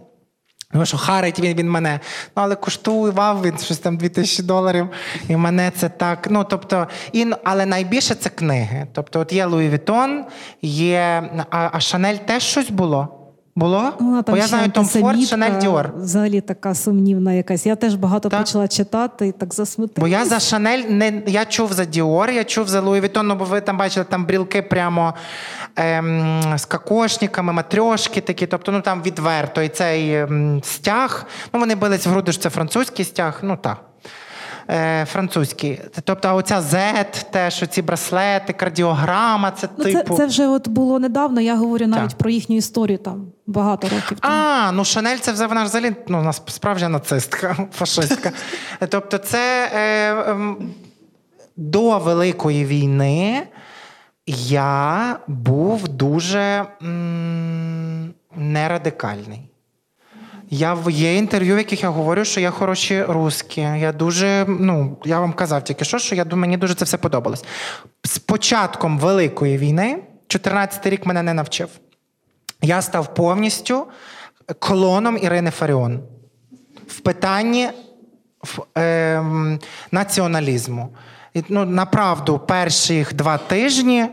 Тому 0.71 0.85
що 0.85 0.97
харить 0.97 1.39
він 1.39 1.57
він 1.57 1.71
мене. 1.71 1.99
Ну, 2.37 2.43
але 2.43 2.55
коштував 2.55 3.41
він 3.41 3.57
щось 3.57 3.77
там 3.77 3.97
2000 3.97 4.43
доларів. 4.43 4.89
І 5.27 5.35
мене 5.35 5.71
це 5.75 5.89
так. 5.89 6.27
Ну, 6.31 6.43
тобто, 6.43 6.87
і, 7.13 7.27
але 7.43 7.65
найбільше 7.65 8.15
це 8.15 8.29
книги. 8.29 8.87
Тобто, 8.93 9.19
от 9.19 9.33
є 9.33 9.45
Луї 9.45 9.69
Вітон, 9.69 10.25
є. 10.61 11.29
А, 11.49 11.69
а 11.73 11.79
Шанель 11.79 12.15
теж 12.15 12.43
щось 12.43 12.69
було? 12.69 13.24
Було? 13.57 13.93
Вона 13.99 14.23
там 14.23 14.35
Бо 14.35 14.41
я 14.41 14.47
знаю 14.47 14.71
Том 14.71 14.85
Форд, 14.85 15.21
Шанель 15.21 15.59
Діор. 15.59 15.89
Взагалі 15.97 16.41
така 16.41 16.75
сумнівна 16.75 17.33
якась. 17.33 17.65
Я 17.65 17.75
теж 17.75 17.95
багато 17.95 18.29
Так. 18.29 18.39
почала 18.39 18.67
читати 18.67 19.27
і 19.27 19.31
так 19.31 19.53
засмутилася. 19.53 20.01
Бо 20.01 20.07
я 20.07 20.25
за 20.25 20.39
Шанель 20.39 20.83
не 20.89 21.21
я 21.27 21.45
чув 21.45 21.73
за 21.73 21.85
Діор, 21.85 22.29
я 22.29 22.43
чув 22.43 22.67
за 22.67 22.81
Луї 22.81 23.01
Вітон, 23.01 23.27
ну, 23.27 23.35
бо 23.35 23.45
ви 23.45 23.61
там 23.61 23.77
бачили 23.77 24.05
там 24.09 24.25
брілки 24.25 24.61
прямо 24.61 25.13
ем, 25.75 26.41
з 26.57 26.65
кокошниками, 26.65 27.53
матрьошки 27.53 28.21
такі, 28.21 28.47
тобто 28.47 28.71
ну 28.71 28.81
там 28.81 29.01
відверто. 29.03 29.61
І 29.61 29.69
цей 29.69 30.15
ем, 30.15 30.61
стяг. 30.63 31.25
Ну 31.53 31.59
вони 31.59 31.75
бились 31.75 32.05
в 32.05 32.09
груди, 32.09 32.31
що 32.31 32.41
це 32.41 32.49
французький 32.49 33.05
стяг. 33.05 33.39
Ну 33.43 33.57
так. 33.61 33.77
Е, 34.69 35.05
французький. 35.05 35.81
Тобто, 36.03 36.35
оця 36.35 36.61
Z, 36.61 37.05
теж 37.31 37.63
оці 37.63 37.81
браслети, 37.81 38.53
кардіограма, 38.53 39.51
це 39.51 39.69
Ну, 39.77 39.83
типу. 39.83 40.15
це 40.17 40.25
вже 40.25 40.47
от 40.47 40.67
було 40.67 40.99
недавно. 40.99 41.41
Я 41.41 41.55
говорю 41.55 41.87
навіть 41.87 42.09
Так. 42.09 42.17
про 42.17 42.29
їхню 42.29 42.55
історію 42.57 42.97
там 42.97 43.27
багато 43.47 43.87
років. 43.89 44.19
тому. 44.19 44.33
А, 44.35 44.71
ну 44.71 44.85
Шанель 44.85 45.17
це 45.17 45.31
вже 45.31 45.47
вона 45.47 45.61
ж 45.61 45.65
взагалі 45.67 45.95
ну, 46.07 46.31
справжня 46.47 46.89
нацистка, 46.89 47.55
фашистка. 47.73 48.31
Тобто, 48.89 49.17
це 49.17 49.69
е, 49.75 50.13
ем, 50.31 50.69
до 51.57 51.97
Великої 51.99 52.65
війни 52.65 53.43
я 54.27 55.15
був 55.27 55.87
дуже 55.87 56.65
м, 56.83 58.13
нерадикальний. 58.35 59.49
Я 60.49 60.73
в 60.73 60.91
є 60.91 61.15
інтерв'ю, 61.15 61.55
в 61.55 61.57
яких 61.57 61.83
я 61.83 61.89
говорю, 61.89 62.25
що 62.25 62.39
я 62.39 62.51
хороші 62.51 63.03
русські. 63.03 63.61
Я 63.61 63.91
дуже, 63.91 64.45
ну 64.47 64.97
я 65.05 65.19
вам 65.19 65.33
казав 65.33 65.63
тільки 65.63 65.85
що, 65.85 65.99
що 65.99 66.15
я 66.15 66.25
думаю, 66.25 66.41
мені 66.41 66.57
дуже 66.57 66.75
це 66.75 66.85
все 66.85 66.97
подобалось. 66.97 67.45
З 68.03 68.17
початком 68.17 68.99
Великої 68.99 69.57
війни, 69.57 69.97
14 70.27 70.87
рік 70.87 71.05
мене 71.05 71.23
не 71.23 71.33
навчив. 71.33 71.69
Я 72.61 72.81
став 72.81 73.13
повністю 73.13 73.87
клоном 74.59 75.17
Ірини 75.17 75.51
Фаріон 75.51 75.99
в 76.87 76.99
питанні 76.99 77.69
в, 78.43 78.79
ем, 78.79 79.59
націоналізму. 79.91 80.95
І, 81.33 81.43
ну, 81.49 81.65
направду, 81.65 82.39
перших 82.39 83.13
два 83.13 83.37
тижні 83.37 84.07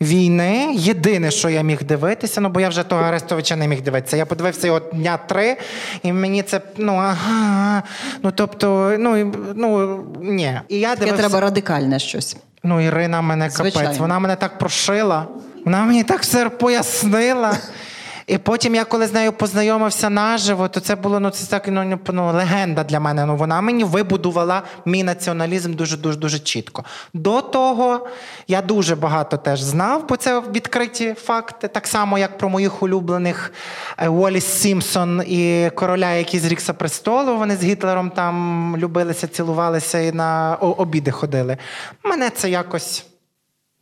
війни 0.00 0.70
єдине, 0.74 1.30
що 1.30 1.48
я 1.48 1.62
міг 1.62 1.82
дивитися, 1.82 2.40
ну 2.40 2.48
бо 2.48 2.60
я 2.60 2.68
вже 2.68 2.82
того 2.82 3.02
Арестовича 3.02 3.56
не 3.56 3.68
міг 3.68 3.82
дивитися. 3.82 4.16
Я 4.16 4.26
подивився 4.26 4.66
його 4.66 4.80
дня 4.80 5.16
три, 5.16 5.56
і 6.02 6.12
мені 6.12 6.42
це 6.42 6.60
ну 6.76 6.94
ага. 6.94 7.82
Ну 8.22 8.32
тобто, 8.34 8.96
ну, 8.98 9.34
ну 9.54 10.00
ні. 10.20 10.60
І 10.68 10.78
я 10.78 10.96
дивився. 10.96 11.16
треба 11.16 11.40
радикальне 11.40 11.98
щось. 11.98 12.36
Ну, 12.62 12.80
Ірина 12.80 13.22
мене 13.22 13.50
Звичайно. 13.50 13.80
капець. 13.80 13.98
Вона 14.00 14.18
мене 14.18 14.36
так 14.36 14.58
прошила, 14.58 15.26
вона 15.64 15.84
мені 15.84 16.04
так 16.04 16.20
все 16.20 16.48
пояснила. 16.48 17.56
І 18.30 18.38
потім 18.38 18.74
я 18.74 18.84
коли 18.84 19.06
з 19.06 19.12
нею 19.12 19.32
познайомився 19.32 20.10
наживо, 20.10 20.68
то 20.68 20.80
це 20.80 20.96
було 20.96 21.20
ну 21.20 21.30
це 21.30 21.46
так 21.46 21.68
ну, 21.68 21.98
ну, 22.08 22.32
легенда 22.32 22.84
для 22.84 23.00
мене. 23.00 23.26
Ну 23.26 23.36
вона 23.36 23.60
мені 23.60 23.84
вибудувала 23.84 24.62
мій 24.84 25.04
націоналізм 25.04 25.74
дуже 25.74 25.96
дуже 25.96 26.18
дуже 26.18 26.38
чітко. 26.38 26.84
До 27.14 27.42
того 27.42 28.06
я 28.48 28.62
дуже 28.62 28.96
багато 28.96 29.36
теж 29.36 29.60
знав, 29.60 30.04
бо 30.08 30.16
це 30.16 30.40
відкриті 30.40 31.14
факти, 31.14 31.68
так 31.68 31.86
само 31.86 32.18
як 32.18 32.38
про 32.38 32.48
моїх 32.48 32.82
улюблених 32.82 33.52
е, 33.98 34.08
Уоліс 34.08 34.44
Сімпсон 34.44 35.22
і 35.26 35.70
короля, 35.74 36.12
який 36.12 36.40
зрікся 36.40 36.72
престолу. 36.72 37.36
Вони 37.36 37.56
з 37.56 37.64
Гітлером 37.64 38.10
там 38.10 38.74
любилися, 38.76 39.28
цілувалися 39.28 39.98
і 39.98 40.12
на 40.12 40.56
обіди 40.60 41.10
ходили. 41.10 41.56
Мене 42.04 42.30
це 42.30 42.50
якось 42.50 43.09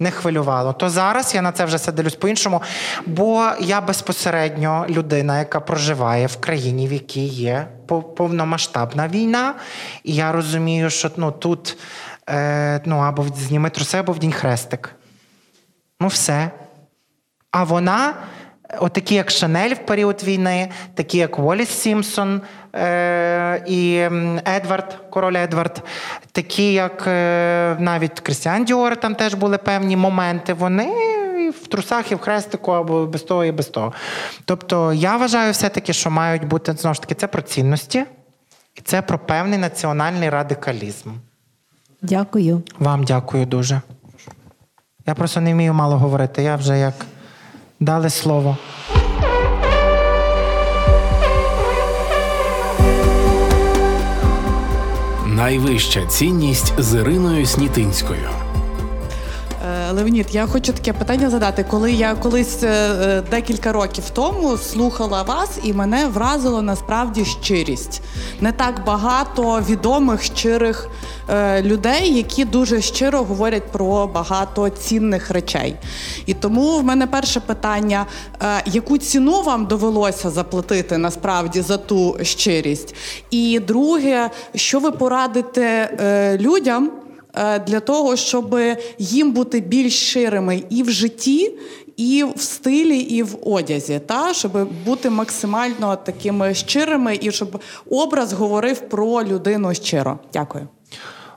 не 0.00 0.10
хвилювало. 0.10 0.72
То 0.72 0.90
зараз 0.90 1.34
я 1.34 1.42
на 1.42 1.52
це 1.52 1.64
вже 1.64 1.76
все 1.76 1.92
дивлюсь 1.92 2.14
по-іншому, 2.14 2.62
бо 3.06 3.50
я 3.60 3.80
безпосередньо 3.80 4.86
людина, 4.88 5.38
яка 5.38 5.60
проживає 5.60 6.26
в 6.26 6.36
країні, 6.36 6.88
в 6.88 6.92
якій 6.92 7.26
є 7.26 7.68
повномасштабна 8.16 9.08
війна. 9.08 9.54
І 10.04 10.14
я 10.14 10.32
розумію, 10.32 10.90
що 10.90 11.10
ну, 11.16 11.32
тут 11.32 11.78
е, 12.30 12.80
ну, 12.84 12.98
або 12.98 13.26
зніми 13.36 13.70
труси, 13.70 13.98
або 13.98 14.12
вдінь 14.12 14.32
хрестик. 14.32 14.94
Ну, 16.00 16.08
все. 16.08 16.50
А 17.50 17.64
вона 17.64 18.14
Отакі, 18.80 19.14
як 19.14 19.30
Шанель 19.30 19.74
в 19.74 19.86
період 19.86 20.22
війни, 20.22 20.68
такі, 20.94 21.18
як 21.18 21.38
Воліс 21.38 21.68
Сімпсон 21.68 22.40
і 23.66 24.08
Едвард, 24.46 24.96
король 25.10 25.36
Едвард, 25.36 25.82
такі, 26.32 26.72
як 26.72 27.04
е- 27.06 27.76
навіть 27.78 28.20
Крістіан 28.20 28.64
Діор, 28.64 28.96
там 28.96 29.14
теж 29.14 29.34
були 29.34 29.58
певні 29.58 29.96
моменти. 29.96 30.54
Вони 30.54 30.84
і 31.46 31.50
в 31.50 31.66
трусах, 31.66 32.12
і 32.12 32.14
в 32.14 32.18
хрестику, 32.18 32.72
або 32.72 33.06
без 33.06 33.22
того, 33.22 33.44
і 33.44 33.52
без 33.52 33.66
того. 33.66 33.92
Тобто, 34.44 34.92
я 34.92 35.16
вважаю, 35.16 35.52
все-таки, 35.52 35.92
що 35.92 36.10
мають 36.10 36.44
бути 36.44 36.72
знову 36.72 36.94
ж 36.94 37.00
таки 37.00 37.14
це 37.14 37.26
про 37.26 37.42
цінності, 37.42 38.04
і 38.74 38.80
це 38.80 39.02
про 39.02 39.18
певний 39.18 39.58
національний 39.58 40.30
радикалізм. 40.30 41.10
Дякую. 42.02 42.62
Вам 42.78 43.04
дякую 43.04 43.46
дуже. 43.46 43.80
Я 45.06 45.14
просто 45.14 45.40
не 45.40 45.52
вмію 45.52 45.74
мало 45.74 45.96
говорити. 45.98 46.42
Я 46.42 46.56
вже 46.56 46.78
як 46.78 46.94
дали 47.80 48.10
слово. 48.10 48.56
Найвища 55.38 56.06
цінність 56.06 56.72
з 56.78 56.94
Іриною 56.94 57.46
Снітинською. 57.46 58.47
Леонід, 59.92 60.26
я 60.32 60.46
хочу 60.46 60.72
таке 60.72 60.92
питання 60.92 61.30
задати. 61.30 61.64
Коли 61.70 61.92
я 61.92 62.14
колись 62.14 62.62
е, 62.62 62.68
е, 62.68 63.22
декілька 63.30 63.72
років 63.72 64.04
тому 64.10 64.56
слухала 64.56 65.22
вас, 65.22 65.58
і 65.64 65.72
мене 65.72 66.06
вразило 66.06 66.62
насправді 66.62 67.24
щирість. 67.24 68.02
Не 68.40 68.52
так 68.52 68.84
багато 68.86 69.60
відомих 69.68 70.22
щирих 70.22 70.88
е, 71.30 71.62
людей, 71.62 72.16
які 72.16 72.44
дуже 72.44 72.80
щиро 72.80 73.22
говорять 73.22 73.72
про 73.72 74.06
багато 74.06 74.68
цінних 74.68 75.30
речей. 75.30 75.76
І 76.26 76.34
тому 76.34 76.78
в 76.78 76.84
мене 76.84 77.06
перше 77.06 77.40
питання: 77.40 78.06
яку 78.66 78.98
ціну 78.98 79.42
вам 79.42 79.66
довелося 79.66 80.30
заплатити 80.30 80.98
насправді 80.98 81.60
за 81.60 81.76
ту 81.76 82.16
щирість? 82.22 82.94
І 83.30 83.60
друге, 83.60 84.30
що 84.54 84.80
ви 84.80 84.90
порадите 84.90 85.90
людям? 86.40 86.90
Е, 87.38 87.58
для 87.58 87.80
того, 87.80 88.16
щоб 88.16 88.58
їм 88.98 89.32
бути 89.32 89.60
більш 89.60 90.12
ширими 90.12 90.62
і 90.70 90.82
в 90.82 90.90
житті, 90.90 91.58
і 91.96 92.24
в 92.36 92.40
стилі, 92.40 92.98
і 92.98 93.22
в 93.22 93.38
одязі, 93.42 94.00
та 94.06 94.34
щоб 94.34 94.68
бути 94.84 95.10
максимально 95.10 95.96
такими 95.96 96.54
щирими, 96.54 97.18
і 97.20 97.32
щоб 97.32 97.62
образ 97.90 98.32
говорив 98.32 98.80
про 98.80 99.24
людину 99.24 99.74
щиро. 99.74 100.18
Дякую. 100.32 100.68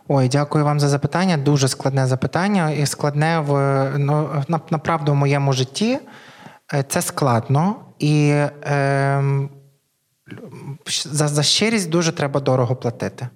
Ой, 0.07 0.29
дякую 0.29 0.65
вам 0.65 0.79
за 0.79 0.89
запитання. 0.89 1.37
Дуже 1.37 1.67
складне 1.67 2.07
запитання, 2.07 2.71
і 2.71 2.85
складне 2.85 3.39
в 3.39 3.91
ну, 3.97 4.29
направду 4.69 5.11
в 5.11 5.15
моєму 5.15 5.53
житті. 5.53 5.99
Е, 6.73 6.83
це 6.87 7.01
складно 7.01 7.75
і 7.99 8.27
е, 8.29 9.23
за, 11.05 11.27
за 11.27 11.43
щирість 11.43 11.89
дуже 11.89 12.11
треба 12.11 12.39
дорого 12.39 12.75
платити. 12.75 13.27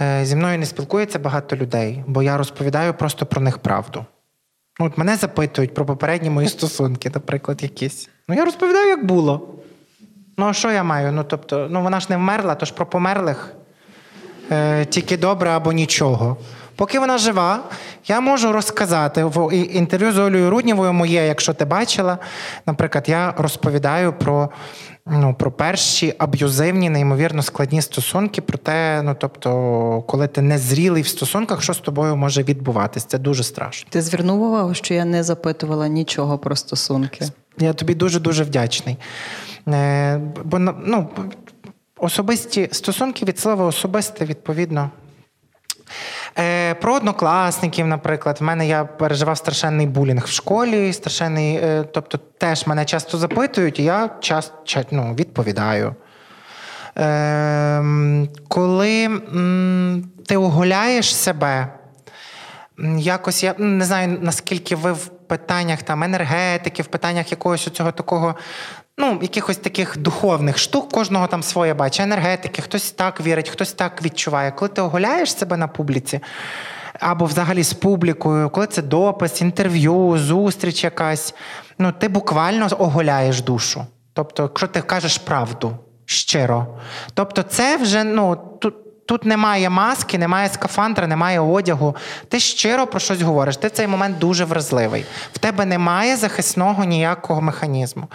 Е, 0.00 0.24
зі 0.24 0.36
мною 0.36 0.58
не 0.58 0.66
спілкується 0.66 1.18
багато 1.18 1.56
людей, 1.56 2.04
бо 2.06 2.22
я 2.22 2.36
розповідаю 2.36 2.94
просто 2.94 3.26
про 3.26 3.40
них 3.40 3.58
правду. 3.58 4.04
Ну, 4.80 4.86
от 4.86 4.98
Мене 4.98 5.16
запитують 5.16 5.74
про 5.74 5.86
попередні 5.86 6.30
мої 6.30 6.48
стосунки, 6.48 7.10
наприклад, 7.14 7.62
якісь. 7.62 8.08
Ну, 8.28 8.34
я 8.34 8.44
розповідаю, 8.44 8.88
як 8.88 9.06
було. 9.06 9.48
Ну, 10.38 10.46
а 10.46 10.52
що 10.52 10.70
я 10.70 10.82
маю? 10.82 11.12
Ну, 11.12 11.24
тобто, 11.24 11.68
ну 11.70 11.82
вона 11.82 12.00
ж 12.00 12.06
не 12.10 12.16
вмерла, 12.16 12.54
тож 12.54 12.70
про 12.70 12.86
померлих 12.86 13.54
е, 14.50 14.84
тільки 14.84 15.16
добре 15.16 15.50
або 15.50 15.72
нічого. 15.72 16.36
Поки 16.76 16.98
вона 16.98 17.18
жива, 17.18 17.60
я 18.06 18.20
можу 18.20 18.52
розказати 18.52 19.24
в 19.24 19.54
інтерв'ю 19.54 20.12
з 20.12 20.18
Олею 20.18 20.50
Руднєвою 20.50 20.92
моє, 20.92 21.26
якщо 21.26 21.54
ти 21.54 21.64
бачила. 21.64 22.18
Наприклад, 22.66 23.04
я 23.08 23.34
розповідаю 23.36 24.12
про 24.12 24.50
ну, 25.06 25.34
про 25.38 25.52
перші 25.52 26.14
аб'юзивні, 26.18 26.90
неймовірно 26.90 27.42
складні 27.42 27.82
стосунки, 27.82 28.40
про 28.40 28.58
те, 28.58 29.02
ну 29.02 29.16
тобто, 29.20 30.04
коли 30.06 30.26
ти 30.28 30.42
не 30.42 30.58
зрілий 30.58 31.02
в 31.02 31.08
стосунках, 31.08 31.62
що 31.62 31.74
з 31.74 31.78
тобою 31.78 32.16
може 32.16 32.42
відбуватись. 32.42 33.04
Це 33.04 33.18
дуже 33.18 33.44
страшно. 33.44 33.88
Ти 33.90 34.02
звернув 34.02 34.42
увагу, 34.42 34.74
що 34.74 34.94
я 34.94 35.04
не 35.04 35.22
запитувала 35.22 35.88
нічого 35.88 36.38
про 36.38 36.56
стосунки. 36.56 37.24
Я 37.58 37.72
тобі 37.72 37.94
дуже 37.94 38.20
дуже 38.20 38.44
вдячний. 38.44 38.96
Е, 39.68 40.20
Бо 40.44 40.58
ну, 40.58 41.08
особисті 41.98 42.68
стосунки 42.72 43.24
від 43.24 43.38
слова 43.38 43.64
особисте, 43.64 44.24
відповідно. 44.24 44.90
Е, 46.38 46.74
Про 46.74 46.94
однокласників, 46.94 47.86
наприклад, 47.86 48.36
в 48.40 48.44
мене 48.44 48.66
я 48.66 48.84
переживав 48.84 49.38
страшенний 49.38 49.86
булінг 49.86 50.24
в 50.24 50.30
школі, 50.30 50.92
страшенний, 50.92 51.56
е, 51.56 51.84
тобто 51.92 52.18
теж 52.38 52.66
мене 52.66 52.84
часто 52.84 53.18
запитують, 53.18 53.78
і 53.78 53.84
я 53.84 54.10
часто 54.20 54.82
ну, 54.90 55.14
відповідаю. 55.14 55.94
Е, 56.98 57.82
Коли 58.48 59.04
м, 59.04 60.04
ти 60.26 60.36
оголяєш 60.36 61.16
себе, 61.16 61.68
якось 62.98 63.42
я 63.42 63.54
не 63.58 63.84
знаю, 63.84 64.18
наскільки 64.20 64.76
ви 64.76 64.92
в 64.92 65.06
питаннях 65.06 65.82
там 65.82 66.02
енергетики, 66.02 66.82
в 66.82 66.86
питаннях 66.86 67.30
якогось 67.30 67.70
цього 67.70 67.92
такого 67.92 68.34
ну, 68.98 69.18
якихось 69.22 69.56
таких 69.56 69.98
духовних 69.98 70.58
штук, 70.58 70.92
кожного 70.92 71.26
там 71.26 71.42
своє 71.42 71.74
бачить, 71.74 72.00
енергетики, 72.00 72.62
хтось 72.62 72.90
так 72.90 73.20
вірить, 73.20 73.48
хтось 73.48 73.72
так 73.72 74.02
відчуває. 74.02 74.50
Коли 74.50 74.68
ти 74.68 74.80
оголяєш 74.80 75.32
себе 75.32 75.56
на 75.56 75.68
публіці, 75.68 76.20
або 77.00 77.24
взагалі 77.24 77.62
з 77.62 77.72
публікою, 77.72 78.50
коли 78.50 78.66
це 78.66 78.82
допис, 78.82 79.40
інтерв'ю, 79.40 80.18
зустріч 80.18 80.84
якась, 80.84 81.34
ну 81.78 81.92
ти 81.92 82.08
буквально 82.08 82.68
оголяєш 82.78 83.40
душу. 83.40 83.86
Тобто, 84.12 84.42
якщо 84.42 84.66
ти 84.66 84.82
кажеш 84.82 85.18
правду 85.18 85.78
щиро, 86.04 86.66
тобто, 87.14 87.42
це 87.42 87.76
вже 87.76 88.04
ну 88.04 88.36
тут. 88.60 88.74
Тут 89.06 89.24
немає 89.24 89.70
маски, 89.70 90.18
немає 90.18 90.48
скафандра, 90.48 91.06
немає 91.06 91.40
одягу. 91.40 91.96
Ти 92.28 92.40
щиро 92.40 92.86
про 92.86 93.00
щось 93.00 93.22
говориш. 93.22 93.56
Ти 93.56 93.70
цей 93.70 93.86
момент 93.86 94.18
дуже 94.18 94.44
вразливий. 94.44 95.04
В 95.32 95.38
тебе 95.38 95.64
немає 95.64 96.16
захисного 96.16 96.84
ніякого 96.84 97.40
механізму. 97.40 98.08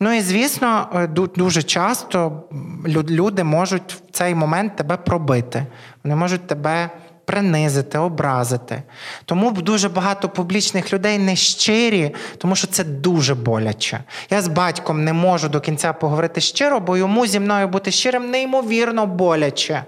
Ну 0.00 0.12
і 0.12 0.20
звісно, 0.20 0.88
е, 0.94 1.06
дуже 1.36 1.62
часто 1.62 2.42
люди 2.86 3.44
можуть 3.44 3.92
в 3.92 4.00
цей 4.10 4.34
момент 4.34 4.76
тебе 4.76 4.96
пробити. 4.96 5.66
Вони 6.04 6.16
можуть 6.16 6.46
тебе. 6.46 6.90
Принизити, 7.26 7.98
образити. 7.98 8.82
Тому 9.24 9.50
дуже 9.50 9.88
багато 9.88 10.28
публічних 10.28 10.92
людей 10.92 11.18
не 11.18 11.36
щирі, 11.36 12.14
тому 12.38 12.56
що 12.56 12.66
це 12.66 12.84
дуже 12.84 13.34
боляче. 13.34 14.00
Я 14.30 14.42
з 14.42 14.48
батьком 14.48 15.04
не 15.04 15.12
можу 15.12 15.48
до 15.48 15.60
кінця 15.60 15.92
поговорити 15.92 16.40
щиро, 16.40 16.80
бо 16.80 16.96
йому 16.96 17.26
зі 17.26 17.40
мною 17.40 17.68
бути 17.68 17.90
щирим 17.90 18.30
неймовірно 18.30 19.06
боляче. 19.06 19.84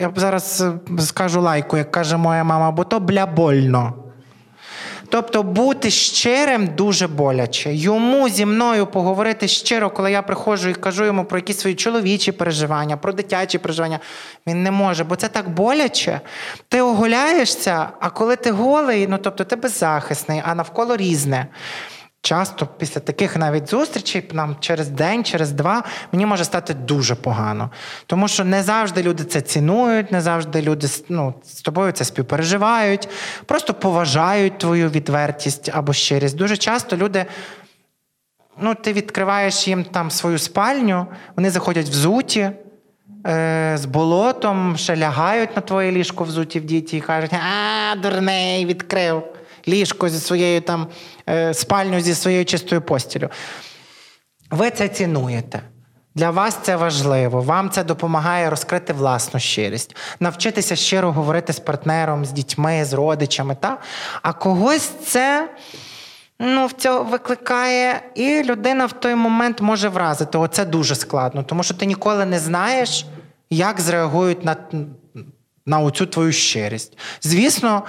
Я 0.00 0.12
зараз 0.16 0.60
е, 0.60 0.72
скажу 1.02 1.40
лайку, 1.40 1.76
як 1.76 1.90
каже 1.90 2.16
моя 2.16 2.44
мама, 2.44 2.70
бо 2.70 2.84
то 2.84 3.00
бля 3.00 3.26
больно. 3.26 3.92
Тобто 5.12 5.42
бути 5.42 5.90
щирим 5.90 6.66
дуже 6.66 7.06
боляче. 7.06 7.74
Йому 7.74 8.28
зі 8.28 8.46
мною 8.46 8.86
поговорити 8.86 9.48
щиро, 9.48 9.90
коли 9.90 10.12
я 10.12 10.22
приходжу 10.22 10.68
і 10.68 10.74
кажу 10.74 11.04
йому 11.04 11.24
про 11.24 11.38
якісь 11.38 11.58
свої 11.58 11.76
чоловічі 11.76 12.32
переживання, 12.32 12.96
про 12.96 13.12
дитячі 13.12 13.58
переживання, 13.58 14.00
він 14.46 14.62
не 14.62 14.70
може, 14.70 15.04
бо 15.04 15.16
це 15.16 15.28
так 15.28 15.50
боляче. 15.50 16.20
Ти 16.68 16.82
оголяєшся, 16.82 17.88
а 18.00 18.10
коли 18.10 18.36
ти 18.36 18.50
голий, 18.50 19.06
ну 19.06 19.18
тобто 19.18 19.44
ти 19.44 19.56
беззахисний, 19.56 20.42
а 20.44 20.54
навколо 20.54 20.96
різне. 20.96 21.46
Часто 22.24 22.66
після 22.66 23.00
таких 23.00 23.36
навіть 23.36 23.70
зустрічей, 23.70 24.30
нам 24.32 24.56
через 24.60 24.88
день, 24.88 25.24
через 25.24 25.52
два, 25.52 25.82
мені 26.12 26.26
може 26.26 26.44
стати 26.44 26.74
дуже 26.74 27.14
погано. 27.14 27.70
Тому 28.06 28.28
що 28.28 28.44
не 28.44 28.62
завжди 28.62 29.02
люди 29.02 29.24
це 29.24 29.40
цінують, 29.40 30.12
не 30.12 30.20
завжди 30.20 30.62
люди 30.62 30.86
ну, 31.08 31.34
з 31.44 31.62
тобою 31.62 31.92
це 31.92 32.04
співпереживають, 32.04 33.08
просто 33.46 33.74
поважають 33.74 34.58
твою 34.58 34.88
відвертість 34.90 35.70
або 35.74 35.92
щирість. 35.92 36.36
Дуже 36.36 36.56
часто 36.56 36.96
люди, 36.96 37.26
ну, 38.58 38.74
ти 38.74 38.92
відкриваєш 38.92 39.68
їм 39.68 39.84
там 39.84 40.10
свою 40.10 40.38
спальню, 40.38 41.06
вони 41.36 41.50
заходять 41.50 41.88
взуті. 41.88 42.50
Е, 43.26 43.74
з 43.78 43.84
болотом 43.84 44.76
ще 44.76 44.96
лягають 44.96 45.56
на 45.56 45.62
твоє 45.62 45.92
ліжко 45.92 46.24
взуті 46.24 46.60
в 46.60 46.64
діті 46.64 46.96
і 46.96 47.00
кажуть, 47.00 47.32
а, 47.32 47.96
дурний, 47.96 48.66
відкрив 48.66 49.31
ліжко 49.68 50.08
зі 50.08 50.18
своєю 50.18 50.60
там 50.60 50.86
е, 51.28 51.54
спальню 51.54 52.00
зі 52.00 52.14
своєю 52.14 52.44
чистою 52.44 52.82
постілю. 52.82 53.28
Ви 54.50 54.70
це 54.70 54.88
цінуєте. 54.88 55.62
Для 56.14 56.30
вас 56.30 56.58
це 56.62 56.76
важливо, 56.76 57.40
вам 57.40 57.70
це 57.70 57.84
допомагає 57.84 58.50
розкрити 58.50 58.92
власну 58.92 59.40
щирість, 59.40 59.96
навчитися 60.20 60.76
щиро 60.76 61.12
говорити 61.12 61.52
з 61.52 61.60
партнером, 61.60 62.24
з 62.24 62.32
дітьми, 62.32 62.84
з 62.84 62.92
родичами. 62.92 63.56
Та? 63.60 63.78
А 64.22 64.32
когось 64.32 64.90
це 65.04 65.50
ну, 66.38 66.66
в 66.66 66.72
цього 66.72 67.04
викликає, 67.04 68.02
і 68.14 68.42
людина 68.42 68.86
в 68.86 68.92
той 68.92 69.14
момент 69.14 69.60
може 69.60 69.88
вразити. 69.88 70.38
Оце 70.38 70.64
дуже 70.64 70.94
складно, 70.94 71.42
тому 71.42 71.62
що 71.62 71.74
ти 71.74 71.86
ніколи 71.86 72.26
не 72.26 72.38
знаєш, 72.38 73.06
як 73.50 73.80
зреагують 73.80 74.44
на 74.44 74.56
на 75.66 75.80
оцю 75.80 76.06
твою 76.06 76.32
щирість. 76.32 76.98
Звісно, 77.20 77.82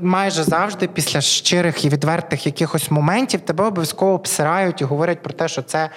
майже 0.00 0.44
завжди 0.44 0.86
після 0.86 1.20
щирих 1.20 1.84
і 1.84 1.88
відвертих 1.88 2.46
якихось 2.46 2.90
моментів 2.90 3.40
тебе 3.40 3.64
обов'язково 3.64 4.12
обсирають 4.12 4.80
і 4.80 4.84
говорять 4.84 5.22
про 5.22 5.32
те, 5.32 5.48
що 5.48 5.62
це. 5.62 5.90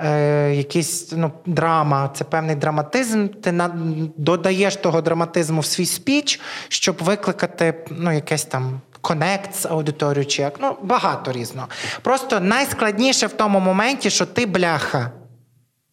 Е, 0.00 0.54
якийсь 0.54 1.12
ну, 1.12 1.32
драма, 1.46 2.10
це 2.14 2.24
певний 2.24 2.56
драматизм. 2.56 3.28
Ти 3.28 3.52
на, 3.52 3.70
додаєш 4.16 4.76
того 4.76 5.00
драматизму 5.00 5.60
в 5.60 5.66
свій 5.66 5.86
спіч, 5.86 6.40
щоб 6.68 6.96
викликати 7.00 7.74
ну, 7.90 8.12
якесь 8.12 8.44
там 8.44 8.80
конект 9.00 9.54
з 9.54 9.66
аудиторією, 9.66 10.26
чи 10.26 10.42
як. 10.42 10.54
Ну, 10.60 10.76
багато 10.82 11.32
різного. 11.32 11.68
Просто 12.02 12.40
найскладніше 12.40 13.26
в 13.26 13.32
тому 13.32 13.60
моменті, 13.60 14.10
що 14.10 14.26
ти 14.26 14.46
бляха 14.46 15.10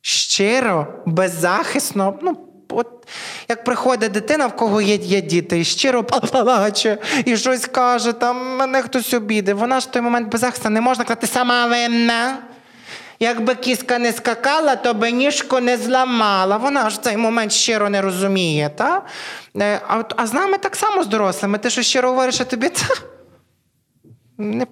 щиро, 0.02 0.88
беззахисно. 1.06 2.20
ну, 2.22 2.38
От 2.76 2.88
як 3.50 3.64
приходить 3.64 4.12
дитина, 4.12 4.48
в 4.48 4.56
кого 4.56 4.82
є 4.82 4.96
є 4.96 5.22
діти, 5.22 5.60
і 5.60 5.64
щиро 5.64 6.04
плаче, 6.04 6.98
і 7.26 7.38
щось 7.38 7.66
каже, 7.66 8.14
там 8.14 8.58
мене 8.58 8.82
хтось 8.82 9.14
обіде. 9.14 9.54
Вона 9.54 9.80
ж 9.80 9.88
в 9.88 9.92
той 9.92 10.02
момент 10.02 10.32
беззахисна 10.32 10.70
не 10.70 10.82
можна 10.82 11.04
казати, 11.04 11.28
сама 11.28 11.66
винна. 11.66 12.38
Якби 13.20 13.56
кіска 13.56 14.00
не 14.00 14.12
скакала, 14.12 14.76
то 14.76 14.94
би 14.94 15.12
ніжку 15.12 15.60
не 15.60 15.78
зламала. 15.78 16.58
Вона 16.58 16.90
ж 16.90 16.96
в 16.96 17.00
цей 17.00 17.18
момент 17.18 17.52
щиро 17.52 17.90
не 17.90 18.02
розуміє. 18.02 18.70
Та? 18.76 19.02
Е, 19.58 19.82
а 19.88 20.04
а 20.18 20.28
з 20.28 20.34
нами 20.34 20.58
так 20.58 20.76
само 20.76 21.04
з 21.04 21.08
дорослими. 21.08 21.58
Ти 21.58 21.70
що 21.70 21.82
щиро 21.82 22.10
говориш, 22.10 22.42
а 22.42 22.44
тобі 22.44 22.70
та? 22.70 22.96
Не, 24.38 24.68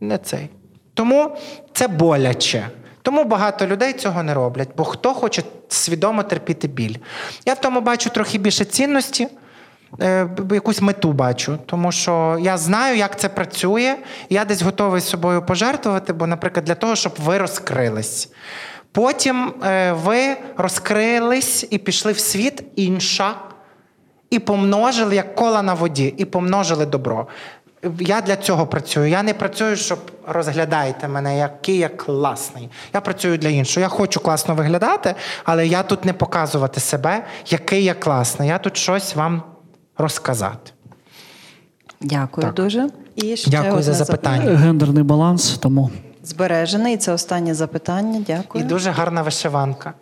не 0.00 0.18
цей. 0.18 0.48
Тому 0.94 1.36
це 1.72 1.88
боляче. 1.88 2.68
Тому 3.06 3.24
багато 3.24 3.66
людей 3.66 3.92
цього 3.92 4.22
не 4.22 4.34
роблять, 4.34 4.68
бо 4.76 4.84
хто 4.84 5.14
хоче 5.14 5.42
свідомо 5.68 6.22
терпіти 6.22 6.68
біль. 6.68 6.96
Я 7.44 7.54
в 7.54 7.60
тому 7.60 7.80
бачу 7.80 8.10
трохи 8.10 8.38
більше 8.38 8.64
цінності, 8.64 9.28
е, 10.00 10.28
якусь 10.52 10.80
мету 10.80 11.12
бачу, 11.12 11.58
тому 11.66 11.92
що 11.92 12.38
я 12.40 12.58
знаю, 12.58 12.96
як 12.96 13.18
це 13.20 13.28
працює, 13.28 13.96
я 14.30 14.44
десь 14.44 14.62
готовий 14.62 15.00
з 15.00 15.08
собою 15.08 15.42
пожертвувати, 15.42 16.12
бо, 16.12 16.26
наприклад, 16.26 16.64
для 16.64 16.74
того, 16.74 16.96
щоб 16.96 17.12
ви 17.24 17.38
розкрились. 17.38 18.28
Потім 18.92 19.54
е, 19.64 19.92
ви 19.92 20.36
розкрились 20.56 21.66
і 21.70 21.78
пішли 21.78 22.12
в 22.12 22.18
світ 22.18 22.64
інша, 22.76 23.34
і 24.30 24.38
помножили 24.38 25.14
як 25.14 25.34
кола 25.34 25.62
на 25.62 25.74
воді, 25.74 26.14
і 26.16 26.24
помножили 26.24 26.86
добро. 26.86 27.26
Я 28.00 28.20
для 28.20 28.36
цього 28.36 28.66
працюю. 28.66 29.08
Я 29.08 29.22
не 29.22 29.34
працюю, 29.34 29.76
щоб 29.76 29.98
розглядайте 30.26 31.08
мене, 31.08 31.38
який 31.38 31.78
я 31.78 31.88
класний. 31.88 32.68
Я 32.94 33.00
працюю 33.00 33.38
для 33.38 33.48
іншого. 33.48 33.82
Я 33.82 33.88
хочу 33.88 34.20
класно 34.20 34.54
виглядати, 34.54 35.14
але 35.44 35.66
я 35.66 35.82
тут 35.82 36.04
не 36.04 36.12
показувати 36.12 36.80
себе, 36.80 37.24
який 37.46 37.84
я 37.84 37.94
класний. 37.94 38.48
Я 38.48 38.58
тут 38.58 38.76
щось 38.76 39.16
вам 39.16 39.42
розказати. 39.98 40.72
Дякую 42.00 42.46
так. 42.46 42.54
дуже. 42.54 42.88
І 43.16 43.36
ще 43.36 43.50
Дякую 43.50 43.82
за 43.82 43.94
запитання. 43.94 44.36
запитання. 44.36 44.58
Гендерний 44.58 45.02
баланс, 45.02 45.58
тому 45.58 45.90
збережений. 46.22 46.96
Це 46.96 47.12
останнє 47.12 47.54
запитання. 47.54 48.24
Дякую. 48.26 48.64
І 48.64 48.66
дуже 48.66 48.90
гарна 48.90 49.22
вишиванка. 49.22 49.94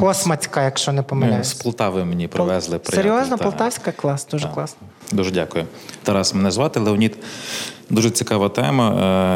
Космацька, 0.00 0.64
якщо 0.64 0.92
не 0.92 1.02
помиляюсь. 1.02 1.48
З 1.48 1.54
Полтави 1.54 2.04
мені 2.04 2.28
привезли. 2.28 2.78
Пол... 2.78 2.94
Серйозно, 2.94 3.36
та... 3.36 3.44
Полтавська 3.44 3.92
клас, 3.92 4.26
дуже 4.30 4.44
так. 4.44 4.54
класно. 4.54 4.78
Дуже 5.12 5.30
дякую. 5.30 5.64
Тарас, 6.02 6.34
мене 6.34 6.50
звати 6.50 6.80
Леонід. 6.80 7.16
Дуже 7.90 8.10
цікава 8.10 8.48
тема. 8.48 8.90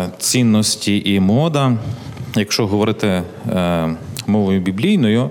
Е, 0.07 0.19
цінності 0.19 1.15
і 1.15 1.21
мода. 1.21 1.73
Якщо 2.37 2.67
говорити 2.67 3.23
е, 3.53 3.91
мовою 4.27 4.61
біблійною, 4.61 5.31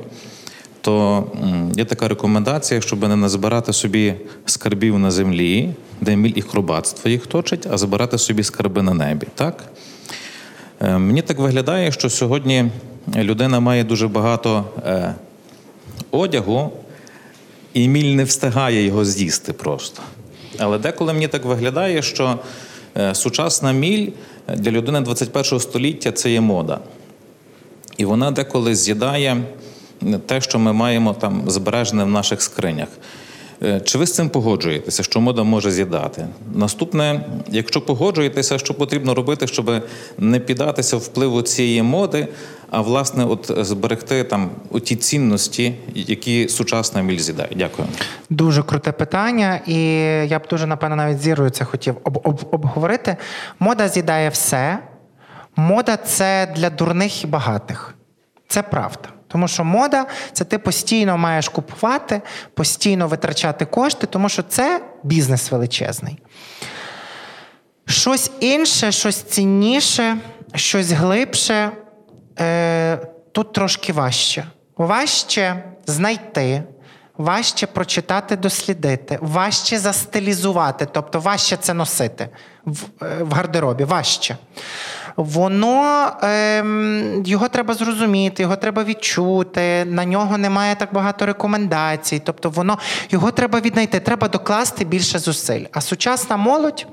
то 0.81 1.23
є 1.75 1.85
така 1.85 2.07
рекомендація, 2.07 2.81
щоб 2.81 3.07
не 3.07 3.15
назбирати 3.15 3.73
собі 3.73 4.13
скарбів 4.45 4.99
на 4.99 5.11
землі, 5.11 5.73
де 6.01 6.15
міль 6.15 6.33
і 6.35 6.41
хробатство 6.41 7.09
їх 7.09 7.27
точить, 7.27 7.67
а 7.71 7.77
збирати 7.77 8.17
собі 8.17 8.43
скарби 8.43 8.81
на 8.81 8.93
небі. 8.93 9.27
Так? 9.35 9.63
Е, 10.81 10.97
мені 10.97 11.21
так 11.21 11.39
виглядає, 11.39 11.91
що 11.91 12.09
сьогодні 12.09 12.65
людина 13.15 13.59
має 13.59 13.83
дуже 13.83 14.07
багато 14.07 14.65
е, 14.85 15.15
одягу, 16.11 16.71
і 17.73 17.87
міль 17.87 18.15
не 18.15 18.23
встигає 18.23 18.85
його 18.85 19.05
з'їсти 19.05 19.53
просто. 19.53 20.01
Але 20.59 20.77
деколи 20.77 21.13
мені 21.13 21.27
так 21.27 21.45
виглядає, 21.45 22.01
що 22.01 22.39
е, 22.97 23.15
сучасна 23.15 23.71
міль 23.71 24.09
для 24.55 24.71
людини 24.71 25.01
21 25.01 25.59
століття 25.59 26.11
це 26.11 26.31
є 26.31 26.41
мода. 26.41 26.79
І 27.97 28.05
вона 28.05 28.31
деколи 28.31 28.75
з'їдає 28.75 29.43
те, 30.25 30.41
що 30.41 30.59
ми 30.59 30.73
маємо 30.73 31.13
там 31.13 31.43
збережене 31.47 32.03
в 32.03 32.09
наших 32.09 32.41
скринях. 32.41 32.87
Е, 33.63 33.79
чи 33.79 33.97
ви 33.97 34.05
з 34.07 34.13
цим 34.15 34.29
погоджуєтеся, 34.29 35.03
що 35.03 35.21
мода 35.21 35.43
може 35.43 35.71
з'їдати? 35.71 36.27
Наступне, 36.53 37.25
якщо 37.49 37.81
погоджуєтеся, 37.81 38.57
що 38.57 38.73
потрібно 38.73 39.13
робити, 39.13 39.47
щоб 39.47 39.71
не 40.17 40.39
піддатися 40.39 40.97
впливу 40.97 41.41
цієї 41.41 41.81
моди, 41.83 42.27
а 42.71 42.81
власне, 42.81 43.25
от 43.25 43.51
зберегти 43.61 44.23
там 44.23 44.49
ті 44.83 44.95
цінності, 44.95 45.75
які 45.95 46.47
сучасна 46.49 47.01
міль 47.01 47.17
з'їдає? 47.19 47.49
Дякую. 47.55 47.87
Дуже 48.29 48.63
круте 48.63 48.91
питання, 48.91 49.59
і 49.67 49.75
я 50.27 50.39
б 50.39 50.47
дуже 50.49 50.67
напевно 50.67 50.95
навіть 50.95 51.19
зірою 51.19 51.49
це 51.49 51.65
хотів 51.65 51.95
об- 52.03 52.21
об- 52.23 52.47
обговорити. 52.51 53.17
Мода 53.59 53.87
з'їдає 53.87 54.29
все. 54.29 54.79
Мода 55.55 55.97
це 55.97 56.53
для 56.55 56.69
дурних 56.69 57.23
і 57.23 57.27
багатих. 57.27 57.95
Це 58.47 58.61
правда. 58.61 59.09
Тому 59.33 59.47
що 59.47 59.63
мода 59.63 60.05
це 60.33 60.43
ти 60.43 60.57
постійно 60.57 61.17
маєш 61.17 61.49
купувати, 61.49 62.21
постійно 62.53 63.07
витрачати 63.07 63.65
кошти, 63.65 64.07
тому 64.07 64.29
що 64.29 64.43
це 64.43 64.81
бізнес 65.03 65.51
величезний. 65.51 66.19
Щось 67.85 68.31
інше, 68.39 68.91
щось 68.91 69.21
цінніше, 69.21 70.17
щось 70.55 70.91
глибше 70.91 71.71
е, 72.39 72.97
тут 73.31 73.53
трошки 73.53 73.93
важче. 73.93 74.45
Важче 74.77 75.63
знайти, 75.85 76.63
важче 77.17 77.67
прочитати, 77.67 78.35
дослідити, 78.35 79.17
важче 79.21 79.79
застилізувати, 79.79 80.87
тобто 80.91 81.19
важче 81.19 81.57
це 81.57 81.73
носити 81.73 82.29
в, 82.65 82.83
е, 83.01 83.23
в 83.23 83.33
гардеробі. 83.33 83.83
Важче 83.83 84.37
воно 85.15 86.11
ем, 86.21 87.23
його 87.25 87.47
треба 87.47 87.73
зрозуміти, 87.73 88.43
його 88.43 88.55
треба 88.55 88.83
відчути. 88.83 89.85
На 89.85 90.05
нього 90.05 90.37
немає 90.37 90.75
так 90.75 90.93
багато 90.93 91.25
рекомендацій. 91.25 92.21
Тобто, 92.25 92.49
воно 92.49 92.77
його 93.09 93.31
треба 93.31 93.59
віднайти, 93.59 93.99
треба 93.99 94.27
докласти 94.27 94.85
більше 94.85 95.19
зусиль. 95.19 95.65
А 95.71 95.81
сучасна 95.81 96.37
молодь. 96.37 96.87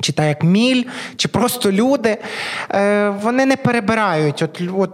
Чи 0.00 0.12
так 0.12 0.26
як 0.26 0.44
міль, 0.44 0.84
чи 1.16 1.28
просто 1.28 1.72
люди, 1.72 2.18
е, 2.70 3.08
вони 3.08 3.46
не 3.46 3.56
перебирають. 3.56 4.42
От, 4.42 4.60
от 4.76 4.90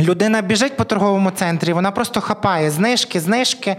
Людина 0.00 0.42
біжить 0.42 0.76
по 0.76 0.84
торговому 0.84 1.30
центрі, 1.30 1.72
вона 1.72 1.90
просто 1.90 2.20
хапає 2.20 2.70
знижки, 2.70 3.20
знижки. 3.20 3.76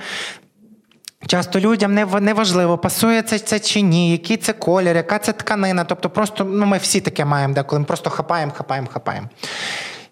Часто 1.27 1.59
людям 1.59 1.93
не 1.93 2.05
не 2.05 2.33
важливо, 2.33 2.77
пасує 2.77 3.21
це 3.21 3.39
це 3.39 3.59
чи 3.59 3.81
ні, 3.81 4.11
який 4.11 4.37
це 4.37 4.53
колір, 4.53 4.95
яка 4.95 5.19
це 5.19 5.33
тканина. 5.33 5.83
Тобто, 5.83 6.09
просто 6.09 6.43
ну, 6.43 6.65
ми 6.65 6.77
всі 6.77 7.01
таке 7.01 7.25
маємо, 7.25 7.53
деколи 7.53 7.79
ми 7.79 7.85
просто 7.85 8.09
хапаємо, 8.09 8.51
хапаємо, 8.51 8.87
хапаємо. 8.93 9.29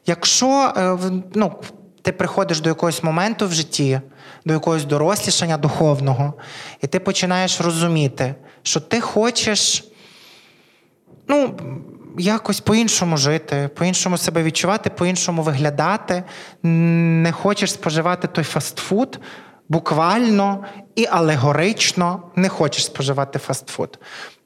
Якщо 0.05 0.73
е, 0.77 0.97
ну, 1.35 1.55
ти 2.01 2.11
приходиш 2.11 2.59
до 2.59 2.69
якогось 2.69 3.03
моменту 3.03 3.47
в 3.47 3.51
житті, 3.51 4.01
до 4.45 4.53
якогось 4.53 4.85
дорослішання 4.85 5.57
духовного, 5.57 6.33
і 6.81 6.87
ти 6.87 6.99
починаєш 6.99 7.61
розуміти, 7.61 8.35
що 8.63 8.79
ти 8.79 9.01
хочеш 9.01 9.83
ну, 11.27 11.57
якось 12.17 12.59
по-іншому 12.59 13.17
жити, 13.17 13.69
по-іншому 13.75 14.17
себе 14.17 14.43
відчувати, 14.43 14.89
по-іншому 14.89 15.41
виглядати, 15.41 16.23
не 16.63 17.31
хочеш 17.31 17.71
споживати 17.71 18.27
той 18.27 18.43
фастфуд 18.43 19.19
буквально 19.71 20.65
і 20.95 21.05
алегорично 21.05 22.23
не 22.35 22.49
хочеш 22.49 22.85
споживати 22.85 23.39
фастфуд. 23.39 23.99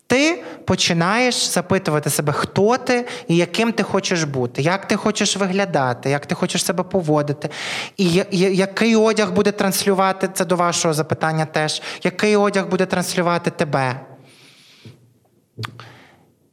Ти 0.07 0.43
починаєш 0.65 1.35
запитувати 1.35 2.09
себе, 2.09 2.33
хто 2.33 2.77
ти 2.77 3.07
і 3.27 3.35
яким 3.35 3.71
ти 3.71 3.83
хочеш 3.83 4.23
бути, 4.23 4.61
як 4.61 4.87
ти 4.87 4.95
хочеш 4.95 5.37
виглядати, 5.37 6.09
як 6.09 6.25
ти 6.25 6.35
хочеш 6.35 6.65
себе 6.65 6.83
поводити, 6.83 7.49
і 7.97 8.23
який 8.31 8.95
одяг 8.95 9.31
буде 9.31 9.51
транслювати 9.51 10.29
це 10.33 10.45
до 10.45 10.55
вашого 10.55 10.93
запитання 10.93 11.45
теж, 11.45 11.81
який 12.03 12.35
одяг 12.35 12.69
буде 12.69 12.85
транслювати 12.85 13.51
тебе. 13.51 14.05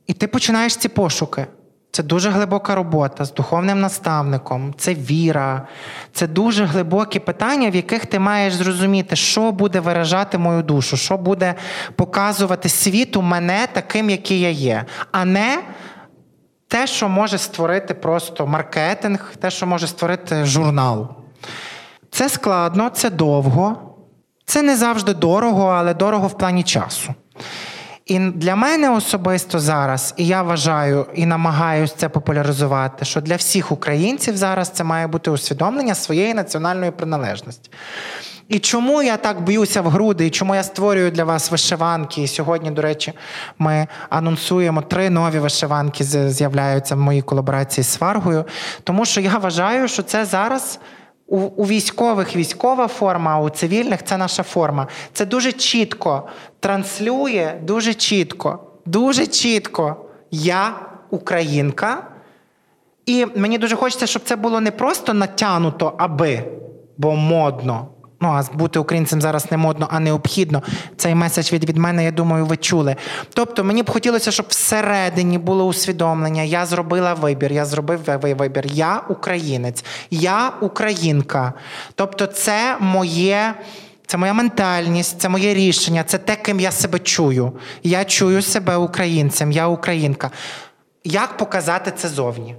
І 0.06 0.12
ти 0.12 0.26
починаєш 0.26 0.76
ці 0.76 0.88
пошуки. 0.88 1.46
Це 1.94 2.02
дуже 2.02 2.30
глибока 2.30 2.74
робота 2.74 3.24
з 3.24 3.34
духовним 3.34 3.80
наставником, 3.80 4.74
це 4.78 4.94
віра, 4.94 5.66
це 6.12 6.26
дуже 6.26 6.64
глибокі 6.64 7.18
питання, 7.20 7.70
в 7.70 7.74
яких 7.74 8.06
ти 8.06 8.18
маєш 8.18 8.54
зрозуміти, 8.54 9.16
що 9.16 9.52
буде 9.52 9.80
виражати 9.80 10.38
мою 10.38 10.62
душу, 10.62 10.96
що 10.96 11.16
буде 11.16 11.54
показувати 11.96 12.68
світу 12.68 13.22
мене 13.22 13.68
таким, 13.72 14.10
який 14.10 14.40
я 14.40 14.50
є, 14.50 14.84
а 15.10 15.24
не 15.24 15.58
те, 16.68 16.86
що 16.86 17.08
може 17.08 17.38
створити 17.38 17.94
просто 17.94 18.46
маркетинг, 18.46 19.32
те, 19.40 19.50
що 19.50 19.66
може 19.66 19.86
створити 19.86 20.44
журнал. 20.44 21.08
Це 22.10 22.28
складно, 22.28 22.88
це 22.88 23.10
довго. 23.10 23.76
Це 24.44 24.62
не 24.62 24.76
завжди 24.76 25.14
дорого, 25.14 25.66
але 25.68 25.94
дорого 25.94 26.28
в 26.28 26.38
плані 26.38 26.62
часу. 26.62 27.14
І 28.06 28.18
для 28.18 28.56
мене 28.56 28.90
особисто 28.90 29.60
зараз, 29.60 30.14
і 30.16 30.26
я 30.26 30.42
вважаю 30.42 31.06
і 31.14 31.26
намагаюся 31.26 31.94
це 31.96 32.08
популяризувати, 32.08 33.04
що 33.04 33.20
для 33.20 33.36
всіх 33.36 33.72
українців 33.72 34.36
зараз 34.36 34.68
це 34.68 34.84
має 34.84 35.06
бути 35.06 35.30
усвідомлення 35.30 35.94
своєї 35.94 36.34
національної 36.34 36.90
приналежності. 36.90 37.70
І 38.48 38.58
чому 38.58 39.02
я 39.02 39.16
так 39.16 39.42
б'юся 39.42 39.82
в 39.82 39.88
груди, 39.88 40.26
і 40.26 40.30
чому 40.30 40.54
я 40.54 40.62
створюю 40.62 41.10
для 41.10 41.24
вас 41.24 41.50
вишиванки? 41.50 42.22
І 42.22 42.28
сьогодні, 42.28 42.70
до 42.70 42.82
речі, 42.82 43.12
ми 43.58 43.86
анонсуємо 44.08 44.82
три 44.82 45.10
нові 45.10 45.38
вишиванки, 45.38 46.04
з'являються 46.04 46.94
в 46.94 46.98
моїй 46.98 47.22
колаборації 47.22 47.84
з 47.84 47.96
Фаргою. 47.96 48.44
Тому 48.84 49.04
що 49.04 49.20
я 49.20 49.38
вважаю, 49.38 49.88
що 49.88 50.02
це 50.02 50.24
зараз. 50.24 50.78
У 51.32 51.36
у 51.36 51.66
військових 51.66 52.36
військова 52.36 52.88
форма, 52.88 53.30
а 53.30 53.40
у 53.40 53.50
цивільних 53.50 54.04
це 54.04 54.16
наша 54.16 54.42
форма. 54.42 54.86
Це 55.12 55.26
дуже 55.26 55.52
чітко 55.52 56.28
транслює, 56.60 57.54
дуже 57.62 57.94
чітко, 57.94 58.58
дуже 58.86 59.26
чітко. 59.26 59.96
Я 60.30 60.74
українка. 61.10 62.02
І 63.06 63.26
мені 63.36 63.58
дуже 63.58 63.76
хочеться, 63.76 64.06
щоб 64.06 64.22
це 64.22 64.36
було 64.36 64.60
не 64.60 64.70
просто 64.70 65.14
натянуто, 65.14 65.92
аби, 65.98 66.44
бо 66.98 67.16
модно. 67.16 67.88
Ну, 68.22 68.28
а 68.28 68.56
бути 68.56 68.78
українцем 68.78 69.20
зараз 69.20 69.50
не 69.50 69.56
модно, 69.56 69.88
а 69.90 70.00
необхідно. 70.00 70.62
Цей 70.96 71.14
меседж 71.14 71.52
від 71.52 71.64
від 71.64 71.76
мене, 71.76 72.04
я 72.04 72.10
думаю, 72.10 72.46
ви 72.46 72.56
чули. 72.56 72.96
Тобто, 73.34 73.64
мені 73.64 73.82
б 73.82 73.90
хотілося, 73.90 74.30
щоб 74.30 74.46
всередині 74.48 75.38
було 75.38 75.64
усвідомлення. 75.64 76.42
Я 76.42 76.66
зробила 76.66 77.14
вибір, 77.14 77.52
я 77.52 77.64
зробив 77.64 78.00
вибір. 78.16 78.66
Я 78.72 79.02
українець, 79.08 79.84
я 80.10 80.52
українка. 80.60 81.52
Тобто, 81.94 82.26
це 82.26 82.76
моє. 82.80 83.54
Це 84.06 84.18
моя 84.18 84.32
ментальність, 84.32 85.20
це 85.20 85.28
моє 85.28 85.54
рішення, 85.54 86.04
це 86.04 86.18
те, 86.18 86.36
ким 86.36 86.60
я 86.60 86.70
себе 86.70 86.98
чую. 86.98 87.52
Я 87.82 88.04
чую 88.04 88.42
себе 88.42 88.76
українцем, 88.76 89.52
я 89.52 89.68
українка. 89.68 90.30
Як 91.04 91.36
показати 91.36 91.92
це 91.96 92.08
зовні? 92.08 92.56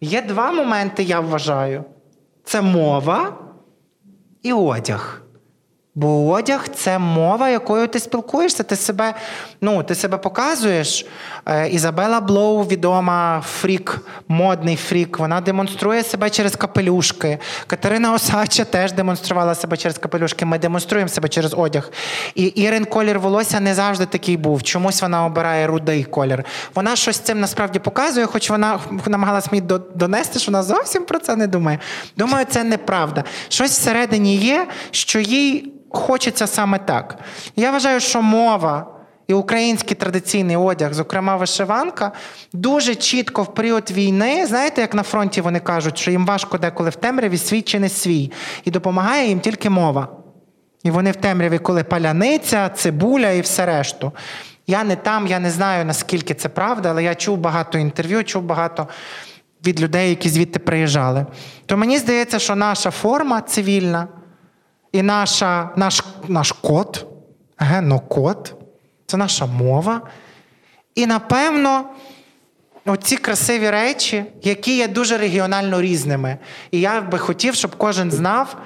Є 0.00 0.22
два 0.22 0.52
моменти, 0.52 1.02
я 1.02 1.20
вважаю: 1.20 1.84
це 2.44 2.62
мова 2.62 3.32
і 4.42 4.52
одяг. 4.52 5.22
Бо 6.00 6.30
одяг 6.30 6.68
це 6.68 6.98
мова, 6.98 7.48
якою 7.48 7.86
ти 7.86 8.00
спілкуєшся. 8.00 8.62
Ти 8.62 8.76
себе 8.76 9.14
ну, 9.60 9.82
ти 9.82 9.94
себе 9.94 10.18
показуєш. 10.18 11.06
Е, 11.46 11.68
Ізабела 11.68 12.20
Блоу, 12.20 12.64
відома 12.64 13.42
фрік, 13.46 14.00
модний 14.28 14.76
фрік, 14.76 15.18
вона 15.18 15.40
демонструє 15.40 16.02
себе 16.02 16.30
через 16.30 16.56
капелюшки. 16.56 17.38
Катерина 17.66 18.12
Осача 18.12 18.64
теж 18.64 18.92
демонструвала 18.92 19.54
себе 19.54 19.76
через 19.76 19.98
капелюшки. 19.98 20.44
Ми 20.44 20.58
демонструємо 20.58 21.08
себе 21.08 21.28
через 21.28 21.54
одяг. 21.54 21.90
І 22.34 22.44
Ірин 22.44 22.84
колір 22.84 23.18
волосся 23.18 23.60
не 23.60 23.74
завжди 23.74 24.06
такий 24.06 24.36
був. 24.36 24.62
Чомусь 24.62 25.02
вона 25.02 25.24
обирає 25.26 25.66
рудий 25.66 26.04
колір. 26.04 26.44
Вона 26.74 26.96
щось 26.96 27.18
цим 27.18 27.40
насправді 27.40 27.78
показує, 27.78 28.26
хоч 28.26 28.50
вона 28.50 28.78
намагалась 29.06 29.52
мені 29.52 29.66
донести, 29.94 30.38
що 30.38 30.52
вона 30.52 30.62
зовсім 30.62 31.04
про 31.04 31.18
це 31.18 31.36
не 31.36 31.46
думає. 31.46 31.78
Думаю, 32.16 32.46
це 32.50 32.64
неправда. 32.64 33.24
Щось 33.48 33.70
всередині 33.70 34.36
є, 34.36 34.66
що 34.90 35.20
їй 35.20 35.72
хочеться 35.90 36.46
саме 36.46 36.78
так. 36.78 37.18
Я 37.56 37.70
вважаю, 37.70 38.00
що 38.00 38.22
мова 38.22 38.86
і 39.30 39.34
український 39.34 39.96
традиційний 39.96 40.56
одяг, 40.56 40.92
зокрема 40.94 41.36
вишиванка, 41.36 42.12
дуже 42.52 42.94
чітко 42.94 43.42
в 43.42 43.54
період 43.54 43.90
війни, 43.90 44.46
знаєте, 44.46 44.80
як 44.80 44.94
на 44.94 45.02
фронті 45.02 45.40
вони 45.40 45.60
кажуть, 45.60 45.98
що 45.98 46.10
їм 46.10 46.26
важко 46.26 46.58
деколи 46.58 46.90
в 46.90 46.96
темряві 46.96 47.38
свій 47.38 47.62
чи 47.62 47.78
не 47.78 47.88
свій, 47.88 48.32
і 48.64 48.70
допомагає 48.70 49.28
їм 49.28 49.40
тільки 49.40 49.70
мова. 49.70 50.08
І 50.82 50.90
вони 50.90 51.10
в 51.10 51.16
темряві, 51.16 51.58
коли 51.58 51.84
паляниця, 51.84 52.68
цибуля 52.68 53.30
і 53.30 53.40
все 53.40 53.66
решту. 53.66 54.12
Я 54.66 54.84
не 54.84 54.96
там, 54.96 55.26
я 55.26 55.38
не 55.38 55.50
знаю, 55.50 55.84
наскільки 55.84 56.34
це 56.34 56.48
правда, 56.48 56.90
але 56.90 57.04
я 57.04 57.14
чув 57.14 57.38
багато 57.38 57.78
інтерв'ю, 57.78 58.24
чув 58.24 58.42
багато 58.42 58.88
від 59.66 59.80
людей, 59.80 60.10
які 60.10 60.28
звідти 60.28 60.58
приїжджали. 60.58 61.26
То 61.66 61.76
мені 61.76 61.98
здається, 61.98 62.38
що 62.38 62.56
наша 62.56 62.90
форма 62.90 63.40
цивільна. 63.40 64.08
І 64.92 65.02
наша, 65.02 65.70
наш 65.76 66.04
наш 66.28 66.52
код, 66.52 67.06
генокод, 67.58 68.54
це 69.06 69.16
наша 69.16 69.46
мова. 69.46 70.00
І, 70.94 71.06
напевно, 71.06 71.84
оці 72.86 73.16
красиві 73.16 73.70
речі, 73.70 74.24
які 74.42 74.76
є 74.76 74.88
дуже 74.88 75.18
регіонально 75.18 75.80
різними. 75.80 76.38
І 76.70 76.80
я 76.80 77.00
би 77.00 77.18
хотів, 77.18 77.54
щоб 77.54 77.76
кожен 77.76 78.10
знав 78.10 78.56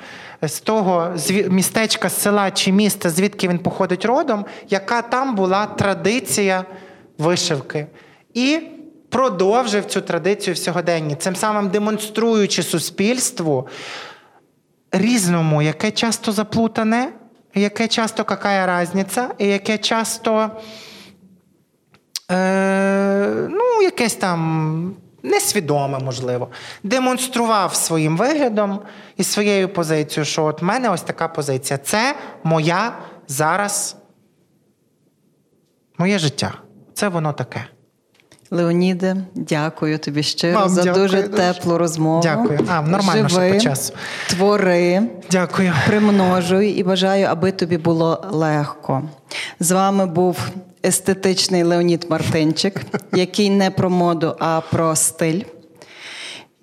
з 0.43 0.61
того 0.61 1.15
містечка, 1.49 2.09
села 2.09 2.51
чи 2.51 2.73
міста, 2.73 3.11
звідки 3.11 3.49
він 3.49 3.59
походить 3.59 4.05
родом, 4.05 4.45
яка 4.69 5.03
там 5.03 5.35
була 5.35 5.67
традиція 5.67 6.65
вишивки. 7.19 7.87
І 8.35 8.61
продовжив 9.09 9.85
цю 9.85 10.01
традицію 10.01 10.55
в 10.55 10.59
сьогоденні, 10.59 11.15
цим 11.15 11.37
самим 11.37 11.69
демонструючи 11.69 12.63
суспільству 12.63 13.69
різному, 14.95 15.63
яке 15.63 15.91
часто 15.91 16.33
заплутане, 16.33 17.13
яке 17.55 17.89
часто 17.89 18.27
яка 18.31 18.83
різниця, 18.83 19.31
і 19.39 19.47
яке 19.47 19.79
часто 19.79 20.51
е, 22.31 23.49
ну, 23.51 23.83
якесь 23.83 24.15
там 24.15 24.97
несвідоме, 25.23 25.99
можливо, 25.99 26.49
демонстрував 26.83 27.75
своїм 27.75 28.17
виглядом 28.17 28.81
і 29.17 29.25
своєю 29.25 29.69
позицією, 29.69 30.25
що 30.25 30.45
от 30.45 30.63
в 30.63 30.65
мене 30.65 30.91
ось 30.91 31.03
така 31.03 31.29
позиція. 31.29 31.79
Це 31.79 32.15
моя 32.45 32.97
зараз, 33.29 33.97
моє 35.99 36.19
життя. 36.19 36.55
Це 36.95 37.09
воно 37.09 37.33
таке. 37.33 37.65
Леоніде, 38.51 39.17
дякую 39.35 39.99
тобі 39.99 40.23
щиро 40.23 40.61
Вам 40.61 40.69
за 40.69 40.83
дякую, 40.83 41.03
дуже 41.03 41.23
теплу 41.23 41.79
розмову. 41.79 42.23
Дякую. 42.23 42.61
А, 42.69 42.83
нормально, 42.83 43.29
Живи, 43.29 43.49
що 43.49 43.55
по 43.55 43.61
часу. 43.61 43.93
Твори, 44.27 45.03
дякую. 45.31 45.73
примножуй 45.87 46.69
і 46.69 46.83
бажаю, 46.83 47.27
аби 47.31 47.53
тобі 47.53 47.79
було 47.79 48.25
легко. 48.31 49.03
З 49.61 49.71
вами 49.71 50.07
був 50.07 50.39
естетичний 50.87 51.63
Леонід 51.63 52.07
Мартинчик, 52.11 52.81
який 53.13 53.51
не 53.51 53.71
про 53.71 53.91
моду, 53.91 54.37
а 54.39 54.61
про 54.61 54.97
стиль. 54.97 55.41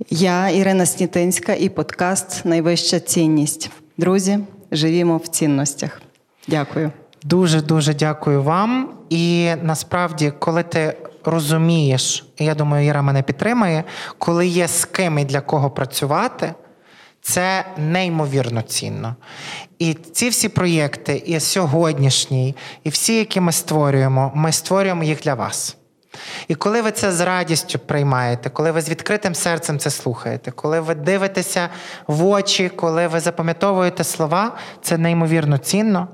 Я 0.09 0.49
Ірина 0.49 0.85
Снітинська 0.85 1.53
і 1.53 1.69
подкаст 1.69 2.45
Найвища 2.45 2.99
цінність. 2.99 3.69
Друзі, 3.97 4.39
живімо 4.71 5.17
в 5.17 5.27
цінностях. 5.27 6.01
Дякую. 6.47 6.91
Дуже 7.23 7.61
дуже 7.61 7.93
дякую 7.93 8.43
вам. 8.43 8.89
І 9.09 9.51
насправді, 9.63 10.33
коли 10.39 10.63
ти 10.63 10.93
розумієш, 11.26 12.26
і 12.38 12.45
я 12.45 12.56
думаю, 12.56 12.88
Іра 12.88 13.02
мене 13.02 13.22
підтримає, 13.22 13.84
коли 14.18 14.48
є 14.48 14.68
з 14.68 14.85
ким 14.85 15.19
і 15.19 15.26
для 15.26 15.41
кого 15.41 15.69
працювати, 15.69 16.53
це 17.22 17.65
неймовірно 17.77 18.61
цінно. 18.61 19.15
І 19.80 19.93
ці 19.93 20.30
всі 20.30 20.49
проєкти, 20.49 21.23
і 21.26 21.39
сьогоднішній, 21.39 22.56
і 22.84 22.89
всі, 22.89 23.18
які 23.18 23.39
ми 23.39 23.52
створюємо, 23.52 24.31
ми 24.35 24.52
створюємо 24.52 25.03
їх 25.03 25.22
для 25.22 25.34
вас. 25.34 25.77
І 26.48 26.56
коли 26.56 26.81
ви 26.81 26.91
це 26.91 27.11
з 27.11 27.22
радістю 27.22 27.80
приймаєте, 27.80 28.49
коли 28.49 28.72
ви 28.72 28.81
з 28.81 28.89
відкритим 28.89 29.35
серцем 29.35 29.80
це 29.80 29.89
слухаєте, 29.89 30.52
коли 30.52 30.80
ви 30.80 30.95
дивитеся 30.95 31.69
в 32.07 32.26
очі, 32.26 32.69
коли 32.69 33.07
ви 33.07 33.19
запам'ятовуєте 33.19 34.03
слова, 34.03 34.57
це 34.81 34.98
неймовірно 34.98 35.57
цінно. 35.57 36.07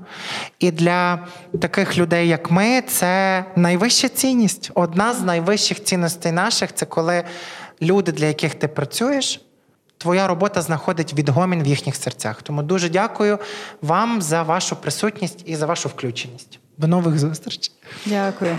І 0.58 0.70
для 0.70 1.18
таких 1.60 1.98
людей, 1.98 2.28
як 2.28 2.50
ми, 2.50 2.82
це 2.82 3.44
найвища 3.56 4.08
цінність. 4.08 4.70
Одна 4.74 5.14
з 5.14 5.20
найвищих 5.20 5.84
цінностей 5.84 6.32
наших 6.32 6.74
це 6.74 6.86
коли 6.86 7.24
люди, 7.82 8.12
для 8.12 8.26
яких 8.26 8.54
ти 8.54 8.68
працюєш. 8.68 9.40
Твоя 9.98 10.26
робота 10.26 10.62
знаходить 10.62 11.14
відгомін 11.14 11.62
в 11.62 11.66
їхніх 11.66 11.96
серцях. 11.96 12.42
Тому 12.42 12.62
дуже 12.62 12.88
дякую 12.88 13.38
вам 13.82 14.22
за 14.22 14.42
вашу 14.42 14.76
присутність 14.76 15.42
і 15.46 15.56
за 15.56 15.66
вашу 15.66 15.88
включеність. 15.88 16.58
До 16.76 16.86
нових 16.86 17.18
зустрічей. 17.18 17.72
Дякую. 18.06 18.58